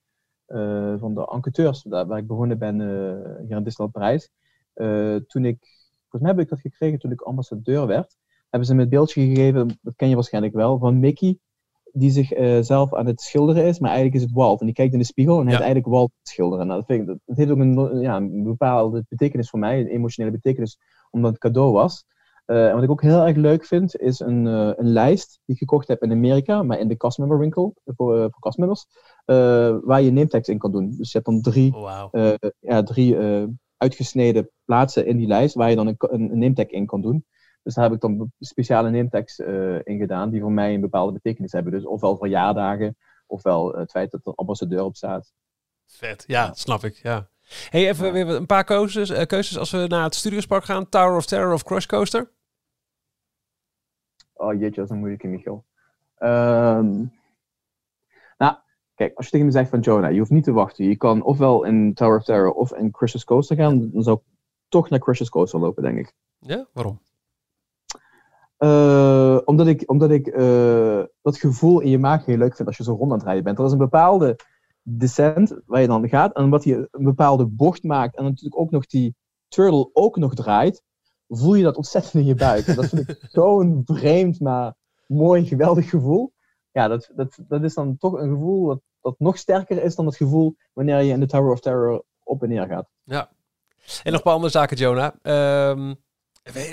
van 0.98 1.14
de 1.14 1.30
enquêteurs, 1.32 1.82
daar, 1.82 2.06
waar 2.06 2.18
ik 2.18 2.26
begonnen 2.26 2.58
ben 2.58 2.80
hier 3.46 3.56
in 3.56 3.62
Disneyland 3.62 3.92
Parijs. 3.92 4.30
toen 5.26 5.44
ik, 5.44 5.58
volgens 6.00 6.22
mij 6.22 6.30
heb 6.30 6.38
ik 6.38 6.48
dat 6.48 6.60
gekregen 6.60 6.98
toen 6.98 7.12
ik 7.12 7.20
ambassadeur 7.20 7.86
werd, 7.86 8.16
hebben 8.50 8.68
ze 8.68 8.74
me 8.74 8.80
het 8.80 8.90
beeldje 8.90 9.26
gegeven, 9.26 9.78
dat 9.82 9.96
ken 9.96 10.08
je 10.08 10.14
waarschijnlijk 10.14 10.54
wel, 10.54 10.78
van 10.78 11.00
Mickey 11.00 11.38
die 11.96 12.10
zichzelf 12.10 12.64
zelf 12.66 12.94
aan 12.94 13.06
het 13.06 13.20
schilderen 13.20 13.64
is, 13.64 13.78
maar 13.78 13.90
eigenlijk 13.90 14.18
is 14.18 14.22
het 14.22 14.36
Walt. 14.36 14.60
En 14.60 14.66
die 14.66 14.74
kijkt 14.74 14.92
in 14.92 14.98
de 14.98 15.04
spiegel 15.04 15.38
en 15.38 15.44
hij 15.44 15.54
is 15.54 15.60
eigenlijk 15.60 15.94
Walt 15.94 16.10
schilderen. 16.22 16.66
Nou, 16.66 16.78
dat, 16.78 16.88
vind 16.88 17.00
ik, 17.00 17.06
dat, 17.06 17.36
heeft 17.36 17.50
ook 17.50 17.58
een, 17.58 18.00
ja, 18.00 18.16
een 18.16 18.42
bepaalde 18.42 19.04
betekenis 19.08 19.50
voor 19.50 19.58
mij, 19.58 19.80
een 19.80 19.86
emotionele 19.86 20.32
betekenis, 20.32 20.78
omdat 21.10 21.30
het 21.30 21.40
cadeau 21.40 21.72
was. 21.72 22.04
Uh, 22.46 22.68
en 22.68 22.74
wat 22.74 22.82
ik 22.82 22.90
ook 22.90 23.02
heel 23.02 23.26
erg 23.26 23.36
leuk 23.36 23.64
vind, 23.64 23.96
is 23.96 24.20
een, 24.20 24.46
uh, 24.46 24.70
een 24.76 24.88
lijst 24.88 25.40
die 25.44 25.54
ik 25.54 25.58
gekocht 25.58 25.88
heb 25.88 26.02
in 26.02 26.10
Amerika, 26.10 26.62
maar 26.62 26.78
in 26.78 26.88
de 26.88 26.96
castmember 26.96 27.38
winkel, 27.38 27.74
voor, 27.84 28.14
uh, 28.14 28.20
voor 28.20 28.40
castmembers, 28.40 28.86
waar 29.84 30.02
je 30.02 30.12
nametekst 30.12 30.48
in 30.48 30.58
kan 30.58 30.72
doen. 30.72 30.94
Dus 30.96 31.12
je 31.12 31.18
hebt 31.18 31.30
dan 31.30 31.40
drie, 31.40 31.74
oh, 31.74 32.10
wow. 32.10 32.36
ja, 32.60 32.82
drie 32.82 33.16
uitgesneden 33.76 34.50
plaatsen 34.64 35.06
in 35.06 35.16
die 35.16 35.26
lijst 35.26 35.54
waar 35.54 35.70
je 35.70 35.76
dan 35.76 35.86
een, 35.86 35.96
een, 35.98 36.32
een 36.32 36.38
nametag 36.38 36.66
in 36.66 36.86
kan 36.86 37.00
doen. 37.00 37.24
Dus 37.64 37.74
daar 37.74 37.84
heb 37.84 37.92
ik 37.92 38.00
dan 38.00 38.32
speciale 38.40 38.90
nametekst 38.90 39.40
in 39.84 39.98
gedaan, 39.98 40.30
die 40.30 40.40
voor 40.40 40.52
mij 40.52 40.74
een 40.74 40.80
bepaalde 40.80 41.12
betekenis 41.12 41.52
hebben. 41.52 41.72
Dus 41.72 41.86
ofwel 41.86 42.16
verjaardagen, 42.16 42.96
ofwel 43.26 43.72
het 43.72 43.90
feit 43.90 44.10
dat 44.10 44.26
er 44.26 44.34
ambassadeur 44.34 44.82
op 44.82 44.96
staat. 44.96 45.32
Vet, 45.86 46.24
ja, 46.26 46.52
snap 46.52 46.84
ik, 46.84 46.94
ja. 46.94 47.28
Hey, 47.68 47.88
even 47.88 48.12
weer 48.12 48.28
een 48.28 48.46
paar 48.46 48.64
keuzes, 48.64 49.10
uh, 49.10 49.22
keuzes 49.22 49.58
als 49.58 49.70
we 49.70 49.86
naar 49.88 50.04
het 50.04 50.14
Studiospark 50.14 50.64
gaan. 50.64 50.88
Tower 50.88 51.16
of 51.16 51.26
Terror 51.26 51.52
of 51.52 51.62
Crush 51.62 51.86
Coaster? 51.86 52.30
Oh 54.32 54.52
jeetje, 54.52 54.74
dat 54.74 54.84
is 54.84 54.90
een 54.90 54.98
moeilijke, 54.98 55.26
Michiel. 55.26 55.64
Um, 56.18 57.12
nou, 58.38 58.56
kijk, 58.94 59.16
als 59.16 59.24
je 59.24 59.30
tegen 59.30 59.46
me 59.46 59.52
zegt 59.52 59.70
van 59.70 59.80
Jonah, 59.80 60.12
je 60.12 60.18
hoeft 60.18 60.30
niet 60.30 60.44
te 60.44 60.52
wachten. 60.52 60.84
Je 60.84 60.96
kan 60.96 61.22
ofwel 61.22 61.64
in 61.64 61.94
Tower 61.94 62.16
of 62.16 62.24
Terror 62.24 62.52
of 62.52 62.72
in 62.72 62.90
Crush's 62.90 63.24
Coaster 63.24 63.56
gaan. 63.56 63.90
Dan 63.90 64.02
zou 64.02 64.16
ik 64.16 64.22
toch 64.68 64.88
naar 64.90 64.98
Crush's 64.98 65.28
Coaster 65.28 65.60
lopen, 65.60 65.82
denk 65.82 65.98
ik. 65.98 66.12
Ja, 66.38 66.66
waarom? 66.72 67.00
Uh, 68.64 69.38
omdat 69.44 69.66
ik, 69.66 69.82
omdat 69.86 70.10
ik 70.10 70.26
uh, 70.26 71.02
dat 71.22 71.38
gevoel 71.38 71.80
in 71.80 71.90
je 71.90 71.98
maag 71.98 72.24
heel 72.24 72.36
leuk 72.36 72.56
vind 72.56 72.68
als 72.68 72.76
je 72.76 72.82
zo 72.82 72.94
rond 72.94 73.10
aan 73.10 73.16
het 73.16 73.26
rijden 73.26 73.44
bent. 73.44 73.58
Er 73.58 73.64
is 73.64 73.72
een 73.72 73.78
bepaalde 73.78 74.38
descent 74.82 75.56
waar 75.66 75.80
je 75.80 75.86
dan 75.86 76.08
gaat. 76.08 76.36
En 76.36 76.50
wat 76.50 76.64
hij 76.64 76.88
een 76.90 77.04
bepaalde 77.04 77.46
bocht 77.46 77.82
maakt 77.82 78.16
en 78.16 78.24
natuurlijk 78.24 78.58
ook 78.58 78.70
nog 78.70 78.86
die 78.86 79.16
turtle 79.48 79.90
ook 79.92 80.16
nog 80.16 80.34
draait, 80.34 80.82
voel 81.28 81.54
je 81.54 81.62
dat 81.62 81.76
ontzettend 81.76 82.14
in 82.14 82.24
je 82.24 82.34
buik. 82.34 82.66
En 82.66 82.74
dat 82.74 82.86
vind 82.86 83.08
ik 83.08 83.18
zo'n 83.30 83.82
vreemd, 83.84 84.40
maar 84.40 84.74
mooi, 85.06 85.46
geweldig 85.46 85.90
gevoel. 85.90 86.32
Ja, 86.70 86.88
dat, 86.88 87.10
dat, 87.16 87.38
dat 87.48 87.62
is 87.62 87.74
dan 87.74 87.96
toch 87.96 88.12
een 88.12 88.30
gevoel 88.30 88.66
dat, 88.66 88.80
dat 89.00 89.14
nog 89.18 89.38
sterker 89.38 89.82
is 89.82 89.94
dan 89.94 90.06
het 90.06 90.16
gevoel 90.16 90.56
wanneer 90.72 91.00
je 91.00 91.12
in 91.12 91.20
de 91.20 91.26
Tower 91.26 91.52
of 91.52 91.60
Terror 91.60 92.04
op 92.22 92.42
en 92.42 92.48
neer 92.48 92.66
gaat. 92.66 92.88
Ja. 93.02 93.30
En 94.02 94.10
nog 94.10 94.14
een 94.14 94.22
paar 94.22 94.32
andere 94.32 94.52
zaken, 94.52 94.76
Jonah. 94.76 95.12
Um, 95.70 96.03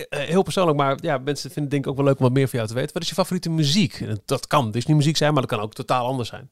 heel 0.10 0.44
persoonlijk, 0.44 0.78
maar 0.78 0.98
ja, 1.02 1.18
mensen 1.18 1.52
vinden 1.52 1.62
het 1.62 1.72
denk 1.72 1.84
ik 1.86 1.92
ook 1.92 1.98
wel 1.98 2.06
leuk 2.06 2.18
om 2.18 2.24
wat 2.24 2.34
meer 2.34 2.48
van 2.48 2.58
jou 2.58 2.72
te 2.72 2.78
weten. 2.78 2.94
Wat 2.94 3.02
is 3.02 3.10
je 3.10 3.16
favoriete 3.16 3.50
muziek? 3.50 4.06
Dat 4.26 4.48
kan 4.48 4.72
Disney 4.72 4.96
muziek 4.96 5.18
zijn, 5.18 5.34
maar 5.34 5.42
dat 5.42 5.52
kan 5.52 5.62
ook 5.62 5.74
totaal 5.74 6.06
anders 6.06 6.30
zijn 6.30 6.50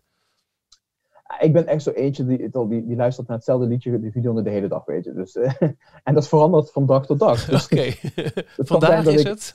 ik 1.39 1.53
ben 1.53 1.67
echt 1.67 1.83
zo 1.83 1.91
eentje 1.91 2.25
die, 2.25 2.49
die, 2.67 2.85
die 2.85 2.95
luistert 2.95 3.27
naar 3.27 3.37
hetzelfde 3.37 3.67
liedje, 3.67 3.99
die 3.99 4.11
video 4.11 4.41
de 4.41 4.49
hele 4.49 4.67
dag, 4.67 4.85
weet 4.85 5.03
je. 5.03 5.13
Dus, 5.13 5.35
uh, 5.35 5.51
en 6.03 6.13
dat 6.13 6.27
verandert 6.27 6.71
van 6.71 6.85
dag 6.85 7.05
tot 7.05 7.19
dag. 7.19 7.45
Dus, 7.45 7.63
Oké, 7.71 7.91
vandaag 8.71 9.05
is 9.05 9.23
het? 9.23 9.51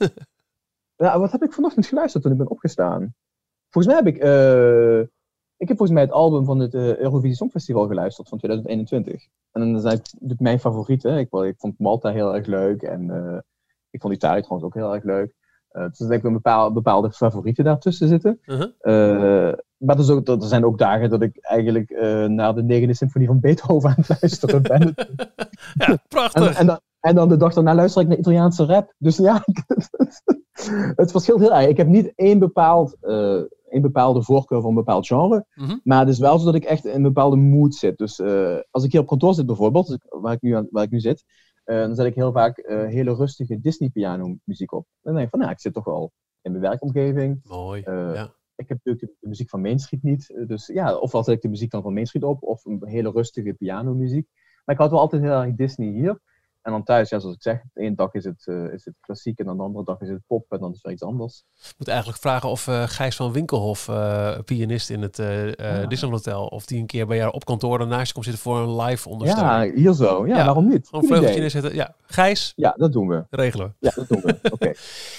ja, 0.95 1.19
wat 1.19 1.31
heb 1.31 1.43
ik 1.43 1.53
vanochtend 1.53 1.85
geluisterd 1.85 2.23
toen 2.23 2.31
ik 2.31 2.37
ben 2.37 2.49
opgestaan? 2.49 3.13
Volgens 3.69 3.93
mij 3.93 4.03
heb 4.03 4.15
ik, 4.15 4.23
uh, 4.23 4.99
ik 5.57 5.67
heb 5.67 5.77
volgens 5.77 5.91
mij 5.91 6.01
het 6.01 6.11
album 6.11 6.45
van 6.45 6.59
het 6.59 6.73
uh, 6.73 6.97
Eurovisie 6.97 7.35
Songfestival 7.35 7.87
geluisterd 7.87 8.29
van 8.29 8.37
2021. 8.37 9.27
En 9.51 9.61
dan 9.71 9.81
zijn 9.81 10.01
mijn 10.37 10.59
favorieten. 10.59 11.17
Ik, 11.17 11.31
ik 11.31 11.55
vond 11.57 11.79
Malta 11.79 12.11
heel 12.11 12.35
erg 12.35 12.45
leuk 12.45 12.81
en 12.81 13.09
ik 13.95 14.01
vond 14.01 14.13
Italië 14.13 14.41
trouwens 14.41 14.67
ook 14.67 14.81
heel 14.81 14.93
erg 14.93 15.03
leuk. 15.03 15.33
Uh, 15.71 15.85
dus 15.87 15.97
denk 15.97 16.11
ik 16.11 16.23
een 16.23 16.33
bepaalde, 16.33 16.73
bepaalde 16.73 17.11
favorieten 17.11 17.63
daartussen 17.63 18.07
zitten. 18.07 18.39
Uh-huh. 18.45 18.69
Uh, 18.81 19.53
maar 19.77 19.95
er, 19.95 20.01
is 20.01 20.09
ook, 20.09 20.27
er, 20.27 20.43
zijn 20.43 20.65
ook 20.65 20.77
dagen 20.77 21.09
dat 21.09 21.21
ik 21.21 21.37
eigenlijk 21.41 21.89
uh, 21.89 22.25
naar 22.25 22.55
de 22.55 22.63
negende 22.63 22.93
symfonie 22.93 23.27
van 23.27 23.39
Beethoven 23.39 23.89
aan 23.89 23.95
het 23.97 24.21
luisteren 24.21 24.61
ben. 24.61 24.93
ja, 25.85 25.97
prachtig. 26.07 26.47
En, 26.47 26.55
en, 26.55 26.65
dan, 26.65 26.79
en, 26.99 27.15
dan, 27.15 27.29
de 27.29 27.37
dag 27.37 27.53
daarna 27.53 27.75
luister 27.75 28.01
ik 28.01 28.07
naar 28.07 28.17
Italiaanse 28.17 28.65
rap. 28.65 28.93
Dus 28.97 29.17
ja, 29.17 29.43
het 31.01 31.11
verschilt 31.11 31.39
heel 31.39 31.53
erg. 31.53 31.67
Ik 31.67 31.77
heb 31.77 31.87
niet 31.87 32.11
één, 32.15 32.39
bepaald, 32.39 32.97
één 33.69 33.81
bepaalde 33.81 34.23
voorkeur 34.23 34.59
voor 34.59 34.69
een 34.69 34.75
bepaald 34.75 35.07
genre. 35.07 35.45
Uh-huh. 35.55 35.77
Maar 35.83 35.99
het 35.99 36.09
is 36.09 36.19
wel 36.19 36.39
zo 36.39 36.45
dat 36.45 36.55
ik 36.55 36.63
echt 36.63 36.85
in 36.85 36.95
een 36.95 37.01
bepaalde 37.01 37.35
mood 37.35 37.75
zit. 37.75 37.97
Dus 37.97 38.21
als 38.71 38.83
ik 38.83 38.91
hier 38.91 39.01
op 39.01 39.07
kantoor 39.07 39.33
zit 39.33 39.45
bijvoorbeeld, 39.45 39.97
waar 40.09 40.33
ik 40.33 40.41
nu, 40.41 40.55
aan, 40.55 40.67
waar 40.69 40.83
ik 40.83 40.91
nu 40.91 40.99
zit, 40.99 41.23
uh, 41.65 41.77
dan 41.79 41.95
zet 41.95 42.05
ik 42.05 42.15
heel 42.15 42.31
vaak 42.31 42.57
uh, 42.57 42.87
hele 42.87 43.15
rustige 43.15 43.59
Disney 43.59 43.89
piano 43.89 44.35
muziek 44.43 44.71
op. 44.71 44.87
dan 45.01 45.13
denk 45.13 45.25
ik 45.25 45.31
van, 45.31 45.39
nou, 45.39 45.51
ik 45.51 45.59
zit 45.59 45.73
toch 45.73 45.85
wel 45.85 46.11
in 46.41 46.51
mijn 46.51 46.63
werkomgeving. 46.63 47.39
Mooi, 47.43 47.83
uh, 47.87 48.13
ja. 48.13 48.33
Ik 48.55 48.69
heb 48.69 48.77
natuurlijk 48.83 49.19
de, 49.19 49.27
muziek 49.27 49.49
van 49.49 49.61
Main 49.61 49.79
Street 49.79 50.03
niet. 50.03 50.43
Dus 50.47 50.67
ja, 50.67 50.97
ofwel 50.97 51.23
zet 51.23 51.35
ik 51.35 51.41
de 51.41 51.49
muziek 51.49 51.71
dan 51.71 51.81
van 51.81 51.93
Main 51.93 52.05
Street 52.05 52.23
op, 52.23 52.43
of 52.43 52.65
een 52.65 52.81
hele 52.85 53.11
rustige 53.11 53.53
piano 53.53 53.93
muziek. 53.93 54.27
Maar 54.65 54.75
ik 54.75 54.81
had 54.81 54.91
wel 54.91 54.99
altijd 54.99 55.21
heel 55.21 55.41
erg 55.41 55.55
Disney 55.55 55.87
hier. 55.87 56.19
En 56.65 56.71
dan 56.71 56.83
thuis, 56.83 57.09
ja, 57.09 57.19
zoals 57.19 57.35
ik 57.35 57.41
zeg, 57.41 57.61
de 57.73 57.81
ene 57.81 57.95
dag 57.95 58.13
is 58.13 58.23
het, 58.23 58.45
uh, 58.45 58.73
is 58.73 58.85
het 58.85 58.93
klassiek 58.99 59.39
en 59.39 59.45
dan 59.45 59.57
de 59.57 59.63
andere 59.63 59.85
dag 59.85 60.01
is 60.01 60.09
het 60.09 60.21
pop 60.27 60.51
en 60.51 60.59
dan 60.59 60.71
is 60.71 60.79
het 60.81 60.91
iets 60.91 61.03
anders. 61.03 61.43
Ik 61.69 61.73
moet 61.77 61.87
eigenlijk 61.87 62.19
vragen 62.19 62.49
of 62.49 62.67
uh, 62.67 62.83
Gijs 62.87 63.15
van 63.15 63.31
Winkelhof, 63.31 63.87
uh, 63.87 64.37
pianist 64.45 64.89
in 64.89 65.01
het 65.01 65.17
ja. 65.17 65.85
Disneyland 65.85 66.25
Hotel, 66.25 66.45
of 66.45 66.65
die 66.65 66.79
een 66.79 66.85
keer 66.85 67.07
bij 67.07 67.17
jou 67.17 67.33
op 67.33 67.45
kantoor 67.45 67.77
daarnaast 67.77 68.11
komt 68.11 68.25
zitten 68.25 68.43
voor 68.43 68.57
een 68.57 68.75
live 68.75 69.09
ondersteuning. 69.09 69.73
Ja, 69.73 69.81
hier 69.81 69.93
zo. 69.93 70.27
Ja, 70.27 70.45
waarom 70.45 70.67
niet? 70.67 70.87
Gewoon 70.87 71.05
vleugeltje 71.05 71.39
neerzetten. 71.39 71.75
Ja, 71.75 71.95
Gijs? 72.05 72.53
Ja, 72.55 72.73
dat 72.77 72.93
doen 72.93 73.07
we. 73.07 73.25
Regelen 73.29 73.67
we. 73.67 73.87
Ja, 73.87 73.91
dat 73.95 74.07
doen 74.07 74.21
we. 74.21 74.39
Oké. 74.55 74.73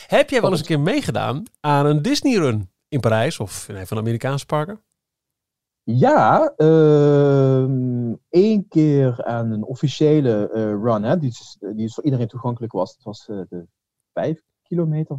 Heb 0.06 0.30
jij 0.30 0.40
wel 0.40 0.50
eens 0.50 0.60
een 0.60 0.66
keer 0.66 0.80
meegedaan 0.80 1.42
aan 1.60 1.86
een 1.86 2.02
Disney 2.02 2.36
run 2.36 2.70
in 2.88 3.00
Parijs 3.00 3.40
of 3.40 3.68
in 3.68 3.76
een 3.76 3.86
van 3.86 3.96
de 3.96 4.02
Amerikaanse 4.02 4.46
parken? 4.46 4.80
Ja, 5.88 6.54
uh, 6.56 7.64
één 8.28 8.68
keer 8.68 9.24
aan 9.24 9.50
een 9.50 9.64
officiële 9.64 10.50
uh, 10.54 10.62
run, 10.62 11.02
hè, 11.02 11.18
die, 11.18 11.32
die 11.74 11.92
voor 11.92 12.04
iedereen 12.04 12.28
toegankelijk 12.28 12.72
was. 12.72 12.94
Dat 12.94 13.04
was 13.04 13.28
uh, 13.28 13.40
de 13.48 13.66
vijf 14.12 14.42
kilometer. 14.62 15.18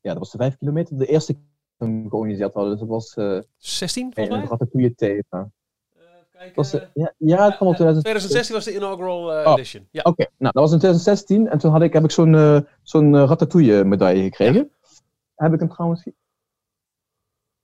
Ja, 0.00 0.10
dat 0.10 0.18
was 0.18 0.30
de 0.30 0.38
vijf 0.38 0.56
kilometer. 0.56 0.98
De 0.98 1.06
eerste 1.06 1.32
keer 1.32 1.42
dat 1.76 1.88
we 1.88 2.08
georganiseerd 2.08 2.54
hadden. 2.54 2.70
Dus 2.70 2.80
dat 2.80 2.88
was... 2.88 3.12
16 3.56 4.12
volgens 4.14 4.36
mij? 4.36 4.46
Dat 4.48 4.60
een 4.60 4.68
goede 4.70 4.94
thema. 4.94 5.50
Was, 6.54 6.70
ja, 6.94 7.14
ja, 7.16 7.44
het 7.44 7.56
kwam 7.56 7.68
op 7.68 7.74
2016 7.74 8.54
was 8.54 8.64
de 8.64 8.74
inaugural 8.74 9.44
oh, 9.46 9.52
edition. 9.52 9.88
Ja. 9.90 10.02
Oké, 10.02 10.26
nou 10.38 10.52
dat 10.52 10.62
was 10.62 10.72
in 10.72 10.78
2016 10.78 11.48
en 11.48 11.58
toen 11.58 11.70
had 11.70 11.82
ik, 11.82 11.92
heb 11.92 12.04
ik 12.04 12.10
zo'n 12.10 12.66
zo'n 12.82 13.26
ratatouille 13.26 13.84
medaille 13.84 14.22
gekregen. 14.22 14.70
Heb 15.34 15.52
ik 15.52 15.60
hem 15.60 15.68
trouwens 15.68 16.06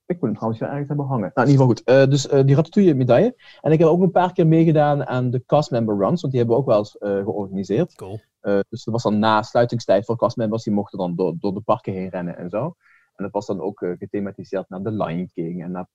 ik 0.07 0.15
moet 0.21 0.25
hem 0.25 0.35
trouwens 0.35 0.61
wel 0.61 0.71
ergens 0.71 0.89
hebben 0.89 1.07
hangen. 1.07 1.31
Nou, 1.35 1.47
in 1.49 1.53
ieder 1.53 1.67
geval 1.67 1.95
goed. 1.95 2.05
Uh, 2.05 2.11
dus 2.11 2.27
uh, 2.27 2.47
die 2.47 2.55
Ratatouille 2.55 2.95
medaille. 2.95 3.35
En 3.61 3.73
ik 3.73 3.79
heb 3.79 3.89
ook 3.89 4.03
een 4.03 4.11
paar 4.11 4.33
keer 4.33 4.47
meegedaan 4.47 5.07
aan 5.07 5.31
de 5.31 5.45
castmember 5.47 5.97
runs, 5.97 6.21
want 6.21 6.33
die 6.33 6.43
hebben 6.43 6.57
we 6.57 6.63
ook 6.63 6.69
wel 6.69 6.79
eens 6.79 6.97
uh, 7.01 7.11
georganiseerd. 7.11 7.95
Cool. 7.95 8.21
dus 8.41 8.85
dat 8.85 8.95
was 8.95 9.03
dan 9.03 9.19
na 9.19 9.43
sluitingstijd 9.43 10.05
voor 10.05 10.17
castmembers, 10.17 10.63
die 10.63 10.73
mochten 10.73 10.99
dan 10.99 11.15
door, 11.17 11.35
door 11.39 11.55
de 11.55 11.61
parken 11.61 11.93
heen 11.93 12.09
rennen 12.09 12.37
en 12.37 12.51
zo. 12.51 12.75
En 13.15 13.25
dat 13.25 13.33
was 13.33 13.47
dan 13.47 13.61
ook 13.61 13.87
gethematiseerd 13.99 14.69
naar 14.69 14.83
The 14.83 14.91
Lion 14.91 15.31
King 15.35 15.63
en 15.63 15.71
naar 15.71 15.89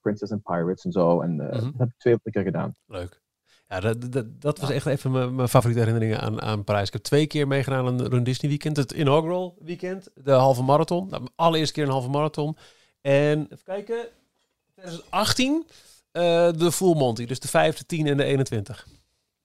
Princess 0.00 0.32
and 0.32 0.42
Pirates 0.42 0.84
en 0.84 0.92
zo. 0.92 1.20
En 1.20 1.30
mm-hmm. 1.30 1.50
dat 1.50 1.72
heb 1.76 1.88
ik 1.88 1.94
twee 1.98 2.18
keer 2.22 2.42
gedaan. 2.42 2.74
Leuk. 2.86 3.24
Ja, 3.68 3.80
dat, 3.80 4.12
dat, 4.12 4.40
dat 4.40 4.58
was 4.58 4.70
echt 4.70 4.86
even 4.86 5.10
mijn, 5.10 5.34
mijn 5.34 5.48
favoriete 5.48 5.82
herinneringen 5.82 6.20
aan, 6.20 6.42
aan 6.42 6.64
Parijs. 6.64 6.86
Ik 6.86 6.92
heb 6.92 7.02
twee 7.02 7.26
keer 7.26 7.46
meegedaan 7.46 7.86
aan 7.86 8.00
een 8.00 8.08
Run 8.08 8.24
Disney 8.24 8.50
weekend. 8.50 8.76
Het 8.76 8.92
inaugural 8.92 9.56
weekend, 9.60 10.10
de 10.14 10.30
halve 10.30 10.62
marathon. 10.62 11.08
Nou, 11.08 11.26
allereerste 11.34 11.74
keer 11.74 11.84
een 11.84 11.90
halve 11.90 12.10
marathon. 12.10 12.56
En 13.06 13.42
even 13.42 13.64
kijken, 13.64 14.06
2018 14.74 15.52
uh, 16.12 16.22
de 16.52 16.72
Full 16.72 16.94
Monty, 16.94 17.26
dus 17.26 17.40
de 17.40 17.48
5, 17.48 17.76
de 17.76 17.86
10 17.86 18.06
en 18.06 18.16
de 18.16 18.24
21. 18.24 18.86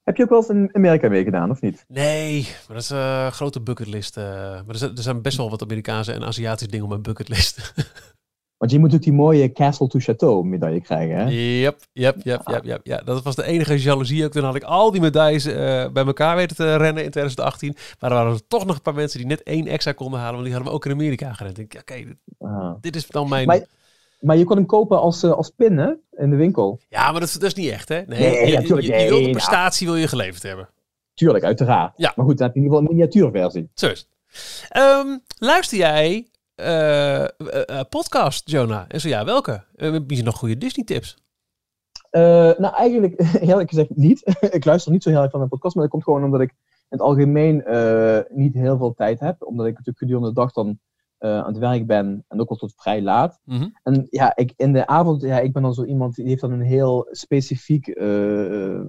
Heb 0.04 0.18
je 0.18 0.24
ook 0.24 0.30
wel 0.30 0.40
eens 0.40 0.50
in 0.50 0.70
Amerika 0.76 1.10
meegedaan, 1.10 1.50
of 1.50 1.62
niet? 1.62 1.86
Nee, 1.88 2.42
maar 2.68 2.76
dat 2.76 2.84
is 2.84 2.90
een 2.90 2.98
uh, 2.98 3.28
grote 3.28 3.62
bucketlist. 3.62 4.18
Uh, 4.18 4.24
maar 4.24 4.64
er 4.68 4.76
zijn, 4.76 4.96
er 4.96 5.04
zijn, 5.04 5.22
best 5.22 5.38
wel 5.38 5.50
wat 5.50 5.62
Amerikaanse 5.62 6.12
en 6.12 6.24
Aziatische 6.24 6.68
dingen 6.72 6.86
op 6.86 6.92
mijn 6.92 7.02
bucketlist. 7.02 7.58
Want 8.62 8.74
je 8.74 8.80
moet 8.80 8.94
ook 8.94 9.02
die 9.02 9.14
mooie 9.14 9.52
Castle 9.52 9.88
to 9.88 10.00
Chateau 10.00 10.46
medaille 10.46 10.82
krijgen, 10.82 11.16
hè? 11.16 11.30
Yep, 11.30 11.80
yep, 11.94 12.16
yep, 12.24 12.42
yep, 12.46 12.64
yep. 12.64 12.80
Ja, 12.84 12.98
dat 12.98 13.24
was 13.24 13.36
de 13.36 13.44
enige 13.44 13.82
jaloezie 13.82 14.26
ook. 14.26 14.32
Toen 14.32 14.44
had 14.44 14.56
ik 14.56 14.64
al 14.64 14.92
die 14.92 15.02
medailles 15.02 15.48
uh, 15.48 15.54
bij 15.94 16.06
elkaar 16.06 16.36
weten 16.36 16.56
te 16.56 16.76
rennen 16.76 17.04
in 17.04 17.10
2018. 17.10 17.76
Maar 18.00 18.10
er 18.10 18.18
waren 18.18 18.34
er 18.34 18.48
toch 18.48 18.66
nog 18.66 18.76
een 18.76 18.82
paar 18.82 18.94
mensen 18.94 19.20
die 19.20 19.28
net 19.28 19.44
één 19.44 19.68
extra 19.68 19.92
konden 19.92 20.20
halen. 20.20 20.34
Want 20.34 20.44
die 20.44 20.54
hadden 20.54 20.72
we 20.72 20.78
ook 20.78 20.86
in 20.86 20.92
Amerika 20.92 21.34
gerend. 21.34 21.58
Ik 21.58 21.72
denk, 21.72 21.84
oké, 21.84 22.16
okay, 22.40 22.78
dit 22.82 22.96
is 22.96 23.08
dan 23.08 23.30
mijn... 23.30 23.48
Maar, 23.48 23.66
maar, 24.20 24.38
je 24.38 24.44
kon 24.44 24.56
hem 24.56 24.66
kopen 24.66 25.00
als, 25.00 25.24
uh, 25.24 25.32
als 25.32 25.50
pin, 25.50 25.78
hè? 25.78 25.92
In 26.12 26.30
de 26.30 26.36
winkel. 26.36 26.80
Ja, 26.90 27.12
maar 27.12 27.20
dat, 27.20 27.34
dat 27.34 27.44
is 27.44 27.54
niet 27.54 27.72
echt, 27.72 27.90
hè? 27.90 28.02
Nee, 28.06 28.20
nee 28.20 28.48
je, 28.48 28.82
je, 28.82 28.82
je, 28.82 29.10
wil 29.10 29.24
de 29.24 29.30
prestatie 29.30 29.88
wil 29.88 29.96
je 29.96 30.08
geleverd 30.08 30.44
hebben. 30.44 30.70
Tuurlijk, 31.14 31.44
uiteraard. 31.44 31.94
Ja. 31.96 32.14
Maar 32.16 32.26
goed, 32.26 32.38
dan 32.38 32.48
heb 32.48 32.56
je 32.56 32.62
in 32.62 32.66
ieder 32.66 32.78
geval 32.78 32.92
een 32.92 32.98
miniatuurversie. 32.98 33.70
Zo 33.74 33.94
um, 34.78 35.22
luister 35.38 35.78
jij 35.78 36.31
podcast, 37.90 38.50
Jonah? 38.50 38.86
En 38.88 39.00
zo 39.00 39.08
ja, 39.08 39.26
welke? 39.26 39.64
Uh, 39.76 39.92
heb 39.92 40.12
je 40.12 40.24
nog 40.24 40.38
goede 40.38 40.58
Disney-tips? 40.58 41.18
nou, 42.12 42.76
eigenlijk 42.76 43.22
eerlijk 43.50 43.70
gezegd 43.70 43.96
niet. 43.96 44.38
ik 44.58 44.66
luister 44.66 44.92
niet 44.92 45.04
zo 45.04 45.10
heel 45.10 45.22
erg 45.22 45.32
van 45.32 45.42
de 45.42 45.48
podcast, 45.48 45.76
maar 45.76 45.84
dat 45.84 45.92
komt 45.92 46.04
gewoon 46.04 46.24
omdat 46.24 46.42
ik 46.42 46.50
in 46.50 46.98
het 46.98 47.02
algemeen 47.02 47.56
niet 48.30 48.54
heel 48.54 48.78
veel 48.78 48.94
tijd 48.94 49.20
heb. 49.20 49.44
Omdat 49.44 49.66
ik 49.66 49.72
natuurlijk 49.72 49.98
gedurende 49.98 50.28
de 50.28 50.34
dag 50.34 50.52
dan 50.52 50.80
aan 51.20 51.46
het 51.46 51.58
werk 51.58 51.88
ben 51.88 52.26
en 52.28 52.42
ook 52.42 52.50
al 52.50 52.56
tot 52.56 52.74
vrij 52.76 53.02
laat. 53.02 53.40
Mhm. 53.44 53.68
En 53.84 54.08
ja, 54.10 54.36
ik, 54.36 54.54
in 54.56 54.74
de 54.74 54.88
avond, 54.88 55.22
ja, 55.22 55.40
ik 55.40 55.54
ben 55.54 55.62
dan 55.62 55.74
zo 55.74 55.84
iemand 55.84 56.16
die 56.16 56.28
heeft 56.28 56.42
dan 56.42 56.52
een 56.52 56.62
heel 56.62 57.08
specifiek 57.12 57.88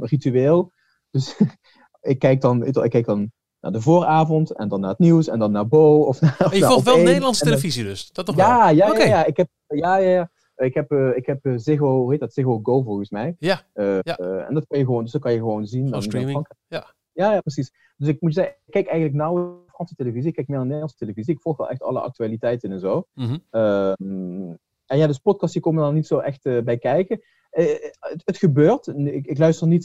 ritueel. 0.00 0.72
Dus 1.10 1.36
ik 2.00 2.18
kijk 2.18 2.40
dan, 2.40 2.66
ik 2.66 2.90
kijk 2.90 3.06
dan 3.06 3.32
naar 3.62 3.72
de 3.72 3.80
vooravond 3.80 4.50
en 4.50 4.68
dan 4.68 4.80
naar 4.80 4.90
het 4.90 4.98
nieuws 4.98 5.28
en 5.28 5.38
dan 5.38 5.52
naar 5.52 5.68
Bo. 5.68 6.00
Of 6.00 6.20
naar, 6.20 6.56
je 6.56 6.64
volgt 6.64 6.84
wel 6.84 6.96
Nederlandse 6.96 7.44
televisie 7.44 7.84
dus? 7.84 8.12
Dat 8.12 8.26
toch 8.26 8.36
ja, 8.36 8.58
wel? 8.58 8.76
Ja, 8.76 8.96
ja, 8.96 9.04
ja, 9.04 9.24
ik 9.24 9.36
heb, 9.36 9.48
ja, 9.66 9.96
ja, 9.96 10.10
ja. 10.10 10.30
Ik 10.56 10.74
heb, 10.74 10.92
uh, 10.92 11.16
ik 11.16 11.26
heb 11.26 11.46
uh, 11.46 11.54
Ziggo, 11.56 12.00
hoe 12.00 12.10
heet 12.10 12.20
dat? 12.20 12.32
Ziggo 12.32 12.60
Go 12.62 12.82
volgens 12.82 13.10
mij. 13.10 13.36
Ja. 13.38 13.62
Uh, 13.74 13.98
ja. 14.00 14.16
en 14.16 14.54
dat 14.54 14.66
kan 14.66 14.78
je 14.78 14.84
gewoon, 14.84 15.02
dus 15.02 15.12
dat 15.12 15.20
kan 15.20 15.32
je 15.32 15.38
gewoon 15.38 15.66
zien. 15.66 15.90
dan 15.90 16.02
streaming. 16.02 16.46
Ja. 16.68 16.86
ja. 17.12 17.30
Ja, 17.32 17.40
precies. 17.40 17.72
Dus 17.96 18.08
ik 18.08 18.20
moet 18.20 18.34
zeggen, 18.34 18.54
ik 18.64 18.72
kijk 18.72 18.86
eigenlijk 18.86 19.16
nauw 19.16 19.64
Franse 19.66 19.94
televisie. 19.94 20.28
Ik 20.28 20.34
kijk 20.34 20.46
meer 20.46 20.56
naar 20.56 20.66
Nederlandse 20.66 20.98
televisie. 20.98 21.34
Ik 21.34 21.40
volg 21.40 21.56
wel 21.56 21.70
echt 21.70 21.82
alle 21.82 22.00
actualiteiten 22.00 22.72
en 22.72 22.80
zo. 22.80 23.06
Mm 23.14 23.42
-hmm. 23.50 24.58
en 24.86 24.98
ja, 24.98 25.06
dus 25.06 25.18
podcasts 25.18 25.52
die 25.52 25.62
komen 25.62 25.82
dan 25.82 25.94
niet 25.94 26.06
zo 26.06 26.18
echt 26.18 26.42
bij 26.42 26.78
kijken. 26.78 27.22
Het, 27.50 28.22
het, 28.24 28.36
gebeurt. 28.36 28.86
Ik, 28.86 29.26
ik 29.26 29.38
luister 29.38 29.66
niet 29.66 29.84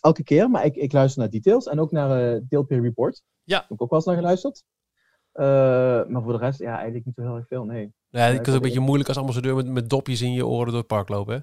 elke 0.00 0.22
keer, 0.22 0.50
maar 0.50 0.64
ik, 0.64 0.76
ik 0.76 0.92
luister 0.92 1.20
naar 1.20 1.30
details 1.30 1.66
en 1.66 1.80
ook 1.80 1.90
naar 1.90 2.34
uh, 2.34 2.40
Deelpeer 2.48 2.82
Report. 2.82 3.22
Ja. 3.44 3.60
Heb 3.60 3.70
ik 3.70 3.82
ook 3.82 3.90
wel 3.90 3.98
eens 3.98 4.08
naar 4.08 4.16
geluisterd. 4.16 4.64
Uh, 5.34 5.44
maar 6.12 6.22
voor 6.22 6.32
de 6.32 6.38
rest, 6.38 6.58
ja, 6.58 6.74
eigenlijk 6.74 7.04
niet 7.04 7.14
zo 7.14 7.22
heel 7.22 7.36
erg 7.36 7.46
veel, 7.46 7.64
nee. 7.64 7.92
Ja, 8.08 8.20
het 8.20 8.46
is 8.46 8.54
een 8.54 8.60
beetje 8.60 8.80
moeilijk 8.80 9.08
als 9.08 9.18
ambassadeur 9.18 9.54
met, 9.54 9.66
met 9.66 9.88
dopjes 9.88 10.22
in 10.22 10.32
je 10.32 10.46
oren 10.46 10.66
door 10.66 10.76
het 10.78 10.86
park 10.86 11.08
lopen, 11.08 11.34
hè? 11.34 11.40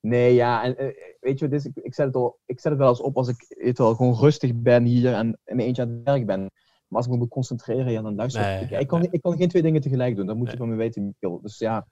Nee, 0.00 0.34
ja, 0.34 0.64
en 0.64 0.84
uh, 0.84 0.90
weet 1.20 1.38
je, 1.38 1.48
dus 1.48 1.64
ik, 1.64 1.76
ik, 1.76 1.94
zet 1.94 2.06
het 2.06 2.14
al, 2.14 2.38
ik 2.46 2.60
zet 2.60 2.72
het 2.72 2.80
wel 2.80 2.88
eens 2.88 3.00
op 3.00 3.16
als 3.16 3.28
ik 3.28 3.44
het 3.48 3.78
wel 3.78 3.94
gewoon 3.94 4.14
rustig 4.14 4.54
ben 4.54 4.84
hier 4.84 5.14
en 5.14 5.26
in 5.26 5.56
mijn 5.56 5.68
eentje 5.68 5.82
aan 5.82 5.88
het 5.88 6.02
werk 6.02 6.26
ben. 6.26 6.50
Maar 6.86 6.98
als 6.98 7.06
ik 7.06 7.12
me 7.12 7.18
moet 7.18 7.28
concentreren, 7.28 7.92
ja, 7.92 8.02
dan 8.02 8.14
luister 8.14 8.42
nee, 8.42 8.62
ik. 8.62 8.70
Ja, 8.70 8.78
ik, 8.78 8.86
kan, 8.86 9.08
ik 9.10 9.22
kan 9.22 9.36
geen 9.36 9.48
twee 9.48 9.62
dingen 9.62 9.80
tegelijk 9.80 10.16
doen. 10.16 10.26
Dat 10.26 10.36
moet 10.36 10.44
nee. 10.44 10.52
je 10.52 10.60
van 10.60 10.68
me 10.68 10.76
weten, 10.76 11.06
Michiel. 11.06 11.40
Dus 11.42 11.58
ja. 11.58 11.86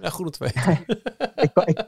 Ja, 0.00 0.10
goed 0.10 0.26
om 0.26 0.32
te 0.32 0.44
weten. 0.44 0.84
ik, 1.44 1.50
kan, 1.52 1.66
ik, 1.66 1.86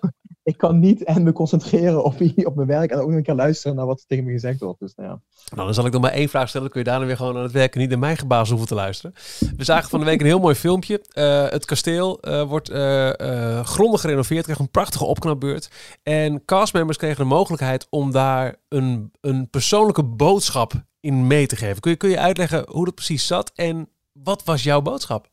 ik 0.50 0.58
kan 0.58 0.78
niet 0.78 1.04
en 1.04 1.22
me 1.22 1.32
concentreren 1.32 2.04
op, 2.04 2.14
op 2.44 2.54
mijn 2.54 2.68
werk 2.68 2.90
en 2.90 2.98
ook 2.98 3.08
nog 3.08 3.16
een 3.16 3.22
keer 3.22 3.34
luisteren 3.34 3.76
naar 3.76 3.86
wat 3.86 4.04
tegen 4.06 4.24
me 4.24 4.30
gezegd 4.30 4.60
wordt. 4.60 4.80
Dus, 4.80 4.94
nou, 4.94 5.08
ja. 5.08 5.20
nou, 5.54 5.64
dan 5.64 5.74
zal 5.74 5.86
ik 5.86 5.92
nog 5.92 6.02
maar 6.02 6.10
één 6.10 6.28
vraag 6.28 6.48
stellen. 6.48 6.70
Kun 6.70 6.80
je 6.80 6.86
daarna 6.86 7.06
weer 7.06 7.16
gewoon 7.16 7.36
aan 7.36 7.42
het 7.42 7.52
werken, 7.52 7.80
niet 7.80 7.88
naar 7.88 7.98
mijn 7.98 8.16
gebaas 8.16 8.48
hoeven 8.48 8.68
te 8.68 8.74
luisteren. 8.74 9.14
We 9.56 9.64
zagen 9.64 9.90
van 9.90 9.98
de 9.98 10.04
week 10.04 10.20
een 10.20 10.26
heel 10.26 10.38
mooi 10.38 10.54
filmpje. 10.54 11.04
Uh, 11.14 11.48
het 11.48 11.64
kasteel 11.64 12.18
uh, 12.22 12.42
wordt 12.42 12.70
uh, 12.70 13.60
grondig 13.64 14.00
gerenoveerd, 14.00 14.42
krijgt 14.42 14.60
een 14.60 14.70
prachtige 14.70 15.04
opknapbeurt. 15.04 15.70
En 16.02 16.44
castmembers 16.44 16.98
kregen 16.98 17.18
de 17.18 17.24
mogelijkheid 17.24 17.86
om 17.90 18.10
daar 18.10 18.56
een, 18.68 19.12
een 19.20 19.50
persoonlijke 19.50 20.04
boodschap 20.04 20.72
in 21.00 21.26
mee 21.26 21.46
te 21.46 21.56
geven. 21.56 21.80
Kun 21.80 21.90
je, 21.90 21.96
kun 21.96 22.10
je 22.10 22.18
uitleggen 22.18 22.64
hoe 22.68 22.84
dat 22.84 22.94
precies 22.94 23.26
zat 23.26 23.52
en 23.54 23.88
wat 24.12 24.44
was 24.44 24.62
jouw 24.62 24.80
boodschap? 24.80 25.29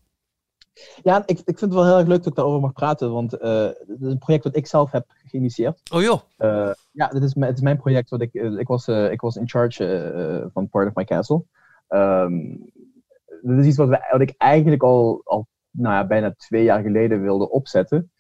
Ja, 1.04 1.24
ik, 1.26 1.40
ik 1.40 1.44
vind 1.46 1.60
het 1.60 1.74
wel 1.74 1.86
heel 1.86 1.98
erg 1.98 2.08
leuk 2.08 2.18
dat 2.18 2.28
ik 2.28 2.36
daarover 2.36 2.62
mag 2.62 2.74
praten, 2.74 3.12
want 3.12 3.34
uh, 3.34 3.64
het 3.64 4.02
is 4.02 4.12
een 4.12 4.18
project 4.18 4.44
dat 4.44 4.56
ik 4.56 4.68
zelf 4.68 4.92
heb 4.92 5.06
geïnitieerd. 5.26 5.82
Oh 5.94 6.02
joh. 6.02 6.20
Uh, 6.38 6.72
ja, 6.92 7.08
dit 7.08 7.24
is, 7.24 7.36
het 7.40 7.56
is 7.56 7.62
mijn 7.62 7.78
project. 7.78 8.10
Wat 8.10 8.22
ik, 8.22 8.34
uh, 8.34 8.60
ik, 8.60 8.68
was, 8.68 8.88
ik 8.88 9.22
was 9.22 9.36
in 9.36 9.50
charge 9.50 10.50
van 10.54 10.70
Part 10.70 10.88
of 10.88 10.96
My 10.96 11.04
Castle. 11.04 11.44
Um, 11.90 12.72
dit 13.42 13.58
is 13.58 13.66
iets 13.66 13.78
wat, 13.78 13.88
we, 13.88 14.08
wat 14.12 14.22
ik 14.22 14.34
eigenlijk 14.38 14.84
al, 14.84 15.22
al 15.24 15.48
nou 15.72 15.94
ja, 15.94 16.08
bijna 16.08 16.34
twee 16.38 16.64
jaar 16.64 16.82
geleden 16.82 17.22
wilde 17.22 17.50
opzetten. 17.50 18.12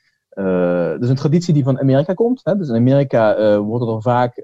dus 0.99 1.10
een 1.10 1.16
traditie 1.16 1.53
die 1.53 1.64
van 1.64 1.80
Amerika 1.80 2.14
komt. 2.14 2.41
Hè? 2.43 2.58
Dus 2.58 2.70
in 2.70 2.76
Amerika 2.76 3.60
wordt 3.60 3.86
er 3.86 4.01
vaak, 4.01 4.41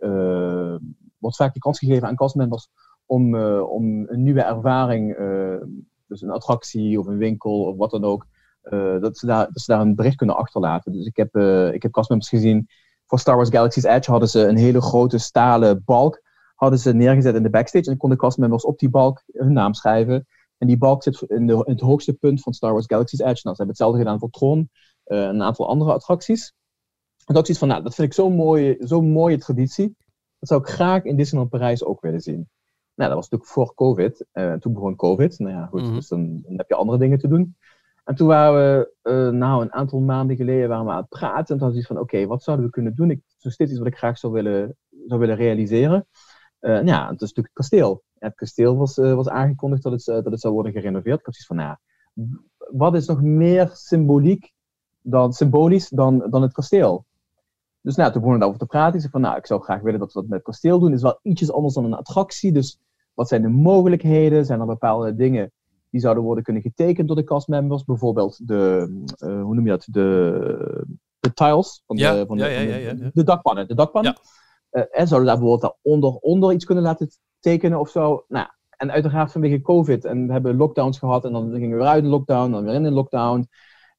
wordt 1.18 1.36
vaak 1.36 1.54
de 1.54 1.60
kans 1.60 1.80
gegeven 1.80 2.08
aan 2.08 2.16
castmembers 2.16 2.70
om, 3.06 3.36
om 3.60 4.06
een 4.08 4.24
nieuwe 4.24 4.42
ervaring 4.42 5.16
dus 6.08 6.22
een 6.22 6.32
attractie 6.32 7.00
of 7.00 7.08
een 7.08 7.18
winkel 7.18 7.64
of 7.64 7.78
wat 7.78 7.92
dan 7.92 8.04
ook, 8.04 8.26
uh, 8.64 9.02
dat, 9.02 9.18
ze 9.18 9.26
daar, 9.26 9.46
dat 9.46 9.62
ze 9.62 9.72
daar 9.72 9.82
een 9.82 9.96
bericht 9.96 10.16
kunnen 10.16 10.36
achterlaten. 10.36 10.92
Dus 10.92 11.06
ik 11.06 11.16
heb, 11.16 11.36
uh, 11.36 11.74
ik 11.74 11.82
heb 11.82 11.92
castmembers 11.92 12.30
gezien, 12.30 12.68
voor 13.06 13.20
Star 13.20 13.36
Wars 13.36 13.50
Galaxy's 13.50 13.84
Edge 13.84 14.12
hadden 14.12 14.30
ze 14.30 14.48
een 14.48 14.58
hele 14.58 14.82
grote 14.82 15.18
stalen 15.18 15.82
balk 15.86 16.22
hadden 16.64 16.80
ze 16.80 16.94
neergezet 16.94 17.36
in 17.36 17.44
de 17.44 17.50
backstage 17.50 17.90
en 17.90 17.98
konden 17.98 18.18
castmembers 18.18 18.64
op 18.64 18.80
die 18.80 18.90
balk 18.90 19.24
hun 19.32 19.54
naam 19.54 19.74
schrijven. 19.74 20.28
En 20.58 20.68
die 20.68 20.78
balk 20.78 21.04
zit 21.04 21.22
in, 21.22 21.48
de, 21.48 21.58
het 21.66 21.80
hoogste 21.80 22.14
punt 22.14 22.42
van 22.42 22.54
Star 22.54 22.72
Wars 22.72 22.86
Galaxy's 22.86 23.20
Edge. 23.20 23.42
Nou, 23.44 23.56
ze 23.56 23.64
hebben 23.64 23.68
hetzelfde 23.68 23.98
gedaan 23.98 24.20
voor 24.20 24.30
Tron, 24.30 24.70
uh, 25.06 25.20
een 25.22 25.42
aantal 25.42 25.68
andere 25.68 25.94
attracties. 25.94 26.54
En 27.26 27.34
dat 27.34 27.50
is 27.50 27.58
van, 27.58 27.68
nou, 27.68 27.84
dat 27.84 27.96
vind 27.96 28.08
ik 28.08 28.14
zo'n 28.14 28.36
mooie, 28.36 28.76
zo'n 28.80 29.12
mooie 29.12 29.38
traditie. 29.38 29.96
Dat 30.40 30.50
zou 30.50 30.62
ik 30.62 30.68
graag 30.68 31.04
in 31.04 31.16
Disneyland 31.16 31.52
Parijs 31.52 31.84
ook 31.84 32.02
willen 32.02 32.22
zien. 32.22 32.50
Nou, 32.96 33.10
dat 33.10 33.20
was 33.20 33.30
natuurlijk 33.30 33.52
voor 33.52 33.74
COVID. 33.76 34.26
Uh, 34.34 34.54
toen 34.54 34.74
begon 34.74 34.96
COVID. 34.96 35.40
Nou 35.40 35.54
ja, 35.54 35.66
goed, 35.66 35.80
mm 35.80 35.86
-hmm. 35.86 35.96
dus 35.96 36.08
dan, 36.08 36.42
dan, 36.42 36.58
heb 36.58 36.70
je 36.70 36.76
andere 36.76 36.98
dingen 36.98 37.18
te 37.18 37.28
doen. 37.28 37.56
En 38.04 38.16
toen 38.16 38.28
waren 38.28 38.54
we, 38.54 38.94
uh, 39.12 39.30
nou, 39.40 39.62
een 39.62 39.74
aantal 39.74 40.00
maanden 40.00 40.36
geleden 40.36 40.70
waren 40.70 40.86
we 40.86 40.92
aan 40.92 40.98
het 40.98 41.10
praten. 41.10 41.54
En 41.54 41.62
toen 41.62 41.72
we 41.72 41.78
iets 41.78 41.88
van, 41.88 42.00
oké, 42.00 42.16
okay, 42.16 42.28
wat 42.28 42.44
zouden 42.44 42.66
we 42.66 42.72
kunnen 42.72 42.96
doen? 42.96 43.12
Ik, 43.12 43.22
is 43.40 43.54
steeds 43.54 43.70
iets 43.70 43.80
wat 43.80 43.88
ik 43.88 43.98
graag 43.98 44.18
zou 44.18 44.34
willen, 44.34 44.78
zou 45.08 45.20
willen 45.20 45.36
realiseren. 45.36 46.08
Uh, 46.62 46.84
ja, 46.84 47.04
het 47.04 47.22
is 47.22 47.34
natuurlijk 47.34 47.38
het 47.38 47.54
kasteel. 47.54 48.04
Ja, 48.20 48.28
het 48.28 48.36
kasteel 48.36 48.78
was, 48.78 48.96
was 48.96 49.30
aangekondigd 49.30 49.84
dat 49.84 49.92
het, 49.92 50.06
dat 50.06 50.32
het 50.32 50.40
zou 50.40 50.54
worden 50.54 50.72
gerenoveerd. 50.72 51.20
Ik 51.20 51.26
had 51.26 51.36
zoiets 51.36 51.46
van, 51.46 51.56
nou, 51.56 51.78
wat 52.72 52.96
is 52.96 53.08
nog 53.08 53.22
meer 53.22 53.70
symboliek 53.74 54.52
dan, 55.02 55.34
symbolisch 55.34 55.90
dan, 55.90 56.28
dan 56.30 56.42
het 56.42 56.54
kasteel? 56.54 57.06
Dus 57.84 57.96
nou, 57.96 58.12
toen 58.12 58.22
begonnen 58.22 58.34
we 58.34 58.40
daarover 58.40 58.60
te 58.60 58.66
praten. 58.66 58.94
Ik 58.94 59.00
zei 59.00 59.12
van, 59.12 59.22
nou, 59.22 59.38
ik 59.38 59.46
zou 59.46 59.62
graag 59.62 59.82
willen 59.82 60.00
dat 60.00 60.14
we 60.14 60.20
dat 60.20 60.30
met 60.30 60.38
het 60.38 60.48
kasteel 60.48 60.80
doen. 60.80 60.88
Het 60.88 60.98
is 60.98 61.04
wel 61.04 61.20
ietsjes 61.22 61.52
anders 61.52 61.74
dan 61.74 61.86
een 61.86 61.94
attractie. 61.94 62.52
Dus 62.52 62.80
wat 63.14 63.28
zijn 63.28 63.42
de 63.42 63.48
mogelijkheden? 63.48 64.46
Zijn 64.46 64.60
er 64.60 64.66
bepaalde 64.66 65.16
dingen 65.16 65.52
die 65.90 66.02
zouden 66.02 66.24
worden 66.24 66.44
kunnen 66.44 66.62
getekend 66.62 67.08
door 67.08 67.16
de 67.16 67.24
castmembers? 67.24 67.84
Bijvoorbeeld 67.84 68.48
de, 68.48 68.88
uh, 69.26 69.42
hoe 69.42 69.56
noem 69.56 69.64
je 69.64 69.70
dat? 69.70 69.88
De, 69.90 70.86
de 71.20 71.34
tiles 71.34 71.84
van, 71.88 71.98
ja, 71.98 72.14
de, 72.14 72.26
van, 72.26 72.38
ja, 72.38 72.46
de, 72.46 72.52
ja, 72.54 73.12
de, 73.14 73.24
dakpannen. 73.24 73.68
De 73.68 73.76
dakpannen. 73.76 74.18
Uh, 74.72 74.84
en 74.92 75.08
zouden 75.08 75.30
daar 75.30 75.40
bijvoorbeeld 75.40 75.74
daaronder 75.74 76.12
onder 76.12 76.54
iets 76.54 76.66
kunnen 76.66 76.84
laten 76.84 77.10
tekenen 77.40 77.80
of 77.80 77.90
zo? 77.90 78.26
Nou, 78.28 78.48
en 78.70 78.92
uiteraard 78.92 79.32
vanwege 79.32 79.62
COVID. 79.62 80.06
En 80.06 80.28
we 80.28 80.34
hebben 80.34 80.56
lockdowns 80.56 81.00
gehad 81.00 81.26
en 81.26 81.32
dan 81.32 81.52
gingen 81.52 81.70
we 81.70 81.76
weer 81.76 81.86
uit 81.86 82.04
de 82.04 82.10
lockdown, 82.10 82.52
dan 82.52 82.64
weer 82.64 82.74
in 82.74 82.84
de 82.84 82.92
lockdown. 82.92 83.48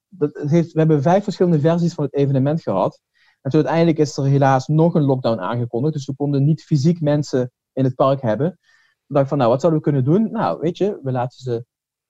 Dat 0.08 0.42
heeft, 0.46 0.72
we 0.72 0.78
hebben 0.78 1.02
vijf 1.02 1.24
verschillende 1.24 1.60
versies 1.60 1.94
van 1.94 2.04
het 2.04 2.14
evenement 2.14 2.62
gehad. 2.62 3.00
En 3.44 3.50
toen 3.50 3.60
uiteindelijk 3.60 3.98
is 3.98 4.16
er 4.16 4.24
helaas 4.24 4.66
nog 4.66 4.94
een 4.94 5.02
lockdown 5.02 5.40
aangekondigd. 5.40 5.94
Dus 5.94 6.06
we 6.06 6.14
konden 6.14 6.44
niet 6.44 6.62
fysiek 6.62 7.00
mensen 7.00 7.52
in 7.72 7.84
het 7.84 7.94
park 7.94 8.20
hebben. 8.22 8.48
Toen 8.48 8.58
dacht 9.06 9.22
ik 9.22 9.28
van, 9.28 9.38
nou, 9.38 9.50
wat 9.50 9.60
zouden 9.60 9.82
we 9.82 9.90
kunnen 9.90 10.04
doen? 10.04 10.30
Nou, 10.30 10.60
weet 10.60 10.78
je, 10.78 10.98
we 11.02 11.12
laten 11.12 11.42
ze 11.42 11.64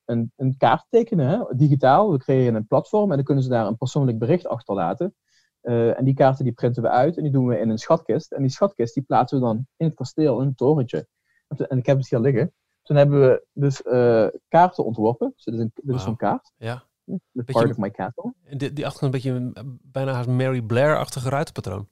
een, 0.05 0.33
een 0.37 0.57
kaart 0.57 0.87
tekenen, 0.89 1.29
hè, 1.29 1.57
digitaal. 1.57 2.13
We 2.13 2.19
creëren 2.19 2.55
een 2.55 2.67
platform 2.67 3.11
en 3.11 3.17
dan 3.17 3.25
kunnen 3.25 3.45
ze 3.45 3.51
daar 3.51 3.67
een 3.67 3.77
persoonlijk 3.77 4.19
bericht 4.19 4.47
achterlaten. 4.47 5.15
Uh, 5.63 5.99
en 5.99 6.05
die 6.05 6.15
kaarten 6.15 6.45
die 6.45 6.53
printen 6.53 6.83
we 6.83 6.89
uit 6.89 7.17
en 7.17 7.23
die 7.23 7.33
doen 7.33 7.47
we 7.47 7.59
in 7.59 7.71
een 7.71 7.79
schatkist. 7.79 8.33
En 8.33 8.43
die 8.43 8.51
schatkist 8.51 8.95
die 8.95 9.03
plaatsen 9.03 9.39
we 9.39 9.45
dan 9.45 9.67
in 9.77 9.87
het 9.87 9.95
kasteel, 9.95 10.41
in 10.41 10.47
een 10.47 10.55
torentje. 10.55 11.09
En, 11.49 11.79
ik 11.79 11.87
heb 11.87 11.97
het 11.97 12.09
hier 12.09 12.19
liggen. 12.19 12.53
Toen 12.83 12.97
hebben 12.97 13.21
we 13.21 13.47
dus 13.53 13.83
uh, 13.85 14.27
kaarten 14.49 14.85
ontworpen. 14.85 15.33
Dus 15.35 15.45
dit 15.45 15.55
is, 15.55 15.61
een, 15.61 15.71
dit 15.75 15.85
wow. 15.85 15.95
is 15.95 16.03
zo'n 16.03 16.17
kaart. 16.17 16.53
Ja. 16.57 16.85
The 17.05 17.45
part 17.45 17.71
of 17.71 17.77
my 17.77 17.91
castle. 17.91 18.35
Die, 18.57 18.73
die 18.73 18.87
achterkant 18.87 19.15
een 19.15 19.21
beetje 19.21 19.53
bijna 19.83 20.13
haast 20.13 20.29
Mary 20.29 20.63
Blair-achtige 20.63 21.29
ruitenpatroon. 21.29 21.89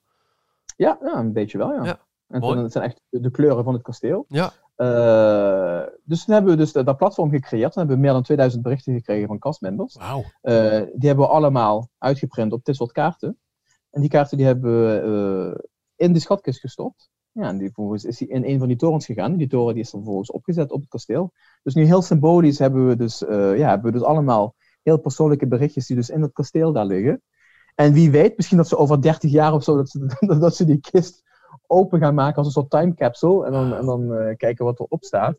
Ja, 0.75 0.97
ja, 1.01 1.17
een 1.17 1.33
beetje 1.33 1.57
wel, 1.57 1.73
ja. 1.73 1.83
ja 1.83 1.99
en 2.33 2.41
toen, 2.41 2.57
het 2.57 2.71
zijn 2.71 2.83
echt 2.83 3.01
de 3.09 3.31
kleuren 3.31 3.63
van 3.63 3.73
het 3.73 3.81
kasteel. 3.81 4.25
Ja. 4.27 4.51
Uh, 4.77 5.87
dus 6.03 6.25
toen 6.25 6.33
hebben 6.33 6.51
we 6.51 6.57
dus 6.57 6.71
dat, 6.71 6.85
dat 6.85 6.97
platform 6.97 7.29
gecreëerd. 7.29 7.71
Toen 7.71 7.81
hebben 7.81 7.95
we 7.95 8.01
meer 8.01 8.13
dan 8.13 8.23
2000 8.23 8.63
berichten 8.63 8.93
gekregen 8.93 9.27
van 9.27 9.39
castmembers. 9.39 9.95
Wauw. 9.95 10.19
Uh, 10.19 10.23
die 10.95 11.07
hebben 11.07 11.25
we 11.25 11.31
allemaal 11.31 11.89
uitgeprint 11.97 12.51
op 12.51 12.65
dit 12.65 12.75
soort 12.75 12.91
kaarten. 12.91 13.39
En 13.89 14.01
die 14.01 14.09
kaarten 14.09 14.37
die 14.37 14.45
hebben 14.45 14.85
we 14.85 15.01
uh, 15.55 15.63
in 15.95 16.13
de 16.13 16.19
schatkist 16.19 16.59
gestopt. 16.59 17.11
Ja, 17.31 17.47
en 17.47 17.57
die 17.57 17.67
vervolgens 17.67 18.05
is 18.05 18.19
hij 18.19 18.27
in 18.27 18.45
een 18.45 18.59
van 18.59 18.67
die 18.67 18.77
torens 18.77 19.05
gegaan. 19.05 19.37
Die 19.37 19.47
toren 19.47 19.73
die 19.73 19.83
is 19.83 19.91
dan 19.91 19.99
vervolgens 19.99 20.31
opgezet 20.31 20.71
op 20.71 20.79
het 20.79 20.89
kasteel. 20.89 21.31
Dus 21.63 21.73
nu 21.73 21.83
heel 21.85 22.01
symbolisch 22.01 22.59
hebben 22.59 22.87
we 22.87 22.95
dus, 22.95 23.19
ja, 23.29 23.69
hebben 23.69 23.91
we 23.91 23.91
dus 23.91 24.07
allemaal 24.07 24.55
heel 24.83 24.97
persoonlijke 24.97 25.47
berichtjes 25.47 25.87
die 25.87 25.95
dus 25.95 26.09
in 26.09 26.21
het 26.21 26.33
kasteel 26.33 26.71
daar 26.71 26.85
liggen. 26.85 27.21
En 27.75 27.93
wie 27.93 28.11
weet, 28.11 28.35
misschien 28.35 28.57
dat 28.57 28.67
ze 28.67 28.77
over 28.77 29.01
30 29.01 29.31
jaar 29.31 29.53
of 29.53 29.63
zo, 29.63 29.75
dat 29.75 29.89
ze, 29.89 30.17
dat 30.39 30.55
ze 30.55 30.65
die 30.65 30.79
kist 30.79 31.23
open 31.67 31.99
gaan 31.99 32.13
maken 32.13 32.35
als 32.35 32.45
een 32.45 32.51
soort 32.53 32.69
time 32.69 32.93
capsule. 32.93 33.45
En 33.45 33.51
dan, 33.51 33.73
en 33.73 33.85
dan 33.85 34.11
uh, 34.11 34.35
kijken 34.35 34.65
wat 34.65 34.79
erop 34.79 35.03
staat. 35.03 35.35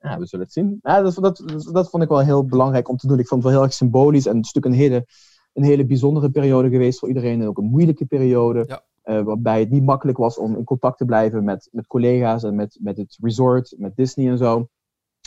Ja, 0.00 0.18
we 0.18 0.26
zullen 0.26 0.44
het 0.44 0.54
zien. 0.54 0.78
Ja, 0.82 1.02
dat, 1.02 1.14
dat, 1.14 1.42
dat 1.72 1.90
vond 1.90 2.02
ik 2.02 2.08
wel 2.08 2.18
heel 2.18 2.44
belangrijk 2.44 2.88
om 2.88 2.96
te 2.96 3.06
doen. 3.06 3.18
Ik 3.18 3.26
vond 3.26 3.42
het 3.42 3.50
wel 3.50 3.60
heel 3.60 3.68
erg 3.68 3.76
symbolisch 3.76 4.26
en 4.26 4.36
het 4.36 4.44
is 4.44 4.52
natuurlijk 4.52 4.74
een 4.74 4.90
hele, 4.90 5.06
een 5.52 5.62
hele 5.62 5.86
bijzondere 5.86 6.30
periode 6.30 6.70
geweest 6.70 6.98
voor 6.98 7.08
iedereen. 7.08 7.40
En 7.40 7.48
ook 7.48 7.58
een 7.58 7.64
moeilijke 7.64 8.06
periode. 8.06 8.64
Ja. 8.66 8.82
Uh, 9.04 9.22
waarbij 9.22 9.60
het 9.60 9.70
niet 9.70 9.84
makkelijk 9.84 10.18
was 10.18 10.38
om 10.38 10.56
in 10.56 10.64
contact 10.64 10.98
te 10.98 11.04
blijven 11.04 11.44
met, 11.44 11.68
met 11.72 11.86
collega's 11.86 12.42
en 12.42 12.54
met, 12.54 12.78
met 12.80 12.96
het 12.96 13.16
resort, 13.20 13.74
met 13.78 13.96
Disney 13.96 14.30
en 14.30 14.38
zo. 14.38 14.68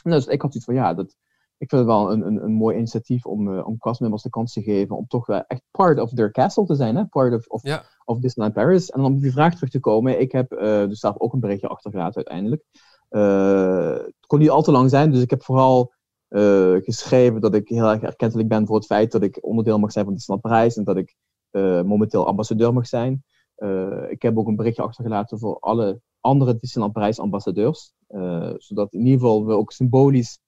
En 0.03 0.11
dus 0.11 0.25
ik 0.25 0.41
had 0.41 0.51
zoiets 0.51 0.65
van, 0.65 0.75
ja, 0.75 0.93
dat, 0.93 1.15
ik 1.61 1.69
vind 1.69 1.81
het 1.81 1.89
wel 1.89 2.11
een, 2.11 2.27
een, 2.27 2.43
een 2.43 2.53
mooi 2.53 2.77
initiatief 2.77 3.25
om, 3.25 3.47
uh, 3.47 3.67
om 3.67 3.77
castmembers 3.77 4.23
de 4.23 4.29
kans 4.29 4.53
te 4.53 4.61
geven 4.61 4.97
om 4.97 5.07
toch 5.07 5.25
wel 5.25 5.43
echt 5.47 5.61
part 5.71 5.99
of 5.99 6.13
their 6.13 6.31
castle 6.31 6.65
te 6.65 6.75
zijn, 6.75 6.95
hè? 6.95 7.05
part 7.05 7.33
of, 7.33 7.47
of, 7.47 7.61
of 8.05 8.19
Disneyland 8.19 8.55
Paris. 8.57 8.89
En 8.89 9.01
om 9.01 9.13
op 9.13 9.21
die 9.21 9.31
vraag 9.31 9.53
terug 9.55 9.69
te 9.69 9.79
komen, 9.79 10.19
ik 10.19 10.31
heb 10.31 10.49
dus 10.89 10.99
zelf 10.99 11.19
ook 11.19 11.33
een 11.33 11.39
berichtje 11.39 11.67
achtergelaten 11.67 12.15
uiteindelijk. 12.15 12.63
het 14.05 14.27
kon 14.27 14.39
niet 14.39 14.49
al 14.49 14.61
te 14.61 14.71
lang 14.71 14.89
zijn, 14.89 15.11
dus 15.11 15.21
ik 15.21 15.29
heb 15.29 15.43
vooral 15.43 15.93
geschreven 16.83 17.41
dat 17.41 17.55
ik 17.55 17.69
heel 17.69 17.89
erg 17.89 18.01
erkentelijk 18.01 18.49
ben 18.49 18.67
voor 18.67 18.75
het 18.75 18.85
feit 18.85 19.11
dat 19.11 19.23
ik 19.23 19.37
onderdeel 19.41 19.79
mag 19.79 19.91
zijn 19.91 20.05
van 20.05 20.13
Disneyland 20.13 20.47
Parijs 20.47 20.77
en 20.77 20.83
dat 20.83 20.97
ik 20.97 21.15
momenteel 21.85 22.27
ambassadeur 22.27 22.73
mag 22.73 22.87
zijn. 22.87 23.23
ik 24.09 24.21
heb 24.21 24.37
ook 24.37 24.47
een 24.47 24.55
berichtje 24.55 24.83
achtergelaten 24.83 25.39
voor 25.39 25.59
alle 25.59 26.01
andere 26.19 26.55
Disneyland 26.55 26.93
Parijs 26.93 27.19
ambassadeurs. 27.19 27.93
zodat 28.57 28.93
in 28.93 29.05
ieder 29.05 29.19
geval 29.19 29.45
we 29.45 29.53
ook 29.53 29.71
symbolisch 29.71 30.39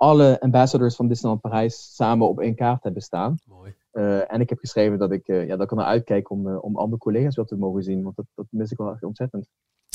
alle 0.00 0.40
ambassadors 0.40 0.96
van 0.96 1.08
Disneyland 1.08 1.40
Parijs 1.40 1.94
samen 1.94 2.28
op 2.28 2.40
één 2.40 2.54
kaart 2.54 2.82
hebben 2.82 3.02
staan. 3.02 3.36
Mooi. 3.46 3.74
Uh, 3.92 4.32
en 4.32 4.40
ik 4.40 4.48
heb 4.48 4.58
geschreven 4.58 4.98
dat 4.98 5.12
ik, 5.12 5.28
uh, 5.28 5.46
ja, 5.46 5.56
dat 5.56 5.60
ik 5.60 5.70
er 5.70 5.76
naar 5.76 5.86
uitkijk 5.86 6.30
om, 6.30 6.46
uh, 6.46 6.64
om 6.64 6.76
andere 6.76 6.98
collega's 6.98 7.36
wel 7.36 7.44
te 7.44 7.56
mogen 7.56 7.82
zien. 7.82 8.02
Want 8.02 8.16
dat, 8.16 8.24
dat 8.34 8.46
mis 8.50 8.70
ik 8.70 8.78
wel 8.78 8.92
echt 8.92 9.04
ontzettend. 9.04 9.48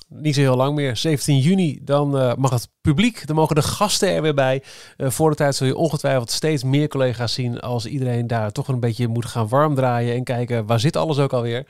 Niet 0.07 0.35
zo 0.35 0.41
heel 0.41 0.55
lang 0.55 0.75
meer. 0.75 0.95
17 0.95 1.37
juni, 1.37 1.79
dan 1.83 2.09
mag 2.37 2.49
het 2.49 2.69
publiek, 2.81 3.27
dan 3.27 3.35
mogen 3.35 3.55
de 3.55 3.61
gasten 3.61 4.09
er 4.09 4.21
weer 4.21 4.33
bij. 4.33 4.63
voor 4.97 5.29
de 5.29 5.35
tijd 5.35 5.55
zul 5.55 5.67
je 5.67 5.75
ongetwijfeld 5.75 6.31
steeds 6.31 6.63
meer 6.63 6.87
collega's 6.87 7.33
zien 7.33 7.59
als 7.59 7.85
iedereen 7.85 8.27
daar 8.27 8.51
toch 8.51 8.67
een 8.67 8.79
beetje 8.79 9.07
moet 9.07 9.25
gaan 9.25 9.47
warm 9.47 9.75
draaien 9.75 10.15
en 10.15 10.23
kijken 10.23 10.65
waar 10.65 10.79
zit 10.79 10.95
alles 10.95 11.19
ook 11.19 11.33
alweer. 11.33 11.67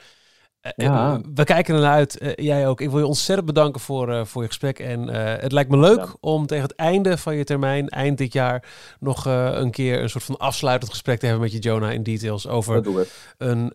Eh, 0.65 0.85
ja. 0.85 1.21
We 1.33 1.43
kijken 1.43 1.75
ernaar 1.75 1.93
uit, 1.93 2.21
uh, 2.21 2.31
jij 2.35 2.67
ook. 2.67 2.81
Ik 2.81 2.89
wil 2.89 2.99
je 2.99 3.05
ontzettend 3.05 3.47
bedanken 3.47 3.81
voor, 3.81 4.09
uh, 4.09 4.25
voor 4.25 4.41
je 4.41 4.47
gesprek. 4.47 4.79
En 4.79 5.07
het 5.41 5.51
lijkt 5.51 5.69
me 5.69 5.77
leuk 5.77 6.15
om 6.19 6.45
tegen 6.45 6.63
het 6.63 6.75
einde 6.75 7.17
van 7.17 7.35
je 7.35 7.43
termijn, 7.43 7.89
eind 7.89 8.17
dit 8.17 8.33
jaar, 8.33 8.63
nog 8.99 9.25
een 9.25 9.71
keer 9.71 10.01
een 10.01 10.09
soort 10.09 10.23
van 10.23 10.37
afsluitend 10.37 10.91
gesprek 10.91 11.19
te 11.19 11.25
hebben 11.25 11.43
met 11.43 11.53
je, 11.53 11.59
Jonah, 11.59 11.93
in 11.93 12.03
details 12.03 12.47
over 12.47 12.83
een, 13.37 13.69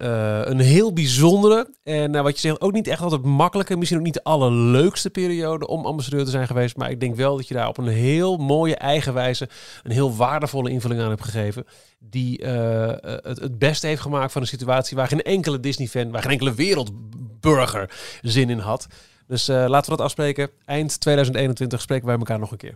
een 0.50 0.60
heel 0.60 0.92
bijzondere 0.92 1.68
en 1.82 2.22
wat 2.22 2.34
je 2.34 2.40
zegt, 2.40 2.60
ook 2.60 2.72
niet 2.72 2.88
echt 2.88 3.02
altijd 3.02 3.22
makkelijke, 3.22 3.76
misschien 3.76 3.98
ook 3.98 4.04
niet 4.04 4.14
de 4.14 4.24
allerleukste 4.24 5.10
periode 5.10 5.66
om 5.66 5.86
ambassadeur 5.86 6.24
te 6.24 6.30
zijn 6.30 6.46
geweest. 6.46 6.76
Maar 6.76 6.90
ik 6.90 7.00
denk 7.00 7.16
wel 7.16 7.36
dat 7.36 7.48
je 7.48 7.54
daar 7.54 7.68
op 7.68 7.78
een 7.78 7.86
heel 7.86 8.36
mooie 8.36 8.76
eigen 8.76 9.14
wijze 9.14 9.48
een 9.82 9.92
heel 9.92 10.16
waardevolle 10.16 10.70
invulling 10.70 11.00
aan 11.00 11.08
hebt 11.08 11.24
gegeven 11.24 11.66
die 12.02 12.42
uh, 12.42 12.92
het, 13.00 13.40
het 13.40 13.58
beste 13.58 13.86
heeft 13.86 14.00
gemaakt 14.00 14.32
van 14.32 14.42
een 14.42 14.48
situatie 14.48 14.96
waar 14.96 15.08
geen 15.08 15.22
enkele 15.22 15.60
Disney-fan, 15.60 16.10
waar 16.10 16.22
geen 16.22 16.30
enkele 16.30 16.54
wereldburger 16.54 17.90
zin 18.22 18.50
in 18.50 18.58
had. 18.58 18.86
Dus 19.26 19.48
uh, 19.48 19.56
laten 19.56 19.90
we 19.90 19.96
dat 19.96 20.06
afspreken. 20.06 20.50
Eind 20.64 21.00
2021 21.00 21.80
spreken 21.80 22.06
wij 22.06 22.16
elkaar 22.16 22.38
nog 22.38 22.50
een 22.50 22.56
keer. 22.56 22.74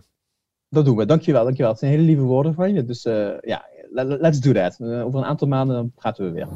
Dat 0.69 0.85
doen 0.85 0.95
we. 0.97 1.05
Dankjewel, 1.05 1.43
dankjewel. 1.43 1.71
Het 1.71 1.79
zijn 1.79 1.91
hele 1.91 2.03
lieve 2.03 2.21
woorden 2.21 2.53
van 2.53 2.73
je. 2.73 2.85
Dus 2.85 3.03
ja, 3.41 3.65
let's 3.91 4.39
do 4.39 4.51
that. 4.51 4.77
over 4.81 5.19
een 5.19 5.25
aantal 5.25 5.47
maanden 5.47 5.91
praten 5.95 6.25
we 6.25 6.31
weer. 6.31 6.47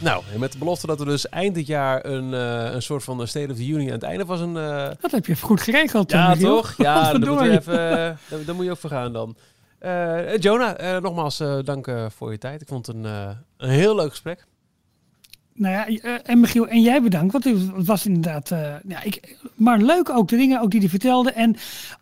Nou, 0.00 0.22
met 0.38 0.52
de 0.52 0.58
belofte 0.58 0.86
dat 0.86 1.00
er 1.00 1.06
dus 1.06 1.28
eind 1.28 1.54
dit 1.54 1.66
jaar 1.66 2.04
een, 2.04 2.32
uh, 2.32 2.72
een 2.72 2.82
soort 2.82 3.04
van 3.04 3.28
State 3.28 3.50
of 3.50 3.56
the 3.56 3.66
Union 3.66 3.86
aan 3.86 3.92
het 3.92 4.02
einde 4.02 4.24
was 4.24 4.40
een... 4.40 4.54
Uh... 4.54 4.88
Dat 5.00 5.10
heb 5.10 5.26
je 5.26 5.36
goed 5.36 5.60
geregeld. 5.60 6.10
Ja, 6.10 6.34
toch? 6.34 6.74
Ja, 6.76 7.12
daar 7.18 7.32
moet, 7.32 7.40
even, 7.40 7.74
uh, 7.74 8.46
daar, 8.46 8.54
moet 8.54 8.64
je 8.64 8.70
ook 8.70 8.78
voor 8.78 8.90
gaan 8.90 9.12
dan. 9.12 9.36
Jonah, 10.38 11.00
nogmaals 11.02 11.42
dank 11.64 11.90
voor 12.16 12.30
je 12.30 12.38
tijd. 12.38 12.60
Ik 12.60 12.68
vond 12.68 12.86
het 12.86 12.96
een, 12.96 13.04
een 13.56 13.70
heel 13.70 13.94
leuk 13.94 14.10
gesprek. 14.10 14.46
Nou 15.58 15.74
ja, 15.74 15.86
eh, 15.86 16.14
en 16.22 16.40
Michiel, 16.40 16.68
en 16.68 16.82
jij 16.82 17.02
bedankt, 17.02 17.32
want 17.32 17.44
het 17.44 17.86
was 17.86 18.06
inderdaad, 18.06 18.50
uh, 18.50 18.74
ja, 18.88 19.02
ik, 19.02 19.36
maar 19.54 19.78
leuk 19.78 20.10
ook 20.10 20.28
de 20.28 20.36
dingen 20.36 20.60
ook 20.60 20.70
die 20.70 20.80
hij 20.80 20.88
vertelde 20.88 21.32
en 21.32 21.56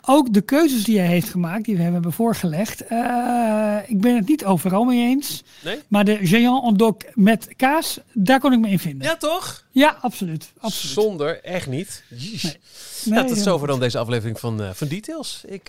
ook 0.04 0.32
de 0.32 0.40
keuzes 0.40 0.84
die 0.84 0.98
hij 0.98 1.06
heeft 1.06 1.28
gemaakt, 1.28 1.64
die 1.64 1.76
we 1.76 1.82
hebben 1.82 2.12
voorgelegd. 2.12 2.90
Uh, 2.90 3.78
ik 3.86 4.00
ben 4.00 4.16
het 4.16 4.28
niet 4.28 4.44
overal 4.44 4.84
mee 4.84 5.08
eens, 5.08 5.44
nee? 5.64 5.78
maar 5.88 6.04
de 6.04 6.18
géant 6.26 6.64
en 6.64 6.76
doc 6.76 6.96
met 7.14 7.48
kaas, 7.56 8.00
daar 8.12 8.40
kon 8.40 8.52
ik 8.52 8.60
me 8.60 8.68
in 8.68 8.78
vinden. 8.78 9.06
Ja, 9.06 9.16
toch? 9.16 9.64
Ja, 9.70 9.98
absoluut. 10.00 10.52
absoluut. 10.58 10.92
Zonder, 10.94 11.42
echt 11.42 11.66
niet. 11.66 12.04
Nee. 12.08 12.40
nee 12.42 13.14
nou, 13.14 13.26
tot 13.26 13.38
zover 13.38 13.66
dan 13.66 13.80
deze 13.80 13.98
aflevering 13.98 14.40
van, 14.40 14.74
van 14.74 14.88
Details. 14.88 15.42
Ik... 15.46 15.68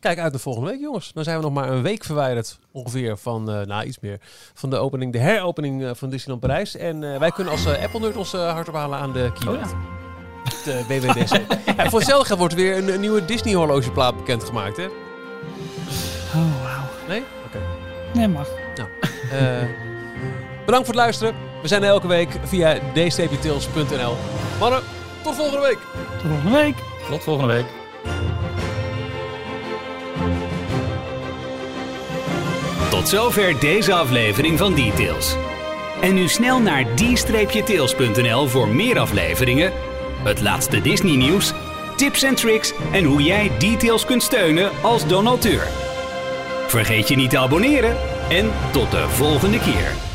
Kijk 0.00 0.18
uit 0.18 0.32
de 0.32 0.38
volgende 0.38 0.70
week, 0.70 0.80
jongens. 0.80 1.12
Dan 1.12 1.24
zijn 1.24 1.36
we 1.36 1.42
nog 1.42 1.52
maar 1.52 1.68
een 1.68 1.82
week 1.82 2.04
verwijderd, 2.04 2.58
ongeveer, 2.72 3.16
van, 3.16 3.50
uh, 3.50 3.66
nou 3.66 3.84
iets 3.84 4.00
meer, 4.00 4.20
van 4.54 4.70
de 4.70 4.76
opening, 4.76 5.12
de 5.12 5.18
heropening 5.18 5.82
uh, 5.82 5.90
van 5.94 6.10
Disneyland 6.10 6.40
Parijs. 6.40 6.76
En 6.76 7.02
uh, 7.02 7.18
wij 7.18 7.30
kunnen 7.30 7.52
als 7.52 7.66
Apple 7.66 8.00
Nerd 8.00 8.16
ons 8.16 8.32
hart 8.32 8.68
ophalen 8.68 8.98
aan 8.98 9.12
de 9.12 9.32
keynote. 9.38 9.64
Oh, 9.64 9.70
ja. 9.70 10.60
De 10.64 10.84
WWDC. 10.88 11.40
ja, 11.76 11.88
voor 11.90 11.98
hetzelfde 11.98 12.36
wordt 12.36 12.54
weer 12.54 12.76
een, 12.76 12.92
een 12.92 13.00
nieuwe 13.00 13.24
Disney 13.24 13.54
horlogeplaat 13.54 14.16
bekendgemaakt, 14.16 14.76
hè? 14.76 14.84
Oh, 16.34 16.62
wauw. 16.62 16.84
Nee? 17.08 17.20
Oké. 17.46 17.56
Okay. 17.56 17.68
Nee, 18.14 18.28
mag. 18.28 18.48
Nou, 18.76 18.88
bedankt 20.64 20.86
voor 20.86 20.94
het 20.94 21.04
luisteren. 21.04 21.34
We 21.62 21.68
zijn 21.68 21.82
er 21.82 21.88
elke 21.88 22.06
week 22.06 22.38
via 22.44 22.78
dstptails.nl. 22.94 24.16
Mannen, 24.60 24.82
tot 25.22 25.34
volgende 25.34 25.66
week. 25.66 25.78
Tot 26.22 26.30
volgende 26.30 26.58
week. 26.58 26.76
Tot 27.08 27.22
volgende 27.22 27.52
week. 27.52 27.66
Tot 32.92 33.08
zover 33.08 33.60
deze 33.60 33.92
aflevering 33.92 34.58
van 34.58 34.74
Details. 34.74 35.36
En 36.00 36.14
nu 36.14 36.28
snel 36.28 36.60
naar 36.60 36.86
d-tails.nl 36.94 38.46
voor 38.46 38.68
meer 38.68 38.98
afleveringen, 38.98 39.72
het 40.24 40.40
laatste 40.40 40.80
Disney 40.80 41.16
nieuws, 41.16 41.52
tips 41.96 42.22
en 42.22 42.34
tricks 42.34 42.72
en 42.92 43.04
hoe 43.04 43.22
jij 43.22 43.50
Details 43.58 44.04
kunt 44.04 44.22
steunen 44.22 44.70
als 44.82 45.06
donateur. 45.06 45.66
Vergeet 46.66 47.08
je 47.08 47.16
niet 47.16 47.30
te 47.30 47.38
abonneren 47.38 47.96
en 48.28 48.50
tot 48.72 48.90
de 48.90 49.08
volgende 49.08 49.58
keer. 49.58 50.11